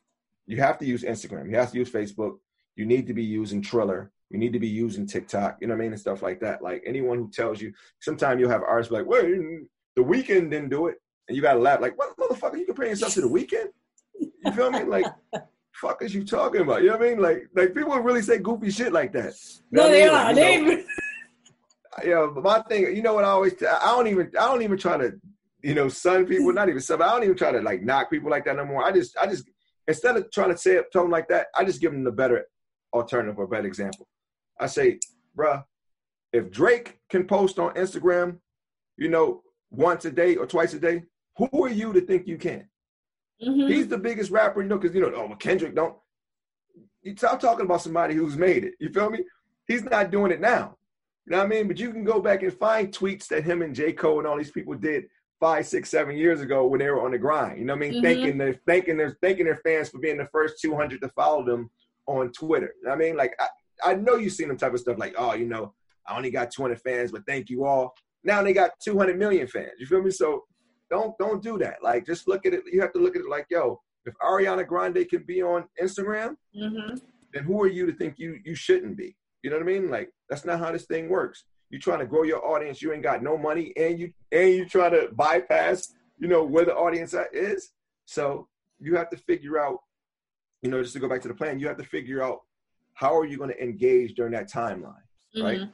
you 0.47 0.57
have 0.59 0.79
to 0.79 0.87
use 0.87 1.03
Instagram. 1.03 1.51
You 1.51 1.57
have 1.57 1.73
to 1.73 1.79
use 1.79 1.91
Facebook. 1.91 2.39
You 2.77 2.87
need 2.87 3.07
to 3.09 3.15
be 3.15 3.25
using 3.25 3.61
Triller. 3.61 4.13
You 4.31 4.39
need 4.39 4.53
to 4.53 4.59
be 4.59 4.69
using 4.69 5.07
TikTok. 5.07 5.59
You 5.61 5.67
know 5.67 5.75
what 5.75 5.81
I 5.81 5.85
mean, 5.85 5.93
and 5.93 6.01
stuff 6.01 6.23
like 6.23 6.41
that. 6.41 6.63
Like 6.63 6.83
anyone 6.87 7.19
who 7.19 7.31
tells 7.31 7.61
you, 7.61 7.73
sometimes 8.01 8.41
you'll 8.41 8.51
have 8.51 8.63
artists 8.63 8.91
be 8.91 8.97
like, 8.99 9.07
"Well, 9.07 9.23
the 9.23 10.03
Weeknd 10.03 10.51
didn't 10.51 10.69
do 10.69 10.87
it," 10.89 10.97
and 11.27 11.35
you 11.37 11.43
gotta 11.43 11.59
laugh. 11.59 11.81
Like, 11.81 11.99
what 11.99 12.17
motherfucker? 12.17 12.59
You 12.59 12.67
comparing 12.67 12.91
yourself 12.91 13.15
to 13.15 13.21
the 13.23 13.29
Weeknd? 13.29 13.69
You 14.45 14.53
feel 14.53 14.71
me? 14.71 14.85
Like, 14.85 15.07
fuck 15.73 16.03
is 16.03 16.15
you 16.15 16.25
talking 16.25 16.61
about? 16.63 16.83
You 16.83 16.89
know 16.91 16.97
what 16.99 17.07
I 17.07 17.11
mean? 17.11 17.21
Like, 17.21 17.49
like 17.55 17.75
people 17.75 17.97
really 17.99 18.23
say 18.23 18.39
goofy 18.39 18.71
shit 18.71 18.93
like 18.93 19.13
that. 19.13 19.35
You 19.71 19.79
know 19.79 19.83
No, 19.83 19.89
I 19.89 19.91
they 19.91 20.01
mean? 20.01 20.09
are. 20.11 20.25
Like, 20.25 20.35
They 20.37 20.85
yeah, 22.11 22.27
but 22.33 22.45
my 22.45 22.61
thing, 22.63 22.95
you 22.97 23.03
know 23.03 23.15
what 23.15 23.25
I 23.25 23.29
always, 23.29 23.55
I 23.63 23.87
don't 23.87 24.07
even, 24.07 24.31
I 24.39 24.47
don't 24.47 24.63
even 24.63 24.79
try 24.79 24.97
to, 24.97 25.13
you 25.63 25.75
know, 25.75 25.89
sun 25.89 26.27
people, 26.27 26.53
not 26.53 26.69
even 26.69 26.81
sub. 26.81 27.03
I 27.03 27.13
don't 27.13 27.25
even 27.25 27.37
try 27.37 27.51
to 27.53 27.61
like 27.61 27.83
knock 27.83 28.11
people 28.11 28.31
like 28.31 28.45
that 28.45 28.57
no 28.57 28.65
more. 28.65 28.85
I 28.85 28.93
just, 28.93 29.17
I 29.19 29.27
just, 29.27 29.49
instead 29.87 30.17
of 30.17 30.31
trying 30.31 30.51
to 30.51 30.59
say 30.59 30.77
it, 30.77 30.93
them 30.93 31.11
like 31.11 31.29
that, 31.29 31.49
I 31.57 31.65
just 31.65 31.81
give 31.81 31.93
them 31.93 32.05
the 32.05 32.13
better 32.13 32.47
alternative 32.93 33.39
or 33.39 33.47
better 33.47 33.67
example. 33.67 34.07
I 34.61 34.67
say, 34.67 34.99
bruh, 35.37 35.65
if 36.33 36.51
Drake 36.51 36.99
can 37.09 37.27
post 37.27 37.59
on 37.59 37.75
Instagram, 37.75 38.39
you 38.97 39.09
know, 39.09 39.43
once 39.71 40.05
a 40.05 40.11
day 40.11 40.37
or 40.37 40.47
twice 40.47 40.75
a 40.75 40.79
day, 40.79 41.03
who 41.37 41.65
are 41.65 41.69
you 41.71 41.93
to 41.93 42.01
think 42.01 42.27
you 42.27 42.37
can? 42.37 42.69
Mhm. 43.43 43.71
He's 43.71 43.89
the 43.89 43.99
biggest 43.99 44.31
rapper, 44.31 44.63
you 44.63 44.69
know, 44.69 44.79
because 44.79 44.95
you 44.95 45.01
know, 45.01 45.13
oh, 45.15 45.35
Kendrick 45.37 45.75
don't. 45.75 45.97
You 47.03 47.17
stop 47.17 47.41
talking 47.41 47.65
about 47.65 47.83
somebody 47.83 48.15
who's 48.15 48.37
made 48.37 48.65
it. 48.65 48.75
You 48.81 48.91
feel 48.91 49.11
me? 49.11 49.21
He's 49.67 49.85
not 49.85 50.11
doing 50.11 50.33
it 50.33 50.41
now. 50.41 50.77
You 51.27 51.33
know 51.33 51.39
what 51.39 51.45
I 51.45 51.49
mean? 51.49 51.69
But 51.69 51.79
you 51.79 51.93
can 51.93 52.05
go 52.05 52.21
back 52.21 52.43
and 52.43 52.53
find 52.53 52.91
tweets 52.91 53.29
that 53.29 53.45
him 53.45 53.63
and 53.63 53.75
J. 53.75 53.93
Cole 53.93 54.19
and 54.19 54.27
all 54.27 54.37
these 54.39 54.51
people 54.51 54.75
did 54.75 55.05
five, 55.39 55.67
six, 55.67 55.89
seven 55.91 56.17
years 56.17 56.41
ago 56.41 56.67
when 56.67 56.81
they 56.81 56.91
were 56.91 57.05
on 57.05 57.13
the 57.13 57.19
grind. 57.19 57.59
You 57.59 57.65
know 57.65 57.75
what 57.75 57.85
I 57.85 57.91
mean? 57.91 58.03
Mhm. 58.03 58.03
Thanking 58.03 58.39
their 58.39 58.55
thanking 58.67 58.97
their 58.97 59.17
thanking 59.23 59.45
their 59.45 59.57
fans 59.59 59.89
for 59.91 59.99
being 59.99 60.17
the 60.19 60.27
first 60.27 60.61
200 60.61 61.01
to 61.03 61.09
follow 61.11 61.45
them 61.45 61.71
on 62.07 62.33
Twitter. 62.33 62.73
You 62.79 62.85
know 62.85 62.91
what 62.91 62.97
I 62.97 62.99
mean? 62.99 63.17
Like 63.17 63.35
I, 63.39 63.49
I 63.85 63.95
know 63.95 64.17
you've 64.17 64.33
seen 64.33 64.49
them 64.49 64.57
type 64.57 64.75
of 64.75 64.81
stuff 64.81 64.99
like, 64.99 65.15
oh, 65.17 65.35
you 65.35 65.47
know, 65.47 65.75
I 66.07 66.17
only 66.17 66.31
got 66.31 66.51
200 66.51 66.81
fans, 66.81 67.13
but 67.13 67.23
thank 67.27 67.49
you 67.51 67.65
all. 67.65 67.95
Now 68.25 68.43
they 68.43 68.53
got 68.53 68.73
200 68.83 69.17
million 69.19 69.47
fans. 69.47 69.73
You 69.79 69.87
feel 69.87 70.03
me? 70.03 70.11
So 70.11 70.45
don't 70.91 71.17
don't 71.19 71.43
do 71.43 71.59
that. 71.59 71.83
Like 71.83 72.07
just 72.07 72.29
look 72.29 72.47
at 72.47 72.55
it. 72.55 72.63
You 72.71 72.81
have 72.81 72.93
to 72.95 72.99
look 73.01 73.17
at 73.17 73.23
it 73.23 73.29
like, 73.29 73.47
yo, 73.51 73.81
if 74.07 74.15
Ariana 74.23 74.67
Grande 74.67 75.07
can 75.09 75.23
be 75.25 75.43
on 75.43 75.67
Instagram, 75.81 76.37
Mhm. 76.57 77.01
then 77.33 77.45
who 77.45 77.61
are 77.63 77.67
you 77.69 77.87
to 77.87 77.93
think 77.93 78.19
you 78.19 78.39
you 78.45 78.55
shouldn't 78.55 78.97
be? 78.97 79.17
You 79.43 79.51
know 79.51 79.57
what 79.57 79.63
I 79.63 79.67
mean? 79.67 79.91
Like 79.91 80.11
that's 80.29 80.45
not 80.45 80.59
how 80.59 80.73
this 80.73 80.87
thing 80.87 81.09
works. 81.09 81.45
You're 81.71 81.81
trying 81.81 81.99
to 81.99 82.07
grow 82.07 82.23
your 82.23 82.45
audience, 82.47 82.81
you 82.81 82.93
ain't 82.93 83.03
got 83.03 83.23
no 83.23 83.37
money, 83.37 83.73
and 83.77 83.99
you 83.99 84.13
and 84.33 84.51
you 84.55 84.67
trying 84.67 84.93
to 84.93 85.11
bypass, 85.13 85.93
you 86.19 86.29
know, 86.29 86.43
where 86.45 86.65
the 86.65 86.75
audience 86.75 87.15
is. 87.33 87.73
So 88.07 88.49
you 88.81 88.97
have 88.97 89.11
to 89.11 89.17
figure 89.17 89.59
out, 89.61 89.79
you 90.63 90.71
know, 90.71 90.81
just 90.83 90.95
to 90.95 91.01
go 91.01 91.09
back 91.09 91.21
to 91.23 91.29
the 91.29 91.35
plan, 91.35 91.59
you 91.59 91.69
have 91.69 91.77
to 91.77 91.85
figure 91.85 92.23
out 92.23 92.41
how 92.95 93.17
are 93.17 93.27
you 93.27 93.37
going 93.37 93.51
to 93.51 93.63
engage 93.63 94.15
during 94.15 94.33
that 94.33 94.51
timeline, 94.51 95.03
right? 95.43 95.61
Mhm. 95.61 95.73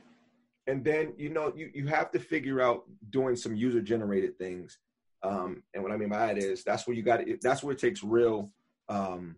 and 0.66 0.82
then 0.82 1.12
you 1.18 1.28
know 1.28 1.52
you 1.54 1.70
you 1.74 1.86
have 1.86 2.10
to 2.10 2.18
figure 2.18 2.58
out 2.60 2.84
doing 3.10 3.36
some 3.36 3.54
user 3.54 3.82
generated 3.82 4.36
things 4.38 4.78
um 5.24 5.62
and 5.74 5.82
what 5.82 5.92
i 5.92 5.96
mean 5.96 6.08
by 6.08 6.26
that 6.26 6.38
is 6.38 6.62
that's 6.64 6.86
where 6.86 6.96
you 6.96 7.02
got 7.02 7.20
it 7.26 7.40
that's 7.42 7.62
where 7.62 7.72
it 7.72 7.78
takes 7.78 8.02
real 8.02 8.50
um 8.88 9.36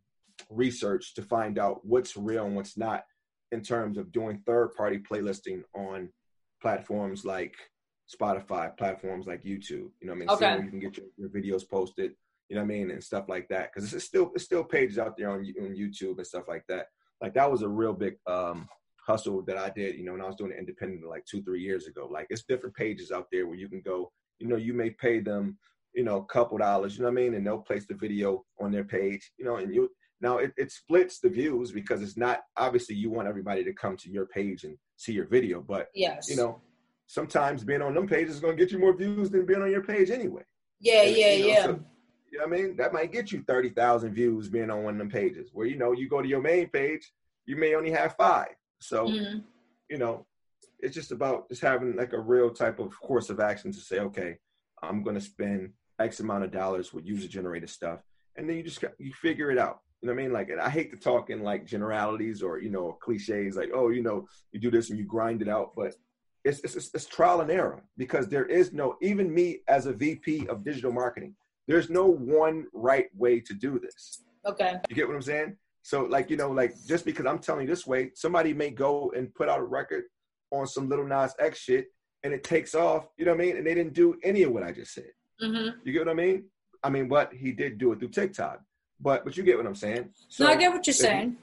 research 0.50 1.14
to 1.14 1.22
find 1.22 1.58
out 1.58 1.84
what's 1.84 2.16
real 2.16 2.44
and 2.44 2.56
what's 2.56 2.76
not 2.76 3.04
in 3.52 3.62
terms 3.62 3.96
of 3.96 4.12
doing 4.12 4.42
third 4.44 4.74
party 4.74 4.98
playlisting 4.98 5.62
on 5.74 6.08
platforms 6.60 7.24
like 7.24 7.54
spotify 8.12 8.76
platforms 8.76 9.26
like 9.26 9.42
youtube 9.44 9.90
you 10.00 10.06
know 10.06 10.12
what 10.12 10.16
i 10.16 10.18
mean 10.20 10.28
Okay. 10.30 10.54
Where 10.54 10.64
you 10.64 10.70
can 10.70 10.80
get 10.80 10.96
your, 10.96 11.06
your 11.16 11.28
videos 11.28 11.68
posted 11.68 12.12
you 12.48 12.56
know 12.56 12.62
what 12.62 12.66
i 12.72 12.74
mean 12.74 12.90
and 12.90 13.02
stuff 13.02 13.28
like 13.28 13.48
that 13.48 13.70
because 13.72 13.92
it's 13.92 14.04
still 14.04 14.30
it's 14.34 14.44
still 14.44 14.64
pages 14.64 14.98
out 14.98 15.16
there 15.16 15.30
on, 15.30 15.38
on 15.38 15.74
youtube 15.76 16.18
and 16.18 16.26
stuff 16.26 16.44
like 16.48 16.64
that 16.68 16.86
like 17.20 17.34
that 17.34 17.50
was 17.50 17.62
a 17.62 17.68
real 17.68 17.92
big 17.92 18.16
um 18.26 18.68
hustle 19.06 19.40
that 19.42 19.56
I 19.56 19.70
did, 19.70 19.96
you 19.96 20.04
know, 20.04 20.12
when 20.12 20.20
I 20.20 20.26
was 20.26 20.34
doing 20.34 20.50
it 20.50 20.58
independently 20.58 21.08
like 21.08 21.24
two, 21.26 21.42
three 21.42 21.62
years 21.62 21.86
ago. 21.86 22.08
Like 22.10 22.26
it's 22.28 22.42
different 22.42 22.74
pages 22.74 23.12
out 23.12 23.28
there 23.30 23.46
where 23.46 23.56
you 23.56 23.68
can 23.68 23.80
go, 23.80 24.10
you 24.40 24.48
know, 24.48 24.56
you 24.56 24.74
may 24.74 24.90
pay 24.90 25.20
them, 25.20 25.56
you 25.97 26.05
know, 26.05 26.18
a 26.18 26.24
couple 26.27 26.59
dollars, 26.59 26.97
you 26.97 27.02
know 27.02 27.10
what 27.10 27.18
I 27.18 27.23
mean? 27.23 27.35
And 27.35 27.44
they'll 27.44 27.59
place 27.59 27.86
the 27.86 27.94
video 27.94 28.44
on 28.60 28.70
their 28.70 28.85
page, 28.85 29.32
you 29.39 29.44
know, 29.47 29.56
and 29.56 29.74
you 29.74 29.90
now 30.20 30.39
it, 30.39 30.52
it 30.56 30.70
splits 30.70 31.18
the 31.18 31.28
views 31.28 31.73
because 31.73 32.02
it's 32.02 32.16
not 32.16 32.40
obviously 32.56 32.94
you 32.94 33.10
want 33.10 33.28
everybody 33.28 33.64
to 33.64 33.73
come 33.73 33.97
to 33.98 34.10
your 34.10 34.27
page 34.27 34.64
and 34.64 34.77
see 34.97 35.12
your 35.12 35.27
video, 35.27 35.60
but 35.62 35.89
Yes. 35.94 36.28
you 36.28 36.36
know, 36.36 36.60
sometimes 37.06 37.64
being 37.64 37.82
on 37.82 37.94
them 37.94 38.06
pages 38.06 38.35
is 38.36 38.40
gonna 38.40 38.55
get 38.56 38.70
you 38.70 38.78
more 38.78 38.94
views 38.97 39.31
than 39.31 39.47
being 39.47 39.62
on 39.62 39.70
your 39.70 39.82
page 39.82 40.10
anyway. 40.10 40.43
Yeah, 40.81 41.02
And, 41.02 41.16
yeah, 41.16 41.32
you 41.35 41.43
know, 41.43 41.48
yeah. 41.48 41.64
so- 41.64 41.85
you 42.31 42.39
know 42.39 42.48
what 42.48 42.59
I 42.59 42.62
mean? 42.62 42.77
That 42.77 42.93
might 42.93 43.12
get 43.12 43.31
you 43.32 43.43
30,000 43.47 44.12
views 44.12 44.48
being 44.48 44.68
on 44.68 44.82
one 44.82 44.94
of 44.94 44.98
them 44.98 45.09
pages 45.09 45.51
where, 45.55 45.66
you 45.66 45.77
know, 45.78 45.93
you 45.93 46.09
go 46.09 46.20
to 46.20 46.28
your 46.28 46.43
main 46.43 46.68
page, 46.68 47.10
you 47.47 47.56
may 47.56 47.74
only 47.74 47.90
have 47.93 48.16
five. 48.16 48.55
So, 48.81 49.06
Mhm. 49.06 49.44
you 49.89 49.97
know, 49.97 50.27
it's 50.81 50.94
just 50.94 51.12
about 51.12 51.48
just 51.48 51.62
having 51.62 51.94
like 51.97 52.12
a 52.12 52.20
real 52.20 52.51
type 52.51 52.81
of 52.81 52.98
course 53.01 53.31
of 53.31 53.39
action 53.40 53.70
to 53.73 53.78
say, 53.78 54.01
okay, 54.01 54.39
I'm 54.82 55.02
going 55.05 55.14
to 55.14 55.20
spend 55.20 55.73
X 55.98 56.20
amount 56.20 56.44
of 56.44 56.51
dollars 56.51 56.93
with 56.93 57.06
user 57.06 57.28
generated 57.28 57.70
stuff. 57.70 58.01
And 58.36 58.48
then 58.48 58.56
you 58.56 58.62
just, 58.62 58.82
you 58.98 59.12
figure 59.14 59.51
it 59.51 59.59
out. 59.59 59.81
You 60.01 60.09
know 60.09 60.14
what 60.14 60.20
I 60.20 60.24
mean? 60.24 60.32
Like, 60.32 60.51
and 60.51 60.60
I 60.60 60.68
hate 60.68 60.90
to 60.90 60.97
talk 60.97 61.31
in 61.31 61.43
like 61.43 61.64
generalities 61.64 62.43
or, 62.43 62.60
you 62.60 62.68
know, 62.68 62.98
cliches 63.01 63.56
like, 63.56 63.70
oh, 63.74 63.89
you 63.89 64.02
know, 64.02 64.27
you 64.52 64.60
do 64.60 64.70
this 64.70 64.90
and 64.90 64.98
you 64.98 65.05
grind 65.05 65.40
it 65.40 65.48
out. 65.48 65.73
But 65.74 65.94
it's, 66.44 66.60
it's, 66.60 66.77
it's, 66.77 66.90
it's 66.94 67.06
trial 67.06 67.40
and 67.40 67.51
error 67.51 67.82
because 67.97 68.28
there 68.28 68.44
is 68.44 68.73
no, 68.73 68.97
even 69.01 69.32
me 69.32 69.60
as 69.68 69.86
a 69.86 69.93
VP 69.93 70.48
of 70.48 70.64
digital 70.64 70.93
marketing, 70.93 71.35
there's 71.66 71.89
no 71.90 72.06
one 72.06 72.66
right 72.73 73.06
way 73.16 73.40
to 73.40 73.55
do 73.55 73.78
this. 73.78 74.23
Okay. 74.44 74.74
You 74.89 74.94
get 74.94 75.09
what 75.09 75.16
I'm 75.16 75.23
saying? 75.23 75.56
So, 75.82 76.02
like, 76.02 76.31
you 76.31 76.36
know, 76.36 76.51
like 76.51 76.74
just 76.86 77.05
because 77.05 77.27
I'm 77.27 77.39
telling 77.39 77.62
you 77.62 77.68
this 77.68 77.86
way, 77.86 78.10
somebody 78.14 78.52
may 78.52 78.70
go 78.70 79.12
and 79.16 79.35
put 79.35 79.48
out 79.48 79.60
a 79.60 79.64
record 79.64 80.05
on 80.51 80.66
some 80.66 80.89
Lil 80.89 81.05
Nas 81.05 81.35
X 81.39 81.59
shit 81.59 81.86
and 82.23 82.32
it 82.32 82.44
takes 82.44 82.74
off, 82.74 83.06
you 83.16 83.24
know 83.24 83.32
what 83.32 83.40
I 83.40 83.47
mean? 83.47 83.56
And 83.56 83.66
they 83.66 83.74
didn't 83.74 83.94
do 83.94 84.16
any 84.23 84.43
of 84.43 84.52
what 84.52 84.62
I 84.62 84.73
just 84.73 84.93
said. 84.93 85.10
Hmm 85.40 85.68
You 85.84 85.92
get 85.92 86.06
what 86.06 86.10
I 86.10 86.14
mean? 86.14 86.44
I 86.82 86.90
mean, 86.90 87.08
but 87.08 87.32
he 87.32 87.52
did 87.52 87.78
do 87.78 87.92
it 87.92 87.98
through 87.98 88.08
TikTok. 88.10 88.60
But 89.00 89.24
but 89.24 89.36
you 89.36 89.42
get 89.42 89.56
what 89.56 89.66
I'm 89.66 89.74
saying? 89.74 90.10
So 90.28 90.44
no, 90.44 90.50
I 90.50 90.56
get 90.56 90.72
what 90.72 90.86
you're 90.86 90.92
if 90.94 90.98
you- 91.00 91.06
saying. 91.06 91.36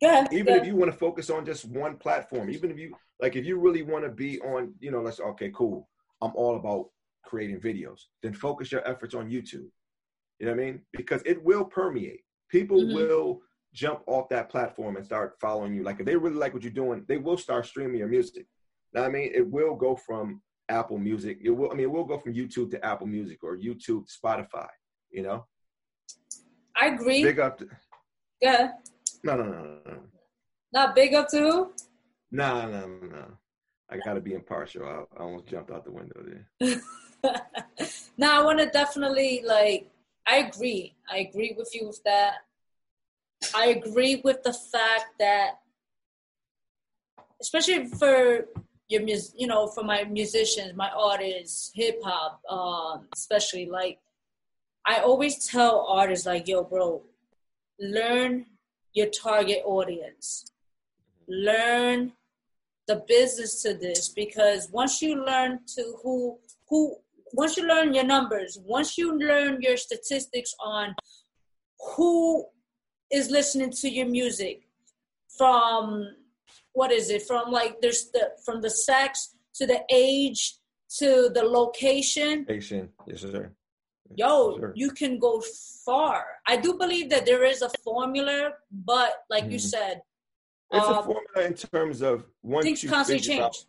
Yeah. 0.00 0.26
even 0.32 0.54
yeah. 0.54 0.60
if 0.60 0.66
you 0.66 0.74
want 0.74 0.90
to 0.90 0.96
focus 0.98 1.30
on 1.30 1.46
just 1.46 1.64
one 1.66 1.96
platform 1.96 2.50
even 2.50 2.72
if 2.72 2.76
you 2.76 2.92
like 3.20 3.36
if 3.36 3.44
you 3.46 3.56
really 3.60 3.82
want 3.82 4.02
to 4.04 4.10
be 4.10 4.40
on 4.40 4.74
you 4.80 4.90
know 4.90 5.00
let's 5.00 5.20
okay 5.20 5.52
cool 5.54 5.88
i'm 6.20 6.32
all 6.34 6.56
about 6.56 6.86
creating 7.24 7.60
videos 7.60 8.00
then 8.20 8.34
focus 8.34 8.72
your 8.72 8.84
efforts 8.88 9.14
on 9.14 9.30
youtube 9.30 9.68
you 10.40 10.46
know 10.46 10.50
what 10.54 10.60
i 10.60 10.64
mean 10.64 10.80
because 10.92 11.22
it 11.24 11.40
will 11.44 11.64
permeate 11.64 12.22
people 12.48 12.80
Mhm. 12.82 12.94
will 12.96 13.40
jump 13.72 14.00
off 14.08 14.28
that 14.30 14.48
platform 14.48 14.96
and 14.96 15.04
start 15.06 15.36
following 15.40 15.72
you 15.72 15.84
like 15.84 16.00
if 16.00 16.06
they 16.06 16.16
really 16.16 16.34
like 16.34 16.52
what 16.52 16.64
you're 16.64 16.72
doing 16.72 17.04
they 17.06 17.18
will 17.18 17.38
start 17.38 17.64
streaming 17.64 17.98
your 18.00 18.08
music 18.08 18.44
now 18.92 19.04
i 19.04 19.08
mean 19.08 19.30
it 19.32 19.46
will 19.48 19.76
go 19.76 19.94
from 19.94 20.42
apple 20.72 20.98
music 20.98 21.38
it 21.42 21.50
will 21.50 21.70
i 21.70 21.74
mean 21.74 21.84
it 21.84 21.90
will 21.90 22.04
go 22.04 22.18
from 22.18 22.34
youtube 22.34 22.70
to 22.70 22.84
apple 22.84 23.06
music 23.06 23.38
or 23.44 23.56
youtube 23.56 24.04
to 24.06 24.18
spotify 24.22 24.68
you 25.10 25.22
know 25.22 25.46
I 26.74 26.86
agree. 26.86 27.22
big 27.22 27.38
up 27.38 27.58
to, 27.58 27.68
yeah. 28.40 28.72
no 29.22 29.36
no 29.36 29.44
no 29.44 29.62
no 29.62 29.78
no 29.86 29.98
Not 30.72 30.94
big 30.94 31.14
up 31.14 31.28
to 31.28 31.38
who? 31.38 31.72
No, 32.30 32.66
no, 32.70 32.86
no, 32.86 33.06
no. 33.08 33.26
I 33.90 33.98
gotta 33.98 34.20
be 34.20 34.32
impartial. 34.32 34.86
I, 34.86 35.04
I 35.18 35.22
almost 35.22 35.46
jumped 35.46 35.70
out 35.70 35.84
the 35.84 35.92
window 35.92 36.24
there. 36.24 36.80
no, 38.16 38.32
I 38.32 38.42
want 38.42 38.58
to 38.60 38.66
definitely 38.66 39.42
like. 39.44 39.90
I 40.26 40.36
agree. 40.36 40.94
I 41.10 41.18
agree 41.18 41.54
with 41.58 41.70
you 41.74 41.88
with 41.88 42.02
that. 42.04 42.36
I 43.54 43.66
agree 43.66 44.22
with 44.24 44.42
the 44.44 44.52
fact 44.52 45.18
that, 45.18 45.58
especially 47.40 47.86
for 47.86 48.46
your 48.92 49.02
mus, 49.02 49.32
you 49.36 49.46
know, 49.46 49.66
for 49.66 49.82
my 49.82 50.04
musicians, 50.04 50.74
my 50.74 50.90
artists, 50.90 51.72
hip 51.74 51.98
hop, 52.04 52.40
um, 52.48 53.08
especially 53.14 53.66
like, 53.66 53.98
I 54.84 54.98
always 55.00 55.48
tell 55.48 55.86
artists 55.88 56.26
like, 56.26 56.48
"Yo, 56.48 56.64
bro, 56.64 57.02
learn 57.78 58.46
your 58.92 59.08
target 59.08 59.62
audience. 59.64 60.52
Learn 61.28 62.12
the 62.86 62.96
business 63.08 63.62
to 63.62 63.74
this 63.74 64.08
because 64.08 64.68
once 64.70 65.00
you 65.00 65.24
learn 65.24 65.60
to 65.74 65.96
who 66.02 66.38
who 66.68 66.96
once 67.32 67.56
you 67.56 67.66
learn 67.66 67.94
your 67.94 68.04
numbers 68.04 68.58
once 68.64 68.98
you 68.98 69.16
learn 69.18 69.62
your 69.62 69.76
statistics 69.76 70.52
on 70.60 70.94
who 71.94 72.44
is 73.10 73.30
listening 73.30 73.70
to 73.70 73.88
your 73.88 74.06
music 74.06 74.62
from 75.38 76.06
what 76.72 76.90
is 76.92 77.10
it 77.10 77.22
from 77.22 77.50
like 77.50 77.80
there's 77.80 78.10
the 78.12 78.30
from 78.44 78.60
the 78.60 78.70
sex 78.70 79.34
to 79.54 79.66
the 79.66 79.80
age 79.90 80.56
to 80.98 81.30
the 81.34 81.42
location 81.42 82.46
Asian, 82.48 82.88
yes 83.06 83.20
sir. 83.22 83.50
yo 84.16 84.58
sir. 84.58 84.72
you 84.74 84.90
can 84.90 85.18
go 85.18 85.42
far 85.84 86.24
i 86.46 86.56
do 86.56 86.74
believe 86.74 87.08
that 87.10 87.24
there 87.26 87.44
is 87.44 87.62
a 87.62 87.70
formula 87.84 88.50
but 88.70 89.12
like 89.30 89.44
you 89.44 89.58
Mhm. 89.58 89.70
said 89.74 90.02
It's 90.72 90.88
a 90.88 90.98
um, 90.98 91.04
formula 91.04 91.40
in 91.50 91.54
terms 91.54 92.00
of 92.02 92.24
once 92.42 92.64
things 92.64 92.82
you 92.82 92.88
constantly 92.88 93.26
change 93.28 93.66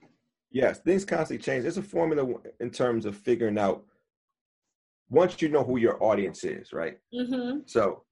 yes, 0.52 0.80
things 0.80 1.04
constantly 1.04 1.44
change. 1.44 1.66
It's 1.66 1.78
a 1.78 1.82
formula 1.82 2.24
in 2.60 2.70
terms 2.70 3.06
of 3.06 3.18
figuring 3.18 3.58
out 3.58 3.84
once 5.10 5.42
you 5.42 5.50
know 5.50 5.64
who 5.64 5.78
your 5.78 6.02
audience 6.02 6.44
is, 6.44 6.72
right? 6.74 6.98
mm-hmm 7.14 7.60
So, 7.66 8.04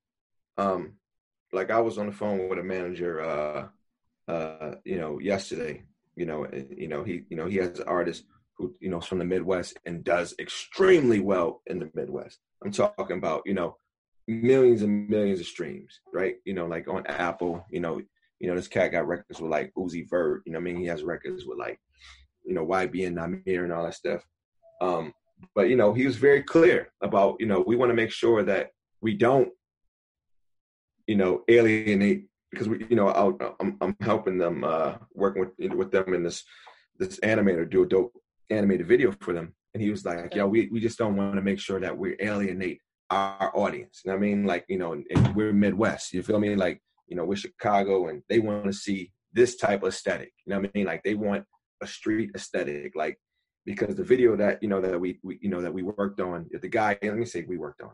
um, 0.57 0.93
like 1.53 1.69
I 1.71 1.79
was 1.79 1.97
on 1.97 2.07
the 2.07 2.11
phone 2.11 2.49
with 2.49 2.59
a 2.59 2.63
manager, 2.63 3.21
uh, 3.21 3.67
uh, 4.31 4.75
you 4.85 4.97
know, 4.97 5.19
yesterday. 5.19 5.83
You 6.15 6.25
know, 6.25 6.47
you 6.75 6.87
know 6.87 7.03
he, 7.03 7.23
you 7.29 7.37
know, 7.37 7.47
he 7.47 7.57
has 7.57 7.79
an 7.79 7.87
artist 7.87 8.25
who, 8.57 8.73
you 8.79 8.89
know, 8.89 8.99
is 8.99 9.05
from 9.05 9.19
the 9.19 9.25
Midwest 9.25 9.77
and 9.85 10.03
does 10.03 10.33
extremely 10.39 11.19
well 11.19 11.61
in 11.67 11.79
the 11.79 11.89
Midwest. 11.93 12.39
I'm 12.63 12.71
talking 12.71 13.17
about, 13.17 13.41
you 13.45 13.53
know, 13.53 13.77
millions 14.27 14.81
and 14.81 15.09
millions 15.09 15.39
of 15.39 15.47
streams, 15.47 15.99
right? 16.13 16.35
You 16.45 16.53
know, 16.53 16.65
like 16.65 16.87
on 16.87 17.05
Apple, 17.07 17.65
you 17.69 17.79
know, 17.79 18.01
you 18.39 18.47
know, 18.47 18.55
this 18.55 18.67
cat 18.67 18.91
got 18.91 19.07
records 19.07 19.41
with 19.41 19.51
like 19.51 19.71
Uzi 19.77 20.09
Vert. 20.09 20.43
You 20.45 20.53
know, 20.53 20.59
I 20.59 20.61
mean, 20.61 20.77
he 20.77 20.85
has 20.85 21.03
records 21.03 21.45
with 21.45 21.57
like, 21.57 21.79
you 22.45 22.53
know, 22.53 22.65
YBN 22.65 23.13
Nahmir 23.13 23.63
and 23.63 23.73
all 23.73 23.83
that 23.83 23.95
stuff. 23.95 24.23
Um, 24.81 25.13
but 25.55 25.69
you 25.69 25.75
know, 25.75 25.93
he 25.93 26.05
was 26.05 26.17
very 26.17 26.43
clear 26.43 26.89
about, 27.01 27.37
you 27.39 27.47
know, 27.47 27.63
we 27.65 27.75
want 27.75 27.89
to 27.89 27.95
make 27.95 28.11
sure 28.11 28.43
that 28.43 28.69
we 29.01 29.15
don't 29.15 29.49
you 31.07 31.17
know, 31.17 31.43
alienate 31.49 32.27
because 32.51 32.67
we, 32.67 32.85
you 32.89 32.95
know, 32.95 33.07
I'll, 33.07 33.37
I'm 33.59 33.77
I'm 33.81 33.95
helping 34.01 34.37
them 34.37 34.63
uh, 34.63 34.95
working 35.13 35.49
with 35.57 35.73
with 35.73 35.91
them 35.91 36.13
in 36.13 36.23
this 36.23 36.43
this 36.99 37.19
animator 37.21 37.69
do 37.69 37.83
a 37.83 37.87
dope 37.87 38.13
animated 38.49 38.87
video 38.87 39.13
for 39.21 39.33
them, 39.33 39.55
and 39.73 39.81
he 39.81 39.89
was 39.89 40.05
like, 40.05 40.35
"Yo, 40.35 40.47
we 40.47 40.69
we 40.71 40.79
just 40.79 40.97
don't 40.97 41.15
want 41.15 41.35
to 41.35 41.41
make 41.41 41.59
sure 41.59 41.79
that 41.79 41.97
we 41.97 42.15
alienate 42.19 42.79
our 43.09 43.51
audience." 43.55 44.01
And 44.05 44.13
I 44.13 44.17
mean, 44.17 44.45
like, 44.45 44.65
you 44.67 44.77
know, 44.77 45.01
we're 45.33 45.53
Midwest, 45.53 46.13
you 46.13 46.23
feel 46.23 46.39
me? 46.39 46.55
Like, 46.55 46.81
you 47.07 47.15
know, 47.15 47.25
we're 47.25 47.35
Chicago, 47.35 48.07
and 48.07 48.21
they 48.29 48.39
want 48.39 48.65
to 48.65 48.73
see 48.73 49.11
this 49.33 49.55
type 49.55 49.83
of 49.83 49.89
aesthetic. 49.89 50.33
You 50.45 50.51
know 50.51 50.59
what 50.59 50.69
I 50.69 50.77
mean? 50.77 50.85
Like, 50.85 51.03
they 51.03 51.15
want 51.15 51.45
a 51.81 51.87
street 51.87 52.31
aesthetic, 52.35 52.95
like 52.95 53.17
because 53.65 53.95
the 53.95 54.03
video 54.03 54.35
that 54.35 54.61
you 54.61 54.67
know 54.67 54.81
that 54.81 54.99
we, 54.99 55.19
we 55.23 55.39
you 55.41 55.49
know 55.49 55.61
that 55.61 55.73
we 55.73 55.83
worked 55.83 56.19
on, 56.19 56.49
the 56.51 56.67
guy, 56.67 56.97
let 57.01 57.15
me 57.15 57.25
say 57.25 57.45
we 57.47 57.57
worked 57.57 57.81
on 57.81 57.91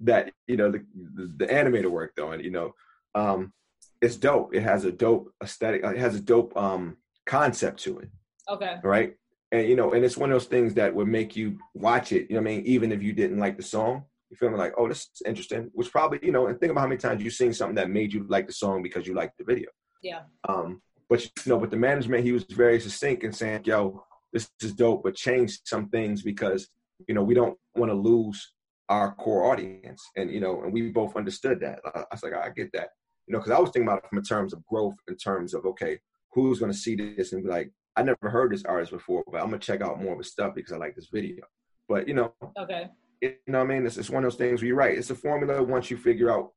that 0.00 0.30
you 0.46 0.56
know 0.56 0.70
the, 0.70 0.84
the 1.14 1.32
the 1.38 1.46
animator 1.46 1.90
worked 1.90 2.18
on 2.18 2.40
you 2.40 2.50
know 2.50 2.72
um 3.14 3.52
it's 4.00 4.16
dope. 4.16 4.54
It 4.54 4.62
has 4.62 4.84
a 4.84 4.92
dope 4.92 5.32
aesthetic 5.42 5.82
it 5.84 5.98
has 5.98 6.14
a 6.16 6.20
dope 6.20 6.56
um 6.56 6.96
concept 7.26 7.80
to 7.84 7.98
it. 7.98 8.10
Okay. 8.48 8.76
Right? 8.82 9.14
And 9.52 9.68
you 9.68 9.76
know 9.76 9.92
and 9.92 10.04
it's 10.04 10.16
one 10.16 10.30
of 10.30 10.34
those 10.34 10.48
things 10.48 10.74
that 10.74 10.94
would 10.94 11.08
make 11.08 11.36
you 11.36 11.58
watch 11.74 12.12
it 12.12 12.28
you 12.28 12.36
know 12.36 12.42
what 12.42 12.50
i 12.50 12.56
mean 12.56 12.66
even 12.66 12.92
if 12.92 13.02
you 13.02 13.12
didn't 13.12 13.38
like 13.38 13.56
the 13.56 13.62
song. 13.62 14.04
You 14.30 14.36
feel 14.36 14.50
me? 14.50 14.56
Like 14.56 14.74
oh 14.76 14.88
this 14.88 15.02
is 15.14 15.22
interesting 15.24 15.70
which 15.72 15.90
probably 15.90 16.18
you 16.22 16.32
know 16.32 16.46
and 16.46 16.58
think 16.58 16.72
about 16.72 16.80
how 16.82 16.88
many 16.88 16.98
times 16.98 17.22
you've 17.22 17.34
seen 17.34 17.52
something 17.52 17.76
that 17.76 17.90
made 17.90 18.12
you 18.12 18.26
like 18.28 18.46
the 18.46 18.52
song 18.52 18.82
because 18.82 19.06
you 19.06 19.14
liked 19.14 19.38
the 19.38 19.44
video. 19.44 19.68
Yeah. 20.02 20.20
um 20.48 20.82
but 21.08 21.24
you 21.24 21.30
know 21.46 21.58
but 21.58 21.70
the 21.70 21.76
management 21.76 22.24
he 22.24 22.32
was 22.32 22.44
very 22.44 22.80
succinct 22.80 23.24
in 23.24 23.32
saying 23.32 23.62
yo 23.64 24.04
this 24.32 24.50
is 24.62 24.74
dope 24.74 25.02
but 25.04 25.14
change 25.14 25.60
some 25.64 25.88
things 25.88 26.22
because 26.22 26.68
you 27.08 27.14
know 27.14 27.22
we 27.22 27.34
don't 27.34 27.56
want 27.76 27.90
to 27.90 27.94
lose 27.94 28.52
our 28.88 29.14
core 29.14 29.50
audience. 29.50 30.02
And 30.16 30.30
you 30.30 30.40
know 30.40 30.62
and 30.62 30.72
we 30.72 30.90
both 30.90 31.16
understood 31.16 31.60
that. 31.60 31.80
I 31.94 32.04
was 32.10 32.22
like 32.22 32.34
i 32.34 32.50
get 32.50 32.72
that 32.72 32.90
you 33.26 33.32
know 33.32 33.38
because 33.38 33.52
i 33.52 33.58
was 33.58 33.70
thinking 33.70 33.88
about 33.88 33.98
it 33.98 34.08
from 34.08 34.18
in 34.18 34.24
terms 34.24 34.52
of 34.52 34.64
growth 34.66 34.94
in 35.08 35.16
terms 35.16 35.54
of 35.54 35.64
okay 35.64 35.98
who's 36.32 36.58
going 36.58 36.70
to 36.70 36.78
see 36.78 36.94
this 36.94 37.32
and 37.32 37.42
be 37.42 37.48
like 37.48 37.70
i 37.96 38.02
never 38.02 38.30
heard 38.30 38.52
this 38.52 38.64
artist 38.64 38.92
before 38.92 39.24
but 39.30 39.40
i'm 39.40 39.48
going 39.48 39.60
to 39.60 39.66
check 39.66 39.80
out 39.80 40.02
more 40.02 40.12
of 40.12 40.18
his 40.18 40.30
stuff 40.30 40.54
because 40.54 40.72
i 40.72 40.76
like 40.76 40.94
this 40.94 41.08
video. 41.12 41.44
But 41.88 42.08
you 42.08 42.14
know 42.14 42.34
okay. 42.58 42.88
it, 43.20 43.40
you 43.46 43.52
know 43.52 43.60
what 43.60 43.70
i 43.70 43.74
mean? 43.74 43.86
It's, 43.86 43.96
it's 43.96 44.10
one 44.10 44.24
of 44.24 44.32
those 44.32 44.38
things 44.38 44.60
where 44.60 44.68
you're 44.68 44.76
right. 44.76 44.98
It's 44.98 45.10
a 45.10 45.14
formula. 45.14 45.62
Once 45.62 45.90
you 45.90 45.96
figure 45.96 46.32
out 46.32 46.50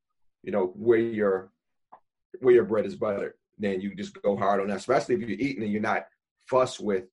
you 0.43 0.51
know 0.51 0.67
where 0.75 0.99
your 0.99 1.51
where 2.39 2.53
your 2.53 2.65
bread 2.65 2.85
is 2.85 2.95
buttered 2.95 3.33
then 3.57 3.81
you 3.81 3.93
just 3.93 4.19
go 4.21 4.37
hard 4.37 4.61
on 4.61 4.67
that 4.67 4.77
especially 4.77 5.15
if 5.15 5.21
you're 5.21 5.31
eating 5.31 5.63
and 5.63 5.71
you're 5.71 5.81
not 5.81 6.05
fussed 6.47 6.79
with 6.79 7.03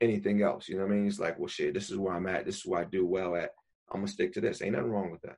anything 0.00 0.42
else. 0.42 0.68
You 0.68 0.76
know 0.76 0.84
what 0.84 0.92
i 0.92 0.96
mean? 0.96 1.06
It's 1.06 1.20
like 1.20 1.38
well 1.38 1.48
shit 1.48 1.74
this 1.74 1.90
is 1.90 1.96
where 1.96 2.14
i'm 2.14 2.26
at. 2.26 2.44
This 2.44 2.58
is 2.58 2.66
where 2.66 2.80
i 2.80 2.84
do 2.84 3.06
well 3.06 3.36
at. 3.36 3.50
I'm 3.92 4.00
gonna 4.00 4.08
stick 4.08 4.32
to 4.34 4.40
this. 4.40 4.60
Ain't 4.60 4.72
nothing 4.72 4.90
wrong 4.90 5.10
with 5.10 5.22
that. 5.22 5.36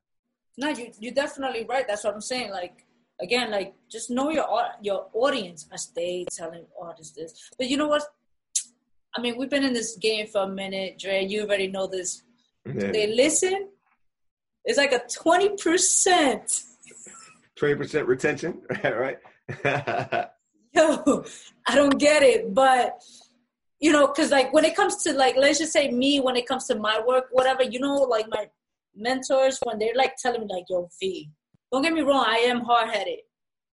No 0.58 0.68
you 0.70 0.90
you're 0.98 1.14
definitely 1.14 1.64
right. 1.68 1.86
That's 1.86 2.04
what 2.04 2.14
i'm 2.14 2.20
saying. 2.20 2.50
Like 2.50 2.86
again 3.20 3.50
like 3.50 3.74
just 3.90 4.10
know 4.10 4.30
your 4.30 4.46
your 4.82 5.06
audience 5.12 5.66
i 5.72 5.76
stay 5.76 6.24
telling 6.30 6.64
artists 6.80 7.14
this 7.16 7.50
but 7.58 7.68
you 7.68 7.76
know 7.76 7.88
what? 7.88 8.02
I 9.16 9.20
mean 9.20 9.38
we've 9.38 9.48
been 9.48 9.64
in 9.64 9.72
this 9.72 9.96
game 9.96 10.26
for 10.26 10.42
a 10.42 10.48
minute 10.48 10.98
dre 10.98 11.24
you 11.24 11.42
already 11.42 11.68
know 11.68 11.86
this. 11.86 12.22
Yeah. 12.66 12.90
they 12.90 13.06
listen 13.06 13.68
it's 14.64 14.78
like 14.78 14.92
a 14.92 15.00
20% 15.00 16.64
20% 17.58 18.06
retention 18.06 18.60
right? 18.84 19.18
Yo 20.74 21.24
i 21.66 21.74
don't 21.74 21.98
get 21.98 22.22
it 22.22 22.52
but 22.52 23.00
you 23.80 23.92
know 23.92 24.06
because 24.08 24.30
like 24.30 24.52
when 24.52 24.64
it 24.64 24.76
comes 24.76 25.02
to 25.04 25.12
like 25.12 25.36
let's 25.36 25.58
just 25.58 25.72
say 25.72 25.90
me 25.90 26.20
when 26.20 26.36
it 26.36 26.46
comes 26.46 26.66
to 26.66 26.74
my 26.74 27.00
work 27.06 27.26
whatever 27.30 27.62
you 27.62 27.78
know 27.78 27.94
like 27.94 28.26
my 28.28 28.46
mentors 28.94 29.58
when 29.62 29.78
they're 29.78 29.94
like 29.94 30.16
telling 30.16 30.40
me 30.40 30.46
like 30.50 30.64
yo 30.68 30.88
v 30.98 31.30
don't 31.72 31.82
get 31.82 31.92
me 31.92 32.00
wrong 32.02 32.24
i 32.26 32.38
am 32.38 32.60
hard-headed. 32.60 33.20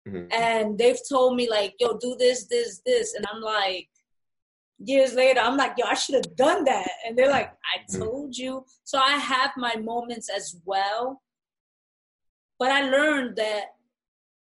Mhm. 0.08 0.32
and 0.32 0.78
they've 0.78 1.00
told 1.08 1.36
me 1.36 1.48
like 1.50 1.74
yo 1.80 1.96
do 1.98 2.14
this 2.16 2.46
this 2.46 2.80
this. 2.86 3.14
And 3.14 3.26
i'm 3.30 3.40
like 3.40 3.88
years 4.78 5.14
later 5.14 5.40
i'm 5.40 5.56
like 5.56 5.72
yo 5.78 5.86
i 5.86 5.94
should 5.94 6.14
have 6.14 6.36
done 6.36 6.64
that. 6.64 6.90
And 7.04 7.16
they're 7.16 7.30
like 7.30 7.50
i 7.74 7.76
Mhm. 7.82 7.98
told 7.98 8.36
you. 8.36 8.64
So 8.84 8.98
i 8.98 9.12
have 9.32 9.52
my 9.56 9.74
moments 9.76 10.28
as 10.30 10.56
well. 10.64 11.22
But 12.58 12.70
i 12.70 12.82
learned 12.88 13.36
that 13.36 13.64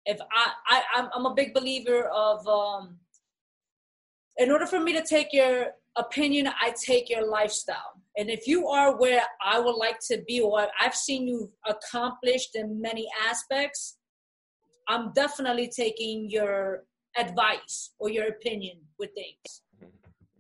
if 0.06 0.20
i, 0.22 0.52
I 0.68 0.84
I'm, 0.96 1.10
I'm 1.14 1.26
a 1.26 1.34
big 1.34 1.54
believer 1.54 2.06
of 2.10 2.48
um 2.48 3.00
in 4.38 4.52
order 4.52 4.68
for 4.68 4.80
me 4.80 4.94
to 4.94 5.04
take 5.04 5.34
your 5.34 5.74
opinion 5.96 6.48
i 6.62 6.72
take 6.86 7.10
your 7.10 7.26
lifestyle 7.28 7.97
and 8.18 8.30
if 8.30 8.48
you 8.48 8.68
are 8.68 8.98
where 8.98 9.22
i 9.44 9.60
would 9.60 9.76
like 9.76 10.00
to 10.00 10.22
be 10.28 10.40
or 10.42 10.68
i've 10.82 10.96
seen 10.96 11.28
you 11.28 11.52
accomplished 11.66 12.56
in 12.56 12.82
many 12.82 13.08
aspects 13.30 13.98
I'm 14.88 15.12
definitely 15.14 15.70
taking 15.76 16.30
your 16.30 16.84
advice 17.18 17.92
or 18.00 18.10
your 18.10 18.28
opinion 18.28 18.78
with 18.98 19.12
things. 19.14 19.62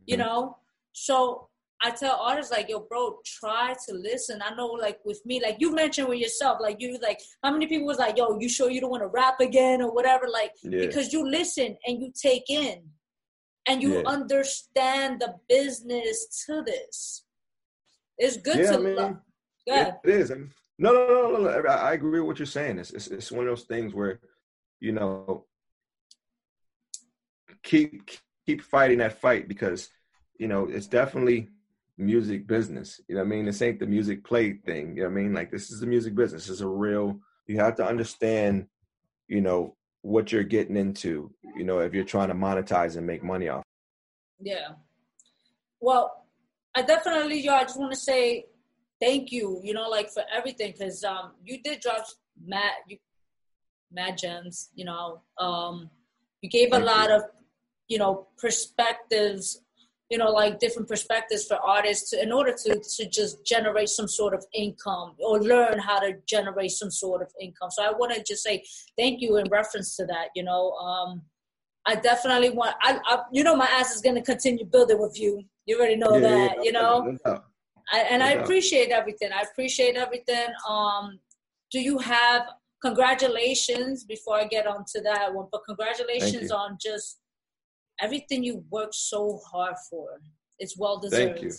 You 0.05 0.17
mm-hmm. 0.17 0.25
know? 0.25 0.57
So 0.93 1.49
I 1.81 1.91
tell 1.91 2.15
artists 2.15 2.51
like, 2.51 2.69
yo, 2.69 2.79
bro, 2.79 3.17
try 3.25 3.75
to 3.87 3.93
listen. 3.93 4.41
I 4.43 4.55
know, 4.55 4.67
like 4.67 4.99
with 5.05 5.21
me, 5.25 5.41
like 5.41 5.57
you 5.59 5.73
mentioned 5.73 6.07
with 6.07 6.19
yourself, 6.19 6.59
like 6.61 6.77
you, 6.79 6.97
like 7.03 7.19
how 7.43 7.51
many 7.51 7.67
people 7.67 7.85
was 7.85 7.99
like, 7.99 8.17
yo, 8.17 8.39
you 8.39 8.49
sure 8.49 8.71
you 8.71 8.81
don't 8.81 8.89
want 8.89 9.03
to 9.03 9.07
rap 9.07 9.39
again 9.39 9.81
or 9.81 9.93
whatever, 9.93 10.27
like 10.31 10.53
yeah. 10.63 10.79
because 10.79 11.13
you 11.13 11.29
listen 11.29 11.77
and 11.85 12.01
you 12.01 12.11
take 12.19 12.49
in, 12.49 12.81
and 13.67 13.83
you 13.83 13.97
yeah. 13.97 14.03
understand 14.07 15.19
the 15.19 15.35
business 15.49 16.45
to 16.47 16.63
this. 16.65 17.25
It's 18.17 18.37
good 18.37 18.57
yeah, 18.57 18.71
to. 18.71 18.79
Man. 18.79 18.95
Lo- 18.95 19.17
it 19.67 19.97
is. 20.05 20.31
I 20.31 20.35
no, 20.79 20.93
no, 20.93 21.07
no, 21.07 21.37
no, 21.37 21.61
no. 21.61 21.69
I 21.69 21.93
agree 21.93 22.19
with 22.19 22.27
what 22.27 22.39
you're 22.39 22.45
saying. 22.45 22.77
It's, 22.79 22.91
it's 22.91 23.07
it's 23.07 23.31
one 23.31 23.47
of 23.47 23.51
those 23.51 23.65
things 23.65 23.93
where, 23.93 24.19
you 24.79 24.91
know, 24.91 25.45
keep 27.63 28.09
keep 28.45 28.61
fighting 28.61 28.99
that 28.99 29.19
fight 29.19 29.47
because 29.47 29.89
you 30.39 30.47
know 30.47 30.65
it's 30.65 30.87
definitely 30.87 31.49
music 31.97 32.45
business. 32.47 33.01
You 33.07 33.15
know 33.15 33.21
what 33.21 33.27
I 33.27 33.29
mean? 33.29 33.45
This 33.45 33.61
ain't 33.61 33.79
the 33.79 33.87
music 33.87 34.23
play 34.23 34.53
thing. 34.53 34.95
You 34.95 35.03
know 35.03 35.09
what 35.09 35.17
I 35.17 35.21
mean? 35.21 35.33
Like 35.33 35.51
this 35.51 35.71
is 35.71 35.79
the 35.79 35.87
music 35.87 36.15
business. 36.15 36.43
This 36.43 36.55
is 36.55 36.61
a 36.61 36.67
real 36.67 37.19
you 37.47 37.57
have 37.59 37.75
to 37.77 37.85
understand, 37.85 38.67
you 39.27 39.41
know, 39.41 39.75
what 40.01 40.31
you're 40.31 40.43
getting 40.43 40.77
into, 40.77 41.31
you 41.55 41.63
know, 41.63 41.79
if 41.79 41.93
you're 41.93 42.03
trying 42.03 42.27
to 42.27 42.35
monetize 42.35 42.97
and 42.97 43.07
make 43.07 43.23
money 43.23 43.47
off. 43.47 43.63
Yeah. 44.39 44.73
Well, 45.79 46.26
I 46.77 46.83
definitely 46.83 47.39
yo, 47.41 47.53
I 47.55 47.63
just 47.63 47.79
want 47.79 47.91
to 47.91 47.97
say 47.99 48.45
thank 49.01 49.31
you, 49.31 49.59
you 49.63 49.73
know, 49.73 49.89
like 49.89 50.09
for 50.11 50.23
everything, 50.31 50.73
because 50.73 51.03
um 51.03 51.31
you 51.43 51.59
did 51.63 51.79
drop 51.79 52.05
mad 52.45 52.73
you 52.87 52.97
mad 53.91 54.17
gems, 54.19 54.69
you 54.75 54.85
know. 54.85 55.21
Um 55.39 55.89
you 56.43 56.49
gave 56.51 56.69
thank 56.69 56.83
a 56.83 56.85
lot 56.85 57.09
you. 57.09 57.15
of, 57.15 57.23
you 57.87 57.97
know, 57.97 58.27
perspectives 58.37 59.61
you 60.11 60.17
know 60.17 60.31
like 60.31 60.57
different 60.59 60.87
perspectives 60.87 61.45
for 61.45 61.57
artists 61.57 62.13
in 62.13 62.31
order 62.31 62.53
to 62.53 62.79
to 62.95 63.09
just 63.09 63.45
generate 63.45 63.89
some 63.89 64.07
sort 64.07 64.33
of 64.33 64.45
income 64.53 65.09
or 65.19 65.41
learn 65.41 65.77
how 65.79 65.99
to 65.99 66.13
generate 66.25 66.71
some 66.71 66.89
sort 66.89 67.21
of 67.21 67.29
income 67.41 67.69
so 67.69 67.83
i 67.83 67.91
want 67.91 68.13
to 68.13 68.23
just 68.23 68.41
say 68.41 68.63
thank 68.97 69.19
you 69.19 69.35
in 69.35 69.45
reference 69.51 69.97
to 69.97 70.05
that 70.05 70.27
you 70.33 70.43
know 70.43 70.71
um 70.87 71.21
i 71.87 71.95
definitely 71.95 72.49
want 72.49 72.75
i, 72.81 72.99
I 73.05 73.23
you 73.31 73.43
know 73.43 73.55
my 73.55 73.67
ass 73.67 73.95
is 73.95 74.01
going 74.01 74.15
to 74.15 74.21
continue 74.21 74.65
building 74.65 74.99
with 74.99 75.19
you 75.19 75.43
you 75.65 75.77
already 75.77 75.95
know 75.95 76.15
yeah, 76.15 76.19
that 76.21 76.55
yeah, 76.57 76.63
you 76.63 76.71
know 76.71 77.17
I, 77.91 77.99
and 77.99 78.21
i 78.21 78.31
appreciate 78.31 78.89
everything 78.89 79.31
i 79.33 79.41
appreciate 79.41 79.95
everything 79.95 80.47
um 80.67 81.19
do 81.71 81.79
you 81.79 81.97
have 81.99 82.43
congratulations 82.81 84.03
before 84.03 84.35
i 84.35 84.45
get 84.45 84.67
onto 84.67 85.01
that 85.03 85.33
one 85.33 85.47
but 85.51 85.61
congratulations 85.65 86.51
on 86.51 86.77
just 86.81 87.19
everything 88.01 88.43
you 88.43 88.63
worked 88.69 88.95
so 88.95 89.39
hard 89.51 89.75
for. 89.89 90.21
It's 90.59 90.77
well 90.77 90.99
deserved. 90.99 91.39
Thank 91.39 91.41
you. 91.41 91.53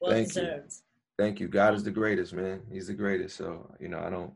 Well 0.00 0.12
Thank 0.12 0.28
deserved. 0.28 0.72
You. 0.72 1.24
Thank 1.24 1.40
you. 1.40 1.48
God 1.48 1.74
is 1.74 1.84
the 1.84 1.90
greatest, 1.90 2.32
man. 2.32 2.62
He's 2.70 2.86
the 2.86 2.94
greatest. 2.94 3.36
So, 3.36 3.70
you 3.78 3.88
know, 3.88 4.00
I 4.00 4.10
don't 4.10 4.32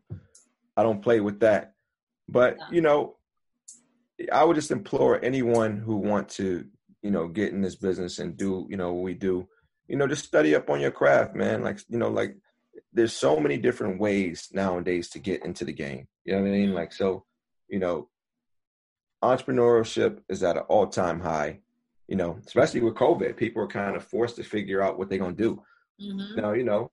I 0.76 0.82
don't 0.82 1.02
play 1.02 1.20
with 1.20 1.40
that. 1.40 1.74
But, 2.28 2.56
no. 2.56 2.64
you 2.70 2.80
know, 2.80 3.16
I 4.32 4.44
would 4.44 4.56
just 4.56 4.70
implore 4.70 5.22
anyone 5.24 5.76
who 5.78 5.96
want 5.96 6.28
to, 6.30 6.64
you 7.02 7.10
know, 7.10 7.28
get 7.28 7.52
in 7.52 7.60
this 7.60 7.76
business 7.76 8.18
and 8.18 8.36
do, 8.36 8.66
you 8.70 8.76
know, 8.76 8.92
what 8.92 9.04
we 9.04 9.14
do, 9.14 9.48
you 9.88 9.96
know, 9.96 10.06
just 10.06 10.24
study 10.24 10.54
up 10.54 10.70
on 10.70 10.80
your 10.80 10.90
craft, 10.90 11.34
man. 11.34 11.62
Like, 11.62 11.78
you 11.88 11.98
know, 11.98 12.08
like 12.08 12.36
there's 12.92 13.12
so 13.12 13.38
many 13.38 13.56
different 13.56 14.00
ways 14.00 14.48
nowadays 14.52 15.10
to 15.10 15.18
get 15.18 15.44
into 15.44 15.64
the 15.64 15.72
game. 15.72 16.06
You 16.24 16.34
know 16.34 16.42
what 16.42 16.48
I 16.48 16.52
mean? 16.52 16.72
Like, 16.74 16.92
so, 16.92 17.24
you 17.68 17.78
know, 17.78 18.08
entrepreneurship 19.22 20.20
is 20.28 20.42
at 20.42 20.56
an 20.56 20.62
all 20.68 20.86
time 20.86 21.20
high. 21.20 21.60
You 22.06 22.16
know, 22.16 22.38
especially 22.46 22.80
with 22.80 22.94
COVID, 22.94 23.36
people 23.36 23.62
are 23.62 23.66
kind 23.66 23.96
of 23.96 24.04
forced 24.04 24.36
to 24.36 24.44
figure 24.44 24.82
out 24.82 24.98
what 24.98 25.08
they're 25.08 25.18
gonna 25.18 25.32
do. 25.32 25.62
Mm-hmm. 26.00 26.40
Now, 26.40 26.52
you 26.52 26.64
know, 26.64 26.90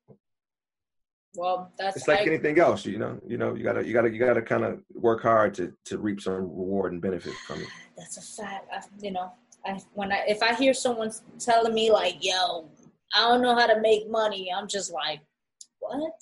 well, 1.36 1.72
that's 1.78 1.98
it's 1.98 2.08
like 2.08 2.20
I, 2.20 2.24
anything 2.24 2.60
else. 2.60 2.86
You 2.86 2.98
know, 2.98 3.20
you 3.26 3.38
know, 3.38 3.56
you 3.56 3.64
gotta, 3.64 3.86
you 3.86 3.94
gotta, 3.94 4.10
you 4.10 4.20
gotta 4.20 4.42
kind 4.42 4.64
of 4.64 4.82
work 4.94 5.22
hard 5.22 5.54
to 5.56 5.74
to 5.86 5.98
reap 5.98 6.22
some 6.22 6.34
reward 6.34 6.92
and 6.94 7.02
benefit 7.02 7.34
from 7.48 7.62
it. 7.62 7.68
That's 7.98 8.18
a 8.18 8.42
fact. 8.42 8.68
I, 8.74 8.82
you 9.00 9.12
know, 9.12 9.32
I 9.66 9.80
when 9.94 10.12
I 10.12 10.24
if 10.28 10.44
I 10.44 10.56
hear 10.56 10.74
someone 10.74 11.12
telling 11.40 11.74
me 11.74 11.92
like, 11.92 12.18
"Yo, 12.22 12.70
I 13.16 13.28
don't 13.28 13.42
know 13.42 13.56
how 13.56 13.68
to 13.68 13.80
make 13.80 14.10
money," 14.10 14.52
I'm 14.56 14.68
just 14.68 14.92
like, 14.92 15.22
"What?" 15.80 16.22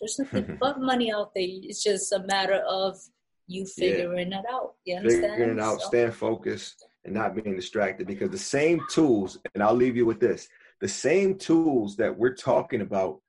There's 0.00 0.18
nothing 0.18 0.56
but 0.60 0.80
money 0.80 1.12
out 1.12 1.34
there. 1.34 1.44
It's 1.46 1.82
just 1.82 2.12
a 2.12 2.20
matter 2.20 2.62
of 2.68 2.98
you 3.46 3.66
figuring 3.66 4.32
yeah. 4.32 4.40
it 4.40 4.44
out. 4.50 4.74
You 4.84 4.96
understand? 4.96 5.32
Figuring 5.32 5.58
it 5.58 5.62
out, 5.62 5.80
so. 5.80 5.88
staying 5.88 6.12
focused, 6.12 6.86
and 7.04 7.14
not 7.14 7.34
being 7.34 7.56
distracted. 7.56 8.06
Because 8.06 8.30
the 8.30 8.38
same 8.38 8.80
tools, 8.90 9.38
and 9.54 9.62
I'll 9.62 9.74
leave 9.74 9.96
you 9.96 10.06
with 10.06 10.20
this: 10.20 10.48
the 10.80 10.88
same 10.88 11.36
tools 11.36 11.96
that 11.96 12.16
we're 12.16 12.34
talking 12.34 12.80
about 12.80 13.20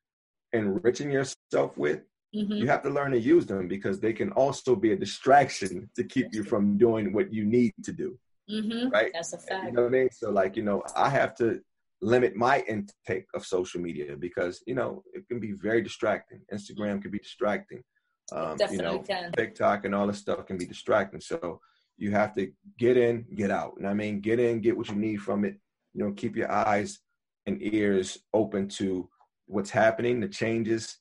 enriching 0.58 1.12
yourself 1.12 1.78
with, 1.78 2.02
mm-hmm. 2.36 2.54
you 2.54 2.68
have 2.68 2.84
to 2.84 2.90
learn 2.90 3.12
to 3.12 3.20
use 3.20 3.46
them 3.46 3.68
because 3.68 4.00
they 4.00 4.14
can 4.14 4.32
also 4.32 4.76
be 4.76 4.92
a 4.92 4.96
distraction 4.96 5.90
to 5.96 6.04
keep 6.04 6.34
you 6.34 6.44
from 6.44 6.78
doing 6.78 7.14
what 7.14 7.34
you 7.34 7.46
need 7.46 7.74
to 7.84 7.92
do. 7.92 8.18
Mm-hmm. 8.50 8.90
Right? 8.90 9.12
That's 9.14 9.34
a 9.34 9.38
fact. 9.38 9.66
You 9.66 9.72
know 9.74 9.84
what 9.84 9.90
I 9.90 9.92
mean? 9.92 10.10
So, 10.12 10.30
like, 10.32 10.56
you 10.56 10.64
know, 10.64 10.84
I 10.96 11.10
have 11.10 11.36
to 11.36 11.62
limit 12.02 12.36
my 12.36 12.64
intake 12.68 13.26
of 13.34 13.46
social 13.46 13.82
media 13.82 14.16
because 14.16 14.62
you 14.68 14.76
know 14.76 15.04
it 15.14 15.28
can 15.28 15.40
be 15.40 15.54
very 15.54 15.82
distracting. 15.82 16.42
Instagram 16.54 17.02
can 17.02 17.12
be 17.12 17.20
distracting. 17.20 17.84
Um, 18.32 18.58
Definitely 18.58 18.78
you 18.78 18.84
know, 18.84 19.00
can. 19.00 19.32
TikTok 19.32 19.86
and 19.86 19.96
all 19.96 20.08
this 20.08 20.20
stuff 20.20 20.46
can 20.46 20.58
be 20.58 20.66
distracting. 20.66 21.22
So 21.22 21.60
you 21.98 22.12
have 22.12 22.34
to 22.36 22.52
get 22.78 22.98
in, 22.98 23.26
get 23.36 23.52
out. 23.52 23.74
And 23.78 23.88
I 23.88 23.94
mean, 23.94 24.20
get 24.20 24.40
in, 24.40 24.62
get 24.62 24.78
what 24.78 24.90
you 24.90 24.96
need 24.96 25.18
from 25.18 25.46
it. 25.46 25.56
You 25.94 26.06
know, 26.06 26.12
keep 26.12 26.36
your 26.36 26.52
eyes 26.52 27.00
and 27.46 27.62
ears 27.62 28.20
open 28.34 28.68
to 28.68 29.10
what's 29.48 29.70
happening, 29.70 30.20
the 30.20 30.28
changes, 30.28 30.98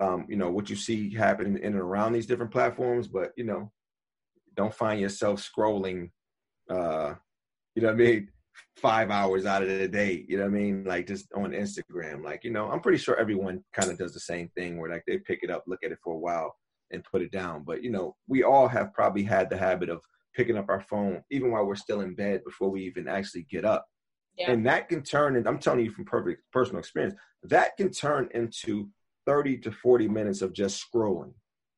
um, 0.00 0.26
you 0.28 0.36
know, 0.36 0.50
what 0.50 0.68
you 0.68 0.76
see 0.76 1.14
happening 1.14 1.56
in 1.58 1.72
and 1.72 1.76
around 1.76 2.12
these 2.12 2.26
different 2.26 2.50
platforms. 2.50 3.06
But, 3.06 3.32
you 3.36 3.44
know, 3.44 3.70
don't 4.56 4.74
find 4.74 5.00
yourself 5.00 5.40
scrolling, 5.40 6.10
uh, 6.68 7.14
you 7.74 7.82
know 7.82 7.88
what 7.88 7.94
I 7.94 8.04
mean? 8.04 8.28
Five 8.76 9.10
hours 9.10 9.46
out 9.46 9.62
of 9.62 9.68
the 9.68 9.88
day, 9.88 10.26
you 10.28 10.36
know 10.36 10.44
what 10.44 10.50
I 10.50 10.58
mean? 10.58 10.84
Like 10.84 11.06
just 11.06 11.32
on 11.34 11.52
Instagram. 11.52 12.22
Like, 12.24 12.44
you 12.44 12.50
know, 12.50 12.70
I'm 12.70 12.80
pretty 12.80 12.98
sure 12.98 13.16
everyone 13.16 13.62
kind 13.72 13.90
of 13.90 13.98
does 13.98 14.12
the 14.12 14.20
same 14.20 14.50
thing 14.56 14.78
where 14.78 14.90
like 14.90 15.04
they 15.06 15.18
pick 15.18 15.40
it 15.42 15.50
up, 15.50 15.64
look 15.66 15.82
at 15.84 15.92
it 15.92 15.98
for 16.02 16.14
a 16.14 16.18
while, 16.18 16.54
and 16.90 17.04
put 17.04 17.22
it 17.22 17.32
down. 17.32 17.64
But 17.64 17.82
you 17.82 17.90
know, 17.90 18.14
we 18.28 18.42
all 18.42 18.68
have 18.68 18.92
probably 18.92 19.22
had 19.22 19.48
the 19.48 19.56
habit 19.56 19.88
of 19.88 20.02
picking 20.34 20.56
up 20.56 20.68
our 20.68 20.80
phone 20.80 21.22
even 21.30 21.50
while 21.50 21.64
we're 21.64 21.74
still 21.74 22.00
in 22.00 22.14
bed 22.14 22.42
before 22.44 22.70
we 22.70 22.82
even 22.82 23.08
actually 23.08 23.46
get 23.50 23.64
up. 23.64 23.86
Yeah. 24.36 24.50
And 24.50 24.66
that 24.66 24.88
can 24.88 25.02
turn, 25.02 25.36
and 25.36 25.46
I'm 25.46 25.58
telling 25.58 25.84
you 25.84 25.90
from 25.90 26.04
perfect 26.04 26.42
personal 26.52 26.78
experience, 26.78 27.14
that 27.44 27.76
can 27.76 27.90
turn 27.90 28.28
into 28.34 28.88
30 29.26 29.58
to 29.58 29.72
40 29.72 30.08
minutes 30.08 30.42
of 30.42 30.52
just 30.52 30.84
scrolling 30.84 31.32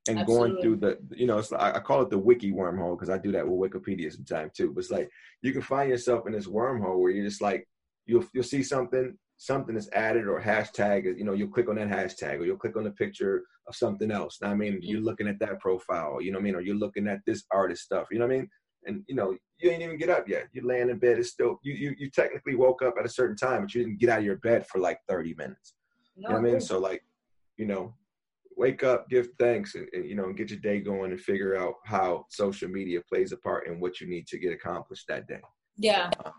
and 0.08 0.18
Absolutely. 0.18 0.50
going 0.50 0.62
through 0.62 0.76
the, 0.76 0.98
you 1.16 1.26
know, 1.26 1.38
it's 1.38 1.50
like, 1.50 1.74
I 1.74 1.80
call 1.80 2.02
it 2.02 2.10
the 2.10 2.18
wiki 2.18 2.52
wormhole 2.52 2.96
because 2.96 3.10
I 3.10 3.18
do 3.18 3.32
that 3.32 3.46
with 3.46 3.70
Wikipedia 3.70 4.12
sometimes 4.12 4.52
too. 4.54 4.72
But 4.72 4.80
it's 4.80 4.90
like 4.90 5.10
you 5.42 5.52
can 5.52 5.62
find 5.62 5.90
yourself 5.90 6.26
in 6.26 6.32
this 6.32 6.46
wormhole 6.46 7.00
where 7.00 7.10
you're 7.10 7.26
just 7.26 7.42
like, 7.42 7.66
you'll 8.06 8.26
you'll 8.34 8.44
see 8.44 8.62
something, 8.62 9.16
something 9.38 9.76
is 9.76 9.88
added 9.92 10.26
or 10.26 10.40
hashtag, 10.40 11.04
you 11.18 11.24
know, 11.24 11.32
you'll 11.32 11.48
click 11.48 11.68
on 11.68 11.76
that 11.76 11.88
hashtag 11.88 12.38
or 12.38 12.44
you'll 12.44 12.56
click 12.56 12.76
on 12.76 12.84
the 12.84 12.90
picture 12.90 13.42
of 13.66 13.74
something 13.74 14.10
else. 14.10 14.38
Now, 14.42 14.50
I 14.50 14.54
mean, 14.54 14.78
you're 14.82 14.98
mm-hmm. 14.98 15.06
looking 15.06 15.28
at 15.28 15.38
that 15.40 15.60
profile, 15.60 16.20
you 16.20 16.32
know 16.32 16.38
what 16.38 16.42
I 16.42 16.44
mean? 16.44 16.54
Or 16.54 16.60
you're 16.60 16.76
looking 16.76 17.08
at 17.08 17.20
this 17.26 17.44
artist 17.50 17.82
stuff, 17.82 18.08
you 18.10 18.18
know 18.18 18.26
what 18.26 18.34
I 18.34 18.38
mean? 18.38 18.48
And 18.86 19.04
you 19.06 19.14
know, 19.14 19.36
you 19.58 19.70
ain't 19.70 19.82
even 19.82 19.96
get 19.96 20.10
up 20.10 20.28
yet. 20.28 20.48
You're 20.52 20.66
laying 20.66 20.90
in 20.90 20.98
bed. 20.98 21.18
It's 21.18 21.30
still 21.30 21.58
you 21.62 21.74
you 21.74 21.94
you 21.98 22.10
technically 22.10 22.54
woke 22.54 22.82
up 22.82 22.94
at 22.98 23.06
a 23.06 23.08
certain 23.08 23.36
time, 23.36 23.62
but 23.62 23.74
you 23.74 23.84
didn't 23.84 23.98
get 23.98 24.10
out 24.10 24.20
of 24.20 24.24
your 24.24 24.36
bed 24.36 24.66
for 24.66 24.78
like 24.78 24.98
30 25.08 25.34
minutes. 25.34 25.74
No, 26.16 26.28
you 26.28 26.34
know 26.34 26.40
what 26.40 26.48
I 26.48 26.52
mean? 26.52 26.60
So 26.60 26.78
like, 26.78 27.04
you 27.56 27.66
know, 27.66 27.94
wake 28.56 28.84
up, 28.84 29.08
give 29.08 29.28
thanks, 29.38 29.74
and, 29.74 29.88
and, 29.92 30.04
you 30.04 30.14
know, 30.14 30.24
and 30.24 30.36
get 30.36 30.50
your 30.50 30.60
day 30.60 30.80
going 30.80 31.10
and 31.10 31.20
figure 31.20 31.56
out 31.56 31.74
how 31.84 32.26
social 32.30 32.68
media 32.68 33.00
plays 33.08 33.32
a 33.32 33.36
part 33.36 33.66
in 33.66 33.80
what 33.80 34.00
you 34.00 34.06
need 34.06 34.26
to 34.28 34.38
get 34.38 34.52
accomplished 34.52 35.06
that 35.08 35.26
day. 35.26 35.40
Yeah. 35.76 36.10
Uh, 36.24 36.30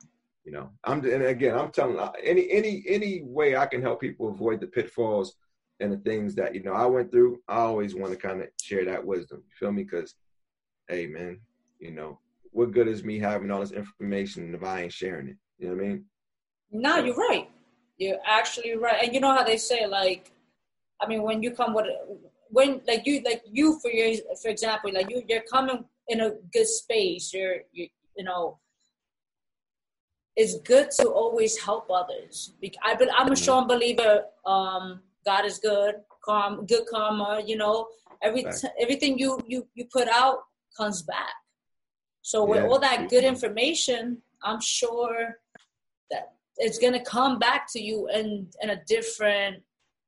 you 0.45 0.51
know, 0.51 0.69
I'm 0.83 0.99
and 0.99 1.23
again, 1.23 1.57
I'm 1.57 1.71
telling 1.71 1.97
uh, 1.97 2.11
any 2.23 2.49
any 2.51 2.83
any 2.87 3.23
way 3.23 3.55
I 3.57 3.65
can 3.65 3.81
help 3.81 3.99
people 3.99 4.29
avoid 4.29 4.61
the 4.61 4.67
pitfalls 4.67 5.35
and 5.79 5.91
the 5.91 5.97
things 5.97 6.35
that 6.35 6.53
you 6.53 6.61
know 6.61 6.73
I 6.73 6.85
went 6.85 7.11
through. 7.11 7.39
I 7.47 7.57
always 7.57 7.95
want 7.95 8.11
to 8.11 8.17
kind 8.17 8.41
of 8.41 8.49
share 8.61 8.85
that 8.85 9.03
wisdom. 9.03 9.39
You 9.39 9.53
feel 9.59 9.71
me? 9.71 9.83
Because, 9.83 10.13
hey, 10.87 11.07
man, 11.07 11.39
you 11.79 11.91
know, 11.91 12.19
what 12.55 12.71
good 12.71 12.87
is 12.87 13.03
me 13.03 13.19
having 13.19 13.51
all 13.51 13.59
this 13.59 13.71
information 13.71 14.55
if 14.55 14.63
I 14.63 14.83
ain't 14.83 14.93
sharing 14.93 15.27
it? 15.27 15.35
You 15.59 15.67
know 15.67 15.75
what 15.75 15.83
I 15.83 15.87
mean? 15.87 16.05
No, 16.71 16.97
you're 16.99 17.15
right. 17.15 17.49
You're 17.97 18.19
actually 18.25 18.77
right. 18.77 19.03
And 19.03 19.13
you 19.13 19.19
know 19.19 19.33
how 19.33 19.43
they 19.43 19.57
say, 19.57 19.85
like, 19.85 20.31
I 21.01 21.07
mean, 21.07 21.21
when 21.23 21.43
you 21.43 21.51
come 21.51 21.73
with, 21.73 21.87
when 22.49 22.81
like 22.87 23.05
you, 23.05 23.21
like 23.25 23.41
you 23.51 23.77
for 23.81 23.91
your, 23.91 24.15
for 24.41 24.47
example, 24.47 24.93
like 24.93 25.09
you, 25.09 25.21
you're 25.27 25.43
coming 25.51 25.83
in 26.07 26.21
a 26.21 26.31
good 26.53 26.67
space. 26.67 27.33
You're, 27.33 27.57
you, 27.73 27.89
you 28.15 28.23
know, 28.23 28.57
it's 30.37 30.57
good 30.59 30.91
to 30.91 31.09
always 31.09 31.57
help 31.57 31.91
others. 31.93 32.53
I, 32.85 32.95
Because 32.95 33.09
I, 33.17 33.21
am 33.21 33.27
a 33.27 33.31
mm-hmm. 33.31 33.35
strong 33.35 33.67
believer. 33.67 34.23
Um, 34.45 35.01
God 35.25 35.43
is 35.43 35.59
good, 35.59 35.95
karma, 36.23 36.63
good 36.63 36.85
karma. 36.89 37.43
You 37.45 37.57
know, 37.57 37.87
every 38.21 38.43
t- 38.43 38.75
everything 38.79 39.17
you 39.17 39.39
you 39.45 39.67
you 39.73 39.85
put 39.91 40.07
out 40.07 40.39
comes 40.77 41.01
back. 41.01 41.33
So 42.25 42.43
with 42.43 42.63
yeah. 42.63 42.69
all 42.69 42.79
that 42.79 43.07
good 43.07 43.23
information, 43.23 44.19
I'm 44.43 44.59
sure 44.59 45.37
that 46.09 46.33
it's 46.57 46.79
gonna 46.79 47.03
come 47.03 47.37
back 47.37 47.71
to 47.73 47.79
you 47.79 48.09
in 48.09 48.47
in 48.63 48.71
a 48.71 48.83
different 48.87 49.61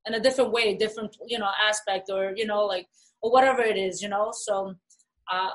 in 0.07 0.15
a 0.15 0.19
different 0.19 0.52
way, 0.52 0.76
different 0.76 1.15
you 1.27 1.38
know 1.38 1.52
aspect, 1.69 2.10
or 2.11 2.34
you 2.35 2.48
know 2.48 2.65
like 2.65 2.88
or 3.22 3.31
whatever 3.31 3.61
it 3.61 3.77
is, 3.77 4.02
you 4.02 4.10
know. 4.10 4.31
So 4.34 4.73
uh, 5.31 5.49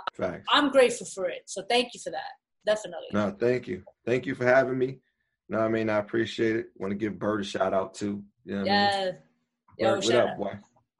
I'm 0.50 0.70
grateful 0.70 1.04
for 1.04 1.28
it. 1.28 1.42
So 1.46 1.64
thank 1.68 1.94
you 1.94 2.00
for 2.00 2.10
that. 2.10 2.32
Definitely. 2.64 3.08
No, 3.12 3.34
thank 3.36 3.66
you. 3.66 3.82
Thank 4.06 4.24
you 4.24 4.36
for 4.36 4.46
having 4.46 4.78
me. 4.78 5.00
No, 5.48 5.58
I 5.58 5.68
mean 5.68 5.90
I 5.90 5.98
appreciate 5.98 6.54
it. 6.54 6.66
Want 6.76 6.92
to 6.92 6.96
give 6.96 7.18
Bird 7.18 7.40
a 7.40 7.44
shout 7.44 7.74
out 7.74 7.94
too. 7.94 8.22
You 8.44 8.58
know 8.58 8.64
yeah. 8.64 8.90
I 8.92 9.04
mean? 9.06 9.14
Yo, 9.78 9.94
Bird, 9.96 10.04
what 10.04 10.14
up, 10.14 10.38
boy? 10.38 10.52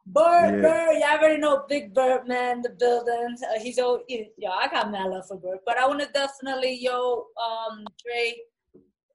Bird, 0.06 0.56
yeah. 0.56 0.62
Bird, 0.62 0.92
you 0.94 1.04
already 1.04 1.40
know 1.40 1.64
Big 1.68 1.94
Bird, 1.94 2.26
man, 2.26 2.60
the 2.60 2.70
building. 2.70 3.36
Uh, 3.42 3.60
he's 3.60 3.78
all, 3.78 4.00
yo, 4.08 4.50
I 4.50 4.68
got 4.68 4.90
mad 4.90 5.10
love 5.10 5.26
for 5.28 5.38
Bird. 5.38 5.58
But 5.64 5.78
I 5.78 5.86
want 5.86 6.00
to 6.00 6.08
definitely, 6.12 6.78
yo, 6.80 7.26
um, 7.40 7.84
Dre, 8.04 8.34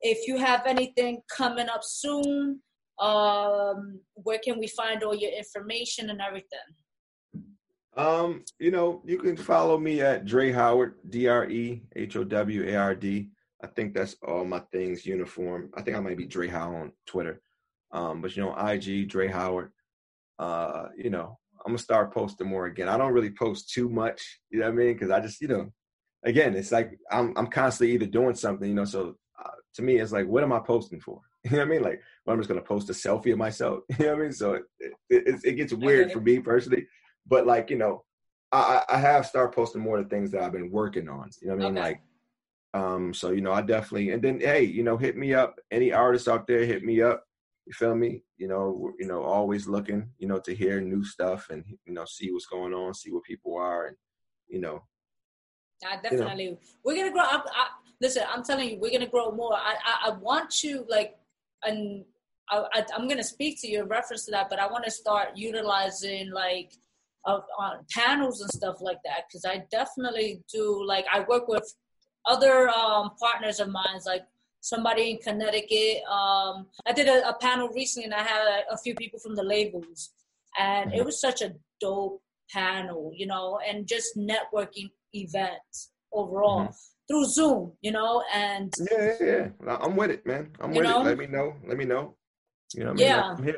if 0.01 0.27
you 0.27 0.37
have 0.37 0.65
anything 0.65 1.21
coming 1.35 1.67
up 1.67 1.81
soon, 1.83 2.61
um, 2.99 3.99
where 4.13 4.39
can 4.43 4.59
we 4.59 4.67
find 4.67 5.03
all 5.03 5.15
your 5.15 5.31
information 5.31 6.09
and 6.09 6.21
everything? 6.21 6.59
Um, 7.95 8.45
you 8.59 8.71
know, 8.71 9.01
you 9.05 9.17
can 9.17 9.35
follow 9.35 9.77
me 9.77 10.01
at 10.01 10.25
Dre 10.25 10.51
Howard, 10.51 10.95
D 11.09 11.27
R 11.27 11.49
E 11.49 11.81
H 11.95 12.15
O 12.15 12.23
W 12.23 12.69
A 12.69 12.75
R 12.75 12.95
D. 12.95 13.29
I 13.63 13.67
think 13.67 13.93
that's 13.93 14.15
all 14.25 14.45
my 14.45 14.59
things 14.71 15.05
uniform. 15.05 15.71
I 15.75 15.81
think 15.81 15.97
I 15.97 15.99
might 15.99 16.17
be 16.17 16.27
Dre 16.27 16.47
Howard 16.47 16.81
on 16.81 16.91
Twitter. 17.07 17.41
Um, 17.91 18.21
but 18.21 18.35
you 18.35 18.43
know, 18.43 18.55
IG 18.55 19.09
Dre 19.09 19.27
Howard. 19.27 19.71
Uh, 20.39 20.87
you 20.95 21.09
know, 21.09 21.37
I'm 21.65 21.71
gonna 21.71 21.79
start 21.79 22.13
posting 22.13 22.47
more 22.47 22.67
again. 22.67 22.87
I 22.87 22.97
don't 22.97 23.13
really 23.13 23.31
post 23.31 23.71
too 23.71 23.89
much, 23.89 24.39
you 24.49 24.59
know 24.59 24.65
what 24.65 24.73
I 24.73 24.75
mean? 24.75 24.93
Because 24.93 25.11
I 25.11 25.19
just, 25.19 25.41
you 25.41 25.47
know, 25.47 25.71
again, 26.23 26.55
it's 26.55 26.71
like 26.71 26.97
I'm 27.11 27.33
I'm 27.37 27.47
constantly 27.47 27.93
either 27.93 28.05
doing 28.05 28.35
something, 28.35 28.67
you 28.67 28.75
know. 28.75 28.85
So 28.85 29.15
uh, 29.43 29.49
to 29.75 29.81
me, 29.81 29.97
it's 29.97 30.11
like, 30.11 30.27
what 30.27 30.43
am 30.43 30.53
I 30.53 30.59
posting 30.59 30.99
for? 31.01 31.21
You 31.43 31.51
know 31.51 31.59
what 31.59 31.67
I 31.67 31.69
mean? 31.69 31.83
Like, 31.83 32.01
well, 32.25 32.33
I'm 32.33 32.39
just 32.41 32.49
gonna 32.49 32.61
post 32.61 32.89
a 32.89 32.93
selfie 32.93 33.31
of 33.31 33.37
myself. 33.37 33.79
You 33.99 34.05
know 34.05 34.11
what 34.13 34.19
I 34.19 34.23
mean? 34.23 34.31
So 34.33 34.53
it 34.79 34.91
it, 35.09 35.41
it 35.43 35.53
gets 35.53 35.73
weird 35.73 36.11
for 36.11 36.19
me 36.19 36.39
personally, 36.39 36.87
but 37.25 37.47
like, 37.47 37.69
you 37.69 37.77
know, 37.77 38.03
I 38.51 38.83
I 38.89 38.97
have 38.97 39.25
started 39.25 39.55
posting 39.55 39.81
more 39.81 39.97
of 39.97 40.03
the 40.03 40.09
things 40.09 40.31
that 40.31 40.41
I've 40.41 40.51
been 40.51 40.71
working 40.71 41.07
on. 41.07 41.29
You 41.41 41.49
know 41.49 41.55
what 41.55 41.65
I 41.65 41.69
mean? 41.69 41.77
Okay. 41.77 41.87
Like, 41.87 42.01
um, 42.73 43.13
so 43.13 43.31
you 43.31 43.41
know, 43.41 43.53
I 43.53 43.61
definitely 43.61 44.11
and 44.11 44.21
then 44.21 44.39
hey, 44.39 44.63
you 44.63 44.83
know, 44.83 44.97
hit 44.97 45.17
me 45.17 45.33
up. 45.33 45.59
Any 45.71 45.93
artists 45.93 46.27
out 46.27 46.47
there, 46.47 46.65
hit 46.65 46.83
me 46.83 47.01
up. 47.01 47.23
You 47.67 47.73
feel 47.73 47.95
me? 47.95 48.23
You 48.37 48.47
know, 48.47 48.93
you 48.97 49.05
know, 49.05 49.23
always 49.23 49.67
looking, 49.67 50.09
you 50.19 50.27
know, 50.29 50.39
to 50.39 50.55
hear 50.55 50.79
new 50.79 51.03
stuff 51.03 51.49
and 51.49 51.65
you 51.85 51.93
know, 51.93 52.05
see 52.05 52.31
what's 52.31 52.45
going 52.45 52.73
on, 52.73 52.93
see 52.93 53.11
what 53.11 53.23
people 53.23 53.57
are, 53.57 53.87
and 53.87 53.97
you 54.47 54.61
know. 54.61 54.83
I 55.85 55.97
definitely. 56.01 56.45
You 56.45 56.51
know. 56.51 56.59
We're 56.85 56.95
gonna 56.95 57.11
grow 57.11 57.23
up. 57.23 57.45
I, 57.53 57.67
listen, 57.99 58.23
I'm 58.33 58.41
telling 58.41 58.69
you, 58.69 58.79
we're 58.79 58.93
gonna 58.93 59.05
grow 59.05 59.31
more. 59.31 59.53
I, 59.53 59.75
I, 59.85 60.09
I 60.09 60.11
want 60.11 60.49
to 60.61 60.85
like, 60.87 61.17
and 61.63 62.05
I, 62.49 62.63
I, 62.73 62.85
am 62.95 63.09
gonna 63.09 63.21
speak 63.21 63.59
to 63.61 63.67
you 63.67 63.81
in 63.81 63.89
reference 63.89 64.23
to 64.25 64.31
that, 64.31 64.49
but 64.49 64.59
I 64.59 64.67
want 64.67 64.85
to 64.85 64.91
start 64.91 65.31
utilizing 65.35 66.31
like 66.31 66.71
uh, 67.25 67.41
on 67.59 67.85
panels 67.93 68.39
and 68.39 68.49
stuff 68.49 68.77
like 68.79 68.99
that 69.03 69.25
because 69.27 69.43
I 69.43 69.65
definitely 69.69 70.41
do. 70.49 70.85
Like, 70.87 71.05
I 71.13 71.25
work 71.27 71.49
with 71.49 71.69
other 72.25 72.69
um, 72.69 73.11
partners 73.19 73.59
of 73.59 73.67
mine, 73.67 73.99
like 74.05 74.23
somebody 74.67 75.11
in 75.11 75.17
Connecticut. 75.17 76.03
Um, 76.03 76.67
I 76.85 76.93
did 76.93 77.07
a, 77.07 77.27
a, 77.29 77.33
panel 77.39 77.69
recently, 77.69 78.05
and 78.05 78.13
I 78.13 78.21
had 78.21 78.41
a, 78.47 78.73
a, 78.73 78.77
few 78.77 78.95
people 78.95 79.19
from 79.19 79.35
the 79.35 79.43
labels, 79.43 80.11
and 80.59 80.91
mm-hmm. 80.91 80.99
it 80.99 81.05
was 81.05 81.21
such 81.21 81.41
a 81.41 81.53
dope 81.79 82.21
panel, 82.51 83.11
you 83.15 83.27
know, 83.27 83.59
and 83.67 83.87
just 83.87 84.17
networking 84.17 84.89
events 85.13 85.91
overall 86.11 86.63
mm-hmm. 86.63 86.71
through 87.07 87.25
Zoom, 87.25 87.73
you 87.81 87.91
know, 87.91 88.23
and 88.33 88.73
yeah, 88.91 89.13
yeah, 89.19 89.47
yeah. 89.65 89.77
I'm 89.81 89.95
with 89.95 90.11
it, 90.11 90.25
man. 90.25 90.51
I'm 90.59 90.71
with 90.71 90.83
know? 90.83 91.01
it. 91.01 91.05
Let 91.05 91.17
me 91.17 91.27
know. 91.27 91.53
Let 91.67 91.77
me 91.77 91.85
know. 91.85 92.15
You 92.75 92.83
know, 92.83 92.93
yeah. 92.97 93.35
I 93.37 93.41
mean? 93.41 93.55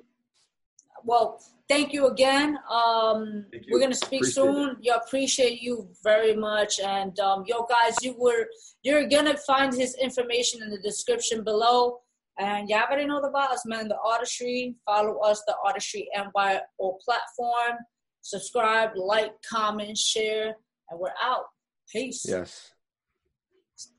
Well, 1.03 1.41
thank 1.67 1.93
you 1.93 2.07
again. 2.07 2.57
Um, 2.69 3.45
you. 3.51 3.61
We're 3.71 3.79
gonna 3.79 3.93
speak 3.93 4.21
appreciate 4.21 4.33
soon. 4.33 4.69
It. 4.71 4.77
Yeah, 4.81 4.95
appreciate 4.95 5.61
you 5.61 5.89
very 6.03 6.35
much. 6.35 6.79
And 6.79 7.19
um, 7.19 7.43
yo, 7.47 7.65
guys, 7.65 7.95
you 8.01 8.15
were 8.17 8.47
you're 8.83 9.07
gonna 9.07 9.37
find 9.37 9.73
his 9.73 9.95
information 9.95 10.61
in 10.63 10.69
the 10.69 10.79
description 10.79 11.43
below. 11.43 11.99
And 12.37 12.69
y'all 12.69 12.83
already 12.89 13.05
know 13.05 13.21
the 13.21 13.29
boss, 13.29 13.65
man. 13.65 13.89
The 13.89 13.97
Artistry. 14.03 14.75
Follow 14.85 15.19
us, 15.19 15.43
the 15.45 15.55
Artistry 15.65 16.07
NYO 16.15 16.97
platform. 17.03 17.77
Subscribe, 18.21 18.91
like, 18.95 19.31
comment, 19.49 19.97
share, 19.97 20.55
and 20.89 20.99
we're 20.99 21.09
out. 21.21 21.45
Peace. 21.91 22.25
Yes. 22.27 22.71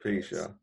Peace, 0.02 0.30
y'all. 0.30 0.54